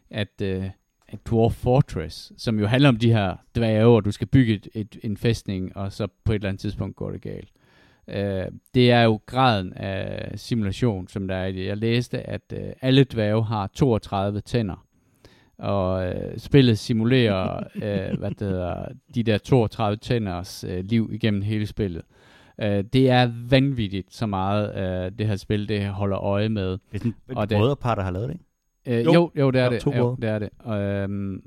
at, 0.10 0.42
uh, 0.42 0.66
at 1.08 1.20
Dwarf 1.28 1.54
Fortress, 1.54 2.34
som 2.38 2.60
jo 2.60 2.68
handler 2.68 2.90
om 2.90 2.98
de 2.98 3.12
her 3.14 3.36
dværge, 3.56 3.96
og 3.96 4.06
du 4.06 4.12
skal 4.12 4.28
bygge 4.28 4.54
et, 4.54 4.68
et, 4.74 4.98
en 5.04 5.18
fæstning, 5.18 5.78
og 5.78 5.94
så 5.94 6.08
på 6.24 6.32
et 6.32 6.36
eller 6.36 6.50
andet 6.50 6.62
tidspunkt 6.62 6.96
går 6.96 7.12
det 7.12 7.22
galt. 7.22 7.50
Øh, 8.14 8.46
det 8.74 8.92
er 8.92 9.02
jo 9.02 9.20
graden 9.26 9.74
af 9.74 10.32
simulation, 10.40 11.08
som 11.08 11.28
der 11.28 11.36
er 11.36 11.46
i 11.46 11.52
det. 11.52 11.66
Jeg 11.66 11.78
læste, 11.78 12.30
at 12.30 12.42
øh, 12.54 12.60
alle 12.82 13.04
dværge 13.04 13.44
har 13.46 13.68
32 13.74 14.42
tænder, 14.42 14.86
og 15.58 16.08
øh, 16.08 16.38
spillet 16.38 16.80
simulerer 16.80 17.64
øh, 17.76 18.20
hvad 18.20 18.30
det 18.32 18.48
hedder, 18.48 18.86
de 19.16 19.24
der 19.24 19.38
32 19.38 19.98
tænders 19.98 20.64
øh, 20.64 20.84
liv 20.86 21.10
igennem 21.14 21.42
hele 21.42 21.66
spillet. 21.68 22.02
Øh, 22.62 22.84
det 22.94 23.10
er 23.10 23.32
vanvittigt 23.50 24.14
så 24.14 24.26
meget, 24.26 24.76
øh, 25.06 25.12
det 25.20 25.28
her 25.28 25.36
spil 25.36 25.70
det 25.70 25.86
holder 25.88 26.20
øje 26.24 26.50
med. 26.50 26.72
Det 26.72 26.80
er 26.94 26.98
sådan 26.98 27.14
Og 27.36 27.44
et 27.44 27.50
det- 27.50 27.58
brødrepar, 27.58 27.96
der 27.96 28.02
har 28.02 28.12
lavet 28.12 28.30
det, 28.30 28.34
ikke? 28.36 29.00
Øh, 29.00 29.06
Jo. 29.06 29.14
jo, 29.14 29.32
jo, 29.40 29.52
det 29.52 29.62
er 29.62 29.70
det. 29.70 29.86
Jo, 29.86 30.16
det 30.22 30.30
er 30.30 30.40
det. 30.40 30.50
Og, 30.60 30.80
øhm, 30.82 31.42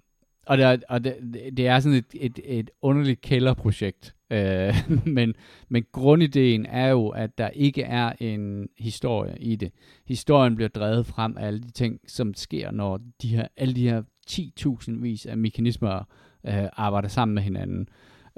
og, 0.47 0.59
det 0.59 0.67
er, 0.67 0.77
og 0.89 1.05
det, 1.05 1.17
det 1.57 1.67
er 1.67 1.81
sådan 1.81 1.99
et, 1.99 2.15
et, 2.15 2.41
et 2.45 2.71
underligt 2.83 3.21
kælderprojekt. 3.21 4.15
Øh, 4.31 4.75
men, 5.17 5.35
men 5.69 5.85
grundideen 5.93 6.67
er 6.67 6.89
jo, 6.89 7.09
at 7.09 7.39
der 7.39 7.49
ikke 7.49 7.83
er 7.83 8.13
en 8.21 8.69
historie 8.79 9.37
i 9.41 9.57
det. 9.57 9.73
Historien 10.07 10.55
bliver 10.55 10.69
drevet 10.69 11.07
frem 11.07 11.37
af 11.37 11.47
alle 11.47 11.61
de 11.61 11.71
ting, 11.71 12.01
som 12.07 12.35
sker, 12.35 12.71
når 12.71 13.01
de 13.23 13.29
her, 13.29 13.47
alle 13.57 13.75
de 13.75 13.89
her 13.89 14.03
10.000 14.31 15.03
vis 15.03 15.27
af 15.27 15.37
mekanismer 15.37 16.09
øh, 16.47 16.69
arbejder 16.73 17.09
sammen 17.09 17.35
med 17.35 17.43
hinanden. 17.43 17.89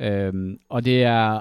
Øh, 0.01 0.59
og 0.69 0.85
det 0.85 1.03
er 1.03 1.41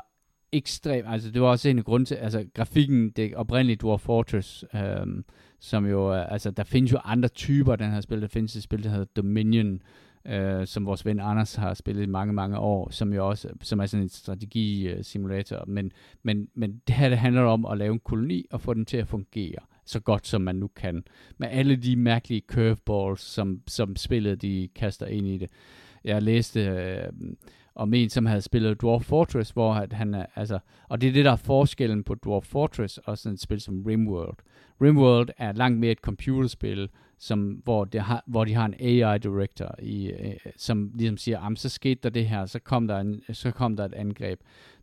ekstremt, 0.51 1.07
altså 1.07 1.31
det 1.31 1.41
var 1.41 1.47
også 1.47 1.69
en 1.69 1.77
af 1.77 1.85
grunden 1.85 2.05
til, 2.05 2.15
altså 2.15 2.45
grafikken, 2.53 3.09
det 3.09 3.35
oprindelige 3.35 3.75
Dwarf 3.75 4.01
Fortress, 4.01 4.65
øh, 4.75 5.23
som 5.59 5.85
jo, 5.85 6.13
øh, 6.13 6.31
altså 6.31 6.51
der 6.51 6.63
findes 6.63 6.91
jo 6.91 6.97
andre 7.03 7.29
typer 7.29 7.71
af 7.71 7.77
den 7.77 7.91
her 7.91 8.01
spil, 8.01 8.21
der 8.21 8.27
findes 8.27 8.55
et 8.55 8.63
spil, 8.63 8.83
der 8.83 8.89
hedder 8.89 9.05
Dominion, 9.15 9.73
øh, 9.73 9.79
øh, 10.27 10.67
som 10.67 10.85
vores 10.85 11.05
ven 11.05 11.19
Anders 11.19 11.55
har 11.55 11.73
spillet 11.73 12.03
i 12.03 12.09
mange, 12.09 12.33
mange 12.33 12.59
år, 12.59 12.89
som 12.89 13.13
jo 13.13 13.29
også, 13.29 13.49
som 13.61 13.79
er 13.79 13.85
sådan 13.85 14.03
en 14.03 14.09
strategi-simulator, 14.09 15.63
men, 15.67 15.91
men, 16.23 16.47
men 16.53 16.81
det 16.87 16.95
her, 16.95 17.09
det 17.09 17.17
handler 17.17 17.41
om 17.41 17.65
at 17.65 17.77
lave 17.77 17.93
en 17.93 17.99
koloni 17.99 18.45
og 18.51 18.61
få 18.61 18.73
den 18.73 18.85
til 18.85 18.97
at 18.97 19.07
fungere 19.07 19.59
så 19.85 19.99
godt, 19.99 20.27
som 20.27 20.41
man 20.41 20.55
nu 20.55 20.67
kan. 20.67 21.03
Med 21.37 21.47
alle 21.51 21.75
de 21.75 21.95
mærkelige 21.95 22.41
curveballs, 22.47 23.21
som, 23.21 23.61
som 23.67 23.95
spillet 23.95 24.41
de 24.41 24.69
kaster 24.75 25.05
ind 25.05 25.27
i 25.27 25.37
det. 25.37 25.49
Jeg 26.03 26.21
læste 26.21 26.65
øh, 26.65 27.11
om 27.75 27.93
en, 27.93 28.09
som 28.09 28.25
havde 28.25 28.41
spillet 28.41 28.81
Dwarf 28.81 29.03
Fortress, 29.03 29.51
hvor 29.51 29.73
at 29.73 29.93
han 29.93 30.13
er, 30.13 30.25
altså, 30.35 30.59
og 30.89 31.01
det 31.01 31.09
er 31.09 31.13
det, 31.13 31.25
der 31.25 31.31
er 31.31 31.35
forskellen 31.35 32.03
på 32.03 32.15
Dwarf 32.15 32.45
Fortress 32.45 32.97
og 32.97 33.17
sådan 33.17 33.33
et 33.33 33.41
spil 33.41 33.61
som 33.61 33.83
Rimworld. 33.83 34.37
Rimworld 34.81 35.29
er 35.37 35.51
langt 35.51 35.79
mere 35.79 35.91
et 35.91 35.97
computerspil, 35.97 36.89
som, 37.17 37.61
hvor, 37.63 37.85
det 37.85 38.01
har, 38.01 38.23
hvor 38.27 38.45
de 38.45 38.53
har 38.53 38.65
en 38.65 38.75
AI 38.79 39.17
director, 39.17 39.75
i, 39.79 40.07
øh, 40.07 40.35
som 40.57 40.91
ligesom 40.95 41.17
siger, 41.17 41.39
Am, 41.39 41.55
så 41.55 41.69
skete 41.69 41.99
der 42.03 42.09
det 42.09 42.27
her, 42.27 42.45
så 42.45 42.59
kom 42.59 42.87
der, 42.87 42.99
en, 42.99 43.21
så 43.33 43.51
kom 43.51 43.75
der 43.75 43.85
et 43.85 43.93
angreb. 43.93 44.39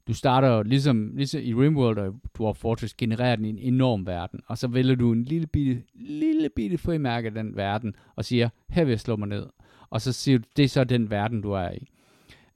Du 0.08 0.14
starter 0.14 0.48
jo 0.48 0.62
ligesom, 0.62 1.12
ligesom 1.16 1.40
i 1.44 1.54
Rimworld 1.54 1.98
og 1.98 2.14
Dwarf 2.38 2.56
Fortress, 2.56 2.94
genererer 2.94 3.36
den 3.36 3.44
en 3.44 3.58
enorm 3.58 4.06
verden, 4.06 4.40
og 4.46 4.58
så 4.58 4.68
vælger 4.68 4.94
du 4.94 5.12
en 5.12 5.24
lille 5.24 5.46
bitte, 5.46 5.82
lille 5.94 6.48
bitte 6.48 6.78
frimærke 6.78 7.26
af 7.26 7.34
den 7.34 7.56
verden, 7.56 7.96
og 8.16 8.24
siger, 8.24 8.48
her 8.68 8.84
vil 8.84 8.92
jeg 8.92 9.00
slå 9.00 9.16
mig 9.16 9.28
ned. 9.28 9.46
Og 9.90 10.00
så 10.00 10.12
siger 10.12 10.38
du, 10.38 10.44
det 10.56 10.64
er 10.64 10.68
så 10.68 10.84
den 10.84 11.10
verden, 11.10 11.42
du 11.42 11.52
er 11.52 11.70
i. 11.70 11.88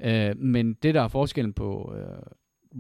Øh, 0.01 0.39
men 0.39 0.73
det, 0.73 0.95
der 0.95 1.03
er 1.03 1.09
forskellen 1.09 1.53
på 1.53 1.95
øh, 1.97 2.23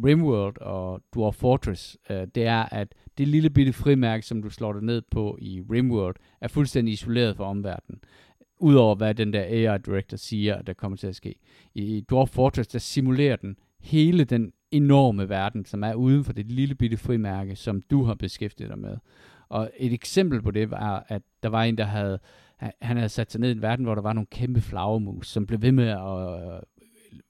Rimworld 0.05 0.61
og 0.61 1.03
Dwarf 1.14 1.34
Fortress, 1.34 1.99
øh, 2.11 2.26
det 2.34 2.47
er, 2.47 2.62
at 2.62 2.95
det 3.18 3.28
lille 3.28 3.51
bitte 3.51 3.72
frimærke, 3.72 4.26
som 4.26 4.43
du 4.43 4.51
slår 4.51 4.72
dig 4.72 4.82
ned 4.82 5.03
på 5.11 5.39
i 5.41 5.62
Rimworld, 5.70 6.16
er 6.41 6.49
fuldstændig 6.49 6.93
isoleret 6.93 7.37
fra 7.37 7.45
omverdenen. 7.45 8.01
Udover 8.59 8.95
hvad 8.95 9.14
den 9.14 9.32
der 9.32 9.43
AI 9.43 9.78
Director 9.78 10.16
siger, 10.16 10.55
at 10.55 10.66
der 10.66 10.72
kommer 10.72 10.97
til 10.97 11.07
at 11.07 11.16
ske. 11.16 11.34
I 11.74 12.05
Dwarf 12.11 12.28
Fortress, 12.28 12.68
der 12.68 12.78
simulerer 12.78 13.37
den 13.37 13.57
hele 13.80 14.24
den 14.24 14.53
enorme 14.70 15.28
verden, 15.28 15.64
som 15.64 15.82
er 15.82 15.95
uden 15.95 16.24
for 16.24 16.32
det 16.32 16.53
lille 16.53 16.74
bitte 16.74 16.97
frimærke, 16.97 17.57
som 17.57 17.82
du 17.91 18.05
har 18.05 18.14
beskæftiget 18.14 18.70
dig 18.70 18.78
med. 18.78 18.97
Og 19.49 19.70
et 19.76 19.93
eksempel 19.93 20.43
på 20.43 20.51
det 20.51 20.70
var, 20.70 21.07
at 21.09 21.22
der 21.43 21.49
var 21.49 21.62
en, 21.62 21.78
der 21.78 21.84
havde, 21.84 22.18
han 22.59 22.97
havde 22.97 23.09
sat 23.09 23.32
sig 23.32 23.41
ned 23.41 23.49
i 23.49 23.53
en 23.53 23.62
verden, 23.62 23.84
hvor 23.84 23.95
der 23.95 24.03
var 24.03 24.12
nogle 24.12 24.26
kæmpe 24.26 24.61
flagermus, 24.61 25.28
som 25.28 25.47
blev 25.47 25.62
ved 25.62 25.72
med 25.72 25.89
at 25.89 26.55
øh, 26.55 26.61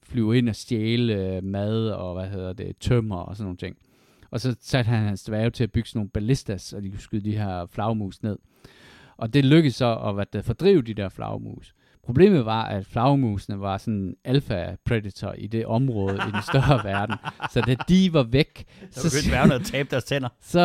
flyve 0.03 0.39
ind 0.39 0.49
og 0.49 0.57
stjæle 0.57 1.37
øh, 1.37 1.45
mad 1.45 1.91
og 1.91 2.15
hvad 2.15 2.31
hedder 2.31 2.53
det, 2.53 2.77
tømmer 2.81 3.17
og 3.17 3.37
sådan 3.37 3.45
nogle 3.45 3.57
ting. 3.57 3.77
Og 4.31 4.41
så 4.41 4.57
satte 4.61 4.89
han 4.89 5.05
hans 5.05 5.25
dværge 5.25 5.51
til 5.51 5.65
at 5.65 5.73
bygge 5.73 5.89
sådan 5.89 5.99
nogle 5.99 6.11
ballistas, 6.11 6.73
og 6.73 6.83
de 6.83 6.91
kunne 6.91 7.01
skyde 7.01 7.25
de 7.25 7.37
her 7.37 7.67
flagmus 7.67 8.23
ned. 8.23 8.39
Og 9.17 9.35
det 9.35 9.45
lykkedes 9.45 9.75
så 9.75 9.97
at 9.97 10.15
hvad 10.15 10.43
fordrive 10.43 10.83
de 10.83 10.95
der 10.95 11.09
flagmus. 11.09 11.75
Problemet 12.07 12.45
var, 12.45 12.65
at 12.65 12.87
flagmusene 12.87 13.61
var 13.61 13.79
sådan 13.79 14.15
alfa 14.25 14.67
predator 14.85 15.33
i 15.33 15.47
det 15.47 15.67
område 15.67 16.15
i 16.15 16.31
den 16.33 16.43
større 16.49 16.81
verden. 16.91 17.17
Så 17.53 17.61
da 17.61 17.77
de 17.89 18.13
var 18.13 18.23
væk, 18.23 18.65
Så 18.91 19.03
begyndte 19.03 19.29
dværgene 19.31 19.55
at 19.55 19.63
tabe 19.73 19.89
deres 19.91 20.05
tænder. 20.05 20.29
så, 20.41 20.61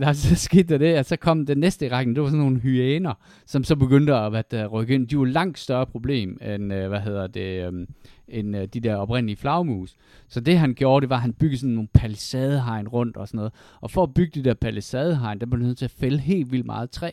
der, 0.00 0.12
så 0.12 0.34
skete 0.34 0.68
der 0.68 0.78
det, 0.78 0.94
at 0.94 1.06
så 1.06 1.16
kom 1.16 1.46
den 1.46 1.58
næste 1.58 1.86
i 1.86 1.88
rækken, 1.88 2.14
det 2.14 2.22
var 2.22 2.28
sådan 2.28 2.38
nogle 2.38 2.58
hyæner, 2.60 3.14
som 3.46 3.64
så 3.64 3.76
begyndte 3.76 4.14
at 4.14 4.30
hvad 4.30 4.42
der, 4.50 4.66
rykke 4.66 4.94
ind. 4.94 5.08
De 5.08 5.18
var 5.18 5.24
langt 5.24 5.58
større 5.58 5.86
problem 5.86 6.38
end, 6.42 6.72
øh, 6.72 6.88
hvad 6.88 7.00
hedder 7.00 7.26
det, 7.26 7.72
øh, 7.72 7.86
end 8.28 8.56
øh, 8.56 8.68
de 8.74 8.80
der 8.80 8.96
oprindelige 8.96 9.36
flagmus. 9.36 9.94
Så 10.28 10.40
det 10.40 10.58
han 10.58 10.74
gjorde, 10.74 11.02
det 11.02 11.10
var, 11.10 11.16
at 11.16 11.22
han 11.22 11.32
byggede 11.32 11.60
sådan 11.60 11.74
nogle 11.74 11.88
palisadehegn 11.94 12.88
rundt 12.88 13.16
og 13.16 13.28
sådan 13.28 13.38
noget. 13.38 13.52
Og 13.80 13.90
for 13.90 14.02
at 14.02 14.14
bygge 14.14 14.40
de 14.40 14.44
der 14.48 14.54
palisadehegn, 14.54 15.38
der 15.38 15.46
blev 15.46 15.62
nødt 15.62 15.78
til 15.78 15.84
at 15.84 15.94
fælde 16.00 16.18
helt 16.18 16.52
vildt 16.52 16.66
meget 16.66 16.90
træ. 16.90 17.10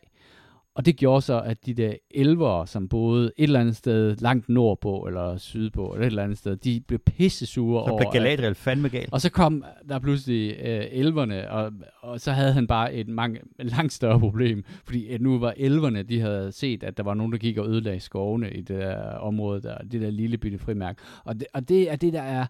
Og 0.75 0.85
det 0.85 0.95
gjorde 0.97 1.21
så, 1.21 1.41
at 1.41 1.65
de 1.65 1.73
der 1.73 1.93
elvere, 2.11 2.67
som 2.67 2.87
boede 2.89 3.25
et 3.37 3.43
eller 3.43 3.59
andet 3.59 3.75
sted 3.75 4.15
langt 4.15 4.49
nordpå, 4.49 4.99
eller 5.07 5.37
sydpå, 5.37 5.93
eller 5.93 6.05
et 6.05 6.09
eller 6.11 6.23
andet 6.23 6.37
sted, 6.37 6.55
de 6.55 6.81
blev 6.87 6.99
pisse 6.99 7.45
sure 7.45 7.85
Så 7.85 7.89
over, 7.91 7.99
blev 7.99 8.07
at- 8.07 8.13
Galadriel 8.13 8.55
fandme 8.55 8.89
gal. 8.89 9.07
og 9.11 9.21
så 9.21 9.29
kom 9.31 9.63
der 9.89 9.99
pludselig 9.99 10.55
øh, 10.63 10.85
elverne, 10.91 11.51
og, 11.51 11.71
og 12.01 12.19
så 12.21 12.31
havde 12.31 12.53
han 12.53 12.67
bare 12.67 12.93
et 12.93 13.07
mange, 13.07 13.39
langt 13.59 13.93
større 13.93 14.19
problem, 14.19 14.63
fordi 14.85 15.07
at 15.07 15.21
nu 15.21 15.39
var 15.39 15.53
elverne, 15.57 16.03
de 16.03 16.19
havde 16.19 16.51
set, 16.51 16.83
at 16.83 16.97
der 16.97 17.03
var 17.03 17.13
nogen, 17.13 17.31
der 17.31 17.37
gik 17.37 17.57
og 17.57 17.67
ødelagde 17.67 17.99
skovene 17.99 18.51
i 18.51 18.61
det 18.61 18.79
der 18.79 18.97
område, 19.03 19.61
der, 19.61 19.77
det 19.77 20.01
der 20.01 20.09
lille 20.09 20.37
bitte 20.37 20.57
frimærk. 20.57 20.97
Og 21.25 21.39
det, 21.39 21.47
og 21.53 21.69
det 21.69 21.91
er 21.91 21.95
det, 21.95 22.13
der 22.13 22.21
er 22.21 22.45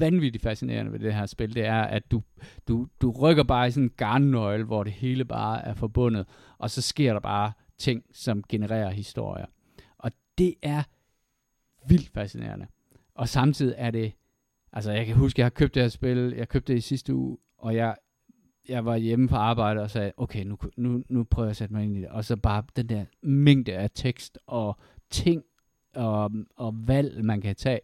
vanvittigt 0.00 0.42
fascinerende 0.42 0.92
ved 0.92 0.98
det 0.98 1.14
her 1.14 1.26
spil, 1.26 1.54
det 1.54 1.64
er, 1.64 1.82
at 1.82 2.10
du, 2.10 2.22
du, 2.68 2.88
du 3.02 3.10
rykker 3.10 3.42
bare 3.42 3.68
i 3.68 3.70
sådan 3.70 3.84
en 3.84 3.92
garnnøgle, 3.96 4.64
hvor 4.64 4.84
det 4.84 4.92
hele 4.92 5.24
bare 5.24 5.64
er 5.64 5.74
forbundet, 5.74 6.26
og 6.58 6.70
så 6.70 6.82
sker 6.82 7.12
der 7.12 7.20
bare 7.20 7.52
ting, 7.78 8.02
som 8.12 8.44
genererer 8.48 8.90
historier. 8.90 9.46
Og 9.98 10.12
det 10.38 10.54
er 10.62 10.82
vildt 11.88 12.10
fascinerende. 12.14 12.66
Og 13.14 13.28
samtidig 13.28 13.74
er 13.78 13.90
det 13.90 14.12
Altså, 14.76 14.92
jeg 14.92 15.06
kan 15.06 15.16
huske, 15.16 15.40
jeg 15.40 15.44
har 15.44 15.50
købt 15.50 15.74
det 15.74 15.82
her 15.82 15.88
spil, 15.88 16.34
jeg 16.36 16.48
købte 16.48 16.72
det 16.72 16.78
i 16.78 16.82
sidste 16.82 17.14
uge, 17.14 17.38
og 17.58 17.74
jeg, 17.76 17.96
jeg 18.68 18.84
var 18.84 18.96
hjemme 18.96 19.28
på 19.28 19.36
arbejde 19.36 19.80
og 19.80 19.90
sagde, 19.90 20.12
okay, 20.16 20.44
nu, 20.44 20.58
nu, 20.76 21.02
nu 21.08 21.24
prøver 21.24 21.46
jeg 21.46 21.50
at 21.50 21.56
sætte 21.56 21.74
mig 21.74 21.84
ind 21.84 21.96
i 21.96 22.00
det. 22.00 22.08
Og 22.08 22.24
så 22.24 22.36
bare 22.36 22.62
den 22.76 22.88
der 22.88 23.04
mængde 23.22 23.72
af 23.72 23.90
tekst 23.94 24.38
og 24.46 24.78
ting 25.10 25.42
og, 25.94 26.30
og 26.56 26.74
valg, 26.88 27.24
man 27.24 27.40
kan 27.40 27.56
tage, 27.56 27.80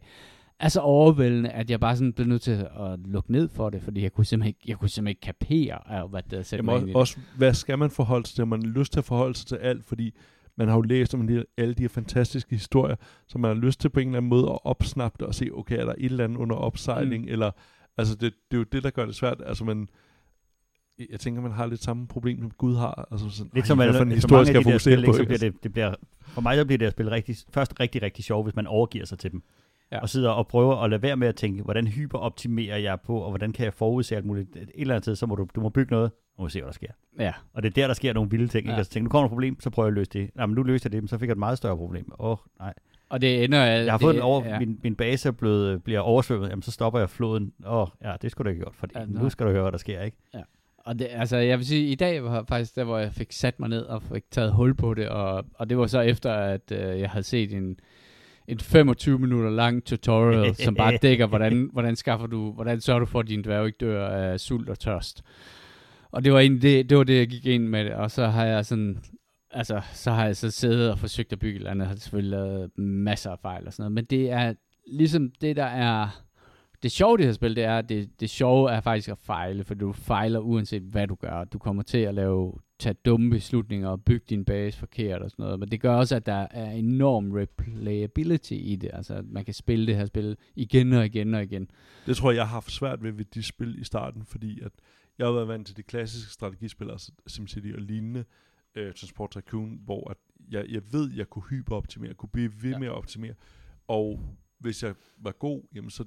er 0.61 0.69
så 0.69 0.81
overvældende, 0.81 1.51
at 1.51 1.71
jeg 1.71 1.81
bare 1.81 1.97
sådan 1.97 2.13
blev 2.13 2.27
nødt 2.27 2.43
til 2.43 2.51
at 2.51 2.99
lukke 3.05 3.33
ned 3.33 3.49
for 3.49 3.71
det, 3.71 3.83
fordi 3.83 4.03
jeg 4.03 4.13
kunne 4.13 4.25
simpelthen 4.25 4.49
ikke, 4.49 4.61
jeg 4.67 4.77
kunne 4.77 4.89
simpelthen 4.89 5.09
ikke 5.09 5.21
kapere, 5.21 5.93
af, 5.93 6.09
hvad 6.09 6.23
det 6.23 6.33
er 6.33 6.41
at 6.41 6.47
sætte 6.47 6.65
Jamen, 6.65 6.75
mig 6.75 6.81
ind 6.81 6.91
i 6.91 6.95
også, 6.95 7.19
hvad 7.37 7.55
skal 7.55 7.79
man 7.79 7.91
forholde 7.91 8.27
sig 8.27 8.37
til? 8.37 8.47
Man 8.47 8.63
har 8.63 8.69
lyst 8.69 8.93
til 8.93 9.01
at 9.01 9.05
forholde 9.05 9.35
sig 9.35 9.47
til 9.47 9.57
alt, 9.57 9.85
fordi 9.85 10.15
man 10.57 10.69
har 10.69 10.75
jo 10.75 10.81
læst 10.81 11.15
om 11.15 11.27
de, 11.27 11.45
alle 11.59 11.75
de 11.75 11.83
her 11.83 11.89
fantastiske 11.89 12.51
historier, 12.57 12.97
så 13.29 13.39
man 13.39 13.49
har 13.49 13.63
lyst 13.63 13.81
til 13.81 13.89
på 13.89 14.01
en 14.01 14.09
eller 14.09 14.17
anden 14.17 14.29
måde 14.29 14.51
at 14.51 14.59
opsnappe 14.65 15.17
det 15.21 15.27
og 15.27 15.35
se, 15.35 15.49
okay, 15.53 15.79
er 15.79 15.85
der 15.85 15.95
et 15.99 16.05
eller 16.05 16.25
andet 16.25 16.37
under 16.37 16.57
opsejling, 16.57 17.25
mm. 17.25 17.33
eller, 17.33 17.51
altså 17.99 18.15
det, 18.15 18.33
det 18.51 18.57
er 18.57 18.59
jo 18.59 18.65
det, 18.73 18.83
der 18.83 18.91
gør 18.91 19.07
det 19.07 19.15
svært, 19.15 19.43
altså 19.47 19.65
man, 19.65 19.89
jeg 21.11 21.21
tænker, 21.21 21.43
man 21.43 21.53
har 21.53 21.67
lidt 21.67 21.83
samme 21.83 22.07
problem, 22.07 22.41
som 22.41 22.51
Gud 22.51 22.77
har, 22.77 23.09
altså 23.11 23.31
sådan, 23.31 23.51
Lidt 23.55 23.67
som, 23.67 23.79
hvad 23.79 23.93
for 23.93 24.03
en 24.03 24.13
historie 24.13 24.47
skal 24.47 24.55
jeg 24.55 24.65
fokusere 24.65 24.95
spil, 24.97 25.05
på? 25.05 25.13
ikke, 25.13 25.19
så 25.19 25.25
bliver 25.25 25.39
det, 25.39 25.63
det 25.63 25.73
bliver, 25.73 25.95
for 26.21 26.41
mig 26.41 26.57
så 26.57 26.65
bliver 26.65 26.79
det 26.79 26.87
at 26.87 26.93
spille 26.93 27.11
rigtig, 27.11 27.37
først 27.51 27.81
rigtig, 27.81 28.03
rigtig 28.03 28.25
sjovt, 28.25 28.45
hvis 28.47 28.57
man 28.57 28.67
overgiver 28.67 29.05
sig 29.05 29.19
til 29.19 29.33
dem. 29.33 29.43
Ja. 29.91 29.97
Ja. 29.97 30.03
Og 30.03 30.09
sidder 30.09 30.31
og 30.31 30.49
prøver 30.49 30.77
at 30.77 30.91
lade 30.91 31.03
være 31.03 31.17
med 31.17 31.29
at 31.29 31.37
tænke, 31.37 31.63
hvordan 31.63 31.87
hyperoptimerer 31.87 32.77
jeg 32.77 32.99
på, 33.01 33.19
og 33.19 33.31
hvordan 33.31 33.53
kan 33.53 33.65
jeg 33.65 33.75
forudse 33.75 34.17
alt 34.17 34.25
muligt. 34.25 34.57
Et 34.57 34.71
eller 34.75 34.95
andet 34.95 35.05
tid, 35.05 35.17
så 35.17 35.27
må 35.27 35.35
du, 35.35 35.47
du 35.55 35.61
må 35.61 35.69
bygge 35.69 35.91
noget, 35.91 36.11
og 36.37 36.43
må 36.43 36.49
se, 36.49 36.61
hvad 36.61 36.67
der 36.67 36.73
sker. 36.73 36.89
Ja, 37.19 37.33
Og 37.53 37.63
det 37.63 37.69
er 37.69 37.73
der, 37.73 37.87
der 37.87 37.95
sker 37.95 38.13
nogle 38.13 38.31
vilde 38.31 38.49
ting. 38.49 38.67
Ja. 38.67 38.73
Ikke? 38.73 38.81
Og 38.81 38.85
så 38.85 38.91
tænker, 38.91 39.05
nu 39.05 39.11
kommer 39.11 39.25
et 39.25 39.31
problem, 39.31 39.61
så 39.61 39.71
prøver 39.71 39.87
jeg 39.87 39.93
at 39.93 39.95
løse 39.95 40.11
det. 40.13 40.31
Nej, 40.35 40.47
men 40.47 40.55
nu 40.55 40.63
løste 40.63 40.87
jeg 40.87 41.03
det, 41.03 41.11
så 41.11 41.19
fik 41.19 41.29
jeg 41.29 41.33
et 41.33 41.39
meget 41.39 41.59
større 41.59 41.77
problem. 41.77 42.13
Åh, 42.19 42.31
oh, 42.31 42.37
nej. 42.59 42.75
og 43.09 43.21
det 43.21 43.45
ender... 43.45 43.65
Jeg 43.65 43.93
har 43.93 43.99
det, 43.99 44.05
fået 44.05 44.15
den 44.15 44.23
over, 44.23 44.45
ja. 44.45 44.53
ja. 44.53 44.59
min, 44.59 44.79
min 44.83 44.97
base 44.97 45.29
er 45.29 45.33
blevet, 45.33 45.85
bliver 45.85 46.01
oversvømmet, 46.01 46.49
jamen 46.49 46.63
så 46.63 46.71
stopper 46.71 46.99
jeg 46.99 47.11
floden. 47.11 47.53
Åh, 47.67 47.81
oh, 47.81 47.89
ja, 48.03 48.15
det 48.23 48.31
skulle 48.31 48.47
du 48.47 48.51
ikke 48.51 48.63
gjort, 48.63 48.75
fordi 48.75 48.93
Ja, 48.97 49.01
ja, 49.01 49.07
nu 49.07 49.31
skal 49.31 49.47
du 49.47 49.51
høre, 49.51 49.63
hvad 49.63 49.73
der 49.73 49.79
sker, 49.79 50.03
ikke? 50.03 50.17
Og 50.85 50.99
det, 50.99 51.09
altså, 51.11 51.37
jeg 51.37 51.59
vil 51.59 51.67
sige, 51.67 51.89
i 51.89 51.95
dag 51.95 52.25
var 52.25 52.45
faktisk 52.49 52.77
der, 52.77 52.85
hvor 52.85 52.99
jeg 52.99 53.13
fik 53.13 53.33
sat 53.33 53.61
mig 53.61 53.69
ned 53.69 53.83
og 53.83 54.03
fik 54.03 54.31
taget 54.31 54.53
hul 54.53 54.75
på 54.75 54.95
det, 54.95 55.09
og, 55.09 55.45
og 55.55 55.71
det 55.71 55.79
var 55.79 55.87
så 55.87 56.01
efter, 56.01 56.33
at 56.33 56.73
øh, 56.73 57.01
jeg 57.01 57.11
havde 57.11 57.23
set 57.23 57.53
en, 57.53 57.79
en 58.51 58.59
25 58.59 59.19
minutter 59.19 59.51
lang 59.51 59.85
tutorial, 59.85 60.55
som 60.65 60.75
bare 60.75 60.97
dækker, 60.97 61.27
hvordan, 61.27 61.71
hvordan 61.73 61.97
skaffer 61.97 62.27
du, 62.27 62.53
hvordan 62.53 62.81
sørger 62.81 63.01
du 63.01 63.07
for, 63.07 63.21
at 63.21 63.29
din 63.29 63.43
dværg 63.43 63.67
ikke 63.67 63.79
dør 63.81 64.09
af 64.09 64.41
sult 64.41 64.69
og 64.69 64.79
tørst. 64.79 65.23
Og 66.13 66.25
det 66.25 66.33
var 66.33 66.39
egentlig 66.41 66.63
det, 66.63 66.91
det, 66.91 66.99
var 66.99 67.05
det, 67.05 67.19
jeg 67.19 67.29
gik 67.29 67.47
ind 67.47 67.69
med 67.69 67.85
det, 67.85 67.93
og 67.93 68.11
så 68.11 68.27
har 68.27 68.45
jeg 68.45 68.67
sådan, 68.67 68.99
altså, 69.51 69.81
så 69.93 70.11
har 70.11 70.25
jeg 70.25 70.37
så 70.37 70.51
siddet 70.51 70.91
og 70.91 70.99
forsøgt 70.99 71.33
at 71.33 71.39
bygge 71.39 71.55
et 71.55 71.59
eller 71.59 71.71
andet, 71.71 71.89
har 71.89 71.95
selvfølgelig 71.95 72.31
lavet 72.31 72.79
masser 72.79 73.31
af 73.31 73.39
fejl 73.43 73.67
og 73.67 73.73
sådan 73.73 73.83
noget, 73.83 73.93
men 73.93 74.05
det 74.05 74.31
er 74.31 74.55
ligesom 74.93 75.31
det, 75.41 75.57
der 75.57 75.65
er, 75.65 76.23
det 76.83 76.91
sjove 76.93 77.15
i 77.15 77.17
det 77.17 77.27
her 77.27 77.33
spil, 77.33 77.57
det 77.57 77.65
er, 77.65 77.79
at 77.79 77.89
det, 77.89 78.21
det 78.21 78.31
sjove 78.31 78.71
er 78.71 78.81
faktisk 78.81 79.09
at 79.09 79.19
fejle, 79.19 79.65
for 79.65 79.75
du 79.75 79.93
fejler 79.93 80.39
uanset 80.39 80.83
hvad 80.83 81.07
du 81.07 81.15
gør. 81.15 81.45
Du 81.45 81.59
kommer 81.59 81.83
til 81.83 81.99
at 81.99 82.15
lave, 82.15 82.55
tage 82.79 82.95
dumme 83.05 83.31
beslutninger 83.31 83.89
og 83.89 84.05
bygge 84.05 84.27
din 84.31 84.45
base 84.45 84.79
forkert 84.79 85.23
og 85.23 85.31
sådan 85.31 85.43
noget, 85.43 85.59
men 85.59 85.69
det 85.71 85.81
gør 85.81 85.95
også, 85.95 86.17
at 86.17 86.27
der 86.27 86.47
er 86.51 86.71
enorm 86.71 87.33
replayability 87.33 88.53
i 88.53 88.77
det, 88.77 88.91
altså 88.93 89.15
at 89.15 89.25
man 89.25 89.45
kan 89.45 89.55
spille 89.55 89.87
det 89.87 89.97
her 89.97 90.07
spil 90.07 90.37
igen 90.57 90.93
og 90.93 91.07
igen 91.07 91.35
og 91.35 91.43
igen. 91.43 91.71
Det 92.07 92.17
tror 92.17 92.31
jeg, 92.31 92.37
jeg 92.37 92.47
har 92.47 92.53
haft 92.53 92.71
svært 92.71 93.03
ved 93.03 93.13
ved 93.13 93.25
de 93.25 93.43
spil 93.43 93.81
i 93.81 93.85
starten, 93.85 94.25
fordi 94.25 94.61
at 94.63 94.73
jeg 95.19 95.27
har 95.27 95.33
været 95.33 95.49
vant 95.49 95.67
til 95.67 95.77
de 95.77 95.83
klassiske 95.83 96.33
strategispil, 96.33 96.91
altså 96.91 97.13
SimCity 97.27 97.69
og 97.75 97.81
lignende, 97.83 98.25
øh, 98.75 98.93
Transport 98.95 99.31
Tycoon, 99.31 99.81
hvor 99.85 100.11
at 100.11 100.17
jeg, 100.51 100.65
jeg 100.69 100.83
ved, 100.93 101.11
jeg 101.17 101.27
kunne 101.27 101.43
hyperoptimere, 101.51 102.15
kunne 102.15 102.29
blive 102.33 102.53
ved 102.63 102.71
Ja. 102.71 102.79
med 102.79 102.87
at 102.87 102.95
optimere, 102.95 103.35
og 103.89 104.21
hvis 104.59 104.83
jeg 104.83 104.95
var 105.19 105.33
god, 105.33 105.63
jamen 105.75 105.91
så, 105.91 106.05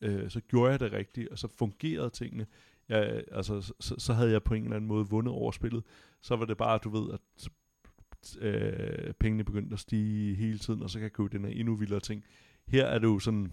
øh, 0.00 0.30
så 0.30 0.40
gjorde 0.40 0.70
jeg 0.70 0.80
det 0.80 0.92
rigtigt, 0.92 1.28
og 1.28 1.38
så 1.38 1.48
fungerede 1.58 2.10
tingene. 2.10 2.46
Jeg, 2.88 3.22
altså, 3.32 3.72
så, 3.80 3.94
så 3.98 4.12
havde 4.12 4.30
jeg 4.30 4.42
på 4.42 4.54
en 4.54 4.62
eller 4.62 4.76
anden 4.76 4.88
måde 4.88 5.08
vundet 5.08 5.34
over 5.34 5.52
spillet. 5.52 5.82
Så 6.20 6.36
var 6.36 6.44
det 6.44 6.56
bare, 6.56 6.78
du 6.78 6.90
ved, 6.90 7.12
at 7.12 7.48
øh, 8.40 9.14
pengene 9.14 9.44
begyndte 9.44 9.72
at 9.72 9.80
stige 9.80 10.34
hele 10.34 10.58
tiden, 10.58 10.82
og 10.82 10.90
så 10.90 10.98
kan 10.98 11.02
jeg 11.02 11.12
købe 11.12 11.28
den 11.28 11.44
her 11.44 11.52
endnu 11.52 11.74
vildere 11.74 12.00
ting. 12.00 12.24
Her 12.68 12.86
er 12.86 12.98
det 12.98 13.06
jo 13.06 13.18
sådan 13.18 13.52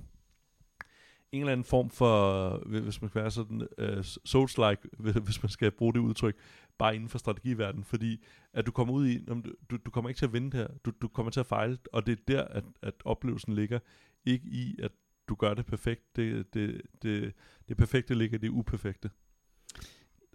en 1.31 1.41
eller 1.41 1.51
anden 1.51 1.65
form 1.65 1.89
for, 1.89 2.49
hvis 2.65 3.01
man 3.01 3.09
skal 3.09 3.21
være 3.21 3.31
sådan 3.31 3.67
øh, 3.77 3.99
souls-like, 4.25 4.89
hvis 5.25 5.43
man 5.43 5.49
skal 5.49 5.71
bruge 5.71 5.93
det 5.93 5.99
udtryk, 5.99 6.35
bare 6.77 6.95
inden 6.95 7.09
for 7.09 7.17
strategiverdenen, 7.17 7.83
fordi 7.83 8.23
at 8.53 8.65
du 8.65 8.71
kommer 8.71 8.93
ud 8.93 9.07
i, 9.07 9.19
om 9.29 9.41
du, 9.41 9.51
du, 9.69 9.77
du 9.85 9.91
kommer 9.91 10.09
ikke 10.09 10.19
til 10.19 10.25
at 10.25 10.33
vinde 10.33 10.57
her, 10.57 10.67
du, 10.85 10.91
du 11.01 11.07
kommer 11.07 11.31
til 11.31 11.39
at 11.39 11.45
fejle, 11.45 11.77
og 11.93 12.05
det 12.05 12.11
er 12.11 12.23
der, 12.27 12.43
at, 12.43 12.63
at 12.81 12.93
oplevelsen 13.05 13.53
ligger, 13.53 13.79
ikke 14.25 14.47
i, 14.47 14.75
at 14.83 14.91
du 15.29 15.35
gør 15.35 15.53
det 15.53 15.65
perfekt, 15.65 16.01
det, 16.15 16.53
det, 16.53 16.81
det, 17.03 17.33
det 17.69 17.77
perfekte 17.77 18.15
ligger 18.15 18.37
i 18.37 18.41
det 18.41 18.49
uperfekte. 18.49 19.09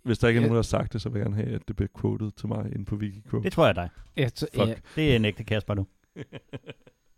Hvis 0.05 0.19
der 0.19 0.29
ikke 0.29 0.39
er 0.39 0.41
nogen, 0.41 0.51
der 0.55 0.59
har 0.59 0.63
sagt 0.63 0.93
det, 0.93 1.03
så 1.03 1.09
vil 1.09 1.19
jeg 1.19 1.25
gerne 1.27 1.37
have, 1.45 1.55
at 1.55 1.69
det 1.69 1.77
bliver 1.77 1.89
quoted 2.01 2.31
til 2.31 2.49
mig 2.49 2.73
inde 2.73 2.85
på 2.85 2.97
Wikiquote. 2.97 3.45
Det 3.45 3.53
tror 3.53 3.65
jeg 3.65 3.71
er 3.71 3.75
dig. 3.75 3.89
Jeg, 4.17 4.31
t- 4.39 4.61
Fuck. 4.61 4.69
ja, 4.69 4.75
Det 4.97 5.13
er 5.13 5.17
en 5.17 5.25
ægte 5.25 5.45
Kasper 5.45 5.75
nu. 5.75 5.87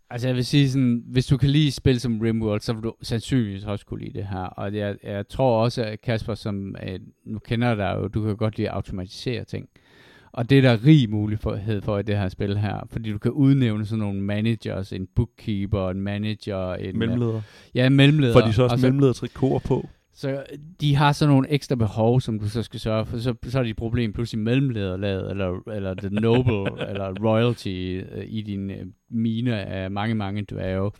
altså 0.09 0.27
jeg 0.27 0.35
vil 0.35 0.45
sige 0.45 0.69
sådan, 0.69 1.03
hvis 1.07 1.25
du 1.25 1.37
kan 1.37 1.49
lide 1.49 1.71
spil 1.71 1.99
som 1.99 2.19
Rimworld, 2.19 2.61
så 2.61 2.73
vil 2.73 2.83
du 2.83 2.95
sandsynligvis 3.01 3.63
også 3.63 3.85
kunne 3.85 3.99
lide 4.05 4.13
det 4.19 4.27
her. 4.27 4.39
Og 4.39 4.75
jeg, 4.75 4.97
jeg 5.03 5.27
tror 5.27 5.63
også, 5.63 5.83
at 5.83 6.01
Kasper, 6.01 6.35
som 6.35 6.75
øh, 6.83 6.99
nu 7.25 7.39
kender 7.39 7.75
dig 7.75 7.95
jo, 7.97 8.07
du 8.07 8.23
kan 8.25 8.35
godt 8.37 8.57
lide 8.57 8.69
at 8.69 8.75
automatisere 8.75 9.43
ting. 9.43 9.69
Og 10.35 10.49
det 10.49 10.57
er 10.57 10.61
der 10.61 10.85
rig 10.85 11.09
mulighed 11.09 11.81
for 11.81 11.97
i 11.97 12.03
det 12.03 12.17
her 12.17 12.29
spil 12.29 12.57
her, 12.57 12.87
fordi 12.91 13.11
du 13.11 13.17
kan 13.17 13.31
udnævne 13.31 13.85
sådan 13.85 13.99
nogle 13.99 14.21
managers, 14.21 14.93
en 14.93 15.07
bookkeeper, 15.15 15.89
en 15.89 16.01
manager, 16.01 16.73
en... 16.73 16.99
Mellemleder. 16.99 17.41
Ja, 17.75 17.89
mellemleder. 17.89 18.33
Får 18.33 18.41
de 18.41 18.53
så 18.53 18.63
også 18.63 18.75
og 18.75 18.79
mellemleder 18.79 19.13
trikoter 19.13 19.67
på? 19.67 19.89
Så 20.13 20.43
de 20.81 20.95
har 20.95 21.11
sådan 21.11 21.33
nogle 21.33 21.49
ekstra 21.49 21.75
behov, 21.75 22.21
som 22.21 22.39
du 22.39 22.49
så 22.49 22.63
skal 22.63 22.79
sørge 22.79 23.05
for. 23.05 23.17
Så, 23.17 23.33
så 23.43 23.59
er 23.59 23.63
de 23.63 23.69
et 23.69 23.75
problem 23.75 24.13
pludselig 24.13 24.43
mellemlederlaget, 24.43 25.31
eller, 25.31 25.69
eller 25.69 25.93
the 25.93 26.09
noble, 26.09 26.71
eller 26.89 27.13
royalty 27.23 28.01
øh, 28.11 28.23
i 28.27 28.41
din 28.41 28.71
øh, 28.71 28.85
mine 29.11 29.65
af 29.65 29.91
mange, 29.91 30.15
mange 30.15 30.45
dværge. 30.51 30.91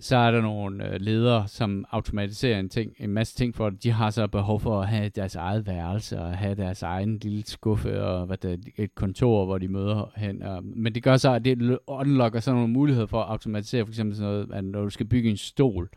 Så 0.00 0.16
er 0.16 0.30
der 0.30 0.40
nogle 0.40 0.88
øh, 0.88 1.00
ledere, 1.00 1.48
som 1.48 1.84
automatiserer 1.90 2.58
en, 2.58 2.68
ting, 2.68 2.92
en 2.98 3.10
masse 3.10 3.36
ting 3.36 3.54
for 3.54 3.70
det. 3.70 3.82
De 3.82 3.90
har 3.90 4.10
så 4.10 4.26
behov 4.26 4.60
for 4.60 4.80
at 4.80 4.88
have 4.88 5.08
deres 5.08 5.34
eget 5.36 5.66
værelse, 5.66 6.20
og 6.20 6.38
have 6.38 6.54
deres 6.54 6.82
egen 6.82 7.18
lille 7.18 7.42
skuffe, 7.46 8.02
og 8.02 8.26
hvad 8.26 8.36
det, 8.36 8.68
et 8.76 8.94
kontor, 8.94 9.44
hvor 9.44 9.58
de 9.58 9.68
møder 9.68 10.12
hen. 10.16 10.42
Og, 10.42 10.64
men 10.64 10.94
det 10.94 11.02
gør 11.02 11.16
så, 11.16 11.32
at 11.32 11.44
det 11.44 11.78
unlocker 11.86 12.40
sådan 12.40 12.56
nogle 12.56 12.72
muligheder 12.72 13.06
for 13.06 13.22
at 13.22 13.30
automatisere, 13.30 13.84
for 13.84 13.90
eksempel 13.90 14.16
sådan 14.16 14.32
noget, 14.32 14.48
at 14.52 14.64
når 14.64 14.82
du 14.82 14.90
skal 14.90 15.06
bygge 15.06 15.30
en 15.30 15.36
stol, 15.36 15.88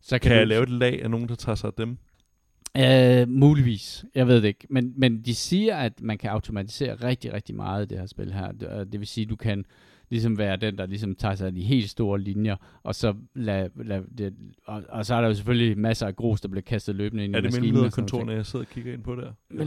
så 0.00 0.18
kan, 0.18 0.20
Kan 0.20 0.32
du, 0.32 0.38
jeg 0.38 0.46
lave 0.46 0.62
et 0.62 0.70
lag 0.70 1.02
af 1.02 1.10
nogen, 1.10 1.28
der 1.28 1.34
tager 1.34 1.56
sig 1.56 1.68
af 1.68 1.74
dem? 1.74 1.98
Uh, 2.78 3.28
muligvis. 3.28 4.04
Jeg 4.14 4.26
ved 4.26 4.36
det 4.36 4.48
ikke. 4.48 4.66
Men, 4.70 4.92
men 4.96 5.22
de 5.22 5.34
siger, 5.34 5.76
at 5.76 6.00
man 6.00 6.18
kan 6.18 6.30
automatisere 6.30 6.94
rigtig, 6.94 7.32
rigtig 7.32 7.54
meget 7.54 7.84
i 7.84 7.88
det 7.88 7.98
her 7.98 8.06
spil 8.06 8.32
her. 8.32 8.52
Det 8.92 9.00
vil 9.00 9.06
sige, 9.06 9.24
at 9.24 9.30
du 9.30 9.36
kan 9.36 9.64
ligesom 10.10 10.38
være 10.38 10.56
den, 10.56 10.78
der 10.78 10.86
ligesom 10.86 11.14
tager 11.14 11.34
sig 11.34 11.46
af 11.46 11.54
de 11.54 11.62
helt 11.62 11.90
store 11.90 12.20
linjer, 12.20 12.56
og 12.82 12.94
så 12.94 13.14
lad, 13.34 13.68
lad 13.84 14.02
det, 14.18 14.34
og, 14.66 14.82
og, 14.88 15.06
så 15.06 15.14
er 15.14 15.20
der 15.20 15.28
jo 15.28 15.34
selvfølgelig 15.34 15.78
masser 15.78 16.06
af 16.06 16.16
grus, 16.16 16.40
der 16.40 16.48
bliver 16.48 16.62
kastet 16.62 16.94
løbende 16.96 17.24
ind 17.24 17.34
Er 17.34 17.38
i 17.38 17.42
det 17.42 17.46
maskinen. 17.46 17.74
nogle 17.74 17.90
ting. 17.90 17.96
mellemlederkontorerne, 17.96 18.32
jeg 18.32 18.46
sidder 18.46 18.64
og 18.64 18.70
kigger 18.74 18.92
ind 18.92 19.02
på 19.02 19.14
der? 19.14 19.32
Men 19.50 19.66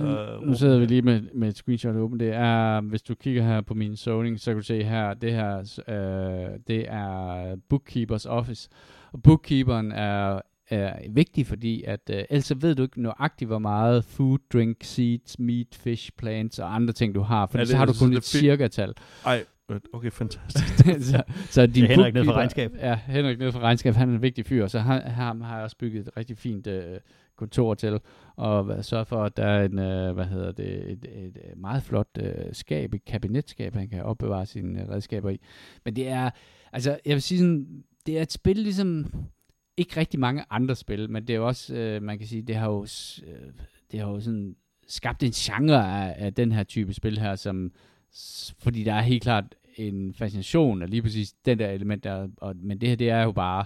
nu 0.50 0.54
sidder 0.56 0.80
vi 0.80 0.86
lige 0.86 1.02
med, 1.02 1.22
med 1.34 1.48
et 1.50 1.58
screenshot 1.58 1.96
åbent. 1.96 2.20
Det 2.20 2.34
er, 2.34 2.82
hvis 2.82 3.02
du 3.02 3.16
kigger 3.16 3.44
her 3.44 3.62
på 3.62 3.74
min 3.74 3.96
zoning, 3.96 4.40
så 4.40 4.52
kan 4.52 4.58
du 4.58 4.64
se 4.66 4.84
her, 4.84 5.14
det 5.14 5.32
her, 5.32 5.58
øh, 5.88 6.60
det 6.68 6.86
er 6.90 7.56
Bookkeepers 7.70 8.26
Office. 8.26 8.70
Og 9.12 9.24
Bookkeeperen 9.24 9.92
er, 9.92 10.42
er 10.70 11.00
vigtig, 11.10 11.48
fordi 11.48 11.84
at 11.84 12.10
øh, 12.14 12.24
ellers 12.30 12.52
ved 12.62 12.76
du 12.76 12.84
ikke 12.84 13.02
nøjagtigt, 13.02 13.50
hvor 13.50 13.60
meget 13.60 14.04
food, 14.06 14.38
drink, 14.54 14.78
seeds, 14.82 15.40
meat, 15.40 15.68
fish, 15.72 16.12
plants 16.18 16.60
og 16.60 16.76
andre 16.76 16.94
ting, 16.94 17.16
du 17.16 17.22
har. 17.22 17.42
Er 17.44 17.58
det- 17.58 17.68
så 17.68 17.78
har 17.78 17.86
du 17.86 17.94
kun 18.00 18.10
det 18.10 18.18
et 18.18 18.22
er 18.22 18.40
cirka-tal. 18.40 18.94
Ej, 19.26 19.44
okay, 19.94 20.12
fantastisk. 20.12 20.74
så, 21.12 21.24
så 21.50 21.66
din 21.66 21.74
Det 21.74 21.84
er 21.84 21.88
Henrik 21.88 22.14
nede 22.14 22.26
fra 22.26 22.32
bookkeeper- 22.32 22.38
regnskab. 22.38 22.72
Ja, 22.80 23.00
Henrik 23.08 23.40
nede 23.40 23.52
fra 23.52 23.60
regnskab, 23.60 23.94
han 23.94 24.10
er 24.10 24.14
en 24.14 24.22
vigtig 24.22 24.46
fyr, 24.46 24.68
så 24.68 24.80
han, 24.80 25.02
ham 25.02 25.42
har 25.42 25.56
jeg 25.56 25.64
også 25.64 25.78
bygget 25.78 26.08
et 26.08 26.18
rigtig 26.18 26.38
fint 26.38 26.68
øh, 26.68 27.00
kontor 27.36 27.74
til, 27.74 28.00
og 28.36 28.86
sørge 28.86 29.06
for, 29.06 29.24
at 29.24 29.38
der 29.38 29.46
er 29.46 29.66
en, 29.66 29.80
øh, 29.80 30.14
hvad 30.14 30.26
hedder 30.26 30.52
det, 30.52 30.92
et, 30.92 31.06
et, 31.12 31.38
et 31.52 31.58
meget 31.58 31.84
flot 31.84 32.08
øh, 32.20 32.54
skab, 32.54 32.94
et 32.94 33.06
kabinetskab, 33.06 33.76
han 33.76 33.90
kan 33.90 34.04
opbevare 34.04 34.46
sine 34.46 34.82
øh, 34.82 34.90
redskaber 34.90 35.30
i. 35.30 35.40
Men 35.86 35.96
det 35.96 36.08
er, 36.08 36.30
altså, 36.74 37.00
jeg 37.06 37.14
vil 37.14 37.22
sige 37.22 37.40
sådan, 37.40 37.84
det 38.06 38.18
er 38.18 38.22
et 38.22 38.32
spil 38.32 38.58
ligesom, 38.58 39.14
ikke 39.78 40.00
rigtig 40.00 40.20
mange 40.20 40.44
andre 40.50 40.76
spil, 40.76 41.10
men 41.10 41.28
det 41.28 41.34
er 41.34 41.38
jo 41.38 41.48
også, 41.48 41.76
øh, 41.76 42.02
man 42.02 42.18
kan 42.18 42.28
sige, 42.28 42.42
det 42.42 42.56
har 42.56 42.70
jo, 42.70 42.82
øh, 43.28 43.52
det 43.92 44.00
har 44.00 44.08
jo 44.10 44.20
sådan 44.20 44.56
skabt 44.88 45.24
en 45.24 45.32
genre 45.32 46.06
af, 46.06 46.26
af 46.26 46.34
den 46.34 46.52
her 46.52 46.64
type 46.64 46.94
spil 46.94 47.20
her, 47.20 47.36
som, 47.36 47.72
fordi 48.60 48.84
der 48.84 48.94
er 48.94 49.02
helt 49.02 49.24
klart 49.24 49.56
en 49.76 50.14
fascination 50.14 50.82
af 50.82 50.90
lige 50.90 51.02
præcis 51.02 51.34
den 51.34 51.60
der 51.60 51.70
element 51.70 52.04
der, 52.04 52.28
og, 52.38 52.56
men 52.56 52.82
det 52.82 52.90
her, 52.90 52.96
det 52.96 53.10
er 53.10 53.24
jo 53.24 53.32
bare, 53.32 53.66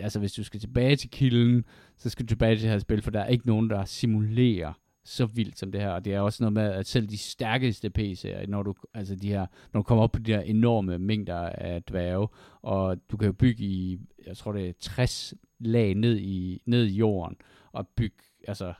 altså 0.00 0.18
hvis 0.18 0.32
du 0.32 0.44
skal 0.44 0.60
tilbage 0.60 0.96
til 0.96 1.10
kilden, 1.10 1.64
så 1.96 2.10
skal 2.10 2.24
du 2.24 2.28
tilbage 2.28 2.56
til 2.56 2.62
det 2.62 2.70
her 2.70 2.78
spil, 2.78 3.02
for 3.02 3.10
der 3.10 3.20
er 3.20 3.28
ikke 3.28 3.46
nogen, 3.46 3.70
der 3.70 3.84
simulerer 3.84 4.72
så 5.04 5.26
vildt 5.26 5.58
som 5.58 5.72
det 5.72 5.80
her, 5.80 5.90
og 5.90 6.04
det 6.04 6.14
er 6.14 6.20
også 6.20 6.42
noget 6.42 6.52
med, 6.52 6.62
at 6.72 6.86
selv 6.86 7.06
de 7.06 7.18
stærkeste 7.18 7.90
PC'er, 7.98 8.46
når 8.46 8.62
du, 8.62 8.74
altså 8.94 9.16
de 9.16 9.28
her, 9.28 9.46
når 9.72 9.80
du 9.80 9.82
kommer 9.82 10.04
op 10.04 10.12
på 10.12 10.18
de 10.18 10.32
her 10.32 10.40
enorme 10.40 10.98
mængder 10.98 11.38
af 11.38 11.82
dværge, 11.82 12.28
og 12.62 12.96
du 13.10 13.16
kan 13.16 13.26
jo 13.26 13.32
bygge 13.32 13.64
i, 13.64 13.98
jeg 14.26 14.36
tror 14.36 14.52
det 14.52 14.68
er 14.68 14.72
60 14.80 15.34
lag 15.60 15.94
ned 15.94 16.18
i, 16.18 16.62
ned 16.66 16.86
i 16.86 16.96
jorden, 16.96 17.36
og 17.72 17.88
bygge, 17.88 18.16
altså 18.48 18.74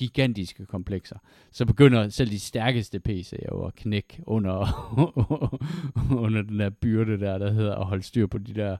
gigantiske 0.00 0.66
komplekser, 0.66 1.16
så 1.50 1.66
begynder 1.66 2.08
selv 2.08 2.30
de 2.30 2.40
stærkeste 2.40 3.00
PC'er 3.08 3.46
jo 3.52 3.64
at 3.64 3.74
knække 3.74 4.22
under, 4.26 4.56
under 6.24 6.42
den 6.42 6.58
der 6.58 6.70
byrde 6.70 7.20
der, 7.20 7.38
der 7.38 7.52
hedder 7.52 7.74
at 7.74 7.86
holde 7.86 8.02
styr 8.02 8.26
på 8.26 8.38
de 8.38 8.54
der 8.54 8.76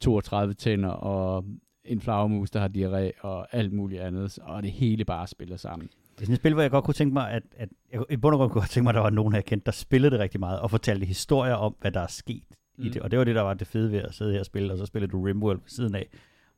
32 0.00 0.54
tænder 0.54 0.88
og 0.88 1.44
en 1.84 2.00
flagermus, 2.00 2.50
der 2.50 2.60
har 2.60 2.68
diarré 2.68 3.20
og 3.20 3.54
alt 3.54 3.72
muligt 3.72 4.00
andet, 4.00 4.38
og 4.42 4.62
det 4.62 4.70
hele 4.70 5.04
bare 5.04 5.26
spiller 5.26 5.56
sammen. 5.56 5.88
Det 5.88 6.22
er 6.22 6.26
sådan 6.26 6.32
et 6.32 6.40
spil, 6.40 6.52
hvor 6.52 6.62
jeg 6.62 6.70
godt 6.70 6.84
kunne 6.84 6.94
tænke 6.94 7.12
mig, 7.12 7.30
at, 7.30 7.42
at 7.56 7.68
jeg, 7.92 8.02
i 8.10 8.16
bund 8.16 8.34
og 8.34 8.38
grund 8.38 8.50
kunne 8.50 8.60
jeg 8.60 8.62
godt 8.62 8.70
tænke 8.70 8.84
mig, 8.84 8.90
at 8.90 8.94
der 8.94 9.00
var 9.00 9.10
nogen, 9.10 9.34
jeg 9.34 9.44
kendte, 9.44 9.64
der 9.64 9.72
spillede 9.72 10.10
det 10.10 10.20
rigtig 10.20 10.40
meget, 10.40 10.60
og 10.60 10.70
fortalte 10.70 11.06
historier 11.06 11.54
om, 11.54 11.76
hvad 11.80 11.92
der 11.92 12.00
er 12.00 12.06
sket 12.06 12.44
mm. 12.78 12.84
i 12.84 12.88
det. 12.88 13.02
Og 13.02 13.10
det 13.10 13.18
var 13.18 13.24
det, 13.24 13.34
der 13.34 13.42
var 13.42 13.54
det 13.54 13.66
fede 13.66 13.92
ved 13.92 13.98
at 13.98 14.14
sidde 14.14 14.32
her 14.32 14.40
og 14.40 14.46
spille, 14.46 14.72
og 14.72 14.78
så 14.78 14.86
spillede 14.86 15.12
du 15.12 15.22
Rimworld 15.22 15.58
ved 15.58 15.68
siden 15.68 15.94
af, 15.94 16.08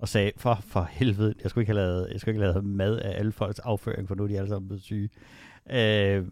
og 0.01 0.09
sagde, 0.09 0.33
for, 0.37 0.59
for 0.67 0.89
helvede, 0.91 1.35
jeg 1.43 1.51
skulle 1.51 1.63
ikke 1.63 1.73
have 1.73 1.87
lavet, 1.87 2.09
jeg 2.13 2.21
skulle 2.21 2.35
ikke 2.35 2.45
have 2.45 2.53
lavet 2.53 2.65
mad 2.65 2.99
af 2.99 3.19
alle 3.19 3.33
folks 3.33 3.59
afføring, 3.59 4.09
for 4.09 4.15
nu 4.15 4.23
er 4.23 4.29
de 4.29 4.37
alle 4.37 4.49
sammen 4.49 4.69
blevet 4.69 4.83
syge. 4.83 5.09
Øh, 5.71 6.25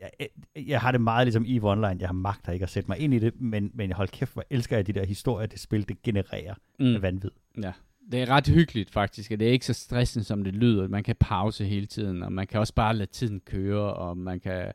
jeg, 0.00 0.28
jeg 0.56 0.80
har 0.80 0.92
det 0.92 1.00
meget 1.00 1.26
ligesom 1.26 1.44
EVE 1.46 1.70
Online, 1.70 1.96
jeg 2.00 2.08
har 2.08 2.12
magter 2.12 2.52
ikke 2.52 2.62
at 2.62 2.70
sætte 2.70 2.88
mig 2.88 2.98
ind 2.98 3.14
i 3.14 3.18
det, 3.18 3.40
men, 3.40 3.70
men 3.74 3.92
hold 3.92 4.08
kæft, 4.08 4.32
hvor 4.32 4.44
elsker 4.50 4.76
jeg 4.76 4.86
de 4.86 4.92
der 4.92 5.06
historier, 5.06 5.46
det 5.46 5.60
spil, 5.60 5.88
det 5.88 6.02
genererer 6.02 6.54
mm. 6.78 6.94
af 6.94 7.02
vanvid. 7.02 7.30
Ja, 7.62 7.72
det 8.12 8.22
er 8.22 8.30
ret 8.30 8.48
hyggeligt 8.48 8.90
faktisk, 8.90 9.32
og 9.32 9.40
det 9.40 9.48
er 9.48 9.52
ikke 9.52 9.66
så 9.66 9.72
stressende, 9.72 10.24
som 10.24 10.44
det 10.44 10.54
lyder. 10.54 10.88
Man 10.88 11.02
kan 11.02 11.16
pause 11.20 11.64
hele 11.64 11.86
tiden, 11.86 12.22
og 12.22 12.32
man 12.32 12.46
kan 12.46 12.60
også 12.60 12.74
bare 12.74 12.94
lade 12.96 13.10
tiden 13.10 13.40
køre, 13.40 13.94
og 13.94 14.16
man 14.16 14.40
kan... 14.40 14.72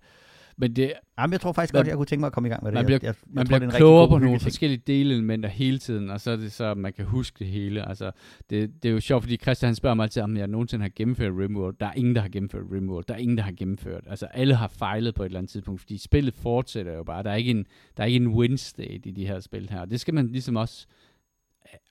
Men 0.58 0.76
det, 0.76 0.93
Jamen, 1.20 1.32
jeg 1.32 1.41
tror 1.41 1.51
faktisk 1.51 1.74
Man- 1.74 1.80
godt, 1.80 1.88
jeg 1.88 1.95
kunne 1.95 2.06
tænke 2.06 2.20
mig 2.20 2.28
at 2.28 2.34
komme 2.34 2.49
i 2.49 2.51
gang 2.51 2.64
med 2.64 2.72
det. 2.72 2.74
man 2.74 2.82
Jeg- 2.82 2.86
bliver, 2.86 2.99
jeg, 3.01 3.08
jeg, 3.08 3.34
man 3.36 3.45
tror, 3.45 3.58
bliver 3.58 3.72
er 3.72 3.78
klogere 3.78 4.08
på 4.08 4.12
nogle 4.14 4.26
hyggeting. 4.28 4.41
forskellige 4.51 4.82
delelementer 4.88 5.49
hele 5.49 5.80
tiden, 5.80 6.10
og 6.10 6.22
så 6.22 6.32
er 6.32 6.36
det 6.36 6.51
så, 6.51 6.66
at 6.66 6.78
man 6.78 6.93
kan 6.93 7.06
huske 7.06 7.39
det 7.39 7.47
hele. 7.47 7.88
Altså, 7.89 8.12
det, 8.49 8.84
det 8.84 8.89
er 8.89 8.93
jo 8.93 8.99
sjovt, 8.99 9.24
fordi 9.24 9.38
Christian 9.38 9.68
han 9.68 9.76
spørger 9.76 9.93
mig 9.93 10.04
altid, 10.04 10.22
om 10.22 10.38
jeg 10.38 10.47
nogensinde 10.47 10.84
har 10.84 10.91
gennemført 10.95 11.32
Rimworld. 11.39 11.76
Der 11.80 11.86
er 11.86 11.93
ingen, 11.93 12.16
der 12.16 12.22
har 12.22 12.30
gennemført 12.30 12.64
Rimworld. 12.72 13.06
Der 13.08 13.14
er 13.14 13.18
ingen, 13.18 13.38
der 13.38 13.43
har 13.43 13.51
gennemført. 13.58 14.04
Altså, 14.08 14.26
alle 14.26 14.56
har 14.56 14.68
fejlet 14.68 15.16
på 15.16 15.24
et 15.24 15.26
eller 15.26 15.39
andet 15.39 15.51
tidspunkt, 15.51 15.82
fordi 15.82 15.97
spillet 15.97 16.34
fortsætter 16.34 16.93
jo 16.93 17.04
bare. 17.04 17.24
Der 17.24 17.32
er 17.32 17.36
ikke 17.36 17.51
en, 17.51 17.66
der 17.97 18.04
er 18.04 18.08
ikke 18.08 18.18
en 18.18 18.28
win 18.28 18.58
state 18.58 19.10
i 19.10 19.12
de 19.12 19.28
her 19.28 19.39
spil 19.39 19.70
her. 19.72 19.86
Det 19.86 19.99
skal 19.99 20.14
man 20.14 20.28
ligesom 20.28 20.56
også 20.56 20.88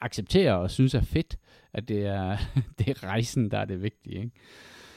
acceptere 0.01 0.59
og 0.59 0.71
synes 0.71 0.95
er 0.95 1.01
fedt, 1.01 1.37
at 1.73 1.89
det 1.89 2.07
er, 2.07 2.37
det 2.79 2.89
er 2.89 3.05
rejsen, 3.05 3.51
der 3.51 3.59
er 3.59 3.65
det 3.65 3.83
vigtige. 3.83 4.17
Ikke? 4.17 4.31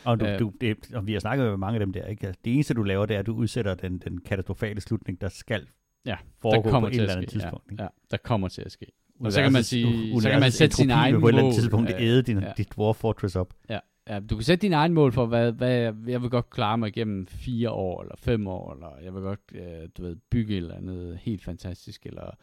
Og, 0.06 0.20
du, 0.20 0.26
Øh. 0.26 0.39
du, 0.39 0.51
det, 0.62 0.78
og 0.93 1.08
vi 1.08 1.14
har 1.14 1.20
snakket 1.20 1.47
med 1.47 1.58
mange 1.58 1.76
af 1.76 1.80
dem 1.80 1.93
der. 1.93 2.06
Ikke? 2.06 2.28
Altså, 2.28 2.39
Det 2.45 2.53
eneste, 2.53 2.74
du 2.74 2.84
laver, 2.84 3.06
det 3.06 3.16
er, 3.16 3.20
at 3.20 3.26
du 3.26 3.34
udsætter 3.36 3.76
den, 3.76 3.97
den 3.97 4.22
katastrofale 4.22 4.82
slutning, 4.82 5.22
der 5.22 5.30
skal 5.30 5.66
Ja, 6.06 6.16
foregå 6.41 6.64
der 6.64 6.70
kommer 6.70 6.88
på 6.89 6.91
et 6.91 6.93
til 6.93 7.01
eller 7.01 7.14
at 7.14 7.18
andet 7.18 7.30
ske. 7.32 7.39
tidspunkt. 7.39 7.72
ikke? 7.72 7.84
Ja, 7.84 7.89
ja, 8.01 8.06
der 8.12 8.18
kommer 8.18 8.47
til 8.47 8.62
at 8.62 8.72
ske. 8.72 8.86
Og 9.20 9.32
så 9.32 9.41
kan 9.41 9.53
man 9.53 9.64
sige- 9.64 10.22
så 10.22 10.30
kan 10.30 10.39
man 10.39 10.51
sætte 10.51 10.82
entropi 10.84 10.89
egne 10.91 11.16
vil 11.18 11.22
på 11.22 11.28
et 11.28 11.32
eller 11.32 11.41
andet 11.41 11.53
mål. 11.56 11.60
tidspunkt 11.62 11.89
Ja, 11.89 12.01
æde 12.01 12.22
din, 12.22 12.39
ja. 12.39 12.51
dit 12.58 12.76
Dwarf 12.76 12.95
Fortress 12.95 13.36
op. 13.36 13.53
Ja, 13.70 14.20
du 14.30 14.36
kan 14.36 14.43
sætte 14.43 14.62
dine 14.62 14.76
egne 14.76 14.93
mål 14.93 15.12
for, 15.14 15.26
hvad, 15.26 15.51
hvad 15.51 15.72
jeg, 15.72 15.93
jeg 16.08 16.22
vil 16.22 16.30
godt 16.30 16.49
klare 16.49 16.78
mig 16.78 16.88
igennem 16.88 17.28
fire 17.28 17.70
år, 17.72 18.01
eller 18.01 18.16
fem 18.18 18.47
år, 18.47 18.74
eller 18.74 18.88
jeg 19.03 19.14
vil 19.14 19.22
godt, 19.22 19.39
øh, 19.56 19.89
du 19.97 20.01
ved, 20.03 20.16
bygge 20.32 20.53
et 20.53 20.58
eller 20.58 20.76
andet 20.76 21.18
helt 21.22 21.43
fantastisk, 21.43 22.06
eller... 22.06 22.38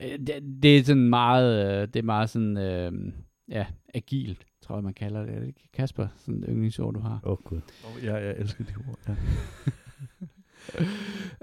Øh, 0.00 0.18
det, 0.18 0.32
det 0.62 0.78
er 0.78 0.82
sådan 0.84 1.08
meget, 1.08 1.82
øh, 1.82 1.88
det 1.88 1.96
er 1.96 2.02
meget 2.02 2.30
sådan, 2.30 2.56
øh, 2.56 2.92
ja, 3.48 3.66
agilt, 3.94 4.46
tror 4.64 4.76
jeg, 4.76 4.84
man 4.84 4.94
kalder 4.94 5.24
det. 5.24 5.34
Er 5.34 5.38
det 5.38 5.46
ikke, 5.46 5.68
Kasper? 5.72 6.08
Sådan 6.16 6.42
et 6.42 6.48
yndlingsord, 6.48 6.94
du 6.94 7.00
har. 7.00 7.20
Åh, 7.24 7.32
oh, 7.32 7.38
gud. 7.44 7.60
Oh, 7.84 8.04
ja, 8.04 8.14
jeg 8.14 8.34
elsker 8.38 8.64
de 8.64 8.72
ord. 8.88 8.98
Ja. 9.08 9.14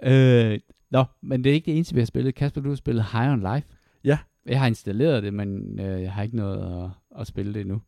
øh, 0.53 0.59
nå, 0.91 1.03
men 1.21 1.43
det 1.43 1.49
er 1.49 1.53
ikke 1.53 1.65
det 1.65 1.75
eneste, 1.75 1.95
vi 1.95 2.01
har 2.01 2.05
spillet. 2.05 2.35
Kasper, 2.35 2.61
du 2.61 2.69
har 2.69 2.75
spillet 2.75 3.05
High 3.11 3.31
on 3.31 3.39
Life. 3.39 3.67
Ja. 4.03 4.17
Jeg 4.45 4.59
har 4.59 4.67
installeret 4.67 5.23
det, 5.23 5.33
men 5.33 5.79
øh, 5.79 6.01
jeg 6.01 6.13
har 6.13 6.23
ikke 6.23 6.35
noget 6.35 6.83
at, 6.83 7.19
at 7.19 7.27
spille 7.27 7.53
det 7.53 7.61
endnu. 7.61 7.81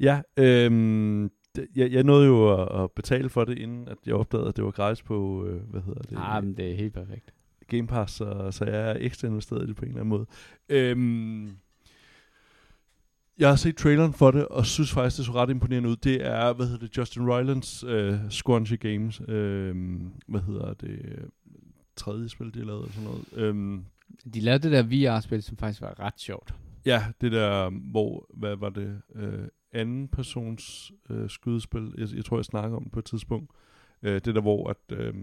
Ja, 0.00 0.20
øhm, 0.36 1.30
det, 1.56 1.66
jeg, 1.76 1.92
jeg 1.92 2.04
nåede 2.04 2.26
jo 2.26 2.62
at, 2.62 2.82
at 2.82 2.90
betale 2.90 3.28
for 3.28 3.44
det, 3.44 3.58
inden 3.58 3.88
at 3.88 3.96
jeg 4.06 4.14
opdagede, 4.14 4.48
at 4.48 4.56
det 4.56 4.64
var 4.64 4.70
gratis 4.70 5.02
på, 5.02 5.46
øh, 5.46 5.70
hvad 5.70 5.80
hedder 5.80 6.02
det, 6.02 6.18
Ah, 6.20 6.44
men 6.44 6.56
det 6.56 6.70
er 6.70 6.74
helt 6.76 6.94
perfekt. 6.94 7.34
Game 7.68 7.86
Pass, 7.86 8.14
så, 8.14 8.48
så 8.50 8.64
jeg 8.64 8.90
er 8.90 8.96
ekstra 9.00 9.28
investeret 9.28 9.64
i 9.64 9.66
det 9.66 9.76
på 9.76 9.84
en 9.84 9.88
eller 9.88 10.00
anden 10.00 10.08
måde. 10.08 10.26
Øhm, 10.68 11.50
jeg 13.38 13.48
har 13.48 13.56
set 13.56 13.76
traileren 13.76 14.12
for 14.12 14.30
det, 14.30 14.48
og 14.48 14.66
synes 14.66 14.92
faktisk, 14.92 15.16
det 15.16 15.26
så 15.26 15.32
ret 15.32 15.50
imponerende 15.50 15.88
ud. 15.88 15.96
Det 15.96 16.26
er, 16.26 16.52
hvad 16.52 16.66
hedder 16.66 16.86
det, 16.86 16.96
Justin 16.96 17.30
Roilands 17.30 17.84
øh, 17.84 18.14
Squanchy 18.30 18.80
Games, 18.80 19.20
øh, 19.28 20.00
hvad 20.26 20.40
hedder 20.40 20.74
det, 20.74 20.90
øh, 21.04 21.24
tredje 21.96 22.28
spil, 22.28 22.54
de 22.54 22.64
lavet, 22.64 22.80
eller 22.80 22.92
sådan 22.92 23.04
noget. 23.04 23.24
Øhm, 23.48 23.84
De 24.34 24.40
lavede 24.40 24.62
det 24.62 24.72
der 24.72 24.82
VR-spil, 24.82 25.42
som 25.42 25.56
faktisk 25.56 25.80
var 25.80 26.00
ret 26.00 26.20
sjovt. 26.20 26.54
Ja, 26.86 27.04
det 27.20 27.32
der, 27.32 27.70
hvor, 27.70 28.26
hvad 28.34 28.56
var 28.56 28.68
det, 28.68 29.00
øh, 29.14 29.48
anden 29.72 30.08
persons 30.08 30.92
øh, 31.10 31.30
skydespil, 31.30 31.94
jeg, 31.98 32.08
jeg 32.16 32.24
tror, 32.24 32.38
jeg 32.38 32.44
snakker 32.44 32.76
om 32.76 32.82
det 32.82 32.92
på 32.92 32.98
et 32.98 33.04
tidspunkt, 33.04 33.50
øh, 34.02 34.14
det 34.24 34.34
der, 34.34 34.40
hvor 34.40 34.70
at, 34.70 34.98
øh, 34.98 35.14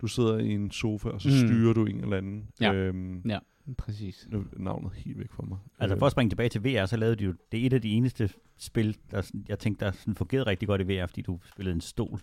du 0.00 0.06
sidder 0.06 0.38
i 0.38 0.50
en 0.50 0.70
sofa, 0.70 1.08
og 1.08 1.20
så 1.20 1.28
mm. 1.28 1.34
styrer 1.48 1.72
du 1.72 1.84
en 1.84 2.00
eller 2.00 2.16
anden. 2.16 2.48
Ja. 2.60 2.72
Øhm, 2.74 3.22
Ja, 3.28 3.38
præcis. 3.78 4.26
Nu 4.30 4.38
er 4.38 4.44
navnet 4.56 4.92
helt 4.94 5.18
væk 5.18 5.32
fra 5.32 5.44
mig. 5.48 5.58
Altså 5.78 5.98
for 5.98 6.06
at 6.06 6.12
springe 6.12 6.30
tilbage 6.30 6.48
til 6.48 6.64
VR, 6.64 6.86
så 6.86 6.96
lavede 6.96 7.16
de 7.16 7.24
jo, 7.24 7.34
det 7.52 7.62
er 7.62 7.66
et 7.66 7.72
af 7.72 7.82
de 7.82 7.90
eneste 7.90 8.30
spil, 8.58 8.96
der 9.10 9.20
sådan- 9.20 9.44
jeg 9.48 9.58
tænkte, 9.58 9.84
der 9.84 9.92
sådan 9.92 10.14
fungerede 10.14 10.46
rigtig 10.46 10.68
godt 10.68 10.80
i 10.80 10.84
VR, 10.84 11.06
fordi 11.06 11.22
du 11.22 11.38
spillede 11.52 11.74
en 11.74 11.80
stol. 11.80 12.20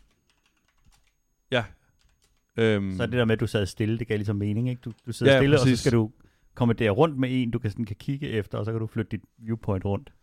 Ja. 1.51 1.63
Øhm, 2.57 2.95
Så 2.97 3.05
det 3.05 3.13
der 3.13 3.25
med, 3.25 3.33
at 3.33 3.39
du 3.39 3.47
sad 3.47 3.65
stille, 3.65 3.99
det 3.99 4.07
gav 4.07 4.17
ligesom 4.17 4.35
mening, 4.35 4.69
ikke? 4.69 4.81
Du, 4.85 4.91
du 5.05 5.11
sidder 5.11 5.33
Ja, 5.33 5.39
stille, 5.39 5.55
og 5.55 5.59
så 5.59 5.65
præcis. 5.65 5.79
skal 5.79 5.91
du 5.91 6.11
komme 6.55 6.73
der 6.73 6.89
rundt 6.91 7.17
med 7.17 7.29
en, 7.31 7.51
du 7.51 7.59
kan, 7.59 7.71
sådan, 7.71 7.85
kan 7.85 7.95
kigge 7.95 8.29
efter, 8.29 8.57
og 8.57 8.65
så 8.65 8.71
kan 8.71 8.79
du 8.79 8.87
flytte 8.87 9.11
dit 9.17 9.21
viewpoint 9.37 9.85
rundt. 9.85 10.13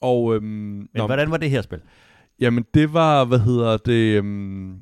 og, 0.00 0.34
øhm, 0.36 0.44
Men 0.44 0.88
nå, 0.94 1.06
hvordan 1.06 1.30
var 1.30 1.36
det 1.36 1.50
her 1.50 1.62
spil? 1.62 1.80
Jamen, 2.40 2.64
det 2.74 2.92
var, 2.92 3.24
hvad 3.24 3.38
hedder 3.38 3.76
det... 3.76 4.16
Øhm, 4.18 4.80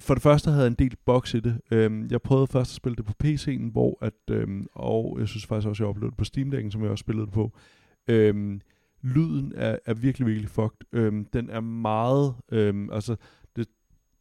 for 0.00 0.14
det 0.14 0.22
første 0.22 0.50
havde 0.50 0.62
jeg 0.62 0.70
en 0.70 0.74
del 0.74 0.96
box 1.06 1.34
i 1.34 1.40
det. 1.40 1.60
Øhm, 1.70 2.08
jeg 2.10 2.22
prøvede 2.22 2.46
først 2.46 2.70
at 2.70 2.74
spille 2.74 2.96
det 2.96 3.04
på 3.04 3.12
PC'en, 3.24 3.70
hvor 3.72 3.98
at, 4.00 4.30
øhm, 4.30 4.66
og 4.74 5.16
jeg 5.20 5.28
synes 5.28 5.46
faktisk 5.46 5.68
også, 5.68 5.84
jeg 5.84 5.88
oplevede 5.88 6.10
det 6.10 6.18
på 6.18 6.24
Steam 6.24 6.52
Deck'en, 6.52 6.70
som 6.70 6.82
jeg 6.82 6.90
også 6.90 7.02
spillede 7.02 7.26
det 7.26 7.34
på. 7.34 7.52
Øhm, 8.08 8.60
lyden 9.02 9.52
er, 9.56 9.78
er 9.86 9.94
virkelig, 9.94 10.26
virkelig 10.26 10.50
fucked. 10.50 10.78
Øhm, 10.92 11.24
den 11.24 11.50
er 11.50 11.60
meget, 11.60 12.34
øhm, 12.52 12.90
altså, 12.92 13.16
det, 13.56 13.66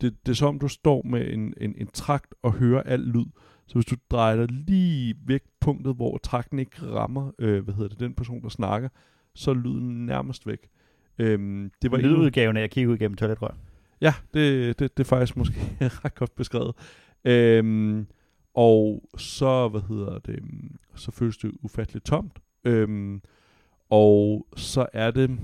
det, 0.02 0.26
det 0.26 0.32
er 0.32 0.36
som, 0.36 0.60
du 0.60 0.68
står 0.68 1.02
med 1.06 1.34
en, 1.34 1.54
en, 1.62 1.76
en 1.78 1.88
trakt 1.88 2.36
og 2.44 2.54
hører 2.54 2.84
al 2.84 3.00
lyd. 3.00 3.26
Så 3.68 3.74
hvis 3.74 3.86
du 3.86 3.96
drejer 4.12 4.36
dig 4.36 4.52
lige 4.52 5.16
væk 5.26 5.42
punktet, 5.62 5.96
hvor 5.96 6.18
trakten 6.18 6.60
ikke 6.60 6.86
rammer, 6.86 7.32
øh, 7.40 7.64
hvad 7.64 7.74
hedder 7.74 7.90
det, 7.90 8.00
den 8.00 8.14
person, 8.14 8.42
der 8.42 8.50
snakker, 8.50 8.90
så 9.36 9.52
er 9.52 9.56
lyden 9.56 10.06
nærmest 10.06 10.48
væk. 10.48 10.70
Øhm, 11.20 11.72
det 11.82 11.92
var 11.92 11.98
lydudgaven 11.98 12.58
af 12.58 12.62
at 12.62 12.70
kigge 12.70 12.90
ud 12.90 12.98
gennem 12.98 13.18
toiletrør. 13.18 13.56
Ja, 14.02 14.14
det, 14.34 14.80
det, 14.80 14.98
det 14.98 15.04
er 15.04 15.08
faktisk 15.08 15.38
måske 15.38 15.60
ret 16.06 16.16
godt 16.16 16.36
beskrevet. 16.36 16.76
Øhm, 17.26 18.08
og 18.54 19.10
så, 19.18 19.68
hvad 19.68 19.82
hedder 19.82 20.20
det, 20.20 20.36
øhm, 20.36 20.76
så 20.96 21.12
føles 21.12 21.38
det 21.38 21.52
ufatteligt 21.62 22.06
tomt. 22.06 22.40
Øhm, 22.64 23.22
og 23.90 24.48
så 24.56 24.86
er 24.94 25.12
det 25.12 25.40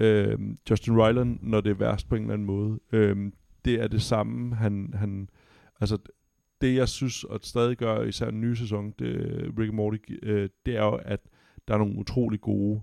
øhm, 0.00 0.58
Justin 0.70 1.00
Roiland, 1.00 1.38
når 1.42 1.60
det 1.60 1.70
er 1.70 1.74
værst 1.74 2.08
på 2.08 2.14
en 2.14 2.22
eller 2.22 2.34
anden 2.34 2.46
måde. 2.46 2.80
Øhm, 2.92 3.32
det 3.64 3.74
er 3.74 3.88
det 3.88 4.02
samme, 4.02 4.54
han, 4.54 4.94
han 4.94 5.28
altså 5.80 5.98
det 6.60 6.74
jeg 6.74 6.88
synes, 6.88 7.24
og 7.24 7.40
stadig 7.42 7.76
gør 7.76 8.02
især 8.02 8.30
den 8.30 8.40
nye 8.40 8.56
sæson, 8.56 8.94
det, 8.98 9.42
Rick 9.58 9.68
and 9.68 9.76
Morty, 9.76 9.98
øh, 10.22 10.48
det 10.66 10.76
er 10.76 10.84
jo, 10.84 11.00
at 11.04 11.20
der 11.68 11.74
er 11.74 11.78
nogle 11.78 11.98
utrolig 11.98 12.40
gode 12.40 12.80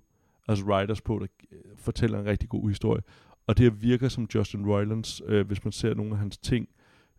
altså 0.47 0.65
writers 0.65 1.01
på, 1.01 1.19
der 1.19 1.27
øh, 1.51 1.77
fortæller 1.77 2.19
en 2.19 2.25
rigtig 2.25 2.49
god 2.49 2.69
historie. 2.69 3.01
Og 3.47 3.57
det 3.57 3.81
virker 3.81 4.09
som 4.09 4.27
Justin 4.35 4.65
Roilands, 4.65 5.21
øh, 5.25 5.47
hvis 5.47 5.63
man 5.65 5.71
ser 5.71 5.93
nogle 5.93 6.11
af 6.11 6.17
hans 6.17 6.37
ting, 6.37 6.67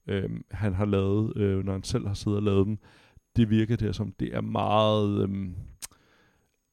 øh, 0.09 0.31
han 0.51 0.75
har 0.75 0.85
lavet, 0.85 1.37
øh, 1.37 1.65
når 1.65 1.73
han 1.73 1.83
selv 1.83 2.07
har 2.07 2.15
siddet 2.15 2.37
og 2.37 2.43
lavet 2.43 2.67
dem, 2.67 2.79
det 3.37 3.51
virker 3.51 3.77
det 3.77 3.97
som, 3.97 4.13
det 4.21 4.35
er 4.35 4.41
meget 4.41 5.29
øh, 5.29 5.49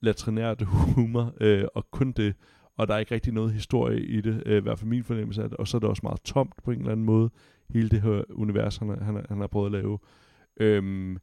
latrinært 0.01 0.61
humor, 0.61 1.33
øh, 1.41 1.63
og 1.75 1.91
kun 1.91 2.11
det, 2.11 2.35
og 2.77 2.87
der 2.87 2.93
er 2.93 2.97
ikke 2.99 3.13
rigtig 3.15 3.33
noget 3.33 3.53
historie 3.53 4.01
i 4.05 4.21
det, 4.21 4.43
øh, 4.45 4.57
i 4.57 4.61
hvert 4.61 4.79
fald 4.79 4.89
min 4.89 5.03
fornemmelse 5.03 5.43
af 5.43 5.49
det, 5.49 5.57
og 5.57 5.67
så 5.67 5.77
er 5.77 5.79
det 5.79 5.89
også 5.89 6.01
meget 6.03 6.21
tomt 6.21 6.53
på 6.63 6.71
en 6.71 6.79
eller 6.79 6.91
anden 6.91 7.05
måde, 7.05 7.29
hele 7.69 7.89
det 7.89 8.01
her 8.01 8.23
univers, 8.29 8.77
han, 8.77 8.89
han, 8.89 9.15
har- 9.15 9.25
han 9.29 9.39
har 9.39 9.47
prøvet 9.47 9.65
at 9.65 9.71
lave. 9.71 9.99
Øh, 10.59 11.15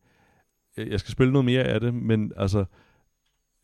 jeg 0.77 1.01
skal 1.01 1.13
spille 1.13 1.33
noget 1.33 1.45
mere 1.45 1.63
af 1.65 1.81
det, 1.81 1.95
men 1.95 2.33
altså, 2.37 2.65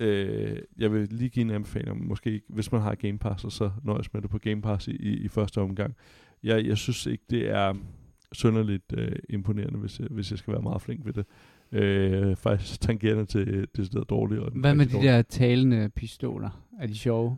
øh, 0.01 0.59
jeg 0.79 0.93
vil 0.93 1.09
lige 1.11 1.29
give 1.31 1.45
en 1.45 1.51
anbefaling 1.51 2.07
måske 2.07 2.43
hvis 2.49 2.73
man 2.73 2.81
har 2.81 2.95
Game 2.95 3.19
Pass, 3.19 3.45
og 3.45 3.53
så 3.53 3.71
nøjes 3.85 4.13
med 4.15 4.23
det 4.23 4.31
på 4.31 4.39
Game 4.39 4.63
Pass 4.63 4.89
i, 4.89 4.97
i, 4.97 5.29
første 5.29 5.61
omgang. 5.61 5.95
Jeg, 6.43 6.67
jeg 6.67 6.77
synes 6.77 7.07
ikke, 7.07 7.25
det 7.31 7.49
er 7.51 7.75
synderligt 8.33 8.93
øh, 8.97 9.13
imponerende, 9.29 9.79
hvis 9.79 10.01
jeg, 10.01 10.09
hvis 10.11 10.31
jeg 10.31 10.39
skal 10.39 10.53
være 10.53 10.63
meget 10.63 10.83
flink 10.83 11.07
ved 11.07 11.13
det. 11.13 11.27
Øh, 11.73 12.37
faktisk 12.37 12.81
tangerende 12.81 13.25
til 13.25 13.67
det 13.77 13.87
stedet 13.87 14.11
dårligt. 14.11 14.41
Og 14.41 14.51
Hvad 14.55 14.75
med 14.75 14.87
de 14.87 14.93
der 14.93 15.23
talende 15.23 15.89
pistoler? 15.89 16.67
Er 16.81 16.87
de 16.87 16.97
sjove? 16.99 17.37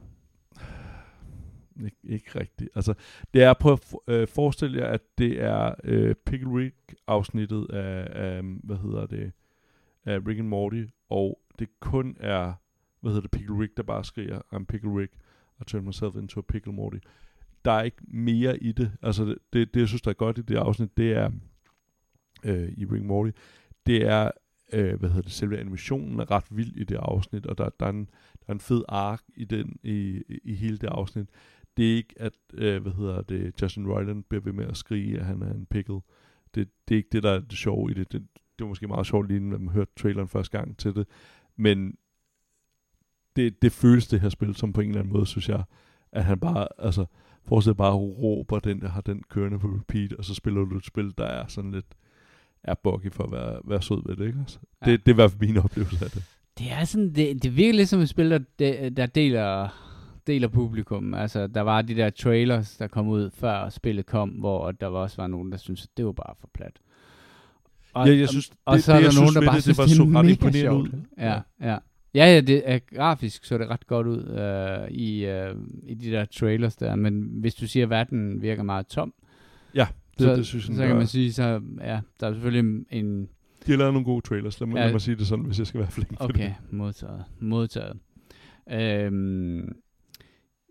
Ikke, 1.84 1.96
ikke 2.04 2.40
rigtigt. 2.40 2.70
Altså, 2.74 2.94
det 3.34 3.42
er 3.42 3.54
på 3.61 3.72
at 3.72 3.80
for- 3.80 4.04
øh, 4.09 4.28
forestille 4.28 4.78
jer, 4.78 4.86
at 4.86 5.00
det 5.18 5.42
er 5.42 5.74
øh, 5.84 6.14
Pickle 6.26 6.50
Rick 6.59 6.94
afsnittet 7.06 7.66
af, 7.70 8.09
af, 8.11 8.42
hvad 8.42 8.76
hedder 8.76 9.06
det, 9.06 9.32
af 10.04 10.18
Rick 10.26 10.38
and 10.38 10.48
Morty, 10.48 10.84
og 11.09 11.40
det 11.59 11.68
kun 11.80 12.16
er, 12.20 12.52
hvad 13.00 13.12
hedder 13.12 13.20
det, 13.20 13.30
Pickle 13.30 13.59
Rick, 13.59 13.76
der 13.76 13.82
bare 13.82 14.04
skriger, 14.04 14.40
I'm 14.54 14.64
Pickle 14.64 15.00
Rick, 15.00 15.12
og 15.59 15.66
turn 15.66 15.84
myself 15.84 16.16
into 16.16 16.40
a 16.40 16.42
Pickle 16.48 16.72
Morty. 16.72 16.98
Der 17.64 17.72
er 17.72 17.82
ikke 17.82 18.02
mere 18.09 18.62
i 18.62 18.72
det. 18.72 18.92
Altså, 19.02 19.24
det, 19.24 19.38
det, 19.52 19.74
det 19.74 19.80
jeg 19.80 19.88
synes, 19.88 20.02
der 20.02 20.11
er 20.11 20.14
godt 20.14 20.38
i 20.38 20.42
det 20.42 20.56
afsnit, 20.56 20.96
det 20.96 21.12
er, 21.12 21.30
øh, 22.44 22.72
i 22.76 22.84
Rick 22.84 23.04
Morty, 23.04 23.30
det 23.86 24.06
er, 24.06 24.30
øh, 24.72 24.98
hvad 24.98 25.09
hedder 25.09 25.22
det, 25.22 25.32
selve 25.32 25.59
animationen 25.59 26.20
er 26.20 26.30
ret 26.30 26.46
vild 26.50 26.76
i 26.76 26.84
det 26.84 26.96
afsnit, 26.96 27.46
og 27.46 27.59
der, 27.59 27.68
der, 27.80 27.86
er, 27.86 27.90
en, 27.90 28.09
der 28.40 28.44
er 28.48 28.52
en 28.52 28.61
fed 28.61 28.82
ark 28.88 29.22
i, 29.36 29.44
den, 29.44 29.76
i, 29.82 30.22
i, 30.28 30.38
i 30.44 30.54
hele 30.54 30.78
det 30.78 30.86
afsnit 30.86 31.28
det 31.78 31.92
er 31.92 31.96
ikke, 31.96 32.14
at, 32.16 32.32
øh, 32.54 32.82
hvad 32.82 32.92
hedder 32.92 33.22
det, 33.22 33.62
Justin 33.62 33.86
Roiland 33.86 34.24
bliver 34.24 34.42
ved 34.42 34.52
med 34.52 34.66
at 34.66 34.76
skrige, 34.76 35.18
at 35.18 35.26
han 35.26 35.42
er 35.42 35.54
en 35.54 35.66
pickle. 35.66 36.00
Det, 36.54 36.68
det 36.88 36.94
er 36.94 36.96
ikke 36.96 37.09
det, 37.12 37.22
der 37.22 37.30
er 37.30 37.40
det 37.40 37.59
sjove 37.59 37.90
i 37.90 37.94
det. 37.94 38.12
Det, 38.12 38.26
det 38.59 38.64
var 38.64 38.68
måske 38.68 38.86
meget 38.88 39.06
sjovt 39.06 39.28
lige, 39.28 39.40
når 39.40 39.59
man 39.59 39.68
hørte 39.68 39.90
traileren 39.96 40.28
første 40.28 40.59
gang 40.59 40.76
til 40.78 40.94
det. 40.94 41.06
Men 41.56 41.94
det, 43.36 43.62
det 43.62 43.72
føles 43.72 44.06
det 44.09 44.20
her 44.20 44.28
spil 44.28 44.54
som 44.54 44.72
på 44.72 44.80
en 44.80 44.88
eller 44.88 45.00
anden 45.00 45.12
måde, 45.12 45.26
synes 45.26 45.48
jeg, 45.48 45.62
at 46.12 46.24
han 46.24 46.40
bare, 46.40 46.68
altså, 46.78 47.04
fortsætter 47.44 47.74
bare 47.76 47.94
råber 47.94 48.59
den, 48.59 48.80
der 48.80 48.88
har 48.88 49.00
den 49.00 49.22
kørende 49.28 49.59
på 49.59 49.66
repeat, 49.68 50.12
og 50.12 50.24
så 50.24 50.34
spiller 50.34 50.64
du 50.64 50.76
et 50.76 50.84
spil, 50.86 51.14
der 51.18 51.24
er 51.24 51.46
sådan 51.46 51.70
lidt, 51.70 51.86
er 52.62 52.74
buggy 52.74 53.12
for 53.12 53.24
at 53.24 53.32
være, 53.32 53.61
være 53.64 53.82
sød 53.82 54.02
ved 54.06 54.16
det, 54.16 54.26
ikke? 54.26 54.38
Altså, 54.40 54.59
Ja. 54.86 54.90
det, 54.90 55.06
det 55.06 55.11
er 55.11 55.14
i 55.14 55.16
hvert 55.16 55.30
fald 55.30 55.40
min 55.48 55.56
oplevelse 55.56 56.04
af 56.04 56.11
det. 56.11 56.22
Det 56.59 56.72
er 56.72 56.84
sådan, 56.84 57.14
det, 57.14 57.42
det 57.42 57.56
virker 57.56 57.72
lidt 57.74 57.88
som 57.88 58.00
et 58.00 58.09
spil, 58.09 58.30
der, 58.30 58.38
de- 58.59 58.90
der 58.90 59.06
deler, 59.06 59.68
deler 60.26 60.48
publikum. 60.48 61.14
Altså, 61.14 61.46
der 61.46 61.61
var 61.61 61.82
de 61.82 61.94
der 61.94 62.11
trailers, 62.11 62.76
der 62.76 62.86
kom 62.86 63.09
ud 63.09 63.30
før 63.30 63.68
spillet 63.68 64.06
kom, 64.06 64.28
hvor 64.28 64.72
der 64.72 64.86
var 64.86 64.98
også 64.98 65.16
var 65.16 65.26
nogen, 65.26 65.52
der 65.52 65.59
syntes, 65.59 65.84
at 65.84 65.96
det 65.96 66.06
var 66.06 66.12
bare 66.12 66.34
for 66.40 66.50
plat. 66.54 66.78
Og, 67.95 68.09
Ja, 68.09 68.16
jeg 68.18 68.28
synes, 68.28 68.51
og 68.64 68.76
det- 68.76 68.84
så 68.84 68.93
er 68.93 68.97
det, 68.97 69.05
der 69.05 69.11
jeg 69.11 69.14
nogen, 69.20 69.28
synes 69.32 69.34
der 69.34 69.47
bare 69.51 69.55
det, 69.57 69.62
synes, 69.62 69.76
det 69.76 69.82
var 69.82 69.89
så 69.89 70.18
er 70.18 70.22
ret 70.22 70.30
imponerende 70.30 70.82
ud. 70.82 70.89
Ja, 71.18 71.41
ja. 71.61 71.78
Ja, 72.14 72.34
ja, 72.34 72.41
det 72.41 72.62
er 72.64 72.78
grafisk, 72.97 73.45
så 73.45 73.59
det 73.59 73.68
ret 73.68 73.86
godt 73.86 74.07
ud 74.07 74.24
øh, 74.24 74.91
i, 74.91 75.24
øh, 75.26 75.55
i 75.82 75.95
de 75.95 76.11
der 76.11 76.24
trailers 76.24 76.76
der, 76.76 76.97
men 76.97 77.28
hvis 77.32 77.55
du 77.55 77.66
siger, 77.66 77.86
at 77.86 77.91
verden 77.91 78.43
virker 78.43 78.62
meget 78.62 78.86
tom, 78.86 79.14
Ja, 79.74 79.86
det, 80.18 80.22
så, 80.24 80.36
det 80.36 80.47
synes 80.47 80.68
jeg, 80.68 80.76
så 80.76 80.86
kan 80.86 80.97
man 80.97 81.07
sige, 81.07 81.32
så 81.32 81.61
ja, 81.80 82.01
der 82.20 82.26
er 82.28 82.32
selvfølgelig 82.32 82.84
en, 82.91 83.28
De 83.66 83.70
har 83.70 83.78
lavet 83.78 83.93
nogle 83.93 84.05
gode 84.05 84.20
trailers, 84.26 84.61
lad 84.61 84.68
mig, 84.68 84.76
Ja. 84.76 84.84
lad 84.84 84.93
mig 84.93 85.01
sige 85.01 85.16
det 85.16 85.26
sådan, 85.26 85.45
hvis 85.45 85.59
jeg 85.59 85.66
skal 85.66 85.80
være 85.80 85.91
flink 85.97 86.16
Okay, 86.20 86.51
modtaget. 86.70 87.24
Modtaget. 87.41 87.97
Øhm, 88.72 89.76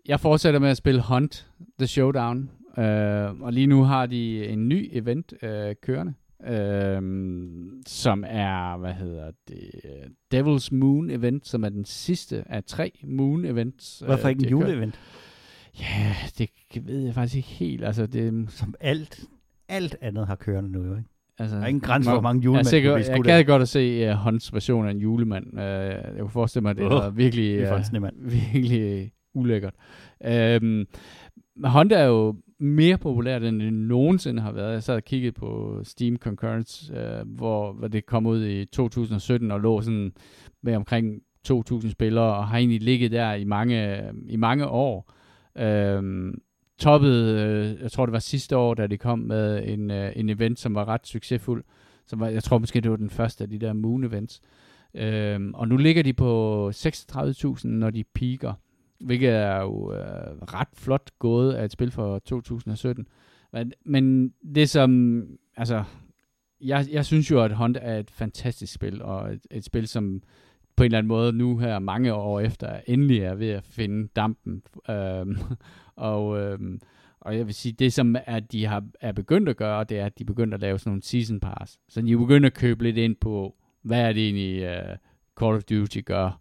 jeg 0.06 0.20
fortsætter 0.20 0.60
med 0.60 0.68
at 0.68 0.76
spille 0.76 1.02
Hunt 1.02 1.46
The 1.78 1.86
Showdown, 1.86 2.50
øh, 2.78 3.40
og 3.40 3.52
lige 3.52 3.66
nu 3.66 3.82
har 3.82 4.06
de 4.06 4.46
en 4.46 4.68
ny 4.68 4.88
event 4.92 5.34
øh, 5.42 5.74
kørende, 5.82 6.14
øh, 6.46 7.02
som 7.86 8.24
er, 8.26 8.76
hvad 8.76 8.92
hedder 8.92 9.30
det, 9.48 9.70
Devil's 10.34 10.68
Moon 10.76 11.10
event, 11.10 11.46
som 11.46 11.64
er 11.64 11.68
den 11.68 11.84
sidste 11.84 12.44
af 12.46 12.64
tre 12.64 12.92
Moon 13.04 13.44
events. 13.44 14.02
Hvorfor 14.06 14.28
ikke 14.28 14.44
en 14.44 14.50
juleevent? 14.50 15.00
Ja, 15.80 16.14
det 16.38 16.50
ved 16.82 17.04
jeg 17.04 17.14
faktisk 17.14 17.36
ikke 17.36 17.48
helt. 17.48 17.84
Altså, 17.84 18.06
det, 18.06 18.50
Som 18.50 18.74
alt, 18.80 19.20
alt 19.68 19.96
andet 20.00 20.26
har 20.26 20.34
kørende 20.36 20.70
nu, 20.70 20.82
ikke? 20.82 21.08
altså, 21.38 21.56
Der 21.56 21.62
er 21.62 21.66
ingen 21.66 21.80
grænse 21.80 22.06
for, 22.06 22.12
hvor 22.12 22.20
mange 22.20 22.40
jeg, 22.40 22.44
julemænd, 22.44 22.66
der 22.66 22.96
jeg 22.96 23.04
skudt 23.04 23.26
gad 23.26 23.44
godt 23.44 23.62
at 23.62 23.68
se 23.68 24.10
uh, 24.10 24.16
Hunts 24.16 24.54
version 24.54 24.86
af 24.86 24.90
en 24.90 24.98
julemand. 24.98 25.46
Uh, 25.52 25.60
jeg 25.60 26.14
kunne 26.18 26.30
forestille 26.30 26.62
mig, 26.62 26.70
at 26.70 26.76
det 26.76 26.84
Åh, 26.84 27.04
er 27.04 27.10
virkelig, 27.10 27.58
Det 27.58 27.68
er 27.68 28.10
uh, 28.24 28.32
virkelig 28.52 29.12
ulækkert. 29.34 29.74
Um, 30.62 30.86
Honda 31.64 31.94
er 31.94 32.04
jo 32.04 32.36
mere 32.60 32.98
populær, 32.98 33.38
end 33.38 33.60
det 33.60 33.72
nogensinde 33.72 34.42
har 34.42 34.52
været. 34.52 34.72
Jeg 34.72 34.82
sad 34.82 34.94
og 34.94 35.04
kiggede 35.04 35.32
på 35.32 35.80
Steam 35.84 36.16
Concurrence, 36.16 36.94
øh, 36.94 37.28
hvor, 37.36 37.72
hvor 37.72 37.88
det 37.88 38.06
kom 38.06 38.26
ud 38.26 38.44
i 38.44 38.64
2017 38.64 39.50
og 39.50 39.60
lå 39.60 39.80
sådan 39.80 40.12
med 40.62 40.76
omkring 40.76 41.22
2.000 41.48 41.90
spillere, 41.90 42.34
og 42.36 42.48
har 42.48 42.58
egentlig 42.58 42.82
ligget 42.82 43.10
der 43.10 43.32
i 43.32 43.44
mange, 43.44 44.02
i 44.26 44.36
mange 44.36 44.66
år. 44.66 45.12
Øhm, 45.58 46.28
um, 46.28 46.40
toppede, 46.78 47.42
øh, 47.42 47.82
jeg 47.82 47.92
tror 47.92 48.06
det 48.06 48.12
var 48.12 48.18
sidste 48.18 48.56
år, 48.56 48.74
da 48.74 48.86
det 48.86 49.00
kom 49.00 49.18
med 49.18 49.68
en, 49.68 49.90
øh, 49.90 50.12
en 50.16 50.28
event, 50.28 50.58
som 50.58 50.74
var 50.74 50.88
ret 50.88 51.06
succesfuld. 51.06 51.64
Som 52.06 52.20
var, 52.20 52.28
jeg 52.28 52.42
tror 52.42 52.58
måske, 52.58 52.80
det 52.80 52.90
var 52.90 52.96
den 52.96 53.10
første 53.10 53.44
af 53.44 53.50
de 53.50 53.58
der 53.58 53.72
Moon 53.72 54.04
Events. 54.04 54.40
Øhm, 54.94 55.54
og 55.54 55.68
nu 55.68 55.76
ligger 55.76 56.02
de 56.02 56.12
på 56.12 56.70
36.000, 56.74 57.68
når 57.68 57.90
de 57.90 58.04
peaker. 58.14 58.52
Hvilket 59.00 59.30
er 59.30 59.60
jo 59.60 59.92
øh, 59.92 60.38
ret 60.54 60.68
flot 60.74 61.10
gået 61.18 61.54
af 61.54 61.64
et 61.64 61.72
spil 61.72 61.90
fra 61.90 62.18
2017. 62.18 63.06
Men, 63.52 63.72
men 63.84 64.32
det 64.54 64.70
som, 64.70 65.22
altså, 65.56 65.84
jeg, 66.60 66.86
jeg 66.90 67.04
synes 67.04 67.30
jo, 67.30 67.42
at 67.42 67.56
Hunt 67.56 67.78
er 67.80 67.98
et 67.98 68.10
fantastisk 68.10 68.72
spil, 68.72 69.02
og 69.02 69.32
et, 69.32 69.46
et 69.50 69.64
spil, 69.64 69.88
som 69.88 70.22
på 70.76 70.82
en 70.82 70.86
eller 70.86 70.98
anden 70.98 71.08
måde 71.08 71.32
nu 71.32 71.58
her 71.58 71.78
mange 71.78 72.14
år 72.14 72.40
efter 72.40 72.80
endelig 72.86 73.20
er 73.20 73.34
ved 73.34 73.48
at 73.48 73.64
finde 73.64 74.08
dampen. 74.16 74.62
Øhm, 74.90 75.36
og, 75.96 76.40
øhm, 76.40 76.80
og 77.20 77.36
jeg 77.36 77.46
vil 77.46 77.54
sige, 77.54 77.72
det 77.72 77.92
som 77.92 78.16
er, 78.26 78.40
de 78.40 78.66
har, 78.66 78.84
er 79.00 79.12
begyndt 79.12 79.48
at 79.48 79.56
gøre, 79.56 79.84
det 79.84 79.98
er, 79.98 80.06
at 80.06 80.18
de 80.18 80.22
er 80.22 80.26
begyndt 80.26 80.54
at 80.54 80.60
lave 80.60 80.78
sådan 80.78 80.90
nogle 80.90 81.02
season 81.02 81.40
pass. 81.40 81.78
Så 81.88 82.02
de 82.02 82.12
er 82.12 82.16
begyndt 82.16 82.46
at 82.46 82.54
købe 82.54 82.82
lidt 82.82 82.96
ind 82.96 83.16
på, 83.16 83.56
hvad 83.82 84.00
er 84.00 84.12
det 84.12 84.24
egentlig 84.24 84.70
uh, 84.70 84.96
Call 85.40 85.56
of 85.56 85.64
Duty 85.64 86.00
gør, 86.04 86.40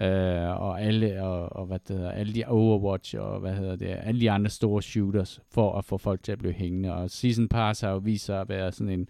øh, 0.00 0.60
og 0.60 0.82
alle, 0.82 1.22
og, 1.22 1.56
og 1.56 1.66
hvad 1.66 1.78
det 1.88 1.96
hedder, 1.96 2.10
alle 2.10 2.34
de 2.34 2.44
Overwatch, 2.46 3.16
og 3.18 3.40
hvad 3.40 3.54
hedder 3.54 3.76
det, 3.76 3.86
alle 3.86 4.20
de 4.20 4.30
andre 4.30 4.50
store 4.50 4.82
shooters, 4.82 5.40
for 5.50 5.78
at 5.78 5.84
få 5.84 5.98
folk 5.98 6.22
til 6.22 6.32
at 6.32 6.38
blive 6.38 6.52
hængende. 6.52 6.94
Og 6.94 7.10
season 7.10 7.48
pass 7.48 7.80
har 7.80 7.90
jo 7.90 7.98
vist 7.98 8.24
sig 8.24 8.40
at 8.40 8.48
være 8.48 8.72
sådan 8.72 8.92
en, 8.92 9.08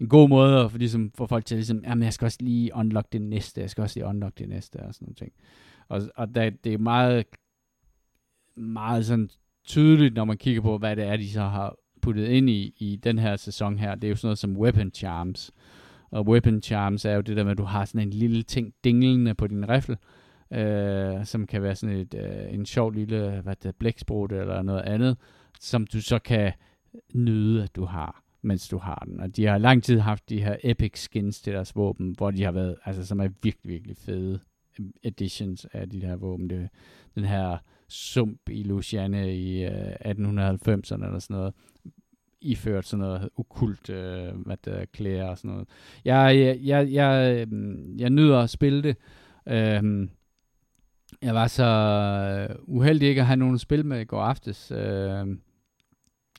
en 0.00 0.08
god 0.08 0.28
måde 0.28 0.60
at 0.60 0.70
for 0.70 0.78
ligesom, 0.78 1.12
få 1.14 1.26
folk 1.26 1.44
til 1.44 1.54
at 1.54 1.58
ligesom, 1.58 1.82
jamen 1.84 2.02
jeg 2.02 2.12
skal 2.12 2.24
også 2.26 2.38
lige 2.40 2.74
unlock 2.74 3.12
det 3.12 3.22
næste, 3.22 3.60
jeg 3.60 3.70
skal 3.70 3.82
også 3.82 3.98
lige 3.98 4.06
unlock 4.06 4.38
det 4.38 4.48
næste, 4.48 4.76
og 4.76 4.94
sådan 4.94 5.06
noget 5.06 5.16
ting. 5.16 5.32
Og, 5.88 6.02
og 6.16 6.34
der, 6.34 6.50
det 6.64 6.74
er 6.74 6.78
meget, 6.78 7.26
meget 8.56 9.06
sådan 9.06 9.30
tydeligt, 9.64 10.14
når 10.14 10.24
man 10.24 10.36
kigger 10.36 10.62
på, 10.62 10.78
hvad 10.78 10.96
det 10.96 11.04
er, 11.04 11.16
de 11.16 11.30
så 11.30 11.40
har 11.40 11.76
puttet 12.02 12.28
ind 12.28 12.50
i, 12.50 12.74
i 12.78 12.96
den 12.96 13.18
her 13.18 13.36
sæson 13.36 13.78
her. 13.78 13.94
Det 13.94 14.04
er 14.04 14.08
jo 14.08 14.16
sådan 14.16 14.26
noget 14.26 14.38
som 14.38 14.56
weapon 14.56 14.90
charms. 14.94 15.52
Og 16.12 16.26
weapon 16.28 16.62
charms 16.62 17.04
er 17.04 17.14
jo 17.14 17.20
det 17.20 17.36
der 17.36 17.44
med, 17.44 17.52
at 17.52 17.58
du 17.58 17.64
har 17.64 17.84
sådan 17.84 18.00
en 18.00 18.10
lille 18.10 18.42
ting 18.42 18.74
dinglende 18.84 19.34
på 19.34 19.46
din 19.46 19.68
rifle, 19.68 19.96
øh, 20.52 21.24
som 21.24 21.46
kan 21.46 21.62
være 21.62 21.74
sådan 21.74 21.96
et, 21.96 22.14
øh, 22.14 22.54
en 22.54 22.66
sjov 22.66 22.90
lille 22.90 23.40
hvad 23.40 23.56
det, 23.56 23.68
er, 23.68 23.72
blæksprut 23.78 24.32
eller 24.32 24.62
noget 24.62 24.82
andet, 24.82 25.16
som 25.60 25.86
du 25.86 26.00
så 26.00 26.18
kan 26.18 26.52
nyde, 27.14 27.62
at 27.62 27.76
du 27.76 27.84
har 27.84 28.22
mens 28.42 28.68
du 28.68 28.78
har 28.78 29.04
den. 29.06 29.20
Og 29.20 29.36
de 29.36 29.46
har 29.46 29.58
lang 29.58 29.82
tid 29.82 29.98
haft 29.98 30.28
de 30.28 30.42
her 30.42 30.56
epic 30.64 30.98
skins 30.98 31.40
til 31.40 31.52
deres 31.52 31.76
våben, 31.76 32.14
hvor 32.18 32.30
de 32.30 32.42
har 32.42 32.52
været, 32.52 32.76
altså 32.84 33.06
som 33.06 33.20
er 33.20 33.28
virkelig, 33.42 33.72
virkelig 33.72 33.96
fede 33.96 34.40
øh, 34.78 34.86
editions 35.02 35.66
af 35.72 35.90
de 35.90 36.00
her 36.00 36.16
våben. 36.16 36.50
Det, 36.50 36.68
den 37.14 37.24
her 37.24 37.58
sump 37.88 38.48
i 38.48 38.62
Luciane 38.62 39.36
i 39.36 39.64
øh, 39.64 39.92
1890'erne 39.92 41.04
eller 41.04 41.18
sådan 41.18 41.36
noget, 41.36 41.54
iført 42.42 42.86
sådan 42.86 43.04
noget 43.04 43.28
okult, 43.36 43.90
øh, 43.90 44.34
hvad 44.46 44.66
er, 44.66 44.84
klæder 44.92 45.28
og 45.28 45.38
sådan 45.38 45.50
noget. 45.50 45.68
Jeg, 46.04 46.38
jeg, 46.38 46.58
jeg, 46.62 46.92
jeg, 46.92 47.46
øh, 47.52 48.00
jeg 48.00 48.10
nyder 48.10 48.38
at 48.38 48.50
spille 48.50 48.82
det. 48.82 48.96
Øh, 49.48 50.08
jeg 51.22 51.34
var 51.34 51.46
så 51.46 51.64
øh, 52.50 52.56
uheldig 52.62 53.08
ikke 53.08 53.20
at 53.20 53.26
have 53.26 53.36
nogen 53.36 53.54
at 53.54 53.60
spille 53.60 53.86
med 53.86 54.00
i 54.00 54.04
går 54.04 54.22
aftes, 54.22 54.70
øh, 54.70 55.26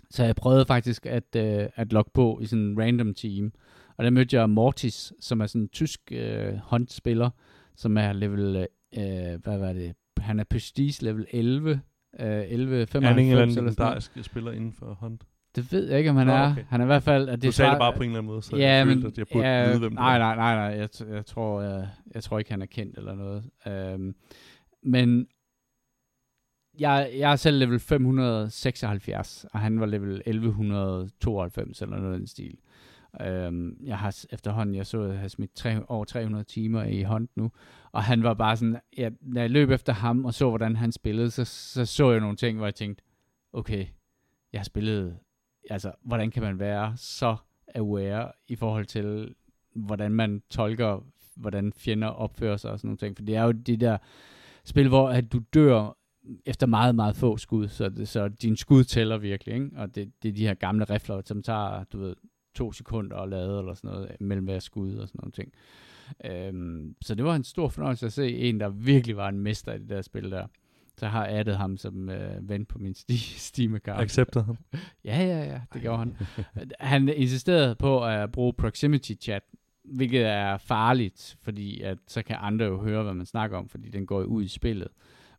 så 0.09 0.23
jeg 0.23 0.35
prøvede 0.35 0.65
faktisk 0.65 1.05
at, 1.05 1.35
øh, 1.35 1.67
at 1.75 1.93
logge 1.93 2.11
på 2.13 2.39
i 2.41 2.45
sådan 2.45 2.63
en 2.63 2.79
random 2.81 3.13
team. 3.13 3.51
Og 3.97 4.03
der 4.03 4.09
mødte 4.09 4.37
jeg 4.37 4.49
Mortis, 4.49 5.13
som 5.19 5.41
er 5.41 5.45
sådan 5.45 5.61
en 5.61 5.69
tysk 5.69 6.01
øh, 6.11 6.53
håndspiller, 6.55 7.29
som 7.75 7.97
er 7.97 8.13
level, 8.13 8.67
øh, 8.97 9.43
hvad 9.43 9.57
var 9.57 9.73
det, 9.73 9.95
han 10.17 10.39
er 10.39 10.43
prestige 10.43 11.05
level 11.05 11.27
11, 11.31 11.81
øh, 12.19 12.43
11, 12.47 12.87
95 12.87 12.95
Er 12.95 13.07
han 13.07 13.19
ikke 13.19 13.31
en 13.31 13.37
eller 13.37 13.49
sådan 13.53 13.63
noget. 13.63 13.77
legendarisk 13.77 14.11
spiller 14.21 14.51
inden 14.51 14.73
for 14.73 14.97
Hunt? 14.99 15.23
Det 15.55 15.71
ved 15.71 15.89
jeg 15.89 15.97
ikke, 15.97 16.09
om 16.09 16.15
han 16.15 16.27
Nå, 16.27 16.33
er. 16.33 16.51
okay. 16.51 16.63
Han 16.69 16.81
er 16.81 16.85
i 16.85 16.87
hvert 16.87 17.03
fald... 17.03 17.29
At 17.29 17.41
Du 17.41 17.45
det 17.47 17.53
sagde 17.53 17.69
det 17.71 17.77
svar- 17.77 17.79
bare 17.91 17.93
på 17.97 18.03
en 18.03 18.09
eller 18.09 18.19
anden 18.19 18.31
måde, 18.31 18.41
så 18.41 18.55
ja, 18.57 18.73
jeg 18.73 18.87
men, 18.87 18.95
følte, 18.95 19.07
at 19.07 19.17
jeg 19.17 19.25
burde 19.33 19.47
ja, 19.47 19.67
vide, 19.67 19.79
hvem 19.79 19.91
det 19.91 19.99
nej, 19.99 20.17
nej, 20.19 20.35
nej, 20.35 20.55
nej, 20.55 20.79
jeg, 20.79 20.89
jeg, 21.09 21.25
tror, 21.25 21.61
jeg, 21.61 21.89
jeg 22.13 22.23
tror 22.23 22.39
ikke, 22.39 22.51
han 22.51 22.61
er 22.61 22.65
kendt 22.65 22.97
eller 22.97 23.15
noget. 23.15 23.43
Øhm, 23.67 24.15
men 24.83 25.27
jeg, 26.79 27.11
jeg 27.17 27.31
er 27.31 27.35
selv 27.35 27.57
level 27.57 27.79
576, 27.79 29.45
og 29.53 29.59
han 29.59 29.79
var 29.79 29.85
level 29.85 30.21
1192 30.25 31.81
eller 31.81 31.97
noget 31.97 32.13
af 32.13 32.19
den 32.19 32.27
stil. 32.27 32.57
Øhm, 33.21 33.77
jeg 33.83 33.97
har 33.97 34.23
efterhånden, 34.31 34.75
jeg 34.75 34.85
så, 34.85 35.03
jeg 35.05 35.19
har 35.19 35.27
smidt 35.27 35.55
tre, 35.55 35.79
over 35.87 36.05
300 36.05 36.43
timer 36.43 36.83
i 36.83 37.01
hånd 37.01 37.27
nu, 37.35 37.51
og 37.91 38.03
han 38.03 38.23
var 38.23 38.33
bare 38.33 38.57
sådan, 38.57 38.77
ja, 38.97 39.09
når 39.21 39.41
jeg 39.41 39.49
løb 39.49 39.69
efter 39.69 39.93
ham 39.93 40.25
og 40.25 40.33
så, 40.33 40.49
hvordan 40.49 40.75
han 40.75 40.91
spillede, 40.91 41.31
så, 41.31 41.45
så 41.45 41.85
så 41.85 42.11
jeg 42.11 42.19
nogle 42.19 42.35
ting, 42.35 42.57
hvor 42.57 42.67
jeg 42.67 42.75
tænkte, 42.75 43.03
okay, 43.53 43.85
jeg 44.53 44.59
har 44.59 44.65
spillet, 44.65 45.17
altså, 45.69 45.91
hvordan 46.01 46.31
kan 46.31 46.43
man 46.43 46.59
være 46.59 46.93
så 46.97 47.35
aware 47.75 48.31
i 48.47 48.55
forhold 48.55 48.85
til, 48.85 49.35
hvordan 49.75 50.11
man 50.11 50.41
tolker, 50.49 51.05
hvordan 51.35 51.73
fjender 51.73 52.07
opfører 52.07 52.57
sig 52.57 52.71
og 52.71 52.79
sådan 52.79 52.87
nogle 52.87 52.97
ting. 52.97 53.17
For 53.17 53.23
det 53.23 53.35
er 53.35 53.43
jo 53.43 53.51
de 53.51 53.77
der 53.77 53.97
spil, 54.63 54.87
hvor 54.87 55.09
at 55.09 55.31
du 55.31 55.41
dør 55.53 55.97
efter 56.45 56.67
meget, 56.67 56.95
meget 56.95 57.15
få 57.15 57.37
skud, 57.37 57.67
så, 57.67 57.89
det, 57.89 58.07
så 58.07 58.27
din 58.27 58.57
skud 58.57 58.83
tæller 58.83 59.17
virkelig, 59.17 59.55
ikke? 59.55 59.69
Og 59.75 59.95
det, 59.95 60.11
det 60.23 60.29
er 60.29 60.33
de 60.33 60.47
her 60.47 60.53
gamle 60.53 60.85
rifler, 60.85 61.21
som 61.25 61.43
tager, 61.43 61.83
du 61.83 61.99
ved, 61.99 62.15
to 62.55 62.71
sekunder 62.71 63.17
at 63.17 63.29
lade, 63.29 63.59
eller 63.59 63.73
sådan 63.73 63.89
noget, 63.89 64.21
mellem 64.21 64.45
hver 64.45 64.59
skud 64.59 64.95
og 64.95 65.07
sådan 65.07 65.19
nogle 65.19 65.31
ting. 65.31 65.53
Øhm, 66.25 66.95
så 67.01 67.15
det 67.15 67.25
var 67.25 67.35
en 67.35 67.43
stor 67.43 67.69
fornøjelse 67.69 68.05
at 68.05 68.13
se 68.13 68.37
en, 68.37 68.59
der 68.59 68.69
virkelig 68.69 69.17
var 69.17 69.29
en 69.29 69.39
mester 69.39 69.73
i 69.73 69.77
det 69.77 69.89
der 69.89 70.01
spil 70.01 70.31
der. 70.31 70.47
Så 70.97 71.07
har 71.07 71.25
jeg 71.25 71.39
addet 71.39 71.57
ham 71.57 71.77
som 71.77 72.09
øh, 72.09 72.49
ven 72.49 72.65
på 72.65 72.79
min 72.79 72.91
sti- 72.97 73.37
Steam-account. 73.49 74.01
Accepter 74.01 74.43
ham. 74.43 74.57
Ja, 75.05 75.23
ja, 75.23 75.43
ja, 75.45 75.61
det 75.73 75.81
gjorde 75.81 75.97
han. 75.99 76.17
Han 76.79 77.09
insisterede 77.09 77.75
på 77.75 78.05
at 78.05 78.31
bruge 78.31 78.53
proximity 78.53 79.11
chat, 79.21 79.43
hvilket 79.83 80.25
er 80.25 80.57
farligt, 80.57 81.37
fordi 81.41 81.81
at 81.81 81.97
så 82.07 82.23
kan 82.23 82.35
andre 82.39 82.65
jo 82.65 82.81
høre, 82.81 83.03
hvad 83.03 83.13
man 83.13 83.25
snakker 83.25 83.57
om, 83.57 83.69
fordi 83.69 83.89
den 83.89 84.05
går 84.05 84.23
ud 84.23 84.43
i 84.43 84.47
spillet. 84.47 84.87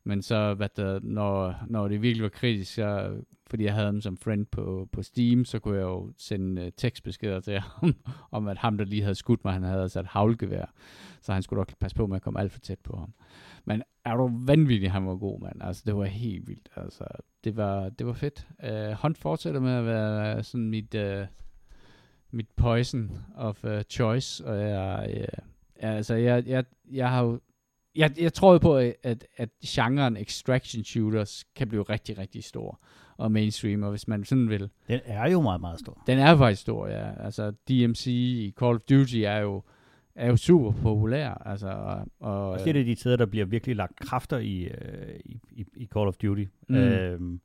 Men 0.07 0.23
så, 0.23 0.55
hvad 0.55 0.69
der, 0.77 1.01
når, 1.03 1.55
når 1.67 1.89
det 1.89 2.03
virkelig 2.03 2.23
var 2.23 2.29
kritisk, 2.29 2.75
så, 2.75 3.17
fordi 3.47 3.65
jeg 3.65 3.75
havde 3.75 3.87
ham 3.87 4.01
som 4.01 4.17
friend 4.17 4.47
på, 4.47 4.89
på 4.93 5.03
Steam, 5.03 5.45
så 5.45 5.59
kunne 5.59 5.77
jeg 5.77 5.83
jo 5.83 6.13
sende 6.19 6.63
uh, 6.63 6.69
tekstbeskeder 6.77 7.41
til 7.41 7.61
ham, 7.61 7.95
om 8.31 8.49
at 8.49 8.59
ham, 8.59 8.79
der 8.79 8.85
lige 8.85 9.03
havde 9.03 9.15
skudt 9.15 9.45
mig, 9.45 9.53
han 9.55 9.63
havde 9.63 9.89
sat 9.89 10.07
havlgevær. 10.07 10.65
Så 11.23 11.33
han 11.33 11.43
skulle 11.43 11.59
nok 11.59 11.75
passe 11.81 11.97
på 11.97 12.07
med 12.07 12.17
at 12.17 12.23
komme 12.23 12.41
alt 12.41 12.53
for 12.53 12.61
tæt 12.61 12.79
på 12.79 12.97
ham. 12.97 13.13
Men 13.65 13.83
er 14.05 14.17
du 14.17 14.31
vanvittig, 14.47 14.93
han 14.93 15.07
var 15.07 15.17
god, 15.17 15.41
mand. 15.41 15.63
Altså, 15.63 15.83
det 15.87 15.97
var 15.97 16.05
helt 16.05 16.49
vildt. 16.49 16.69
Altså, 16.77 17.05
det 17.45 17.57
var, 17.57 17.89
det 17.89 18.07
var 18.07 18.13
fedt. 18.13 18.47
Uh, 18.63 19.03
Hunt 19.03 19.19
fortsætter 19.19 19.61
med 19.61 19.73
at 19.73 19.87
være 19.87 20.43
sådan 20.43 20.71
mit, 20.71 20.95
uh, 20.95 21.27
mit 22.31 22.49
poison 22.57 23.11
of 23.35 23.65
uh, 23.65 23.81
choice. 23.91 24.45
Og 24.45 24.61
jeg, 24.61 25.17
uh, 25.21 25.41
altså, 25.79 26.15
jeg, 26.15 26.47
jeg, 26.47 26.65
jeg 26.91 27.11
har 27.11 27.23
jo 27.23 27.41
jeg, 27.97 28.13
jeg 28.19 28.33
tror 28.33 28.53
jo 28.53 28.59
på, 28.59 28.77
at, 28.77 29.27
at 29.37 29.49
genren 29.67 30.17
extraction 30.17 30.85
shooters 30.85 31.45
kan 31.57 31.69
blive 31.69 31.83
rigtig, 31.83 32.19
rigtig 32.19 32.45
stor 32.45 32.81
og 33.17 33.33
mainstream, 33.33 33.83
og 33.83 33.91
hvis 33.91 34.09
man 34.09 34.25
sådan 34.25 34.49
vil. 34.49 34.71
Den 34.89 35.01
er 35.05 35.31
jo 35.31 35.41
meget, 35.41 35.61
meget 35.61 35.81
stor. 35.81 36.03
Den 36.07 36.19
er 36.19 36.37
faktisk 36.37 36.63
stor, 36.63 36.87
ja. 36.87 37.25
Altså 37.25 37.51
DMC 37.51 38.07
i 38.07 38.55
Call 38.59 38.75
of 38.75 38.81
Duty 38.81 39.17
er 39.17 39.39
jo, 39.39 39.63
er 40.15 40.29
jo 40.29 40.37
super 40.37 40.73
populær. 40.73 41.31
Altså, 41.31 41.69
og, 41.69 42.07
og, 42.21 42.51
Og 42.51 42.59
det 42.59 42.69
er 42.69 42.73
det 42.73 42.87
de 42.87 42.95
tider, 42.95 43.17
der 43.17 43.27
bliver 43.27 43.45
virkelig 43.45 43.77
lagt 43.77 43.97
kræfter 43.97 44.39
i, 44.39 44.63
øh, 44.65 45.21
i, 45.25 45.41
i, 45.51 45.65
i 45.77 45.87
Call 45.87 46.09
of 46.09 46.17
Duty. 46.17 46.45
Mm. 46.69 46.75
Øhm, 46.75 47.41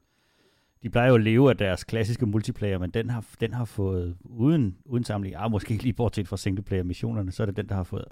de 0.84 0.90
plejer 0.90 1.10
jo 1.10 1.16
at 1.16 1.22
leve 1.22 1.50
af 1.50 1.58
deres 1.58 1.84
klassiske 1.84 2.26
multiplayer, 2.26 2.78
men 2.78 2.90
den 2.92 3.10
har, 3.10 3.26
den 3.42 3.54
har 3.54 3.66
fået 3.66 4.18
uden, 4.22 4.78
uden 4.86 5.04
sammenligning, 5.04 5.44
ah, 5.44 5.52
måske 5.52 5.72
ikke 5.72 5.84
lige 5.84 5.94
bortset 5.94 6.28
fra 6.28 6.38
singleplayer-missionerne, 6.38 7.32
så 7.32 7.44
er 7.44 7.46
det 7.46 7.58
den, 7.58 7.70
der 7.70 7.76
har 7.76 7.84
fået 7.84 8.06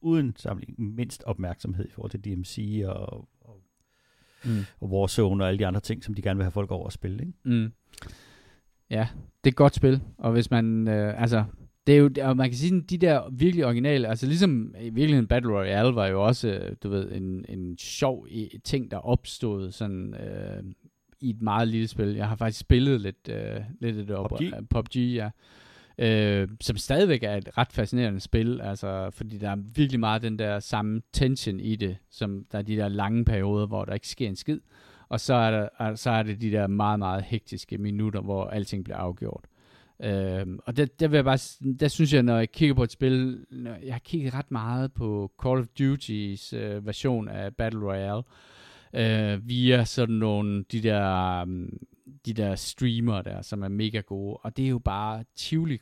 uden 0.00 0.34
sammenligning 0.36 0.94
mindst 0.94 1.22
opmærksomhed 1.26 1.88
i 1.88 1.90
forhold 1.90 2.10
til 2.10 2.24
DMC 2.24 2.82
og, 2.86 3.28
og 3.40 3.58
Mm. 4.44 4.50
og 4.80 4.90
Warzone 4.90 5.44
og 5.44 5.48
alle 5.48 5.58
de 5.58 5.66
andre 5.66 5.80
ting, 5.80 6.04
som 6.04 6.14
de 6.14 6.22
gerne 6.22 6.36
vil 6.36 6.44
have 6.44 6.50
folk 6.50 6.70
over 6.70 6.86
at 6.86 6.92
spille. 6.92 7.20
Ikke? 7.20 7.32
Mm. 7.44 7.72
Ja, 8.90 9.08
det 9.14 9.48
er 9.48 9.52
et 9.52 9.56
godt 9.56 9.74
spil, 9.74 10.00
og 10.18 10.32
hvis 10.32 10.50
man, 10.50 10.88
øh, 10.88 11.22
altså, 11.22 11.44
det 11.86 11.94
er 11.94 11.98
jo, 11.98 12.10
og 12.22 12.36
man 12.36 12.48
kan 12.50 12.56
sige, 12.58 12.80
de 12.80 12.98
der 12.98 13.30
virkelig 13.32 13.66
originale, 13.66 14.08
altså 14.08 14.26
ligesom 14.26 14.74
i 14.80 14.84
virkeligheden 14.90 15.26
Battle 15.28 15.52
Royale 15.52 15.94
var 15.94 16.06
jo 16.06 16.24
også, 16.24 16.48
øh, 16.48 16.76
du 16.82 16.88
ved, 16.88 17.12
en, 17.12 17.44
en 17.48 17.78
sjov 17.78 18.26
ting, 18.64 18.90
der 18.90 18.96
opstod 18.96 19.70
sådan 19.70 20.14
øh, 20.14 20.62
i 21.20 21.30
et 21.30 21.42
meget 21.42 21.68
lille 21.68 21.88
spil. 21.88 22.14
Jeg 22.14 22.28
har 22.28 22.36
faktisk 22.36 22.60
spillet 22.60 23.00
lidt, 23.00 23.28
øh, 23.30 23.60
lidt 23.80 23.98
af 23.98 24.06
det 24.06 24.16
op, 24.16 24.28
PUBG? 24.30 24.42
øh, 24.42 24.62
PUBG, 24.70 24.96
ja. 24.96 25.30
Øh, 25.98 26.48
som 26.60 26.76
stadigvæk 26.76 27.22
er 27.22 27.36
et 27.36 27.58
ret 27.58 27.72
fascinerende 27.72 28.20
spil, 28.20 28.60
altså, 28.60 29.10
fordi 29.10 29.38
der 29.38 29.50
er 29.50 29.56
virkelig 29.74 30.00
meget 30.00 30.22
den 30.22 30.38
der 30.38 30.60
samme 30.60 31.02
tension 31.12 31.60
i 31.60 31.76
det, 31.76 31.96
som 32.10 32.44
der 32.52 32.58
er 32.58 32.62
de 32.62 32.76
der 32.76 32.88
lange 32.88 33.24
perioder, 33.24 33.66
hvor 33.66 33.84
der 33.84 33.94
ikke 33.94 34.08
sker 34.08 34.28
en 34.28 34.36
skid, 34.36 34.58
og 35.08 35.20
så 35.20 35.34
er, 35.34 35.50
der, 35.50 35.68
er- 35.78 35.94
så 35.94 36.10
er 36.10 36.22
det 36.22 36.40
de 36.40 36.50
der 36.50 36.66
meget, 36.66 36.98
meget 36.98 37.22
hektiske 37.22 37.78
minutter, 37.78 38.20
hvor 38.20 38.44
alting 38.44 38.84
bliver 38.84 38.96
afgjort. 38.96 39.44
Øh, 40.00 40.46
og 40.64 40.76
der, 40.76 40.86
der, 40.86 41.08
vil 41.08 41.16
jeg 41.16 41.24
bare, 41.24 41.38
der 41.80 41.88
synes 41.88 42.12
jeg, 42.12 42.22
når 42.22 42.38
jeg 42.38 42.52
kigger 42.52 42.74
på 42.74 42.82
et 42.82 42.92
spil, 42.92 43.46
når 43.50 43.76
jeg 43.82 43.94
har 43.94 43.98
kigget 43.98 44.34
ret 44.34 44.50
meget 44.50 44.92
på 44.92 45.32
Call 45.42 45.58
of 45.58 45.66
Duty's 45.80 46.56
øh, 46.56 46.86
version 46.86 47.28
af 47.28 47.56
Battle 47.56 47.80
Royale, 47.80 48.22
øh, 48.92 49.48
via 49.48 49.84
sådan 49.84 50.14
nogle, 50.14 50.64
de 50.72 50.82
der, 50.82 51.40
øhm, 51.40 51.78
de 52.26 52.32
der 52.32 52.54
streamer 52.54 53.22
der, 53.22 53.42
som 53.42 53.62
er 53.62 53.68
mega 53.68 54.00
gode, 54.00 54.36
og 54.36 54.56
det 54.56 54.64
er 54.64 54.68
jo 54.68 54.78
bare 54.78 55.24
tivoli 55.36 55.78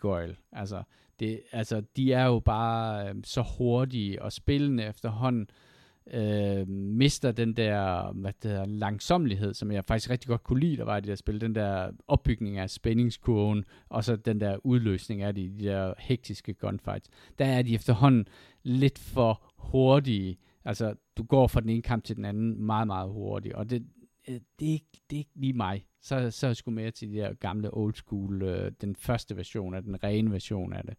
altså, 0.52 0.82
det, 1.20 1.40
altså, 1.52 1.82
de 1.96 2.12
er 2.12 2.26
jo 2.26 2.38
bare 2.38 3.08
øh, 3.08 3.14
så 3.24 3.44
hurtige, 3.58 4.22
og 4.22 4.32
spillene 4.32 4.84
efterhånden 4.84 5.42
øh, 5.50 5.69
øh, 6.06 6.68
mister 6.68 7.32
den 7.32 7.52
der 7.52 8.12
hvad 8.12 8.32
det 8.42 8.50
hedder, 8.50 8.66
langsomlighed, 8.66 9.54
som 9.54 9.72
jeg 9.72 9.84
faktisk 9.84 10.10
rigtig 10.10 10.28
godt 10.28 10.44
kunne 10.44 10.60
lide, 10.60 10.76
der 10.76 10.84
var 10.84 10.96
i 10.96 11.00
det 11.00 11.08
der 11.08 11.14
spil, 11.14 11.40
den 11.40 11.54
der 11.54 11.90
opbygning 12.08 12.58
af 12.58 12.70
spændingskurven, 12.70 13.64
og 13.88 14.04
så 14.04 14.16
den 14.16 14.40
der 14.40 14.66
udløsning 14.66 15.22
af 15.22 15.34
de, 15.34 15.48
de 15.58 15.64
der 15.64 15.94
hektiske 15.98 16.54
gunfights. 16.54 17.08
Der 17.38 17.44
er 17.44 17.62
de 17.62 17.74
efterhånden 17.74 18.26
lidt 18.62 18.98
for 18.98 19.52
hurtige, 19.56 20.38
altså 20.64 20.94
du 21.16 21.22
går 21.22 21.46
fra 21.46 21.60
den 21.60 21.68
ene 21.68 21.82
kamp 21.82 22.04
til 22.04 22.16
den 22.16 22.24
anden 22.24 22.62
meget, 22.62 22.86
meget 22.86 23.10
hurtigt, 23.10 23.54
og 23.54 23.70
det, 23.70 23.86
øh, 24.28 24.40
det, 24.58 24.68
er, 24.68 24.72
ikke, 24.72 25.00
det 25.10 25.16
er 25.16 25.18
ikke 25.18 25.30
lige 25.34 25.52
mig. 25.52 25.86
Så, 26.02 26.30
så 26.30 26.46
er 26.46 26.48
jeg 26.48 26.56
sgu 26.56 26.70
mere 26.70 26.90
til 26.90 27.12
de 27.12 27.16
der 27.16 27.34
gamle 27.34 27.68
old 27.72 27.94
school, 27.94 28.42
øh, 28.42 28.72
den 28.80 28.96
første 28.96 29.36
version 29.36 29.74
af 29.74 29.82
den 29.82 30.04
rene 30.04 30.32
version 30.32 30.72
af 30.72 30.82
det. 30.84 30.94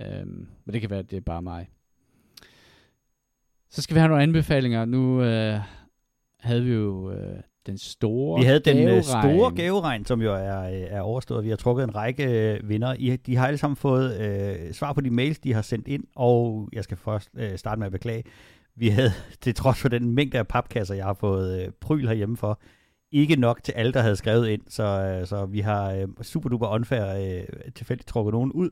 Øhm, 0.00 0.48
men 0.64 0.72
det 0.72 0.80
kan 0.80 0.90
være, 0.90 0.98
at 0.98 1.10
det 1.10 1.16
er 1.16 1.20
bare 1.20 1.42
mig. 1.42 1.68
Så 3.70 3.82
skal 3.82 3.94
vi 3.94 3.98
have 3.98 4.08
nogle 4.08 4.22
anbefalinger. 4.22 4.84
Nu 4.84 5.22
øh, 5.22 5.60
havde 6.40 6.64
vi 6.64 6.72
jo 6.72 7.10
øh, 7.10 7.36
den 7.66 7.78
store 7.78 8.40
Vi 8.40 8.44
havde 8.44 8.60
den 8.60 8.76
øh, 8.78 8.84
gaveregn. 8.84 9.02
store 9.02 9.50
gaveregn, 9.54 10.04
som 10.04 10.22
jo 10.22 10.34
er, 10.34 10.62
øh, 10.62 10.72
er 10.72 11.00
overstået. 11.00 11.44
Vi 11.44 11.48
har 11.48 11.56
trukket 11.56 11.84
en 11.84 11.94
række 11.96 12.24
øh, 12.24 12.68
vinder. 12.68 12.94
I, 12.98 13.16
de 13.16 13.36
har 13.36 13.46
alle 13.46 13.58
sammen 13.58 13.76
fået 13.76 14.20
øh, 14.20 14.72
svar 14.72 14.92
på 14.92 15.00
de 15.00 15.10
mails, 15.10 15.38
de 15.38 15.52
har 15.54 15.62
sendt 15.62 15.88
ind, 15.88 16.04
og 16.16 16.68
jeg 16.72 16.84
skal 16.84 16.96
først 16.96 17.30
øh, 17.36 17.58
starte 17.58 17.78
med 17.78 17.86
at 17.86 17.92
beklage. 17.92 18.24
Vi 18.76 18.88
havde, 18.88 19.12
til 19.42 19.54
trods 19.54 19.78
for 19.78 19.88
den 19.88 20.10
mængde 20.10 20.38
af 20.38 20.46
papkasser, 20.48 20.94
jeg 20.94 21.04
har 21.04 21.14
fået 21.14 21.62
øh, 21.62 21.72
pryl 21.80 22.06
herhjemme 22.08 22.36
for, 22.36 22.60
ikke 23.12 23.36
nok 23.36 23.62
til 23.62 23.72
alle, 23.72 23.92
der 23.92 24.00
havde 24.00 24.16
skrevet 24.16 24.48
ind, 24.48 24.62
så, 24.68 24.82
øh, 24.82 25.26
så 25.26 25.46
vi 25.46 25.60
har 25.60 25.92
øh, 25.92 26.08
super 26.22 26.48
duper 26.48 26.68
unfair 26.68 27.36
øh, 27.38 27.72
tilfældigt 27.74 28.08
trukket 28.08 28.32
nogen 28.32 28.52
ud. 28.52 28.70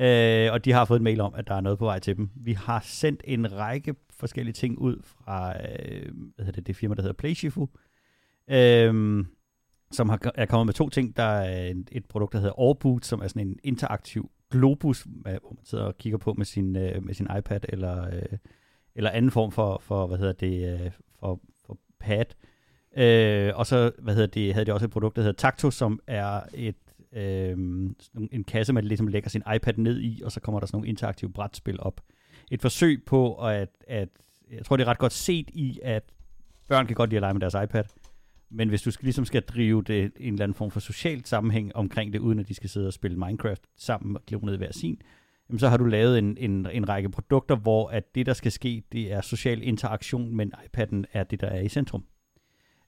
Øh, 0.00 0.52
og 0.52 0.64
de 0.64 0.72
har 0.72 0.84
fået 0.84 0.98
en 0.98 1.04
mail 1.04 1.20
om, 1.20 1.34
at 1.36 1.48
der 1.48 1.54
er 1.54 1.60
noget 1.60 1.78
på 1.78 1.84
vej 1.84 1.98
til 1.98 2.16
dem. 2.16 2.30
Vi 2.36 2.52
har 2.52 2.80
sendt 2.84 3.22
en 3.24 3.52
række 3.52 3.94
forskellige 4.18 4.52
ting 4.52 4.78
ud 4.78 5.02
fra 5.04 5.50
øh, 5.50 6.12
hvad 6.34 6.44
hedder 6.44 6.60
det, 6.60 6.66
det 6.66 6.76
firma, 6.76 6.94
der 6.94 7.02
hedder 7.02 7.16
PlayShifu, 7.16 7.68
øh, 8.50 9.24
som 9.90 10.08
har, 10.08 10.32
er 10.34 10.46
kommet 10.46 10.66
med 10.66 10.74
to 10.74 10.88
ting. 10.88 11.16
Der 11.16 11.22
er 11.22 11.70
et, 11.70 11.88
et 11.92 12.04
produkt, 12.04 12.32
der 12.32 12.38
hedder 12.38 12.60
Orboot, 12.60 13.04
som 13.04 13.20
er 13.20 13.28
sådan 13.28 13.46
en 13.46 13.58
interaktiv 13.64 14.30
globus, 14.50 15.02
hvor 15.02 15.54
man 15.54 15.64
sidder 15.64 15.84
og 15.84 15.98
kigger 15.98 16.18
på 16.18 16.32
med 16.32 16.44
sin, 16.44 16.76
øh, 16.76 17.04
med 17.04 17.14
sin 17.14 17.28
iPad 17.38 17.60
eller, 17.68 18.06
øh, 18.06 18.38
eller 18.94 19.10
anden 19.10 19.30
form 19.30 19.52
for, 19.52 19.78
for 19.84 20.06
hvad 20.06 20.18
hedder 20.18 20.32
det, 20.32 20.80
øh, 20.80 20.90
for, 21.20 21.40
for 21.66 21.78
pad. 22.00 22.24
Øh, 22.96 23.52
og 23.54 23.66
så 23.66 23.92
hvad 23.98 24.14
hedder 24.14 24.26
det, 24.26 24.54
havde 24.54 24.66
de 24.66 24.72
også 24.72 24.86
et 24.86 24.92
produkt, 24.92 25.16
der 25.16 25.22
hedder 25.22 25.36
Tacto, 25.36 25.70
som 25.70 26.00
er 26.06 26.40
et 26.54 26.76
øh, 27.12 27.56
en 28.32 28.44
kasse, 28.48 28.72
man 28.72 28.84
ligesom 28.84 29.06
lægger 29.06 29.30
sin 29.30 29.42
iPad 29.56 29.74
ned 29.76 30.00
i, 30.00 30.22
og 30.24 30.32
så 30.32 30.40
kommer 30.40 30.60
der 30.60 30.66
sådan 30.66 30.76
nogle 30.76 30.88
interaktive 30.88 31.32
brætspil 31.32 31.80
op. 31.80 32.00
Et 32.54 32.62
forsøg 32.62 33.02
på, 33.06 33.34
at, 33.34 33.68
at 33.88 34.08
jeg 34.50 34.64
tror, 34.64 34.76
det 34.76 34.84
er 34.84 34.88
ret 34.88 34.98
godt 34.98 35.12
set 35.12 35.50
i, 35.52 35.80
at 35.82 36.02
børn 36.68 36.86
kan 36.86 36.94
godt 36.94 37.10
lide 37.10 37.16
at 37.16 37.20
lege 37.20 37.34
med 37.34 37.40
deres 37.40 37.54
iPad, 37.64 37.84
men 38.50 38.68
hvis 38.68 38.82
du 38.82 38.90
skal, 38.90 39.04
ligesom 39.04 39.24
skal 39.24 39.42
drive 39.42 39.82
det 39.82 40.12
en 40.16 40.34
eller 40.34 40.44
anden 40.44 40.54
form 40.54 40.70
for 40.70 40.80
socialt 40.80 41.28
sammenhæng 41.28 41.76
omkring 41.76 42.12
det, 42.12 42.18
uden 42.18 42.38
at 42.38 42.48
de 42.48 42.54
skal 42.54 42.70
sidde 42.70 42.86
og 42.86 42.92
spille 42.92 43.18
Minecraft 43.18 43.62
sammen 43.76 44.16
og 44.16 44.26
klive 44.26 44.40
ned 44.40 44.56
hver 44.56 44.72
sin, 44.72 45.00
jamen 45.48 45.58
så 45.58 45.68
har 45.68 45.76
du 45.76 45.84
lavet 45.84 46.18
en, 46.18 46.36
en, 46.40 46.66
en 46.72 46.88
række 46.88 47.10
produkter, 47.10 47.56
hvor 47.56 47.88
at 47.88 48.14
det, 48.14 48.26
der 48.26 48.32
skal 48.32 48.52
ske, 48.52 48.82
det 48.92 49.12
er 49.12 49.20
social 49.20 49.62
interaktion, 49.62 50.36
men 50.36 50.52
iPad'en 50.54 51.02
er 51.12 51.24
det, 51.24 51.40
der 51.40 51.46
er 51.46 51.60
i 51.60 51.68
centrum. 51.68 52.04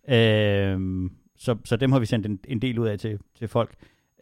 Øh, 0.08 1.10
så, 1.36 1.56
så 1.64 1.76
dem 1.76 1.92
har 1.92 1.98
vi 1.98 2.06
sendt 2.06 2.26
en, 2.26 2.40
en 2.48 2.62
del 2.62 2.78
ud 2.78 2.86
af 2.86 2.98
til, 2.98 3.18
til 3.34 3.48
folk. 3.48 3.74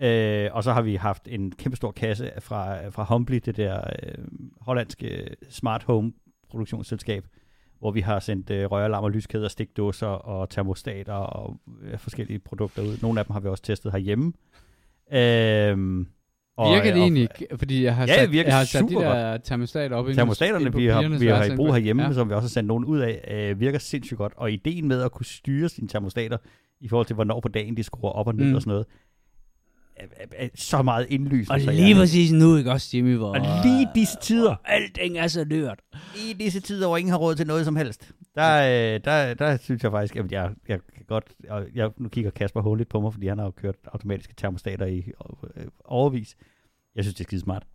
Øh, 0.03 0.49
og 0.53 0.65
så 0.65 0.73
har 0.73 0.83
vi 0.83 0.95
haft 0.95 1.29
en 1.31 1.53
kæmpe 1.53 1.77
stor 1.77 1.91
kasse 1.91 2.31
fra, 2.41 2.89
fra 2.89 3.05
Humbly, 3.05 3.41
det 3.45 3.57
der 3.57 3.81
øh, 4.03 4.25
hollandske 4.61 5.37
smart 5.51 5.83
home 5.83 6.13
produktionsselskab, 6.51 7.25
hvor 7.79 7.91
vi 7.91 8.01
har 8.01 8.21
sendt 8.21 8.51
øh, 8.51 8.71
røralarmer, 8.71 9.09
lyskæder, 9.09 9.49
stikdåser 9.49 10.07
og 10.07 10.51
termostater 10.51 11.13
og 11.13 11.57
øh, 11.83 11.99
forskellige 11.99 12.39
produkter 12.39 12.83
ud. 12.83 12.99
Nogle 13.03 13.21
af 13.21 13.27
dem 13.27 13.33
har 13.33 13.41
vi 13.41 13.49
også 13.49 13.63
testet 13.63 13.93
herhjemme. 13.93 14.33
Øh, 15.13 16.07
Virker 16.59 16.83
det 16.93 17.03
egentlig 17.03 17.23
ikke? 17.23 17.57
Fordi 17.57 17.85
jeg 17.85 17.95
har 17.97 18.07
Ja, 18.07 18.15
sat, 18.15 18.35
jeg 18.35 18.57
har 18.57 18.65
sat 18.65 18.85
de 18.89 18.95
der 18.95 19.37
termostater 19.37 19.97
op 19.97 20.07
Termostaterne, 20.15 20.61
inde 20.61 20.71
på 20.73 20.79
vi 20.79 20.87
har, 20.87 21.19
vi 21.19 21.27
har 21.27 21.45
i 21.45 21.57
brug 21.57 21.75
herhjemme, 21.75 22.03
Ja. 22.03 22.13
som 22.13 22.29
vi 22.29 22.35
også 22.35 22.45
har 22.45 22.49
sendt 22.51 22.67
nogen 22.69 22.85
ud 22.85 22.99
af, 22.99 23.25
øh, 23.31 23.61
virker 23.61 23.79
sindssygt 23.79 24.19
godt. 24.19 24.33
Og 24.37 24.53
ideen 24.53 24.89
med 24.89 25.03
at 25.03 25.13
kunne 25.13 25.27
styre 25.27 25.69
sine 25.69 25.89
termostater, 25.89 26.37
i 26.81 26.89
forhold 26.89 27.07
til, 27.07 27.15
hvornår 27.15 27.41
på 27.41 27.49
dagen 27.49 27.77
de 27.77 27.83
skruer 27.83 28.11
op 28.13 28.27
og 28.27 28.35
ned 28.35 28.47
mm. 28.49 28.55
og 28.55 28.61
sådan 28.63 28.71
noget, 28.71 28.87
er, 29.97 30.07
er, 30.17 30.27
er 30.45 30.49
så 30.55 30.83
meget 30.83 31.07
indlysende. 31.11 31.55
Og 31.55 31.61
så 31.61 31.71
lige 31.71 31.89
jeg- 31.89 31.97
præcis 31.97 32.33
nu, 32.33 32.57
ikke 32.57 32.73
også, 32.73 32.97
Jimmy, 32.97 33.17
hvor... 33.17 33.29
Og 33.35 33.41
lige 33.65 33.83
i 33.83 33.87
disse 33.95 34.17
tider. 34.23 34.43
hvor 34.49 34.61
Alting 34.65 35.19
er 35.19 35.27
så 35.27 35.45
dyrt. 35.45 35.81
I 36.17 36.33
disse 36.33 36.61
tider, 36.61 36.87
hvor 36.87 36.97
ingen 36.97 37.11
har 37.11 37.19
råd 37.19 37.35
til 37.35 37.47
noget 37.47 37.65
som 37.65 37.77
helst, 37.77 38.11
der, 38.35 38.95
øh, 38.95 39.01
der, 39.05 39.35
der 39.35 39.57
synes 39.57 39.83
jeg 39.83 39.91
faktisk, 39.91 40.17
at 40.17 40.33
jeg, 40.33 40.51
jeg 40.69 40.79
kan 40.97 41.05
godt, 41.09 41.25
og 41.49 41.65
jeg, 41.75 41.91
nu 41.99 42.09
kigger 42.09 42.31
Kasper 42.31 42.61
håndligt 42.61 42.91
på 42.91 43.01
mig, 43.01 43.13
fordi 43.13 43.27
han 43.27 43.39
har 43.39 43.45
jo 43.45 43.51
kørt 43.51 43.75
automatiske 43.93 44.35
termostater 44.37 44.87
i 44.87 44.99
øh, 45.57 45.67
overvis. 45.85 46.37
Jeg 46.97 47.05
synes, 47.05 47.15
det 47.15 47.25
er 47.25 47.29
skide 47.29 47.41
smart. 47.41 47.67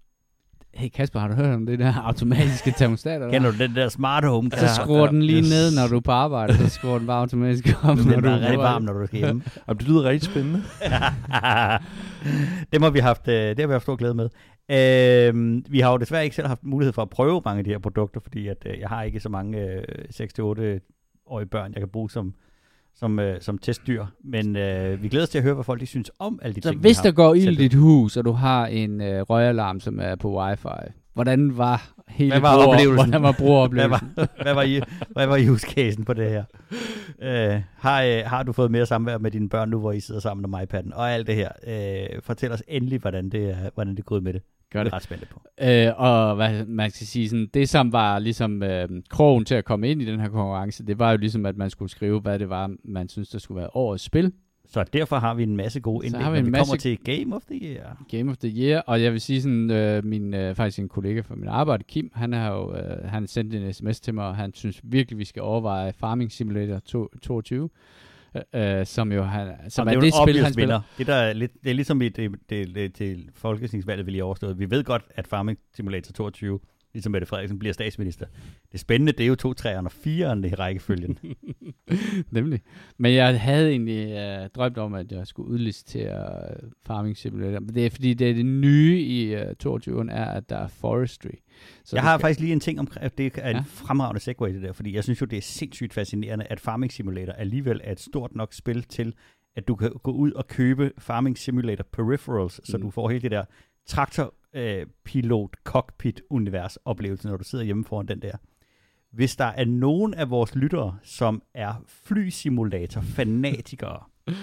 Hey 0.74 0.90
Kasper, 0.90 1.20
har 1.20 1.28
du 1.28 1.34
hørt 1.34 1.56
om 1.56 1.66
det 1.66 1.80
der 1.80 1.94
automatiske 1.94 2.74
termostater? 2.78 3.26
der? 3.26 3.32
Kender 3.32 3.52
du 3.52 3.58
den 3.58 3.76
der 3.76 3.90
smart 3.90 4.24
home? 4.26 4.52
Så 4.52 4.68
skruer 4.76 5.08
den 5.08 5.22
lige 5.24 5.42
ned, 5.42 5.76
når 5.76 5.88
du 5.88 5.96
er 5.96 6.00
på 6.02 6.12
arbejde, 6.12 6.58
så 6.58 6.70
skruer 6.70 6.98
den 6.98 7.08
bare 7.08 7.20
automatisk 7.20 7.84
op, 7.84 7.98
når 8.06 8.14
Den 8.14 8.24
du 8.24 8.30
er 8.30 8.40
rigtig 8.40 8.58
varm, 8.60 8.82
når 8.82 8.94
du 8.94 9.06
skal 9.06 9.20
hjem. 9.20 9.42
Jamen, 9.68 9.80
det 9.80 9.88
lyder 9.88 10.04
rigtig 10.04 10.30
spændende. 10.32 10.64
Dem 12.74 12.82
har 12.82 12.90
vi 12.90 13.00
haft, 13.00 13.28
øh, 13.28 13.34
det 13.34 13.60
har 13.60 13.68
vi 13.68 13.72
haft 13.72 13.84
stor 13.84 13.96
glæde 13.96 14.14
med. 14.14 14.30
Øh, 14.72 15.62
vi 15.72 15.80
har 15.80 15.92
jo 15.92 15.98
desværre 15.98 16.24
ikke 16.24 16.36
selv 16.36 16.48
haft 16.48 16.64
mulighed 16.64 16.94
for 16.94 17.02
at 17.02 17.10
prøve 17.10 17.42
mange 17.46 17.58
af 17.60 17.64
de 17.64 17.70
her 17.70 17.80
produkter, 17.80 18.20
fordi 18.20 18.48
at, 18.48 18.58
øh, 18.66 18.80
jeg 18.80 18.90
har 18.90 19.04
ikke 19.04 19.20
så 19.20 19.30
mange 19.30 19.58
øh, 19.60 19.84
6-8-årige 20.14 21.46
børn, 21.46 21.74
jeg 21.74 21.82
kan 21.82 21.90
bruge 21.90 22.10
som, 22.10 22.34
som, 23.00 23.20
øh, 23.20 23.42
som 23.42 23.58
testdyr. 23.58 24.06
Men 24.24 24.56
øh, 24.56 25.04
vi 25.04 25.08
glæder 25.10 25.26
os 25.26 25.30
til 25.30 25.38
at 25.38 25.44
høre, 25.44 25.54
hvad 25.54 25.64
folk 25.64 25.82
de 25.82 25.86
synes 25.86 26.12
om 26.20 26.40
alle 26.42 26.56
de 26.56 26.62
Så 26.62 26.70
ting, 26.70 26.82
hvis 26.82 27.04
vi 27.04 27.08
der 27.08 27.12
går 27.12 27.34
ild 27.34 27.60
i 27.60 27.64
dit 27.64 27.74
hus, 27.74 28.18
og 28.18 28.26
du 28.26 28.32
har 28.32 28.66
en 28.66 29.02
øh, 29.02 29.22
røgalarm, 29.22 29.80
som 29.80 30.00
er 30.00 30.16
på 30.16 30.40
wifi, 30.40 30.92
hvordan 31.14 31.58
var 31.58 31.92
hele 32.10 32.32
Hvad 32.32 32.40
var 32.42 32.56
bruger- 32.56 32.68
oplevelsen? 32.68 32.96
Hvordan 33.10 33.22
var 33.24 33.32
Hvad 33.32 33.46
brugeroplevelsen? 33.46 34.10
var, 34.16 34.28
hvad, 34.44 34.54
var 34.54 34.62
I, 34.64 34.82
hvad 35.10 35.28
var 35.28 35.52
use 35.52 36.04
på 36.06 36.14
det 36.14 36.30
her? 36.30 36.44
Øh, 37.22 37.62
har, 37.78 38.04
øh, 38.04 38.22
har 38.26 38.44
du 38.44 38.52
fået 38.52 38.72
mere 38.72 38.86
samvær 38.86 39.18
med 39.18 39.32
dine 39.32 39.50
børn 39.50 39.70
nu, 39.70 39.80
hvor 39.80 39.92
I 39.92 40.00
sidder 40.00 40.22
sammen 40.22 40.46
om 40.46 40.62
iPad'en? 40.62 40.96
Og 40.96 41.12
alt 41.12 41.28
det 41.28 41.36
her. 41.36 41.50
Øh, 41.68 42.22
fortæl 42.24 42.52
os 42.52 42.64
endelig, 42.68 43.00
hvordan 43.00 43.30
det 43.30 43.50
er, 43.50 43.56
hvordan 43.74 43.96
det 43.96 44.06
gået 44.06 44.24
med 44.24 44.34
det. 44.34 44.42
Gør 44.72 44.80
Jeg 44.80 44.86
det. 44.86 44.92
er 44.92 44.96
ret 44.96 45.04
spændt 45.04 45.30
på. 45.30 45.42
Øh, 45.62 45.88
og 45.98 46.36
hvad 46.36 46.66
man 46.66 46.92
skal 46.92 47.08
sige, 47.08 47.30
sådan, 47.30 47.48
det 47.54 47.70
som 47.70 47.92
var 47.94 48.20
ligesom 48.20 48.64
øh, 48.64 48.90
krogen 49.10 49.46
til 49.46 49.56
at 49.56 49.66
komme 49.66 49.90
ind 49.90 50.02
i 50.02 50.06
den 50.06 50.20
her 50.20 50.28
konkurrence, 50.30 50.86
det 50.86 51.00
var 51.00 51.12
jo 51.12 51.18
ligesom, 51.18 51.46
at 51.46 51.58
man 51.58 51.70
skulle 51.70 51.92
skrive, 51.92 52.20
hvad 52.20 52.40
det 52.40 52.50
var, 52.50 52.72
man 52.86 53.10
synes, 53.10 53.30
der 53.30 53.40
skulle 53.40 53.60
være 53.60 53.70
årets 53.74 54.04
spil. 54.04 54.32
Så 54.72 54.84
derfor 54.94 55.16
har 55.16 55.34
vi 55.34 55.44
en 55.44 55.58
masse 55.58 55.80
gode 55.80 56.06
indlæg, 56.06 56.20
vi 56.20 56.26
når 56.26 56.32
vi 56.42 56.50
masse- 56.50 56.70
kommer 56.72 56.78
til 56.80 56.98
Game 57.24 57.36
of 57.36 57.42
the 57.52 57.60
Year. 57.76 58.04
Game 58.12 58.32
of 58.32 58.38
the 58.38 58.50
Year, 58.64 58.80
og 58.82 59.02
jeg 59.04 59.12
vil 59.12 59.22
sige 59.22 59.42
sådan, 59.42 59.72
øh, 59.72 60.06
min, 60.06 60.34
øh, 60.34 60.56
faktisk 60.56 60.80
en 60.80 60.90
kollega 60.90 61.22
fra 61.22 61.36
min 61.36 61.48
arbejde, 61.48 61.84
Kim, 61.84 62.12
han 62.14 62.34
har 62.34 62.52
jo 62.54 62.76
øh, 62.76 63.10
han 63.10 63.28
sendte 63.28 63.58
en 63.58 63.74
sms 63.74 64.00
til 64.00 64.14
mig, 64.14 64.26
og 64.26 64.36
han 64.36 64.54
synes 64.54 64.80
virkelig, 64.84 65.20
vi 65.20 65.26
skal 65.26 65.42
overveje 65.42 65.94
Farming 65.94 66.32
Simulator 66.32 66.80
to- 66.80 67.08
22, 67.22 67.70
øh, 68.36 68.80
øh, 68.80 68.86
som 68.86 69.12
jo 69.12 69.24
han, 69.24 69.48
som 69.70 69.88
Og 69.88 69.94
er 69.94 70.00
det 70.00 70.08
en 70.08 70.14
spil, 70.28 70.44
han 70.44 70.54
spiller. 70.54 70.82
Det, 70.98 71.08
der 71.08 71.16
er 71.16 71.34
lidt, 71.34 71.52
det 71.64 71.70
er 71.70 71.74
ligesom 71.76 72.02
i 72.02 72.10
det, 72.10 72.32
det, 72.50 72.76
det, 72.76 72.94
til 72.94 73.30
folketingsvalget, 73.36 74.06
vi 74.06 74.12
lige 74.12 74.24
overstået. 74.24 74.60
Vi 74.60 74.70
ved 74.72 74.84
godt, 74.84 75.04
at 75.16 75.28
Farming 75.28 75.58
Simulator 75.76 76.12
22 76.14 76.60
ligesom 76.94 77.12
Mette 77.12 77.28
Frederiksen 77.28 77.60
bliver 77.60 77.74
statsminister. 77.74 78.26
Det 78.72 78.80
spændende, 78.80 79.12
det 79.12 79.24
er 79.24 79.28
jo 79.28 79.36
to 79.36 79.54
træerne 79.54 79.88
og 79.88 79.92
fireren 79.92 80.44
i 80.46 80.54
rækkefølgen. 80.54 81.20
Nemlig. 82.32 82.62
Men 82.98 83.14
jeg 83.14 83.42
havde 83.42 83.70
egentlig 83.70 84.06
uh, 84.42 84.48
drømt 84.56 84.78
om, 84.78 84.94
at 84.94 85.12
jeg 85.12 85.28
skulle 85.28 85.50
udlicitere 85.50 86.40
uh, 86.64 86.70
Farming 86.86 87.18
Simulator. 87.18 87.60
Men 87.60 87.76
det 87.76 87.86
er 87.86 87.90
fordi, 87.90 88.14
det, 88.14 88.30
er 88.30 88.34
det 88.34 88.46
nye 88.46 89.00
i 89.02 89.36
uh, 89.36 89.42
22 89.60 90.12
er, 90.12 90.26
at 90.26 90.50
der 90.50 90.58
er 90.58 90.68
forestry. 90.68 91.30
Så 91.86 91.96
jeg 91.96 92.04
har 92.04 92.18
skal... 92.18 92.22
faktisk 92.22 92.40
lige 92.40 92.54
en 92.54 92.60
ting 92.60 92.80
om, 92.80 92.88
at 92.96 93.18
det 93.18 93.34
er 93.38 93.50
en 93.50 93.56
Ja. 93.56 93.64
fremragende 93.68 94.20
segway 94.22 94.54
det 94.54 94.62
der, 94.62 94.74
fordi 94.74 94.96
jeg 94.96 95.04
synes 95.04 95.22
jo, 95.22 95.26
det 95.26 95.38
er 95.38 95.42
sindssygt 95.42 95.94
fascinerende, 95.94 96.46
at 96.46 96.60
Farming 96.60 96.92
Simulator 96.92 97.34
alligevel 97.34 97.82
er 97.84 97.92
et 97.92 98.00
stort 98.00 98.36
nok 98.36 98.54
spil 98.54 98.84
til, 98.84 99.14
at 99.56 99.68
du 99.68 99.76
kan 99.76 99.92
gå 100.04 100.12
ud 100.12 100.32
og 100.32 100.48
købe 100.48 100.92
Farming 100.98 101.38
Simulator 101.38 101.84
peripherals, 101.94 102.62
så 102.64 102.78
Mm. 102.78 102.84
du 102.84 102.90
får 102.90 103.10
hele 103.10 103.22
det 103.22 103.32
der 103.32 103.46
traktor 103.90 104.34
øh, 104.54 104.86
cockpit 105.64 106.22
univers 106.30 106.78
oplevelse, 106.86 107.28
når 107.28 107.38
du 107.38 107.44
sidder 107.44 107.66
hjemme 107.66 107.86
foran 107.86 108.08
den 108.08 108.22
der. 108.22 108.38
Hvis 109.12 109.36
der 109.36 109.46
er 109.46 109.66
nogen 109.66 110.14
af 110.14 110.30
vores 110.30 110.56
lyttere, 110.56 110.98
som 111.04 111.42
er 111.54 111.84
flysimulator 111.88 113.02
fanatikere, 113.02 114.04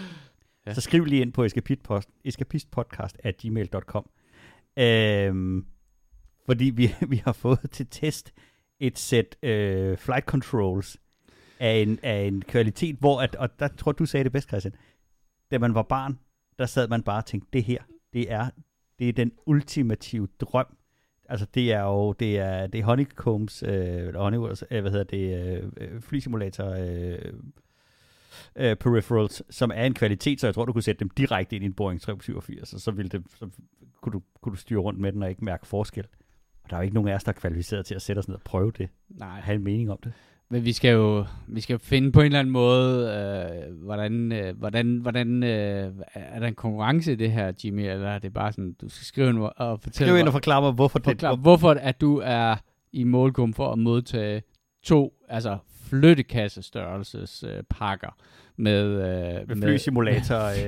Ja. 0.66 0.74
så 0.74 0.80
skriv 0.80 1.04
lige 1.04 1.22
ind 1.22 1.32
på 1.32 1.44
escapistpost, 1.44 2.08
escapistpodcast 2.24 3.16
at 3.22 3.36
gmail.com. 3.36 4.10
Øhm, 4.76 5.66
fordi 6.46 6.64
vi, 6.64 6.94
vi 7.12 7.22
har 7.24 7.32
fået 7.32 7.70
til 7.72 7.86
test 7.90 8.32
et 8.80 8.98
sæt 8.98 9.36
øh, 9.42 9.96
flight 9.98 10.24
controls 10.24 10.96
af 11.60 11.74
en, 11.76 11.98
af 12.02 12.22
en 12.22 12.42
kvalitet, 12.42 12.96
hvor, 12.96 13.20
at, 13.20 13.34
og 13.34 13.58
der 13.58 13.68
tror 13.68 13.92
du 13.92 14.06
sagde 14.06 14.24
det 14.24 14.32
bedst, 14.32 14.48
Christian, 14.48 14.74
da 15.50 15.58
man 15.58 15.74
var 15.74 15.82
barn, 15.82 16.18
der 16.58 16.66
sad 16.66 16.88
man 16.88 17.02
bare 17.02 17.18
og 17.18 17.26
tænkte, 17.26 17.48
det 17.52 17.64
her, 17.64 17.82
det 18.12 18.32
er, 18.32 18.50
det 18.98 19.08
er 19.08 19.12
den 19.12 19.32
ultimative 19.46 20.28
drøm. 20.40 20.76
Altså 21.28 21.46
det 21.54 21.72
er 21.72 21.82
jo, 21.82 22.12
det 22.12 22.38
er, 22.38 22.66
det 22.66 22.80
er 22.80 22.84
Honeycombs, 22.84 23.62
øh, 23.62 23.70
eller 23.70 24.20
Honeywells, 24.20 24.64
øh, 24.70 24.80
hvad 24.80 24.90
hedder 24.90 25.04
det, 25.04 25.62
øh, 25.80 26.00
flysimulator 26.00 26.70
øh, 26.70 27.32
øh, 28.56 28.76
peripherals, 28.76 29.42
som 29.50 29.70
er 29.74 29.84
en 29.84 29.94
kvalitet, 29.94 30.40
så 30.40 30.46
jeg 30.46 30.54
tror, 30.54 30.64
du 30.64 30.72
kunne 30.72 30.82
sætte 30.82 31.00
dem 31.00 31.10
direkte 31.10 31.56
ind 31.56 31.64
i 31.64 31.66
en 31.66 31.74
Boeing 31.74 32.00
787, 32.00 32.74
og 32.74 32.80
så, 32.80 32.90
ville 32.90 33.08
det, 33.08 33.22
så 33.38 33.48
kunne, 34.00 34.12
du, 34.12 34.22
kunne 34.40 34.50
du 34.50 34.56
styre 34.56 34.80
rundt 34.80 35.00
med 35.00 35.12
den 35.12 35.22
og 35.22 35.30
ikke 35.30 35.44
mærke 35.44 35.66
forskel. 35.66 36.04
Og 36.64 36.70
der 36.70 36.76
er 36.76 36.80
jo 36.80 36.84
ikke 36.84 36.94
nogen 36.94 37.08
af 37.08 37.14
os, 37.14 37.24
der 37.24 37.32
er 37.32 37.36
kvalificeret 37.36 37.86
til 37.86 37.94
at 37.94 38.02
sætte 38.02 38.20
os 38.20 38.28
ned 38.28 38.36
og 38.36 38.42
prøve 38.42 38.70
det, 38.70 38.88
Nej, 39.08 39.40
have 39.40 39.54
en 39.54 39.64
mening 39.64 39.90
om 39.90 39.98
det. 40.04 40.12
Men 40.50 40.64
vi 40.64 40.72
skal 40.72 40.92
jo 40.92 41.24
vi 41.46 41.60
skal 41.60 41.74
jo 41.74 41.78
finde 41.78 42.12
på 42.12 42.20
en 42.20 42.26
eller 42.26 42.38
anden 42.38 42.52
måde, 42.52 43.08
øh, 43.68 43.84
hvordan, 43.84 44.32
øh, 44.32 44.58
hvordan, 44.58 44.96
hvordan 44.96 45.42
øh, 45.42 45.92
er 46.14 46.40
der 46.40 46.46
en 46.46 46.54
konkurrence 46.54 47.12
i 47.12 47.16
det 47.16 47.32
her, 47.32 47.52
Jimmy, 47.64 47.80
eller 47.80 48.08
er 48.08 48.18
det 48.18 48.32
bare 48.32 48.52
sådan, 48.52 48.72
du 48.80 48.88
skal 48.88 49.06
skrive 49.06 49.28
ind 49.28 49.38
og 49.38 49.80
fortælle, 49.82 50.10
Skriv 50.10 50.18
ind 50.18 50.26
og 50.26 50.32
forklare 50.32 50.62
mig, 50.62 50.72
hvorfor 50.72 50.98
det 50.98 51.06
forklare, 51.06 51.36
hvorfor 51.36 51.70
at 51.70 52.00
du 52.00 52.20
er 52.24 52.56
i 52.92 53.04
målgruppen 53.04 53.54
for 53.54 53.72
at 53.72 53.78
modtage 53.78 54.42
to, 54.82 55.12
altså 55.28 55.58
flyttekassestørrelses 55.88 57.44
øh, 57.48 57.62
pakker 57.70 58.16
med, 58.56 58.84
øh, 58.84 59.48
med 59.48 59.56
flysimulator 59.56 60.44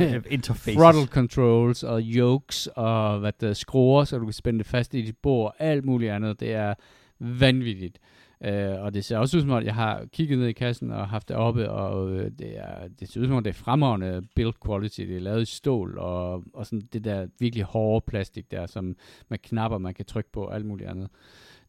øh, 0.00 0.22
interfaces. 0.30 0.74
throttle 0.74 1.06
controls 1.06 1.82
og 1.82 2.00
yokes 2.02 2.68
og 2.76 3.18
hvad 3.18 3.32
der 3.40 3.52
skruer, 3.52 4.04
så 4.04 4.18
du 4.18 4.24
kan 4.24 4.32
spænde 4.32 4.58
det 4.58 4.66
fast 4.66 4.94
i 4.94 5.02
dit 5.02 5.16
bord, 5.22 5.54
alt 5.58 5.84
muligt 5.84 6.12
andet. 6.12 6.40
Det 6.40 6.52
er 6.52 6.74
vanvittigt. 7.18 7.98
Øh, 8.44 8.82
og 8.82 8.94
det 8.94 9.04
ser 9.04 9.18
også 9.18 9.36
ud 9.36 9.42
som 9.42 9.50
om, 9.50 9.64
jeg 9.64 9.74
har 9.74 10.04
kigget 10.12 10.38
ned 10.38 10.46
i 10.46 10.52
kassen 10.52 10.90
og 10.90 11.08
haft 11.08 11.28
det 11.28 11.36
oppe, 11.36 11.70
og 11.70 12.10
øh, 12.10 12.30
det, 12.38 12.58
er, 12.58 12.88
det 13.00 13.08
ser 13.08 13.20
ud 13.20 13.26
som 13.26 13.36
om, 13.36 13.44
det 13.44 13.50
er 13.50 13.54
fremragende 13.54 14.22
build 14.36 14.54
quality. 14.66 15.00
Det 15.00 15.16
er 15.16 15.20
lavet 15.20 15.42
i 15.42 15.56
stål, 15.56 15.98
og, 15.98 16.44
og 16.54 16.66
sådan 16.66 16.88
det 16.92 17.04
der 17.04 17.26
virkelig 17.38 17.64
hårde 17.64 18.04
plastik 18.06 18.50
der, 18.50 18.66
som 18.66 18.96
med 19.28 19.38
knapper, 19.38 19.78
man 19.78 19.94
kan 19.94 20.04
trykke 20.04 20.32
på, 20.32 20.44
og 20.44 20.54
alt 20.54 20.66
muligt 20.66 20.90
andet. 20.90 21.08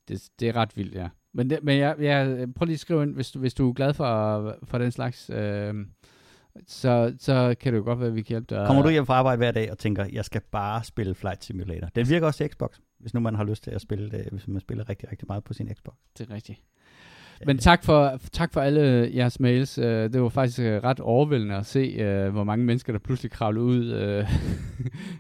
Det, 0.08 0.30
det 0.40 0.48
er 0.48 0.56
ret 0.56 0.78
vildt, 0.78 0.96
ja. 0.96 1.10
Men, 1.34 1.50
det, 1.50 1.60
men 1.64 1.78
jeg, 1.78 1.96
jeg, 2.00 2.48
prøv 2.56 2.66
lige 2.66 2.74
at 2.74 2.80
skrive 2.80 3.04
ind, 3.04 3.14
hvis 3.16 3.32
du, 3.32 3.40
hvis 3.40 3.54
du 3.54 3.70
er 3.70 3.74
glad 3.74 3.94
for, 3.94 4.58
for 4.64 4.78
den 4.78 4.92
slags, 4.92 5.30
øh, 5.30 5.74
så, 6.68 7.16
så 7.20 7.56
kan 7.60 7.74
det 7.74 7.80
jo 7.80 7.84
godt 7.84 8.00
være, 8.00 8.10
at 8.10 8.16
vi 8.16 8.22
kan 8.22 8.30
hjælpe 8.30 8.56
dig. 8.56 8.68
Kommer 8.68 8.84
du 8.84 8.90
hjem 8.90 9.06
fra 9.06 9.14
arbejde 9.14 9.38
hver 9.38 9.52
dag 9.52 9.72
og 9.72 9.78
tænker, 9.78 10.06
jeg 10.12 10.26
skal 10.26 10.42
bare 10.52 10.84
spille 10.84 11.16
Flight 11.16 11.44
Simulator. 11.44 11.88
Den 11.96 12.10
virker 12.10 12.28
også 12.28 12.38
til 12.38 12.50
Xbox, 12.50 12.80
hvis 13.04 13.14
nu 13.14 13.20
man 13.20 13.36
har 13.36 13.44
lyst 13.44 13.64
til 13.64 13.72
at 13.72 13.82
spille 13.82 14.10
det, 14.12 14.28
hvis 14.32 14.48
man 14.48 14.60
spiller 14.62 14.90
rigtig, 14.90 15.12
rigtig 15.12 15.26
meget 15.30 15.44
på 15.44 15.54
sin 15.54 15.70
Xbox. 15.76 15.94
Det 16.18 16.30
er 16.30 16.34
rigtigt. 16.36 16.60
Men 17.46 17.58
tak 17.58 17.84
for, 17.84 18.20
tak 18.32 18.54
for 18.54 18.62
alle 18.62 19.12
jeres 19.16 19.40
mails. 19.40 19.78
Øh, 19.78 20.14
Det 20.14 20.22
var 20.22 20.30
faktisk 20.30 20.60
øh, 20.60 20.84
ret 20.84 21.00
overvældende 21.00 21.56
at 21.56 21.66
se, 21.66 21.80
øh, 21.80 22.30
hvor 22.32 22.44
mange 22.44 22.66
mennesker, 22.66 22.94
der 22.94 23.00
pludselig 23.00 23.32
kravlede 23.32 23.66
ud 23.66 23.86
øh, 23.86 24.26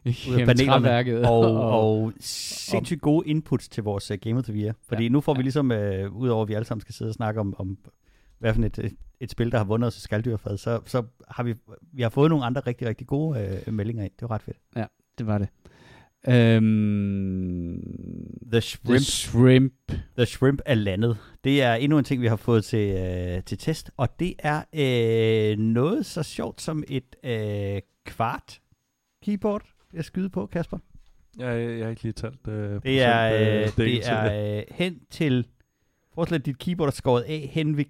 gennem 0.37 0.57
træværket. 0.57 1.25
Og, 1.29 1.55
og 1.55 2.13
sindssygt 2.19 3.01
gode 3.01 3.27
inputs 3.27 3.69
til 3.69 3.83
vores 3.83 4.11
Game 4.21 4.37
of 4.39 4.43
the 4.43 4.53
Year. 4.53 4.73
Fordi 4.87 5.01
Ja. 5.01 5.07
ja. 5.07 5.09
nu 5.11 5.21
får 5.21 5.33
vi 5.33 5.37
Ja. 5.37 5.41
ligesom, 5.43 5.71
udover 6.11 6.41
at 6.41 6.47
vi 6.49 6.53
alle 6.53 6.65
sammen 6.65 6.81
skal 6.81 6.93
sidde 6.95 7.09
og 7.09 7.15
snakke 7.15 7.39
om, 7.39 7.55
om 7.57 7.77
hvad 8.39 8.53
for 8.53 8.61
et, 8.63 8.79
et, 8.79 8.93
et 9.19 9.31
spil, 9.31 9.51
der 9.51 9.57
har 9.57 9.65
vundet 9.65 9.87
os 9.87 9.93
skaldyrfad, 9.93 10.57
så, 10.57 10.79
så 10.85 11.03
har 11.29 11.43
vi, 11.43 11.53
vi 11.93 12.01
har 12.01 12.09
fået 12.09 12.29
nogle 12.29 12.45
andre 12.45 12.61
rigtig, 12.61 12.87
rigtig 12.87 13.07
gode 13.07 13.59
meldinger 13.67 14.03
ind. 14.03 14.11
Det 14.19 14.29
var 14.29 14.31
ret 14.35 14.41
fedt. 14.41 14.57
det 15.17 15.27
var 15.27 15.37
det. 15.37 15.47
Øhm, 16.27 17.81
The 18.51 18.51
The 18.51 18.61
Shrimp, 18.61 19.01
Shrimp. 19.01 19.73
The 20.17 20.25
Shrimp 20.25 20.61
er 20.65 20.75
landet. 20.75 21.17
Det 21.43 21.61
er 21.61 21.73
endnu 21.73 21.97
en 21.97 22.03
ting, 22.03 22.21
vi 22.21 22.27
har 22.27 22.35
fået 22.35 22.63
til, 22.63 22.93
uh, 22.93 23.43
til 23.43 23.57
test, 23.57 23.91
og 23.97 24.19
det 24.19 24.33
er 24.39 24.63
uh, 24.73 25.59
noget 25.59 26.05
så 26.05 26.23
sjovt 26.23 26.61
som 26.61 26.83
et 26.87 27.15
uh, 27.23 27.81
kvart 28.05 28.59
keyboard, 29.23 29.63
jeg 29.93 30.05
skyde 30.05 30.29
på, 30.29 30.45
Kasper. 30.45 30.77
Jeg, 31.37 31.59
jeg, 31.59 31.77
jeg 31.77 31.85
har 31.85 31.89
ikke 31.89 32.03
lige 32.03 32.13
talt 32.13 32.47
øh, 32.47 32.81
Det 32.83 33.01
er, 33.01 33.33
øh, 33.33 33.63
procent, 33.63 33.77
det 33.77 34.09
er 34.09 34.57
øh, 34.57 34.63
hen 34.71 34.99
til... 35.09 35.47
Forestil 36.13 36.41
dit 36.41 36.57
keyboard 36.57 36.89
er 36.89 36.91
skåret 36.91 37.21
af 37.21 37.49
hen 37.51 37.77
ved 37.77 37.85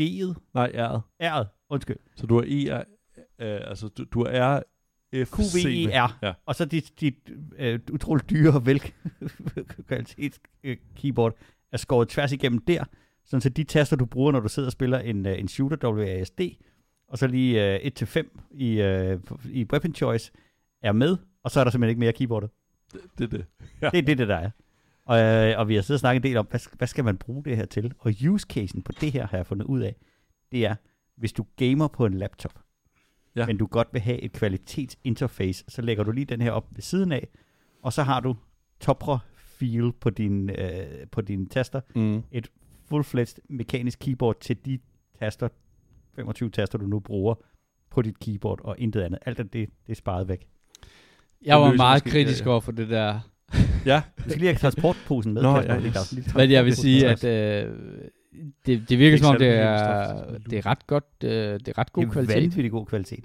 G'et. 0.00 0.34
Nej, 0.54 0.72
R'et. 0.74 1.00
R'et, 1.22 1.46
undskyld. 1.70 1.96
Så 2.16 2.26
du 2.26 2.36
er 2.38 2.42
I, 2.46 2.70
øh, 2.70 2.80
altså 3.38 3.88
du, 3.88 4.04
du 4.04 4.20
er 4.22 4.62
QVER. 5.14 6.10
Ja. 6.22 6.32
Og 6.46 6.54
så 6.54 6.64
dit, 6.64 7.00
dit 7.00 7.14
øh, 7.58 7.80
utroligt 7.92 8.30
dyre 8.30 8.66
vel 8.66 8.82
kvalitets 9.88 10.40
øh, 10.64 10.76
keyboard 10.96 11.36
er 11.72 11.76
skåret 11.76 12.08
tværs 12.08 12.32
igennem 12.32 12.58
der, 12.58 12.84
sådan 13.24 13.40
så 13.40 13.48
de 13.48 13.64
taster, 13.64 13.96
du 13.96 14.06
bruger, 14.06 14.32
når 14.32 14.40
du 14.40 14.48
sidder 14.48 14.68
og 14.68 14.72
spiller 14.72 14.98
en, 14.98 15.26
øh, 15.26 15.38
en 15.38 15.48
shooter 15.48 15.92
WASD, 15.92 16.40
og 17.08 17.18
så 17.18 17.26
lige 17.26 17.80
øh, 17.84 17.90
1-5 18.02 18.48
i, 18.50 18.80
øh, 18.80 19.20
i 19.50 19.66
weapon 19.72 19.94
choice, 19.94 20.32
er 20.82 20.92
med, 20.92 21.16
og 21.42 21.50
så 21.50 21.60
er 21.60 21.64
der 21.64 21.70
simpelthen 21.70 21.90
ikke 21.90 22.00
mere 22.00 22.12
keyboardet. 22.12 22.50
Det, 22.92 23.00
det 23.18 23.24
er 23.24 23.28
det. 23.28 23.46
Det 23.80 23.98
er 23.98 24.02
det, 24.02 24.18
det 24.18 24.28
der 24.28 24.36
er. 24.36 24.50
Og, 25.04 25.20
øh, 25.20 25.58
og 25.58 25.68
vi 25.68 25.74
har 25.74 25.82
siddet 25.82 25.96
og 25.96 26.00
snakket 26.00 26.20
en 26.20 26.30
del 26.30 26.36
om, 26.36 26.46
hvad, 26.50 26.60
hvad 26.76 26.88
skal 26.88 27.04
man 27.04 27.16
bruge 27.16 27.44
det 27.44 27.56
her 27.56 27.64
til? 27.64 27.94
Og 27.98 28.12
use 28.28 28.46
casen 28.50 28.82
på 28.82 28.92
det 29.00 29.12
her, 29.12 29.26
har 29.26 29.36
jeg 29.36 29.46
fundet 29.46 29.66
ud 29.66 29.80
af, 29.80 29.96
det 30.52 30.66
er, 30.66 30.74
hvis 31.16 31.32
du 31.32 31.46
gamer 31.56 31.88
på 31.88 32.06
en 32.06 32.14
laptop, 32.14 32.58
Ja. 33.36 33.46
men 33.46 33.56
du 33.56 33.66
godt 33.66 33.88
vil 33.92 34.00
have 34.00 34.18
et 34.20 34.32
kvalitetsinterface, 34.32 35.64
så 35.68 35.82
lægger 35.82 36.04
du 36.04 36.12
lige 36.12 36.24
den 36.24 36.40
her 36.40 36.50
op 36.50 36.66
ved 36.70 36.82
siden 36.82 37.12
af, 37.12 37.28
og 37.82 37.92
så 37.92 38.02
har 38.02 38.20
du 38.20 38.36
topre 38.80 39.18
feel 39.36 39.92
på 40.00 40.10
din, 40.10 40.50
øh, 40.50 41.06
på 41.12 41.20
dine 41.20 41.46
taster, 41.46 41.80
Mm. 41.96 42.22
full-fledged 42.88 43.38
mekanisk 43.48 43.98
keyboard 43.98 44.40
til 44.40 44.56
de 44.64 44.78
taster, 45.18 45.48
25 46.16 46.50
taster, 46.50 46.78
du 46.78 46.86
nu 46.86 47.00
bruger 47.00 47.34
på 47.90 48.02
dit 48.02 48.20
keyboard, 48.20 48.60
og 48.64 48.74
intet 48.78 49.00
andet. 49.00 49.18
Alt 49.26 49.38
af 49.38 49.44
det, 49.48 49.68
det 49.86 49.92
er 49.92 49.96
sparet 49.96 50.28
væk. 50.28 50.46
Jeg 51.44 51.60
var 51.60 51.72
meget 51.74 52.04
måske- 52.04 52.10
kritisk 52.10 52.46
over 52.46 52.60
for 52.60 52.72
det 52.72 52.88
der. 52.88 53.20
Ja, 53.86 54.02
Du 54.18 54.22
skal 54.22 54.38
lige 54.38 54.48
have 54.48 54.58
transportposen 54.58 55.32
med. 55.34 55.42
Nå, 55.42 55.54
Kasper, 55.62 55.74
ja, 55.74 55.80
yes. 55.80 56.34
Men 56.34 56.50
jeg 56.50 56.64
vil 56.64 56.76
sige, 56.76 57.08
at 57.08 57.24
øh, 57.24 57.74
det, 58.66 58.88
det 58.88 58.98
virker 58.98 59.16
som 59.18 59.26
om, 59.34 59.38
det 59.38 59.48
er, 59.48 60.24
det 60.50 60.58
er 60.58 60.66
ret 60.66 60.86
godt, 60.86 61.04
øh, 61.24 61.30
det 61.30 61.68
er 61.68 61.78
ret 61.78 61.92
god 61.92 62.02
det 62.02 62.08
er 62.08 62.12
kvalitet. 62.12 62.36
vanvittig 62.36 62.70
god 62.70 62.86
kvalitet. 62.86 63.24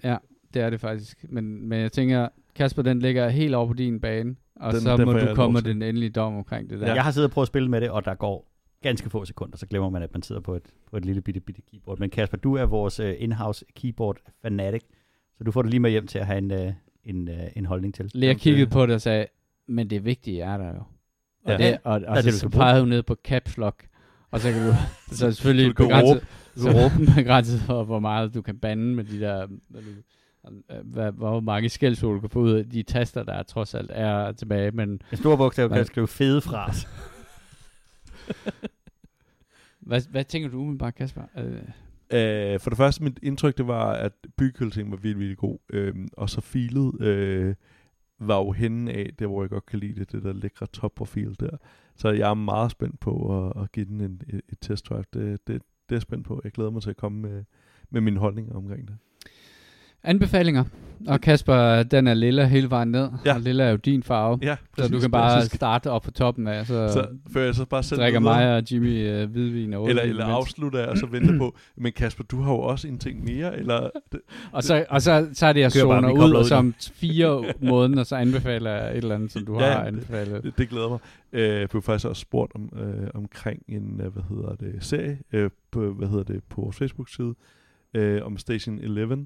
Det 0.53 0.61
er 0.61 0.69
det 0.69 0.81
faktisk. 0.81 1.25
Men, 1.29 1.69
men 1.69 1.81
jeg 1.81 1.91
tænker, 1.91 2.27
Kasper, 2.55 2.81
den 2.81 2.99
ligger 2.99 3.29
helt 3.29 3.55
over 3.55 3.67
på 3.67 3.73
din 3.73 3.99
bane, 3.99 4.35
og 4.55 4.73
Den- 4.73 4.81
så 4.81 4.97
den 4.97 5.05
må 5.05 5.13
du 5.13 5.35
komme 5.35 5.53
med 5.53 5.61
den 5.61 5.81
endelige 5.81 6.09
dom 6.09 6.35
omkring 6.35 6.69
det 6.69 6.79
der. 6.79 6.87
Ja. 6.87 6.93
Jeg 6.93 7.03
har 7.03 7.11
siddet 7.11 7.27
og 7.29 7.31
prøvet 7.33 7.43
at 7.43 7.47
spille 7.47 7.69
med 7.69 7.81
det, 7.81 7.89
og 7.89 8.05
der 8.05 8.15
går 8.15 8.51
ganske 8.81 9.09
få 9.09 9.25
sekunder, 9.25 9.57
så 9.57 9.67
glemmer 9.67 9.89
man, 9.89 10.03
at 10.03 10.13
man 10.13 10.21
sidder 10.21 10.41
på 10.41 10.55
et, 10.55 10.63
på 10.91 10.97
et 10.97 11.05
lille 11.05 11.21
bitte, 11.21 11.39
bitte 11.39 11.61
keyboard. 11.71 11.99
Men 11.99 12.09
Kasper, 12.09 12.37
du 12.37 12.53
er 12.55 12.65
vores 12.65 12.99
uh, 12.99 13.09
in-house 13.17 13.65
keyboard 13.75 14.17
fanatic, 14.41 14.81
så 15.37 15.43
du 15.43 15.51
får 15.51 15.61
det 15.61 15.71
lige 15.71 15.79
med 15.79 15.91
hjem 15.91 16.07
til 16.07 16.19
at 16.19 16.25
have 16.25 16.37
en, 16.37 16.51
uh, 16.51 16.73
en, 17.03 17.27
uh, 17.29 17.35
en 17.55 17.65
holdning 17.65 17.93
til. 17.93 18.11
Lea 18.13 18.33
kiggede 18.33 18.67
på 18.69 18.85
det 18.85 18.95
og 18.95 19.01
sagde, 19.01 19.25
men 19.67 19.89
det 19.89 20.05
vigtige 20.05 20.41
er 20.41 20.57
der 20.57 20.67
jo. 20.73 20.79
Og, 21.45 21.51
Ja. 21.51 21.57
det, 21.57 21.77
og, 21.83 21.93
og, 21.93 22.01
og 22.07 22.15
det, 22.15 22.23
så, 22.33 22.47
du 22.47 22.51
så 22.51 22.57
pegede 22.59 22.79
hun 22.79 22.89
ned 22.89 23.03
på 23.03 23.15
caps 23.23 23.57
lock, 23.57 23.85
og 24.37 24.41
så 24.41 24.51
kan 24.51 24.67
du, 24.67 24.73
så 25.11 25.25
er 25.25 25.31
selvfølgelig 25.31 25.67
du 25.67 25.73
kan 25.73 25.87
begrænset, 25.87 26.27
Du 26.55 26.63
kan 26.63 26.73
så 26.73 26.91
begrænset 27.21 27.61
for, 27.61 27.83
hvor 27.83 27.99
meget 27.99 28.33
du 28.33 28.41
kan 28.41 28.57
bande 28.57 28.95
med 28.95 29.03
de 29.03 29.19
der, 29.19 29.47
hvad, 30.83 31.07
øh, 31.07 31.17
hvor 31.17 31.39
mange 31.39 31.69
skældsord 31.69 32.13
du 32.15 32.19
kan 32.19 32.29
få 32.29 32.39
ud 32.39 32.51
af 32.51 32.69
de 32.69 32.83
taster, 32.83 33.23
der 33.23 33.43
trods 33.43 33.75
alt 33.75 33.91
er 33.93 34.31
tilbage, 34.31 34.71
men 34.71 35.01
En 35.11 35.17
stor 35.17 35.35
bogstav 35.35 35.67
kan 35.67 35.77
jeg 35.77 35.85
skrive 35.85 36.07
fede 36.07 36.41
fras. 36.41 36.87
hvad, 39.79 40.01
hvad 40.09 40.23
tænker 40.23 40.49
du 40.49 40.57
umiddelbart, 40.57 40.95
Kasper? 40.95 41.21
Øh, 41.37 41.61
Øh, 42.13 42.59
for 42.59 42.69
det 42.69 42.77
første, 42.77 43.03
mit 43.03 43.19
indtryk, 43.23 43.57
det 43.57 43.67
var, 43.67 43.91
at 43.91 44.11
bygkvaliteten 44.37 44.91
var 44.91 44.97
virkelig, 44.97 45.19
virkelig 45.19 45.37
god. 45.37 45.57
Øhm, 45.69 46.07
og 46.17 46.29
så 46.29 46.41
filet 46.41 47.01
øh, 47.01 47.55
var 48.19 48.37
jo 48.37 48.51
henne 48.51 48.93
af, 48.93 49.09
det 49.19 49.27
hvor 49.27 49.43
jeg 49.43 49.49
godt 49.49 49.65
kan 49.65 49.79
lide 49.79 49.99
det, 49.99 50.11
det 50.11 50.23
der 50.23 50.33
lækre 50.33 50.67
topprofil 50.67 51.35
der. 51.39 51.57
Så 51.95 52.09
jeg 52.09 52.29
er 52.29 52.33
meget 52.33 52.71
spændt 52.71 52.99
på 52.99 53.45
at, 53.47 53.63
at 53.63 53.71
give 53.71 53.85
den 53.85 54.01
en, 54.01 54.21
et, 54.27 54.41
et 54.49 54.57
test 54.61 54.89
drive. 54.89 55.03
Det, 55.13 55.47
det, 55.47 55.47
det 55.47 55.61
er 55.89 55.95
jeg 55.95 56.01
spændt 56.01 56.25
på. 56.25 56.41
Jeg 56.43 56.51
glæder 56.51 56.71
mig 56.71 56.81
til 56.81 56.89
at 56.89 56.97
komme 56.97 57.19
med, 57.21 57.43
med 57.89 58.01
mine 58.01 58.19
holdninger 58.19 58.55
omkring 58.55 58.87
det. 58.87 58.97
Anbefalinger. 60.07 60.63
Og 61.07 61.21
Kasper, 61.21 61.83
den 61.83 62.07
er 62.07 62.13
lilla 62.13 62.45
hele 62.45 62.69
vejen 62.69 62.87
ned. 62.91 63.09
Ja. 63.25 63.33
Og 63.35 63.41
lilla 63.41 63.63
er 63.63 63.69
jo 63.69 63.75
din 63.75 64.03
farve. 64.03 64.39
Ja, 64.41 64.55
så 64.77 64.87
du 64.87 64.99
kan 64.99 65.11
bare 65.11 65.41
starte 65.45 65.91
op 65.91 66.01
på 66.01 66.11
toppen 66.11 66.47
af, 66.47 66.65
så, 66.67 66.89
så 66.93 67.07
før 67.33 67.43
jeg 67.43 67.55
så 67.55 67.65
bare 67.65 67.83
selv 67.83 67.99
drikker 68.01 68.19
mig 68.19 68.55
og 68.55 68.63
Jimmy 68.71 69.07
øh, 69.07 69.29
hvidvin 69.31 69.73
og 69.73 69.89
eller, 69.89 70.01
eller 70.03 70.25
afslutter 70.25 70.79
jeg, 70.79 70.87
og 70.87 70.97
så 70.97 71.05
venter 71.05 71.37
på, 71.37 71.55
men 71.77 71.91
Kasper, 71.91 72.23
du 72.23 72.41
har 72.41 72.51
jo 72.51 72.59
også 72.59 72.87
en 72.87 72.97
ting 72.99 73.23
mere, 73.23 73.57
eller... 73.59 73.89
Og 74.51 74.63
så, 74.63 74.85
og 74.89 75.01
så, 75.01 75.27
så 75.33 75.45
er 75.45 75.53
det, 75.53 75.59
jeg 75.61 75.71
zoner 75.71 76.11
ud, 76.11 76.31
og 76.33 76.45
så 76.45 76.55
om 76.55 76.73
fire 76.81 77.43
måneder, 77.69 78.03
så 78.03 78.15
anbefaler 78.15 78.71
jeg 78.71 78.91
et 78.91 78.97
eller 78.97 79.15
andet, 79.15 79.31
som 79.31 79.45
du 79.45 79.59
Ja, 79.59 79.65
har 79.71 79.79
det- 79.79 79.87
anbefalet. 79.87 80.43
Det, 80.43 80.57
det 80.57 80.69
glæder 80.69 80.89
mig. 80.89 80.99
Øh, 81.33 81.59
jeg 81.59 81.69
blev 81.69 81.81
faktisk 81.81 82.07
også 82.07 82.19
spurgt 82.21 82.51
om, 82.55 82.69
øh, 82.79 83.07
omkring 83.13 83.63
en, 83.67 84.01
øh, 84.05 84.13
hvad 84.13 84.23
hedder 84.29 84.55
det, 84.55 84.75
serie, 84.79 85.17
øh, 85.33 85.49
på, 85.71 85.93
hvad 85.93 86.07
hedder 86.07 86.23
det, 86.23 86.43
på 86.49 86.61
vores 86.61 86.77
Facebook-side, 86.77 87.33
øh, 87.93 88.25
om 88.25 88.37
Station 88.37 88.79
11. 88.79 89.25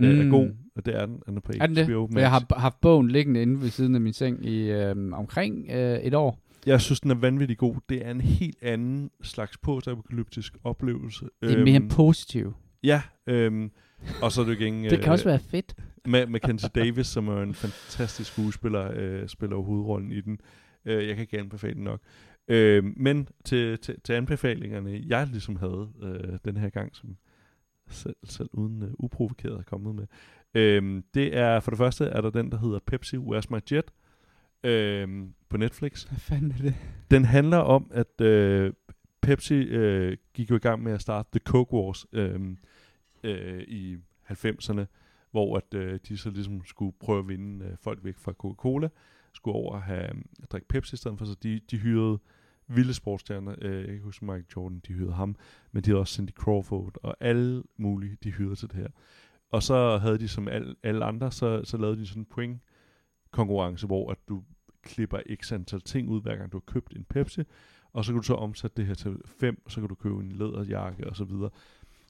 Mm. 0.00 0.06
Øh, 0.06 0.26
er 0.26 0.30
god, 0.30 0.50
og 0.76 0.86
det 0.86 0.96
er 0.96 1.06
den. 1.06 1.22
Den 1.26 1.36
er 1.36 1.40
på 1.40 1.52
Er 1.60 1.66
den 1.66 1.76
det? 1.76 1.86
For 1.86 2.18
jeg 2.18 2.30
har 2.30 2.58
haft 2.58 2.80
bogen 2.80 3.08
liggende 3.08 3.42
inde 3.42 3.60
ved 3.60 3.68
siden 3.68 3.94
af 3.94 4.00
min 4.00 4.12
seng 4.12 4.46
i 4.46 4.70
øh, 4.70 4.96
omkring 5.12 5.70
øh, 5.70 5.98
et 5.98 6.14
år. 6.14 6.38
Jeg 6.66 6.80
synes, 6.80 7.00
den 7.00 7.10
er 7.10 7.14
vanvittig 7.14 7.58
god. 7.58 7.74
Det 7.88 8.06
er 8.06 8.10
en 8.10 8.20
helt 8.20 8.62
anden 8.62 9.10
slags 9.22 9.58
postapokalyptisk 9.58 10.56
oplevelse. 10.64 11.24
Det 11.42 11.58
er 11.58 11.64
mere 11.64 11.88
positiv. 11.90 12.54
Ja, 12.82 13.02
øhm, 13.26 13.70
og 14.22 14.32
så 14.32 14.40
er 14.40 14.44
det 14.44 14.60
igen... 14.60 14.84
Det 14.90 15.00
kan 15.00 15.12
også 15.12 15.24
være 15.24 15.38
fedt. 15.38 15.74
Ma- 16.08 16.26
Mackenzie 16.26 16.68
Davis, 16.74 17.06
som 17.06 17.28
er 17.28 17.42
en 17.42 17.54
fantastisk 17.54 18.32
skuespiller, 18.32 18.90
øh, 18.96 19.28
spiller 19.28 19.56
hovedrollen 19.56 20.12
i 20.12 20.20
den. 20.20 20.40
Øh, 20.84 21.06
jeg 21.08 21.14
kan 21.14 21.22
ikke 21.22 21.38
anbefale 21.38 21.74
den 21.74 21.84
nok. 21.84 22.00
Øh, 22.48 22.84
men 22.96 23.28
til, 23.44 23.78
til, 23.78 24.00
til 24.04 24.12
anbefalingerne, 24.12 25.02
jeg 25.06 25.26
ligesom 25.26 25.56
havde 25.56 25.88
øh, 26.02 26.38
den 26.44 26.56
her 26.56 26.68
gang, 26.68 26.96
som 26.96 27.16
selv, 27.90 28.16
selv 28.24 28.48
uden 28.52 28.82
uh, 28.82 28.88
uprovokeret 28.98 29.58
er 29.58 29.62
kommet 29.62 29.94
med. 29.94 30.06
Øh, 30.54 31.02
det 31.14 31.36
er, 31.36 31.60
for 31.60 31.70
det 31.70 31.78
første 31.78 32.04
er 32.04 32.20
der 32.20 32.30
den, 32.30 32.50
der 32.50 32.58
hedder 32.58 32.78
Pepsi, 32.86 33.16
Where's 33.16 33.46
My 33.50 33.58
Jet? 33.72 33.90
Øh, 34.64 35.26
på 35.48 35.56
Netflix. 35.56 36.04
Hvad 36.04 36.18
fanden 36.18 36.50
er 36.50 36.56
det? 36.56 36.74
Den 37.10 37.24
handler 37.24 37.58
om, 37.58 37.90
at 37.94 38.20
øh, 38.20 38.72
Pepsi 39.22 39.54
øh, 39.54 40.16
gik 40.34 40.50
jo 40.50 40.56
i 40.56 40.58
gang 40.58 40.82
med 40.82 40.92
at 40.92 41.00
starte 41.00 41.28
The 41.32 41.40
Coke 41.44 41.72
Wars 41.72 42.06
øh, 42.12 42.40
øh, 43.24 43.62
i 43.62 43.96
90'erne, 44.30 44.84
hvor 45.30 45.56
at 45.56 45.74
øh, 45.74 45.98
de 46.08 46.16
så 46.16 46.30
ligesom 46.30 46.64
skulle 46.64 46.92
prøve 47.00 47.18
at 47.18 47.28
vinde 47.28 47.64
øh, 47.64 47.76
folk 47.80 48.04
væk 48.04 48.18
fra 48.18 48.32
Coca-Cola, 48.32 48.88
skulle 49.32 49.54
over 49.54 49.76
at 49.76 49.82
have 49.82 50.08
øh, 50.08 50.22
drikke 50.50 50.68
Pepsi 50.68 50.94
i 50.94 50.96
stedet 50.96 51.18
for, 51.18 51.24
så 51.24 51.36
de, 51.42 51.60
de 51.70 51.76
hyrede 51.76 52.18
vilde 52.70 52.94
sportsstjerner. 52.94 53.54
Øh, 53.62 53.76
jeg 53.76 53.84
kan 53.84 53.92
ikke 53.92 54.04
huske 54.04 54.24
Michael 54.24 54.46
Jordan, 54.56 54.82
de 54.88 54.92
hyrede 54.92 55.12
ham, 55.12 55.36
men 55.72 55.82
de 55.82 55.90
havde 55.90 56.00
også 56.00 56.14
Cindy 56.14 56.30
Crawford 56.30 56.96
og 57.02 57.16
alle 57.20 57.62
mulige, 57.76 58.16
de 58.24 58.30
hyrede 58.30 58.56
til 58.56 58.68
det 58.68 58.76
her. 58.76 58.88
Og 59.50 59.62
så 59.62 59.98
havde 59.98 60.18
de 60.18 60.28
som 60.28 60.48
alle, 60.48 60.74
alle 60.82 61.04
andre, 61.04 61.32
så, 61.32 61.60
så 61.64 61.76
lavede 61.76 62.00
de 62.00 62.06
sådan 62.06 62.22
en 62.22 62.26
point 62.26 62.60
konkurrence, 63.30 63.86
hvor 63.86 64.10
at 64.10 64.18
du 64.28 64.42
klipper 64.82 65.20
x 65.42 65.52
antal 65.52 65.80
ting 65.80 66.08
ud, 66.08 66.22
hver 66.22 66.36
gang 66.36 66.52
du 66.52 66.56
har 66.56 66.72
købt 66.72 66.96
en 66.96 67.04
Pepsi, 67.04 67.42
og 67.92 68.04
så 68.04 68.12
kan 68.12 68.20
du 68.20 68.26
så 68.26 68.34
omsætte 68.34 68.76
det 68.76 68.86
her 68.86 68.94
til 68.94 69.16
fem, 69.24 69.62
og 69.64 69.70
så 69.70 69.80
kan 69.80 69.88
du 69.88 69.94
købe 69.94 70.20
en 70.20 70.32
læderjakke 70.32 71.10
og 71.10 71.16
så 71.16 71.24
videre. 71.24 71.50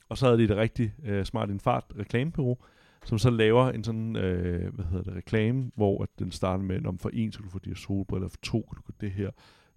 Og 0.08 0.18
så 0.18 0.26
havde 0.26 0.38
de 0.38 0.44
et 0.44 0.56
rigtig 0.56 0.94
øh, 1.04 1.24
smart 1.24 1.50
en 1.50 1.60
fart 1.60 1.84
reklamebureau, 1.98 2.58
som 3.04 3.18
så 3.18 3.30
laver 3.30 3.70
en 3.70 3.84
sådan, 3.84 4.16
øh, 4.16 4.74
hvad 4.74 4.84
hedder 4.84 5.04
det, 5.04 5.14
reklame, 5.14 5.70
hvor 5.74 6.02
at 6.02 6.08
den 6.18 6.32
starter 6.32 6.64
med, 6.64 6.86
om 6.86 6.98
for 6.98 7.10
en, 7.12 7.32
så 7.32 7.38
kan 7.38 7.44
du 7.44 7.50
få 7.50 7.58
de 7.58 7.70
her 7.70 7.76
solbriller, 7.76 8.28
for 8.28 8.38
to 8.42 8.60
kan 8.60 8.76
du 8.76 8.82
få 8.82 8.92
det 9.00 9.10
her, 9.10 9.30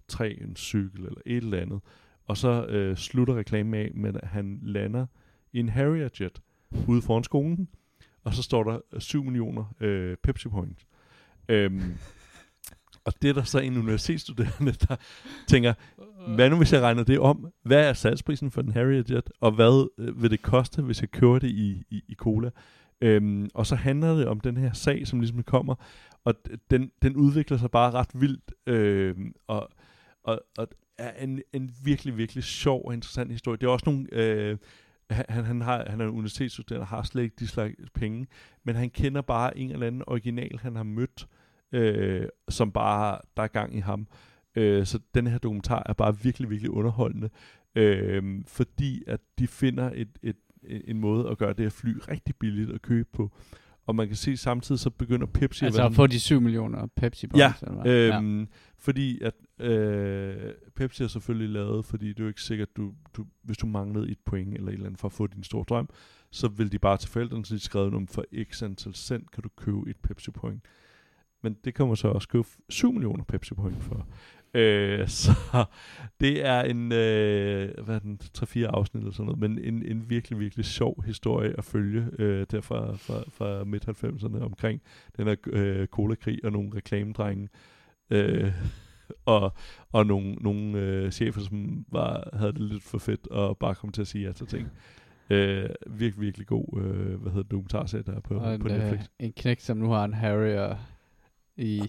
tre 0.08 0.38
en 0.42 0.56
cykel 0.56 1.04
eller 1.04 1.20
et 1.26 1.36
eller 1.36 1.60
andet. 1.60 1.80
Og 2.26 2.36
så 2.36 2.66
øh, 2.66 2.96
slutter 2.96 3.34
reklamen 3.34 3.74
af 3.74 3.90
med, 3.94 4.14
at 4.22 4.28
han 4.28 4.58
lander 4.62 5.06
i 5.52 5.58
en 5.58 5.68
Harrier 5.68 6.08
jet 6.20 6.42
ude 6.88 7.02
foran 7.02 7.24
skolen, 7.24 7.68
og 8.24 8.34
så 8.34 8.42
står 8.42 8.64
der 8.64 8.78
øh, 8.92 9.00
7 9.00 9.24
millioner 9.24 9.74
øh, 9.80 10.16
Pepsi 10.22 10.48
points. 10.48 10.86
Øhm, 11.48 11.94
og 13.06 13.12
det 13.22 13.30
er 13.30 13.34
der 13.34 13.42
så 13.42 13.58
en 13.58 13.78
universitetsstuderende, 13.78 14.72
der 14.72 14.96
tænker, 15.48 15.74
hvad 16.34 16.50
nu 16.50 16.56
hvis 16.56 16.72
jeg 16.72 16.82
regner 16.82 17.04
det 17.04 17.18
om? 17.18 17.52
Hvad 17.62 17.88
er 17.88 17.92
salgsprisen 17.92 18.50
for 18.50 18.62
den 18.62 18.72
Harrier 18.72 19.02
Jet, 19.10 19.30
og 19.40 19.52
hvad 19.52 19.90
øh, 19.98 20.22
vil 20.22 20.30
det 20.30 20.42
koste, 20.42 20.82
hvis 20.82 21.00
jeg 21.00 21.10
kører 21.10 21.38
det 21.38 21.50
i, 21.50 21.82
i, 21.90 22.02
i 22.08 22.14
cola? 22.14 22.50
Øhm, 23.00 23.48
og 23.54 23.66
så 23.66 23.76
handler 23.76 24.16
det 24.16 24.26
om 24.26 24.40
den 24.40 24.56
her 24.56 24.72
sag, 24.72 25.06
som 25.06 25.20
ligesom 25.20 25.42
kommer, 25.42 25.74
og 26.24 26.34
den, 26.70 26.90
den 27.02 27.16
udvikler 27.16 27.56
sig 27.56 27.70
bare 27.70 27.90
ret 27.90 28.10
vildt, 28.14 28.52
øhm, 28.66 29.34
og, 29.46 29.68
og, 30.24 30.40
og 30.58 30.68
er 30.98 31.24
en, 31.24 31.42
en 31.52 31.70
virkelig, 31.84 32.16
virkelig 32.16 32.44
sjov 32.44 32.84
og 32.84 32.94
interessant 32.94 33.32
historie. 33.32 33.58
Det 33.58 33.66
er 33.66 33.70
også 33.70 33.86
nogle... 33.86 34.06
Øh, 34.12 34.58
han, 35.10 35.44
han, 35.44 35.60
har, 35.60 35.84
han 35.90 36.00
er 36.00 36.04
en 36.04 36.10
universitetsstuderende 36.10 36.82
og 36.82 36.86
har 36.86 37.02
slet 37.02 37.22
ikke 37.22 37.36
de 37.38 37.46
slags 37.46 37.90
penge, 37.94 38.26
men 38.64 38.76
han 38.76 38.90
kender 38.90 39.22
bare 39.22 39.58
en 39.58 39.70
eller 39.70 39.86
anden 39.86 40.02
original, 40.06 40.58
han 40.58 40.76
har 40.76 40.82
mødt, 40.82 41.28
øh, 41.72 42.28
som 42.48 42.72
bare, 42.72 43.18
der 43.36 43.42
er 43.42 43.46
gang 43.46 43.76
i 43.76 43.80
ham. 43.80 44.06
Øh, 44.54 44.86
så 44.86 44.98
den 45.14 45.26
her 45.26 45.38
dokumentar 45.38 45.82
er 45.86 45.92
bare 45.92 46.18
virkelig, 46.18 46.50
virkelig 46.50 46.70
underholdende, 46.70 47.30
øh, 47.74 48.44
fordi 48.46 49.02
at 49.06 49.20
de 49.38 49.46
finder 49.46 49.90
et, 49.94 50.08
et, 50.22 50.36
en 50.62 51.00
måde 51.00 51.30
at 51.30 51.38
gøre 51.38 51.52
det 51.52 51.64
her 51.64 51.70
fly 51.70 51.96
rigtig 52.08 52.36
billigt 52.36 52.70
at 52.70 52.82
købe 52.82 53.08
på. 53.12 53.30
Og 53.86 53.96
man 53.96 54.06
kan 54.06 54.16
se 54.16 54.36
samtidig, 54.36 54.78
så 54.78 54.90
begynder 54.90 55.26
Pepsi 55.26 55.64
Altså 55.64 55.80
at 55.80 55.84
være 55.84 55.94
få 55.94 56.06
de 56.06 56.20
7 56.20 56.40
millioner 56.40 56.86
Pepsi 56.96 57.26
Ja? 57.34 57.52
Øhm, 57.86 58.40
ja. 58.40 58.46
Fordi 58.78 59.20
at 59.20 59.34
øh, 59.66 60.52
Pepsi 60.76 61.02
er 61.02 61.06
selvfølgelig 61.08 61.48
lavet, 61.48 61.84
fordi 61.84 62.08
det 62.08 62.18
er 62.18 62.24
jo 62.24 62.28
ikke 62.28 62.42
sikkert, 62.42 62.76
du, 62.76 62.92
du, 63.16 63.26
hvis 63.42 63.56
du 63.56 63.66
manglede 63.66 64.10
et 64.10 64.18
point 64.24 64.54
eller 64.54 64.68
et 64.68 64.72
eller 64.72 64.86
andet 64.86 65.00
for 65.00 65.08
at 65.08 65.12
få 65.12 65.26
din 65.26 65.42
store 65.42 65.64
drøm, 65.68 65.88
så 66.30 66.48
vil 66.48 66.72
de 66.72 66.78
bare 66.78 66.96
til 66.96 67.10
forældrene, 67.10 67.44
så 67.44 67.54
de 67.54 67.60
skrevet 67.60 67.94
om 67.94 68.06
for 68.06 68.24
x 68.50 68.62
antal 68.62 68.94
cent 68.94 69.30
kan 69.30 69.42
du 69.42 69.48
købe 69.56 69.90
et 69.90 69.96
Pepsi 69.96 70.30
point. 70.30 70.62
Men 71.42 71.56
det 71.64 71.74
kommer 71.74 71.94
så 71.94 72.08
også 72.08 72.28
købe 72.28 72.48
7 72.68 72.92
millioner 72.92 73.24
Pepsi 73.24 73.54
point 73.54 73.82
for. 73.82 74.06
Øh, 74.54 75.08
så 75.22 75.64
det 76.20 76.46
er 76.46 76.60
en, 76.60 76.92
øh, 76.92 77.84
hvad 77.84 77.94
er 77.94 77.98
den, 77.98 78.20
3-4 78.38 78.64
afsnit 78.64 79.00
eller 79.00 79.12
sådan 79.12 79.26
noget, 79.26 79.40
men 79.40 79.58
en, 79.58 79.86
en 79.86 80.10
virkelig, 80.10 80.38
virkelig 80.38 80.64
sjov 80.64 81.04
historie 81.06 81.54
at 81.58 81.64
følge 81.64 82.06
øh, 82.18 82.46
der 82.50 82.60
fra, 82.60 82.96
fra, 82.96 83.22
fra 83.28 83.64
midt-90'erne 83.64 84.44
omkring 84.44 84.82
den 85.16 85.26
her 85.26 85.36
øh, 85.46 85.86
cola-krig 85.86 86.44
og 86.44 86.52
nogle 86.52 86.70
reklamedrenge. 86.76 87.48
Øh, 88.10 88.52
og, 89.24 89.52
og 89.92 90.06
nogle, 90.06 90.34
nogle 90.34 90.78
øh, 90.78 91.10
chefer, 91.10 91.40
som 91.40 91.84
var, 91.88 92.28
havde 92.32 92.52
det 92.52 92.60
lidt 92.60 92.82
for 92.82 92.98
fedt 92.98 93.26
og 93.26 93.58
bare 93.58 93.74
kom 93.74 93.92
til 93.92 94.00
at 94.00 94.06
sige 94.06 94.26
ja 94.26 94.32
til 94.32 94.46
ting. 94.46 94.68
Øh, 95.30 95.68
virkelig, 95.86 96.20
virkelig 96.20 96.46
god 96.46 96.80
øh, 96.80 97.20
hvad 97.20 97.32
hedder 97.32 97.42
det, 97.42 97.50
dokumentarserie, 97.50 98.04
der 98.04 98.14
er 98.16 98.20
på, 98.20 98.34
Og 98.34 98.60
på 98.60 98.68
en, 98.68 98.74
Netflix. 98.74 99.00
øh, 99.00 99.26
en 99.26 99.32
knæk, 99.32 99.60
som 99.60 99.76
nu 99.76 99.90
har 99.90 100.04
en 100.04 100.14
Harrier 100.14 100.76
i... 101.56 101.82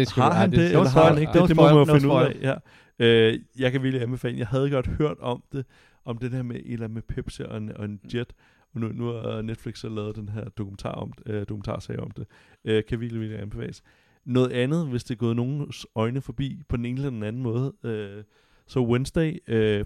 Det 0.00 0.08
skulle 0.08 0.24
Har 0.24 0.32
han 0.32 0.50
det, 0.50 0.64
eller 0.64 0.84
don't 0.84 0.88
har 0.88 1.08
han 1.08 1.18
ikke 1.18 1.32
det? 1.32 1.48
Det 1.48 1.56
må 1.56 1.62
man 1.62 1.74
jo 1.74 1.84
finde 1.84 2.08
ud 2.08 2.22
af. 2.22 2.36
Ja. 2.42 2.54
Øh, 2.98 3.40
jeg 3.58 3.72
kan 3.72 3.82
virkelig 3.82 4.02
anbefale. 4.02 4.38
Jeg 4.38 4.46
havde 4.46 4.70
godt 4.70 4.86
hørt 4.86 5.16
om 5.20 5.42
det, 5.52 5.64
om 6.04 6.18
det 6.18 6.32
der 6.32 6.42
med, 6.42 6.60
eller 6.64 6.88
med 6.88 7.02
Pepsi 7.02 7.42
og 7.42 7.56
en, 7.56 7.76
og 7.76 7.84
en 7.84 8.00
jet. 8.14 8.32
Og 8.74 8.80
nu, 8.80 8.88
nu 8.88 9.06
har 9.12 9.42
Netflix 9.42 9.78
så 9.78 9.88
lavet 9.88 10.16
den 10.16 10.28
her 10.28 10.44
dokumentar 10.44 10.92
om, 10.92 11.12
øh, 11.26 11.40
dokumentarserie 11.40 12.00
om 12.00 12.10
det. 12.10 12.26
Øh, 12.64 12.82
kan 12.88 13.00
virkelig, 13.00 13.20
virkelig 13.20 13.42
anbefales. 13.42 13.82
Noget 14.24 14.52
andet, 14.52 14.86
hvis 14.86 15.04
det 15.04 15.14
er 15.14 15.18
gået 15.18 15.36
nogens 15.36 15.86
øjne 15.94 16.20
forbi 16.20 16.62
på 16.68 16.76
den 16.76 16.84
ene 16.84 16.96
eller 16.96 17.10
den 17.10 17.22
anden 17.22 17.42
måde. 17.42 17.72
Øh, 17.84 18.22
så 18.66 18.80
Wednesday 18.80 19.38
øh, 19.48 19.84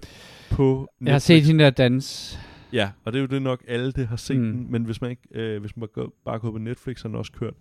på 0.51 0.87
Netflix. 0.99 1.07
Jeg 1.07 1.13
har 1.13 1.19
set 1.19 1.43
hende 1.43 1.63
der 1.63 1.69
dans. 1.69 2.39
Ja, 2.73 2.91
og 3.03 3.13
det 3.13 3.19
er 3.19 3.21
jo 3.21 3.27
det 3.27 3.41
nok 3.41 3.63
alle, 3.67 3.91
det 3.91 4.07
har 4.07 4.15
set 4.15 4.37
Mm. 4.39 4.51
den, 4.51 4.71
men 4.71 4.83
hvis 4.83 5.01
man 5.01 5.09
ikke, 5.09 5.21
øh, 5.31 5.59
hvis 5.61 5.77
man 5.77 5.79
bare 5.81 6.03
går, 6.03 6.13
bare 6.25 6.39
går 6.39 6.51
på 6.51 6.57
Netflix, 6.57 7.01
har 7.01 7.09
den 7.09 7.17
også 7.17 7.31
kørt. 7.31 7.53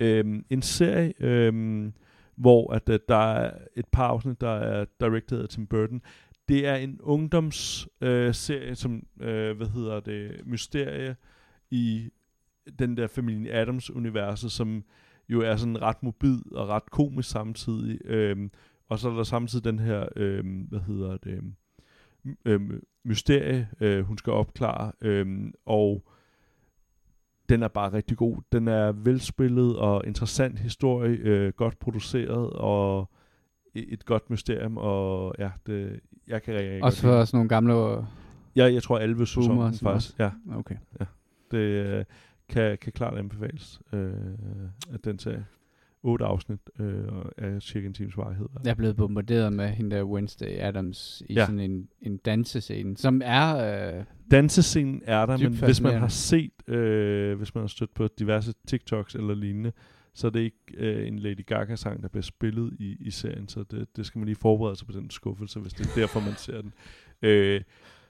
Øhm, 0.00 0.44
en 0.50 0.62
serie, 0.62 1.12
øhm, 1.20 1.92
hvor 2.36 2.72
at, 2.72 2.88
øh, 2.88 2.98
der 3.08 3.16
er 3.32 3.52
et 3.76 3.86
par 3.92 4.06
afsnit, 4.06 4.40
der 4.40 4.50
er 4.50 4.84
directed 5.00 5.42
af 5.42 5.48
Tim 5.48 5.66
Burton. 5.66 6.02
Det 6.48 6.66
er 6.66 6.74
en 6.74 7.00
ungdomsserie, 7.02 8.26
øh, 8.28 8.34
serie, 8.34 8.74
som, 8.74 9.02
øh, 9.20 9.56
hvad 9.56 9.66
hedder 9.66 10.00
det, 10.00 10.40
mysterie 10.46 11.16
i 11.70 12.10
den 12.78 12.96
der 12.96 13.06
familien 13.06 13.46
Adams-universet, 13.46 14.52
som 14.52 14.84
jo 15.28 15.40
er 15.40 15.56
sådan 15.56 15.82
ret 15.82 16.02
mobil 16.02 16.42
og 16.52 16.68
ret 16.68 16.90
komisk 16.90 17.28
samtidig. 17.30 17.98
Øhm, 18.04 18.50
og 18.88 18.98
så 18.98 19.10
er 19.10 19.14
der 19.16 19.22
samtidig 19.22 19.64
den 19.64 19.78
her, 19.78 20.06
øhm, 20.16 20.60
hvad 20.60 20.80
hedder 20.80 21.16
det, 21.16 21.40
øhm, 22.44 22.82
mysterie, 23.08 23.68
øh, 23.80 24.04
hun 24.04 24.18
skal 24.18 24.32
opklare, 24.32 24.92
øhm, 25.00 25.52
og 25.66 26.04
den 27.48 27.62
er 27.62 27.68
bare 27.68 27.92
rigtig 27.92 28.16
god. 28.16 28.36
Den 28.52 28.68
er 28.68 28.92
velspillet 28.92 29.76
og 29.76 30.02
interessant 30.06 30.58
historie, 30.58 31.16
øh, 31.16 31.52
godt 31.52 31.78
produceret 31.78 32.50
og 32.50 33.10
et 33.74 34.04
godt 34.04 34.30
mysterium, 34.30 34.76
og 34.76 35.34
ja, 35.38 35.50
det, 35.66 36.00
jeg 36.28 36.42
kan 36.42 36.54
rigtig 36.54 36.84
Også 36.84 37.02
for 37.02 37.24
sådan 37.24 37.38
nogle 37.38 37.48
gamle... 37.48 38.06
Ja, 38.56 38.72
jeg 38.72 38.82
tror 38.82 38.98
11 38.98 39.26
sæsonen 39.26 39.74
faktisk. 39.74 40.18
Ja, 40.18 40.30
Okay. 40.54 40.76
det 41.50 41.58
øh, 41.58 42.04
kan, 42.48 42.78
kan 42.78 42.92
klart 42.92 43.18
anbefales, 43.18 43.80
øh, 43.92 44.12
at 44.92 45.04
den 45.04 45.18
serie. 45.18 45.46
Otte 46.02 46.24
afsnit 46.24 46.60
øh, 46.80 47.04
af 47.38 47.62
cirka 47.62 47.86
en 47.86 47.94
times 47.94 48.16
varighed. 48.16 48.46
Jeg 48.64 48.70
er 48.70 48.74
blevet 48.74 48.96
bombarderet 48.96 49.52
med 49.52 49.68
hende 49.68 49.96
der 49.96 50.04
Wednesday 50.04 50.58
Adams 50.60 51.22
i 51.28 51.34
Ja. 51.34 51.44
sådan 51.46 51.60
en, 51.60 51.88
en 52.02 52.16
dansescene, 52.16 52.96
som 52.96 53.22
er... 53.24 53.96
Øh, 53.98 54.04
Dansescenen 54.30 55.02
er 55.04 55.26
der, 55.26 55.36
men 55.36 55.54
hvis 55.54 55.80
man 55.80 55.94
har 55.98 56.08
set, 56.08 56.68
øh, 56.68 57.36
hvis 57.36 57.54
man 57.54 57.62
har 57.62 57.68
stødt 57.68 57.94
på 57.94 58.08
diverse 58.18 58.54
TikToks 58.66 59.14
eller 59.14 59.34
lignende, 59.34 59.72
så 60.14 60.26
er 60.26 60.30
det 60.30 60.40
ikke 60.40 60.56
øh, 60.76 61.08
en 61.08 61.18
Lady 61.18 61.46
Gaga-sang, 61.46 62.02
der 62.02 62.08
bliver 62.08 62.22
spillet 62.22 62.72
i, 62.78 62.96
i 63.00 63.10
serien, 63.10 63.48
så 63.48 63.64
det, 63.70 63.96
det 63.96 64.06
skal 64.06 64.18
man 64.18 64.26
lige 64.26 64.36
forberede 64.36 64.76
sig 64.76 64.86
på 64.86 64.92
den 64.92 65.10
skuffelse, 65.10 65.60
hvis 65.60 65.72
det 65.72 65.86
er 65.86 65.90
derfor, 66.00 66.20
man 66.20 66.34
ser 66.36 66.60
den. 66.62 66.72
Øh, 67.22 67.60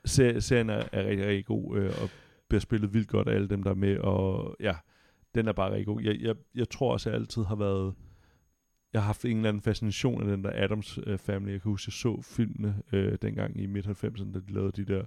ser, 0.05 0.41
serien 0.41 0.71
er, 0.71 0.83
er 0.93 1.05
rigtig, 1.07 1.27
rigtig 1.27 1.45
god, 1.45 1.77
øh, 1.79 1.93
og 2.03 2.11
bliver 2.49 2.61
spillet 2.61 2.95
vildt 2.95 3.09
godt 3.09 3.29
af 3.29 3.35
alle 3.35 3.49
dem, 3.49 3.63
der 3.63 3.71
er 3.71 3.75
med, 3.75 3.97
og 3.99 4.57
ja, 4.61 4.75
den 5.35 5.49
er 5.49 5.53
bare 5.53 5.71
rigtig 5.71 5.87
god. 5.87 6.03
Jeg, 6.03 6.21
jeg, 6.21 6.37
jeg 6.55 6.69
tror 6.69 6.93
også, 6.93 7.11
jeg 7.11 7.19
altid 7.19 7.43
har 7.45 7.57
været... 7.57 7.95
Jeg 8.93 9.01
har 9.01 9.07
haft 9.07 9.25
en 9.25 9.37
eller 9.37 9.49
anden 9.49 9.63
fascination 9.63 10.23
af 10.23 10.29
den 10.29 10.45
der 10.45 10.51
Adams 10.65 10.99
øh, 11.07 11.19
Family. 11.19 11.53
Jeg 11.53 11.63
kan 11.63 11.71
huske, 11.71 11.89
jeg 11.89 11.93
så 11.93 12.23
filmene 12.23 12.83
øh, 12.93 13.19
dengang 13.23 13.61
i 13.61 13.67
midt-90'erne, 13.67 14.33
da 14.33 14.39
de 14.39 14.53
lavede 14.53 14.73
de 14.73 14.85
der 14.85 15.05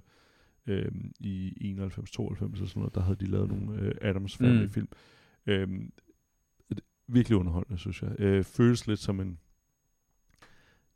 øh, 0.66 0.92
i 1.20 1.74
91-92 1.80 1.92
og 1.92 2.36
sådan 2.38 2.68
noget, 2.76 2.94
der 2.94 3.00
havde 3.00 3.16
de 3.16 3.26
lavet 3.26 3.48
nogle 3.48 3.80
øh, 3.80 3.94
Adams 4.00 4.40
Mm. 4.40 4.70
film. 4.70 4.88
Øh, 5.46 5.68
virkelig 7.08 7.38
underholdende, 7.38 7.78
synes 7.78 8.02
jeg. 8.02 8.12
Øh, 8.18 8.44
føles 8.44 8.86
lidt 8.86 9.00
som 9.00 9.20
en 9.20 9.38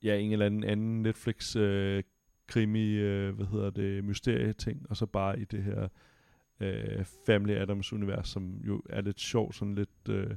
ja, 0.03 0.17
en 0.19 0.33
eller 0.33 0.47
anden 0.47 0.65
anden 0.65 1.03
Netflix 1.03 1.57
øh, 1.57 2.03
krimi, 2.47 2.95
øh, 2.95 3.35
hvad 3.35 3.47
hedder 3.47 3.71
det, 3.71 4.05
mysterie-ting, 4.05 4.87
og 4.91 4.97
så 4.97 5.07
bare 5.07 5.41
i 5.41 5.45
det 5.45 5.63
her 5.63 5.89
øh, 6.61 7.05
Family 7.27 7.53
Adams-univers, 7.55 8.29
som 8.29 8.61
jo 8.67 8.83
er 8.91 9.01
lidt 9.01 9.21
sjovt, 9.21 9.55
sådan 9.55 9.75
lidt 9.75 10.09
øh, 10.09 10.31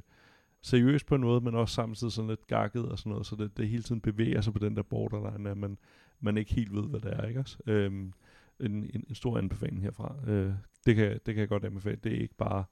seriøst 0.62 1.06
på 1.06 1.14
en 1.14 1.20
måde, 1.20 1.40
men 1.40 1.54
også 1.54 1.74
samtidig 1.74 2.12
sådan 2.12 2.28
lidt 2.28 2.46
gakket 2.46 2.88
og 2.88 2.98
sådan 2.98 3.10
noget, 3.10 3.26
så 3.26 3.36
det, 3.36 3.56
det 3.56 3.68
hele 3.68 3.82
tiden 3.82 4.00
bevæger 4.00 4.40
sig 4.40 4.52
på 4.52 4.58
den 4.58 4.76
der 4.76 4.82
borderline, 4.82 5.50
at 5.50 5.56
man, 5.56 5.78
man 6.20 6.36
ikke 6.36 6.54
helt 6.54 6.74
ved, 6.74 6.88
hvad 6.88 7.00
det 7.00 7.12
er, 7.12 7.26
ikke 7.26 7.40
også? 7.40 7.58
Øhm, 7.66 8.12
en, 8.60 8.72
en, 8.72 9.04
en 9.08 9.14
stor 9.14 9.38
anbefaling 9.38 9.82
herfra. 9.82 10.14
Øh, 10.26 10.52
det, 10.86 10.96
kan, 10.96 11.10
det 11.10 11.34
kan 11.34 11.36
jeg 11.36 11.48
godt 11.48 11.64
anbefale. 11.64 11.98
Det 12.04 12.12
er 12.16 12.20
ikke 12.20 12.34
bare 12.34 12.64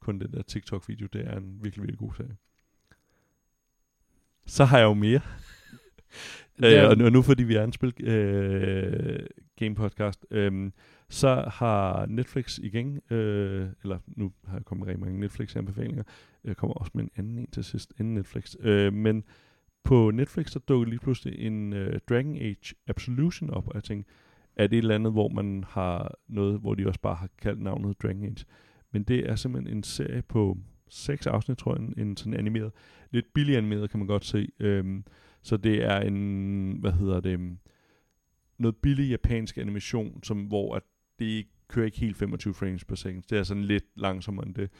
kun 0.00 0.18
den 0.18 0.32
der 0.32 0.42
TikTok-video, 0.42 1.06
det 1.12 1.26
er 1.26 1.36
en 1.36 1.58
virkelig, 1.62 1.82
virkelig 1.82 1.98
god 1.98 2.14
serie. 2.16 2.36
Så 4.46 4.64
har 4.64 4.78
jeg 4.78 4.84
jo 4.84 4.94
mere. 4.94 5.20
Er- 6.62 6.84
øh, 6.84 6.90
og, 6.90 6.98
nu- 6.98 7.04
og 7.04 7.12
nu 7.12 7.22
fordi 7.22 7.42
vi 7.42 7.54
er 7.54 7.64
en 7.64 7.72
spil 7.72 7.94
øh, 8.04 9.26
game 9.58 9.74
podcast, 9.74 10.26
øh, 10.30 10.70
så 11.08 11.50
har 11.52 12.06
Netflix 12.06 12.58
igen, 12.58 13.00
øh, 13.10 13.68
eller 13.82 13.98
nu 14.06 14.32
har 14.46 14.56
jeg 14.56 14.64
kommet 14.64 14.86
rigtig 14.86 15.00
mange 15.00 15.20
Netflix 15.20 15.56
anbefalinger, 15.56 16.02
jeg 16.44 16.56
kommer 16.56 16.74
også 16.74 16.90
med 16.94 17.04
en 17.04 17.10
anden 17.16 17.38
en 17.38 17.50
til 17.50 17.64
sidst 17.64 17.92
inden 17.98 18.14
Netflix, 18.14 18.54
øh, 18.60 18.92
men 18.92 19.24
på 19.84 20.10
Netflix 20.10 20.52
der 20.52 20.60
dukker 20.60 20.88
lige 20.88 20.98
pludselig 20.98 21.38
en 21.38 21.72
øh, 21.72 22.00
Dragon 22.08 22.36
Age 22.36 22.74
Absolution 22.86 23.50
op, 23.50 23.68
og 23.68 23.74
jeg 23.74 23.84
tænkte, 23.84 24.12
er 24.56 24.66
det 24.66 24.78
et 24.78 24.82
eller 24.82 24.94
andet, 24.94 25.12
hvor 25.12 25.28
man 25.28 25.64
har 25.68 26.14
noget, 26.28 26.60
hvor 26.60 26.74
de 26.74 26.86
også 26.86 27.00
bare 27.00 27.14
har 27.14 27.28
kaldt 27.38 27.62
navnet 27.62 28.02
Dragon 28.02 28.24
Age. 28.24 28.44
Men 28.92 29.02
det 29.02 29.30
er 29.30 29.36
simpelthen 29.36 29.76
en 29.76 29.82
serie 29.82 30.22
på 30.22 30.58
seks 30.88 31.26
afsnit, 31.26 31.58
tror 31.58 31.74
jeg, 31.74 31.82
en, 31.82 31.94
en 32.08 32.16
sådan 32.16 32.34
animeret, 32.34 32.72
lidt 33.10 33.26
billig 33.34 33.56
animeret, 33.56 33.90
kan 33.90 33.98
man 33.98 34.06
godt 34.06 34.24
se. 34.24 34.48
Øhm, 34.60 35.04
så 35.42 35.56
det 35.56 35.84
er 35.84 36.00
en, 36.00 36.78
hvad 36.80 36.92
hedder 36.92 37.20
det, 37.20 37.58
noget 38.58 38.76
billig 38.76 39.10
japansk 39.10 39.58
animation, 39.58 40.22
som, 40.22 40.44
hvor 40.44 40.74
at 40.74 40.82
det 41.18 41.46
kører 41.68 41.86
ikke 41.86 41.98
helt 41.98 42.16
25 42.16 42.54
frames 42.54 42.84
per 42.84 42.96
second. 42.96 43.22
Det 43.30 43.38
er 43.38 43.42
sådan 43.42 43.64
lidt 43.64 43.84
langsommere 43.96 44.46
end 44.46 44.54
det. 44.54 44.70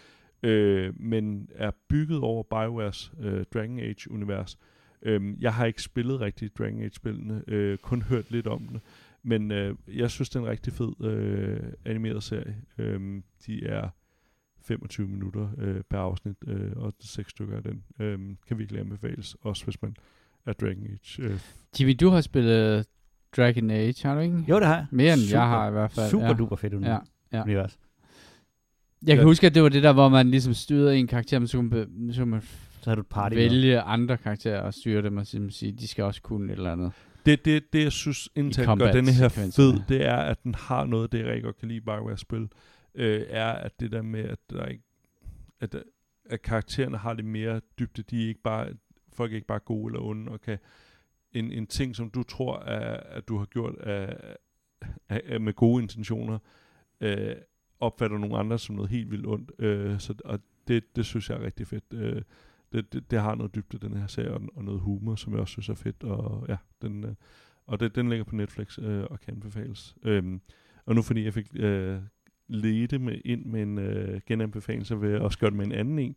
Øh, 0.43 1.01
men 1.01 1.49
er 1.55 1.71
bygget 1.89 2.21
over 2.21 2.43
BioWares 2.43 3.13
øh, 3.21 3.45
Dragon 3.55 3.79
Age-univers. 3.79 4.59
Øh, 5.03 5.43
jeg 5.43 5.55
har 5.55 5.67
ikke 5.67 5.83
spillet 5.83 6.21
rigtig 6.21 6.57
Dragon 6.59 6.83
Age-spillene, 6.83 7.43
øh, 7.49 7.79
kun 7.79 8.03
hørt 8.03 8.31
lidt 8.31 8.47
om 8.47 8.69
det. 8.69 8.81
Men 9.23 9.51
øh, 9.51 9.77
jeg 9.89 10.11
synes, 10.11 10.29
det 10.29 10.37
er 10.37 10.41
en 10.41 10.51
rigtig 10.51 10.73
fed 10.73 11.05
øh, 11.05 11.73
animeret 11.85 12.23
serie. 12.23 12.57
Øh, 12.79 13.23
de 13.47 13.67
er 13.67 13.89
25 14.63 15.09
minutter 15.09 15.49
øh, 15.59 15.81
per 15.91 15.99
afsnit, 15.99 16.37
øh, 16.47 16.73
og 16.77 16.93
seks 17.01 17.31
stykker 17.31 17.57
af 17.57 17.63
den. 17.63 17.85
øh, 18.01 18.19
kan 18.49 18.59
virkelig 18.59 18.81
anbefales, 18.81 19.37
også 19.41 19.65
hvis 19.65 19.83
man 19.83 19.97
er 20.47 20.53
Dragon 20.53 20.87
Age. 20.87 21.23
Øh, 21.23 21.41
Jimmy, 21.81 21.97
du 22.01 22.09
har 22.09 22.21
spillet 22.21 22.87
Dragon 23.37 23.71
Age, 23.71 23.95
har 24.09 24.15
du 24.15 24.21
ikke? 24.21 24.45
Jo, 24.49 24.57
det 24.57 24.67
har 24.67 24.75
jeg. 24.77 24.87
Mere 24.91 25.13
end 25.13 25.21
Super- 25.23 25.39
jeg 25.39 25.49
har 25.49 25.69
i 25.69 25.73
hvert 25.73 25.91
fald. 25.93 26.11
Super 26.11 26.27
ja. 26.27 26.33
duper 26.33 26.57
fedt 26.57 26.73
Ja, 26.85 26.99
ja. 27.33 27.43
univers. 27.43 27.79
Jeg 29.07 29.17
kan 29.17 29.23
Ja. 29.23 29.25
huske, 29.29 29.47
at 29.47 29.55
det 29.55 29.63
var 29.63 29.69
det 29.69 29.83
der, 29.83 29.93
hvor 29.93 30.09
man 30.09 30.31
ligesom 30.31 30.55
styrede 30.55 30.97
en 30.99 31.07
karakter, 31.07 31.39
men 31.39 31.49
så 31.49 31.59
kunne 31.59 31.69
man, 31.71 32.13
så 32.13 32.21
kunne 32.21 32.31
man 32.31 32.43
Så 32.81 32.91
har 32.91 32.95
du 32.95 33.01
et 33.01 33.07
party 33.07 33.35
med. 33.35 33.43
vælge 33.43 33.81
andre 33.81 34.17
karakterer 34.17 34.61
og 34.61 34.75
styre 34.75 35.03
dem 35.03 35.17
og 35.17 35.27
simpelthen 35.27 35.59
sige, 35.59 35.73
de 35.73 35.89
skal 35.89 36.05
også 36.05 36.23
kunne 36.23 36.53
et 36.53 36.57
eller 36.57 36.73
andet. 36.73 36.93
Det, 37.27 37.45
det, 37.45 37.73
det 37.73 37.83
jeg 37.83 37.93
synes, 37.93 38.29
indtil 38.35 38.67
gør 38.67 38.75
denne 38.93 39.13
her 39.13 39.29
fed, 39.29 39.81
det 39.89 40.07
er, 40.07 40.17
at 40.17 40.43
den 40.45 40.55
har 40.55 40.85
noget, 40.85 41.05
af 41.05 41.11
det 41.11 41.19
jeg 41.19 41.27
rigtig 41.27 41.43
godt 41.45 41.57
kan 41.59 41.69
lide 41.69 41.77
i 41.77 41.81
BioWare-spil, 41.81 42.49
øh, 42.95 43.23
er, 43.29 43.47
at 43.53 43.81
det 43.81 43.93
der 43.93 44.03
med, 44.03 44.21
at, 44.25 44.39
der 44.51 44.67
ikke, 44.67 44.83
at, 45.61 45.75
at 46.31 46.43
karaktererne 46.43 46.97
har 46.99 47.13
lidt 47.15 47.27
mere 47.27 47.61
dybde. 47.79 48.03
De 48.03 48.25
er 48.25 48.29
ikke 48.29 48.43
bare, 48.43 48.69
folk 49.13 49.33
er 49.33 49.35
ikke 49.37 49.47
bare 49.47 49.59
gode 49.59 49.93
eller 49.95 50.07
onde, 50.07 50.33
og 50.33 50.41
kan 50.41 50.59
en, 51.39 51.53
en 51.53 51.67
ting, 51.67 51.97
som 51.97 52.11
du 52.11 52.23
tror, 52.23 52.57
at, 52.57 53.03
at 53.07 53.29
du 53.29 53.39
har 53.39 53.45
gjort 53.45 53.75
af, 53.79 54.17
af, 55.09 55.23
af, 55.25 55.41
med 55.41 55.53
gode 55.53 55.83
intentioner, 55.83 56.39
øh, 57.01 57.35
opfatter 57.81 58.19
nogle 58.19 58.39
andre 58.39 58.59
som 58.59 58.75
noget 58.75 58.91
helt 58.91 59.11
vildt 59.11 59.27
ondt. 59.27 59.53
Øh, 59.59 60.01
så, 60.01 60.15
og 60.25 60.41
det, 60.69 60.97
det 60.97 61.07
synes 61.07 61.31
jeg 61.31 61.39
er 61.39 61.45
rigtig 61.45 61.67
fedt. 61.67 61.85
Øh, 61.95 62.23
det, 62.73 62.93
det, 62.93 63.11
det 63.11 63.21
har 63.21 63.35
noget 63.35 63.55
dybde, 63.55 63.79
den 63.79 63.97
her 63.97 64.07
serie, 64.07 64.35
og, 64.35 64.41
og 64.55 64.65
noget 64.65 64.81
humor, 64.81 65.15
som 65.15 65.33
jeg 65.33 65.41
også 65.41 65.53
synes 65.53 65.69
er 65.69 65.75
fedt. 65.75 66.05
Og 66.05 66.47
ja, 66.49 66.57
den, 66.83 67.05
øh, 67.05 67.15
og 67.67 67.81
det, 67.81 67.95
den 67.95 68.09
ligger 68.09 68.25
på 68.25 68.37
Netflix 68.37 68.79
øh, 68.79 69.05
og 69.11 69.21
kan 69.21 69.35
anbefales. 69.35 69.97
Øh, 70.03 70.39
og 70.87 70.95
nu 70.95 71.03
fordi 71.03 71.25
jeg 71.25 71.35
fik 71.35 71.47
øh, 71.55 71.99
ledte 72.49 72.99
med 72.99 73.19
ind 73.25 73.45
med 73.45 73.63
en 73.63 73.79
øh, 73.79 74.21
genanbefaling, 74.27 74.87
så 74.87 74.97
vil 74.97 75.11
jeg 75.11 75.21
også 75.21 75.39
gøre 75.39 75.51
det 75.51 75.57
med 75.57 75.67
en 75.67 75.73
anden 75.73 75.99
en. 75.99 76.17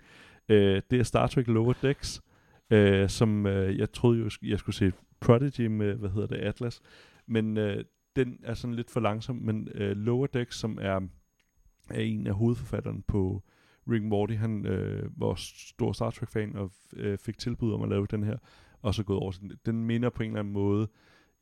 Øh, 0.49 0.81
det 0.91 0.99
er 0.99 1.03
Star 1.03 1.27
Trek 1.27 1.47
Lower 1.47 1.73
Decks, 1.81 2.21
øh, 2.69 3.09
som 3.09 3.45
øh, 3.45 3.77
jeg 3.77 3.91
troede 3.91 4.19
jo, 4.19 4.29
jeg 4.43 4.59
skulle 4.59 4.75
se 4.75 4.91
Prodigy 5.19 5.67
med, 5.67 5.93
hvad 5.95 6.09
hedder 6.09 6.27
det, 6.27 6.35
Atlas. 6.35 6.81
Men 7.27 7.57
øh, 7.57 7.83
den 8.15 8.39
er 8.43 8.53
sådan 8.53 8.75
lidt 8.75 8.91
for 8.91 8.99
langsom, 8.99 9.35
men 9.35 9.67
øh, 9.75 9.97
Lower 9.97 10.27
Decks, 10.27 10.59
som 10.59 10.77
er, 10.81 10.99
er 11.89 12.01
en 12.01 12.27
af 12.27 12.33
hovedforfatterne 12.33 13.01
på 13.01 13.43
Rick 13.91 14.03
Morty, 14.03 14.33
han 14.33 14.65
øh, 14.65 15.09
var 15.21 15.35
stor 15.35 15.91
Star 15.91 16.09
Trek-fan 16.09 16.55
og 16.55 16.71
øh, 16.93 17.17
fik 17.17 17.37
tilbud 17.37 17.73
om 17.73 17.81
at 17.81 17.89
lave 17.89 18.07
den 18.11 18.23
her, 18.23 18.37
og 18.81 18.93
så 18.93 19.03
gået 19.03 19.19
over 19.19 19.31
til 19.31 19.41
den. 19.41 19.51
Den 19.65 19.85
minder 19.85 20.09
på 20.09 20.23
en 20.23 20.29
eller 20.29 20.39
anden 20.39 20.53
måde 20.53 20.87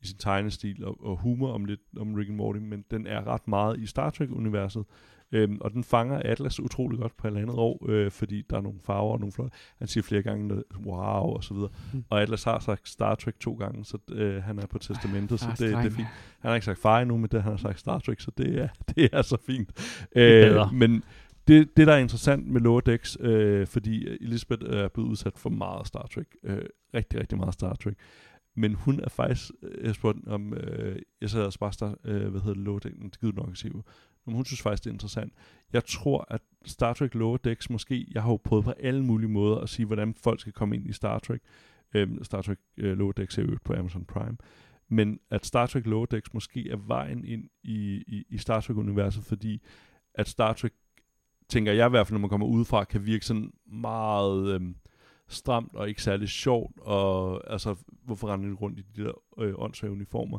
i 0.00 0.06
sin 0.06 0.18
tegnestil 0.18 0.84
og, 0.84 1.04
og 1.04 1.16
humor 1.16 1.52
om 1.52 1.64
lidt 1.64 1.80
om 1.96 2.14
Rick 2.14 2.28
and 2.28 2.36
Morty, 2.36 2.58
men 2.58 2.84
den 2.90 3.06
er 3.06 3.26
ret 3.26 3.48
meget 3.48 3.80
i 3.80 3.86
Star 3.86 4.10
Trek-universet, 4.10 4.84
øhm, 5.32 5.58
og 5.60 5.72
den 5.72 5.84
fanger 5.84 6.22
Atlas 6.24 6.60
utrolig 6.60 6.98
godt 6.98 7.16
på 7.16 7.26
et 7.26 7.30
eller 7.30 7.40
andet 7.40 7.56
år, 7.58 7.86
øh, 7.88 8.10
fordi 8.10 8.42
der 8.50 8.56
er 8.56 8.60
nogle 8.60 8.78
farver 8.84 9.12
og 9.12 9.20
nogle 9.20 9.32
flotte. 9.32 9.56
Han 9.78 9.88
siger 9.88 10.04
flere 10.04 10.22
gange, 10.22 10.48
noget, 10.48 10.64
wow, 10.86 11.34
og 11.36 11.44
så 11.44 11.54
videre. 11.54 11.70
Mm. 11.92 12.04
Og 12.10 12.22
Atlas 12.22 12.44
har 12.44 12.58
sagt 12.58 12.88
Star 12.88 13.14
Trek 13.14 13.40
to 13.40 13.52
gange, 13.52 13.84
så 13.84 13.98
øh, 14.10 14.42
han 14.42 14.58
er 14.58 14.66
på 14.66 14.78
testamentet, 14.78 15.40
så 15.40 15.46
Ah, 15.46 15.58
det, 15.58 15.68
det 15.68 15.74
er 15.74 15.82
fint. 15.82 16.08
Han 16.40 16.48
har 16.48 16.54
ikke 16.54 16.64
sagt 16.64 16.78
far 16.78 17.00
endnu, 17.00 17.16
men 17.16 17.28
det, 17.30 17.42
han 17.42 17.52
har 17.52 17.56
sagt 17.56 17.80
Star 17.80 17.98
Trek, 17.98 18.20
så 18.20 18.30
det 18.38 18.58
er, 18.58 18.68
det 18.94 19.08
er 19.12 19.22
så 19.22 19.36
fint. 19.46 19.70
Øh, 20.16 20.74
men 20.74 21.02
det, 21.48 21.76
det, 21.76 21.86
der 21.86 21.92
er 21.92 21.98
interessant 21.98 22.46
med 22.46 22.60
Lower 22.60 22.80
Decks, 22.80 23.16
øh, 23.20 23.66
fordi 23.66 24.06
Elisabeth 24.20 24.62
er 24.70 24.88
blevet 24.88 25.08
udsat 25.08 25.38
for 25.38 25.50
meget 25.50 25.86
Star 25.86 26.06
Trek. 26.14 26.26
Øh, 26.44 26.62
rigtig, 26.94 27.20
rigtig 27.20 27.38
meget 27.38 27.54
Star 27.54 27.74
Trek. 27.74 27.94
Men 28.56 28.74
hun 28.74 29.00
er 29.00 29.08
faktisk, 29.08 29.50
øh, 29.62 29.86
jeg 29.86 29.94
spurgte 29.94 30.28
om, 30.28 30.54
øh, 30.54 30.96
jeg 31.20 31.30
sad 31.30 31.42
og 31.60 31.72
Star, 31.72 31.94
øh, 32.04 32.28
hvad 32.28 32.40
hedder 32.40 32.78
det, 32.78 32.84
Decks, 32.84 32.96
det 33.02 33.20
gider 33.20 33.32
nok 33.32 33.56
sige, 33.56 33.72
men 34.28 34.36
hun 34.36 34.44
synes 34.44 34.62
faktisk, 34.62 34.84
det 34.84 34.90
er 34.90 34.94
interessant. 34.94 35.32
Jeg 35.72 35.84
tror, 35.84 36.26
at 36.30 36.40
Star 36.64 36.92
Trek 36.92 37.14
Lower 37.14 37.36
Decks 37.36 37.70
måske, 37.70 38.06
jeg 38.14 38.22
har 38.22 38.30
jo 38.30 38.40
prøvet 38.44 38.64
på 38.64 38.70
alle 38.70 39.04
mulige 39.04 39.30
måder 39.30 39.56
at 39.56 39.68
sige, 39.68 39.86
hvordan 39.86 40.14
folk 40.14 40.40
skal 40.40 40.52
komme 40.52 40.76
ind 40.76 40.86
i 40.86 40.92
Star 40.92 41.18
Trek. 41.18 41.40
Øhm, 41.94 42.24
Star 42.24 42.42
Trek 42.42 42.58
øh, 42.76 42.98
Lower 42.98 43.12
Decks 43.12 43.38
er 43.38 43.42
jo 43.42 43.58
på 43.64 43.74
Amazon 43.74 44.04
Prime. 44.04 44.36
Men 44.88 45.20
at 45.30 45.46
Star 45.46 45.66
Trek 45.66 45.86
Lower 45.86 46.06
Decks 46.06 46.34
måske 46.34 46.70
er 46.70 46.76
vejen 46.76 47.24
ind 47.24 47.44
i, 47.62 48.04
i, 48.06 48.24
i 48.28 48.38
Star 48.38 48.60
Trek-universet, 48.60 49.24
fordi 49.24 49.62
at 50.14 50.28
Star 50.28 50.52
Trek, 50.52 50.72
tænker 51.48 51.72
jeg 51.72 51.86
i 51.86 51.90
hvert 51.90 52.06
fald, 52.06 52.14
når 52.14 52.20
man 52.20 52.30
kommer 52.30 52.46
udefra, 52.46 52.84
kan 52.84 53.06
virke 53.06 53.26
sådan 53.26 53.52
meget 53.66 54.54
øhm, 54.54 54.76
stramt 55.28 55.74
og 55.74 55.88
ikke 55.88 56.02
særlig 56.02 56.28
sjovt, 56.28 56.80
og 56.80 57.42
altså, 57.52 57.76
hvorfor 58.04 58.32
render 58.32 58.48
de 58.48 58.54
rundt 58.54 58.78
i 58.78 58.82
de 58.82 59.04
der 59.04 59.12
øh, 59.38 59.54
åndssvage 59.56 59.92
uniformer? 59.92 60.38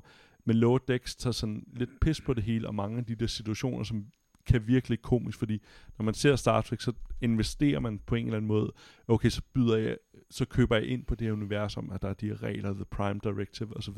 Men 0.49 0.57
Lower 0.57 0.77
Decks 0.77 1.15
tager 1.15 1.31
sådan 1.31 1.63
lidt 1.73 1.89
pis 2.01 2.21
på 2.21 2.33
det 2.33 2.43
hele, 2.43 2.67
og 2.67 2.75
mange 2.75 2.97
af 2.97 3.05
de 3.05 3.15
der 3.15 3.27
situationer, 3.27 3.83
som 3.83 4.05
kan 4.45 4.67
virke 4.67 4.89
lidt 4.89 5.01
komisk, 5.01 5.39
fordi 5.39 5.61
når 5.97 6.03
man 6.05 6.13
ser 6.13 6.35
Star 6.35 6.61
Trek, 6.61 6.81
så 6.81 6.93
investerer 7.21 7.79
man 7.79 7.99
på 8.05 8.15
en 8.15 8.25
eller 8.25 8.37
anden 8.37 8.47
måde, 8.47 8.71
okay, 9.07 9.29
så 9.29 9.41
byder 9.53 9.77
jeg, 9.77 9.97
så 10.29 10.45
køber 10.45 10.75
jeg 10.75 10.85
ind 10.85 11.05
på 11.05 11.15
det 11.15 11.27
her 11.27 11.33
univers 11.33 11.77
om, 11.77 11.91
at 11.91 12.01
der 12.01 12.09
er 12.09 12.13
de 12.13 12.27
her 12.27 12.43
regler, 12.43 12.73
The 12.73 12.85
Prime 12.85 13.19
Directive 13.23 13.77
osv. 13.77 13.97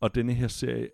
Og 0.00 0.14
denne 0.14 0.32
her 0.32 0.48
serie, 0.48 0.88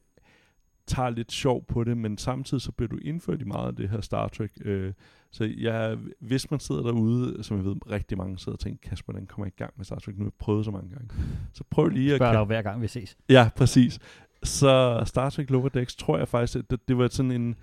tager 0.89 1.11
lidt 1.11 1.33
sjov 1.33 1.65
på 1.67 1.85
det, 1.85 1.97
men 1.97 2.19
samtidig 2.19 2.63
så 2.63 2.73
bliver 2.73 2.89
du 2.89 2.97
indført 2.97 3.41
i 3.41 3.45
meget 3.45 3.67
af 3.67 3.77
det 3.77 3.89
her 3.89 4.01
Star 4.01 4.29
Trek. 4.29 4.51
Øh, 4.61 4.93
så 5.31 5.55
jeg, 5.59 5.99
hvis 6.21 6.51
man 6.51 6.61
sidder 6.61 6.83
derude, 6.83 7.45
som 7.45 7.57
jeg 7.57 7.65
ved 7.65 7.77
rigtig 7.91 8.19
mange 8.19 8.39
sidder 8.39 8.53
og 8.53 8.61
tænker, 8.61 8.89
Kasper, 8.89 9.13
den 9.13 9.27
kommer 9.27 9.47
i 9.47 9.51
gang 9.57 9.73
med 9.77 9.85
Star 9.85 9.99
Trek, 9.99 10.17
nu 10.19 10.25
har 10.25 10.27
jeg 10.27 10.33
prøvet 10.39 10.65
så 10.65 10.71
mange 10.71 10.91
gange. 10.91 11.09
Så 11.53 11.65
prøv 11.71 11.89
lige 11.89 12.13
at... 12.13 12.19
Spørger 12.19 12.33
dig 12.33 12.41
jo 12.41 12.45
hver 12.45 12.63
gang 12.63 12.83
vi 12.83 12.89
ses. 12.89 13.17
Ja, 13.29 13.51
præcis. 13.57 13.99
Så 14.43 15.03
Star 15.07 15.31
Trek 15.31 15.51
Lower 15.51 15.69
Decks, 15.69 15.97
tror 15.97 16.19
jeg 16.19 16.29
faktisk, 16.29 16.59
at 16.59 16.71
det, 16.71 16.89
det 16.89 16.99
var 16.99 17.09
sådan 17.09 17.31
en... 17.33 17.57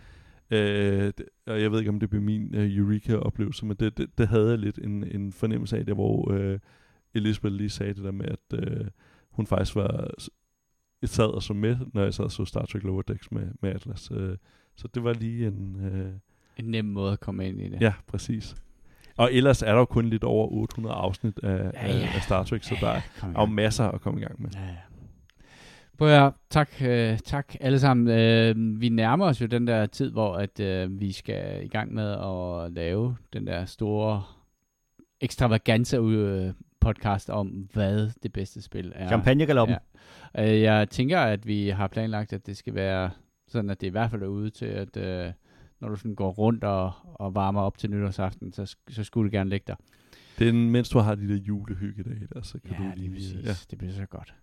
Øh, 0.51 1.03
det- 1.17 1.25
og 1.47 1.61
jeg 1.61 1.71
ved 1.71 1.79
ikke, 1.79 1.89
om 1.89 1.99
det 1.99 2.09
blev 2.09 2.21
min 2.21 2.55
øh, 2.55 2.77
Eureka-oplevelse, 2.77 3.65
men 3.65 3.77
det, 3.77 3.97
det, 3.97 4.17
det 4.17 4.27
havde 4.27 4.49
jeg 4.49 4.57
lidt 4.59 4.79
en, 4.83 5.03
en 5.03 5.31
fornemmelse 5.33 5.77
af 5.77 5.85
det, 5.85 5.95
hvor 5.95 6.31
øh, 6.31 6.59
Elisabeth 7.13 7.55
lige 7.55 7.69
sagde 7.69 7.93
det 7.93 8.03
der 8.03 8.11
med, 8.11 8.25
at 8.25 8.59
øh, 8.59 8.85
hun 9.31 9.47
faktisk 9.47 9.75
var 9.75 10.09
et 11.01 11.09
sad 11.09 11.25
og 11.33 11.43
så 11.43 11.53
med, 11.53 11.77
når 11.93 12.03
jeg 12.03 12.13
sad 12.13 12.25
og 12.25 12.31
så 12.31 12.45
Star 12.45 12.65
Trek 12.65 12.83
Lower 12.83 13.01
Decks 13.01 13.31
med, 13.31 13.47
med 13.61 13.69
Atlas. 13.69 14.11
Øh, 14.11 14.37
så 14.75 14.87
det 14.87 15.03
var 15.03 15.13
lige 15.13 15.47
en... 15.47 15.77
Øh, 15.85 16.11
En 16.57 16.65
nem 16.65 16.85
måde 16.85 17.11
at 17.13 17.19
komme 17.19 17.47
ind 17.47 17.61
i 17.61 17.69
det. 17.69 17.81
ja, 17.81 17.93
præcis. 18.07 18.55
Og 19.17 19.33
ellers 19.33 19.61
er 19.61 19.71
der 19.71 19.77
jo 19.79 19.85
kun 19.85 20.05
lidt 20.05 20.23
over 20.23 20.47
800 20.51 20.95
afsnit 20.95 21.39
af, 21.43 21.71
Ja, 21.73 21.87
ja, 21.87 21.97
ja. 21.97 22.07
af, 22.15 22.21
Star 22.21 22.43
Trek, 22.43 22.63
så 22.63 22.75
der 22.81 22.87
er, 22.87 23.01
Kom 23.19 23.29
i 23.31 23.33
er 23.35 23.39
jo 23.39 23.45
masser 23.45 23.83
at 23.85 24.01
komme 24.01 24.19
i 24.21 24.23
gang 24.23 24.41
med. 24.41 24.49
Ja, 24.53 24.65
ja. 24.65 24.75
Prøv 25.97 26.07
at 26.07 26.19
høre. 26.19 26.31
tak, 26.49 26.69
øh, 26.81 27.17
tak 27.19 27.55
alle 27.59 27.79
sammen. 27.79 28.07
Øh, 28.19 28.81
vi 28.81 28.89
nærmer 28.89 29.25
os 29.25 29.41
jo 29.41 29.45
den 29.45 29.67
der 29.67 29.85
tid, 29.85 30.11
hvor 30.11 30.35
at 30.35 30.59
øh, 30.59 30.99
vi 30.99 31.11
skal 31.11 31.65
i 31.65 31.67
gang 31.67 31.93
med 31.93 32.11
at 32.11 32.71
lave 32.73 33.15
den 33.33 33.47
der 33.47 33.65
store 33.65 34.23
ekstravaganza 35.21 35.97
øh, 35.99 36.53
podcast 36.79 37.29
om, 37.29 37.47
hvad 37.73 38.09
det 38.23 38.33
bedste 38.33 38.61
spil 38.61 38.91
er. 38.95 39.07
Champagnegaloppen. 39.07 39.77
Ja. 40.35 40.53
Øh, 40.55 40.61
jeg 40.61 40.89
tænker, 40.89 41.19
at 41.19 41.47
vi 41.47 41.69
har 41.69 41.87
planlagt, 41.87 42.33
at 42.33 42.45
det 42.45 42.57
skal 42.57 42.75
være 42.75 43.09
sådan, 43.47 43.69
at 43.69 43.81
det 43.81 43.87
i 43.87 43.89
hvert 43.89 44.11
fald 44.11 44.21
er 44.23 44.27
ude 44.27 44.49
til, 44.49 44.65
at 44.65 44.97
øh, 44.97 45.31
når 45.81 45.89
du 45.89 45.95
sådan 45.95 46.15
går 46.15 46.31
rundt 46.31 46.63
og, 46.63 46.91
og 47.03 47.35
varmer 47.35 47.61
op 47.61 47.77
til 47.77 47.89
nytårsaften, 47.91 48.53
så, 48.53 48.75
så 48.89 49.03
skulle 49.03 49.25
det 49.25 49.31
gerne 49.37 49.49
ligge 49.49 49.63
der. 49.67 49.75
Det 50.39 50.49
er, 50.49 50.53
mens 50.53 50.89
du 50.89 50.99
har 50.99 51.15
de 51.15 51.29
der 51.29 51.35
julehyggedage 51.35 52.27
der, 52.33 52.41
så 52.41 52.59
kan 52.65 52.75
Ja, 52.79 52.83
du 52.89 52.91
lige 52.95 53.09
lige... 53.09 53.13
præcis. 53.13 53.45
Ja. 53.45 53.53
Det 53.71 53.77
bliver 53.77 53.93
så 53.93 54.05
godt. 54.05 54.33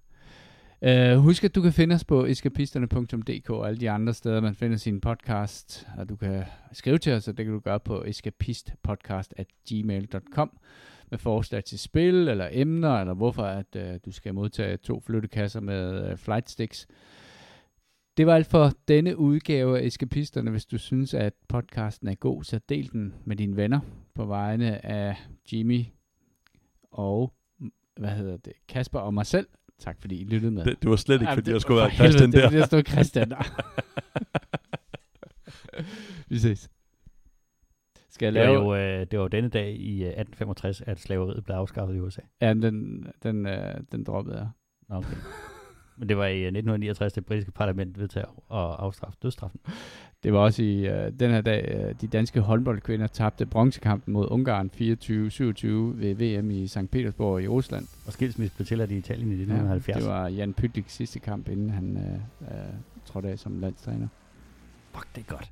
Uh, 0.86 1.16
husk, 1.16 1.44
at 1.44 1.54
du 1.54 1.62
kan 1.62 1.72
finde 1.72 1.94
os 1.94 2.04
på 2.04 2.26
eskapisterne.dk 2.26 3.50
og 3.50 3.68
alle 3.68 3.80
de 3.80 3.90
andre 3.90 4.14
steder, 4.14 4.40
man 4.40 4.54
finder 4.54 4.76
sin 4.76 5.00
podcast. 5.00 5.86
Og 5.98 6.08
du 6.08 6.16
kan 6.16 6.44
skrive 6.72 6.98
til 6.98 7.12
os, 7.12 7.28
og 7.28 7.36
det 7.36 7.44
kan 7.44 7.54
du 7.54 7.60
gøre 7.60 7.80
på 7.80 8.04
escapistpodcast.gmail.com 8.04 10.58
med 11.10 11.18
forslag 11.18 11.64
til 11.64 11.78
spil, 11.78 12.28
eller 12.28 12.48
emner, 12.52 13.00
eller 13.00 13.14
hvorfor 13.14 13.42
at 13.42 13.76
uh, 13.76 13.82
du 14.04 14.12
skal 14.12 14.34
modtage 14.34 14.76
to 14.76 15.00
flyttekasser 15.00 15.60
med 15.60 16.12
uh, 16.12 16.18
flight 16.18 16.50
sticks. 16.50 16.86
Det 18.16 18.26
var 18.26 18.34
alt 18.34 18.46
for 18.46 18.72
denne 18.88 19.16
udgave 19.16 19.78
af 19.78 19.86
Eskapisterne. 19.86 20.50
Hvis 20.50 20.66
du 20.66 20.78
synes, 20.78 21.14
at 21.14 21.32
podcasten 21.48 22.08
er 22.08 22.14
god, 22.14 22.44
så 22.44 22.60
del 22.68 22.92
den 22.92 23.14
med 23.24 23.36
dine 23.36 23.56
venner 23.56 23.80
på 24.14 24.24
vegne 24.24 24.86
af 24.86 25.16
Jimmy 25.52 25.84
og 26.92 27.32
hvad 27.96 28.10
hedder 28.10 28.36
det, 28.36 28.52
Kasper 28.68 28.98
og 28.98 29.14
mig 29.14 29.26
selv. 29.26 29.46
Tak 29.78 30.00
fordi 30.00 30.20
I 30.20 30.24
lyttede 30.24 30.52
med. 30.52 30.64
Det, 30.64 30.82
det 30.82 30.90
var 30.90 30.96
slet 30.96 31.20
ikke, 31.20 31.32
fordi 31.34 31.46
det- 31.46 31.52
jeg 31.52 31.60
skulle 31.60 31.80
være 31.80 31.90
Christian 31.90 32.32
helvede, 32.32 32.42
der. 32.42 32.48
Det, 32.50 32.58
det 32.58 32.66
stod 32.66 32.82
Christian 32.88 33.30
der. 33.30 33.42
Vi 36.28 36.38
ses. 36.38 36.70
Skal 38.10 38.26
jeg 38.26 38.34
Det 38.34 38.40
var, 38.56 38.74
lave... 38.74 38.76
jo, 38.76 39.00
øh, 39.00 39.06
det 39.10 39.18
var 39.18 39.24
jo 39.24 39.28
denne 39.28 39.48
dag 39.48 39.74
i 39.76 40.02
øh, 40.02 40.08
1865, 40.08 40.80
at 40.80 41.00
slaveriet 41.00 41.44
blev 41.44 41.56
afskaffet 41.56 41.96
i 41.96 42.00
USA. 42.00 42.20
Ja, 42.40 42.54
den, 42.54 43.06
den, 43.22 43.46
øh, 43.46 43.74
den 43.92 44.04
droppede 44.04 44.36
jeg. 44.38 44.48
Okay. 44.88 45.16
Men 45.96 46.08
det 46.08 46.16
var 46.16 46.26
i 46.26 46.38
øh, 46.38 46.46
1969, 46.46 47.12
det 47.12 47.26
britiske 47.26 47.52
parlament 47.52 47.98
vedtager 47.98 48.26
at 48.28 48.76
afstraffe 48.78 49.18
dødsstraffen. 49.22 49.60
Det 50.22 50.32
var 50.32 50.38
også 50.38 50.62
i 50.62 50.86
øh, 50.88 51.12
den 51.20 51.30
her 51.30 51.40
dag, 51.40 51.74
øh, 51.78 51.94
de 52.00 52.06
danske 52.06 52.40
håndboldkvinder 52.40 53.06
tabte 53.06 53.46
bronzekampen 53.46 54.12
mod 54.14 54.26
Ungarn 54.30 54.70
24-27 54.74 56.00
ved 56.00 56.14
VM 56.40 56.50
i 56.50 56.66
St. 56.66 56.90
Petersborg 56.90 57.42
i 57.42 57.48
Rusland. 57.48 57.86
Og 58.06 58.12
skilsmisse 58.12 58.54
blev 58.56 58.66
tilladt 58.66 58.90
i 58.90 58.96
Italien 58.96 59.32
i 59.32 59.34
Ja, 59.34 59.40
1970. 59.42 59.96
det 59.98 60.06
var 60.06 60.28
Jan 60.28 60.54
Pytliks 60.54 60.92
sidste 60.94 61.18
kamp, 61.18 61.48
inden 61.48 61.70
han 61.70 61.96
øh, 61.96 62.50
øh, 62.58 62.74
trådte 63.04 63.28
af 63.28 63.38
som 63.38 63.58
landstræner. 63.60 64.08
Fuck, 64.94 65.06
det 65.14 65.20
er 65.20 65.34
godt. 65.34 65.50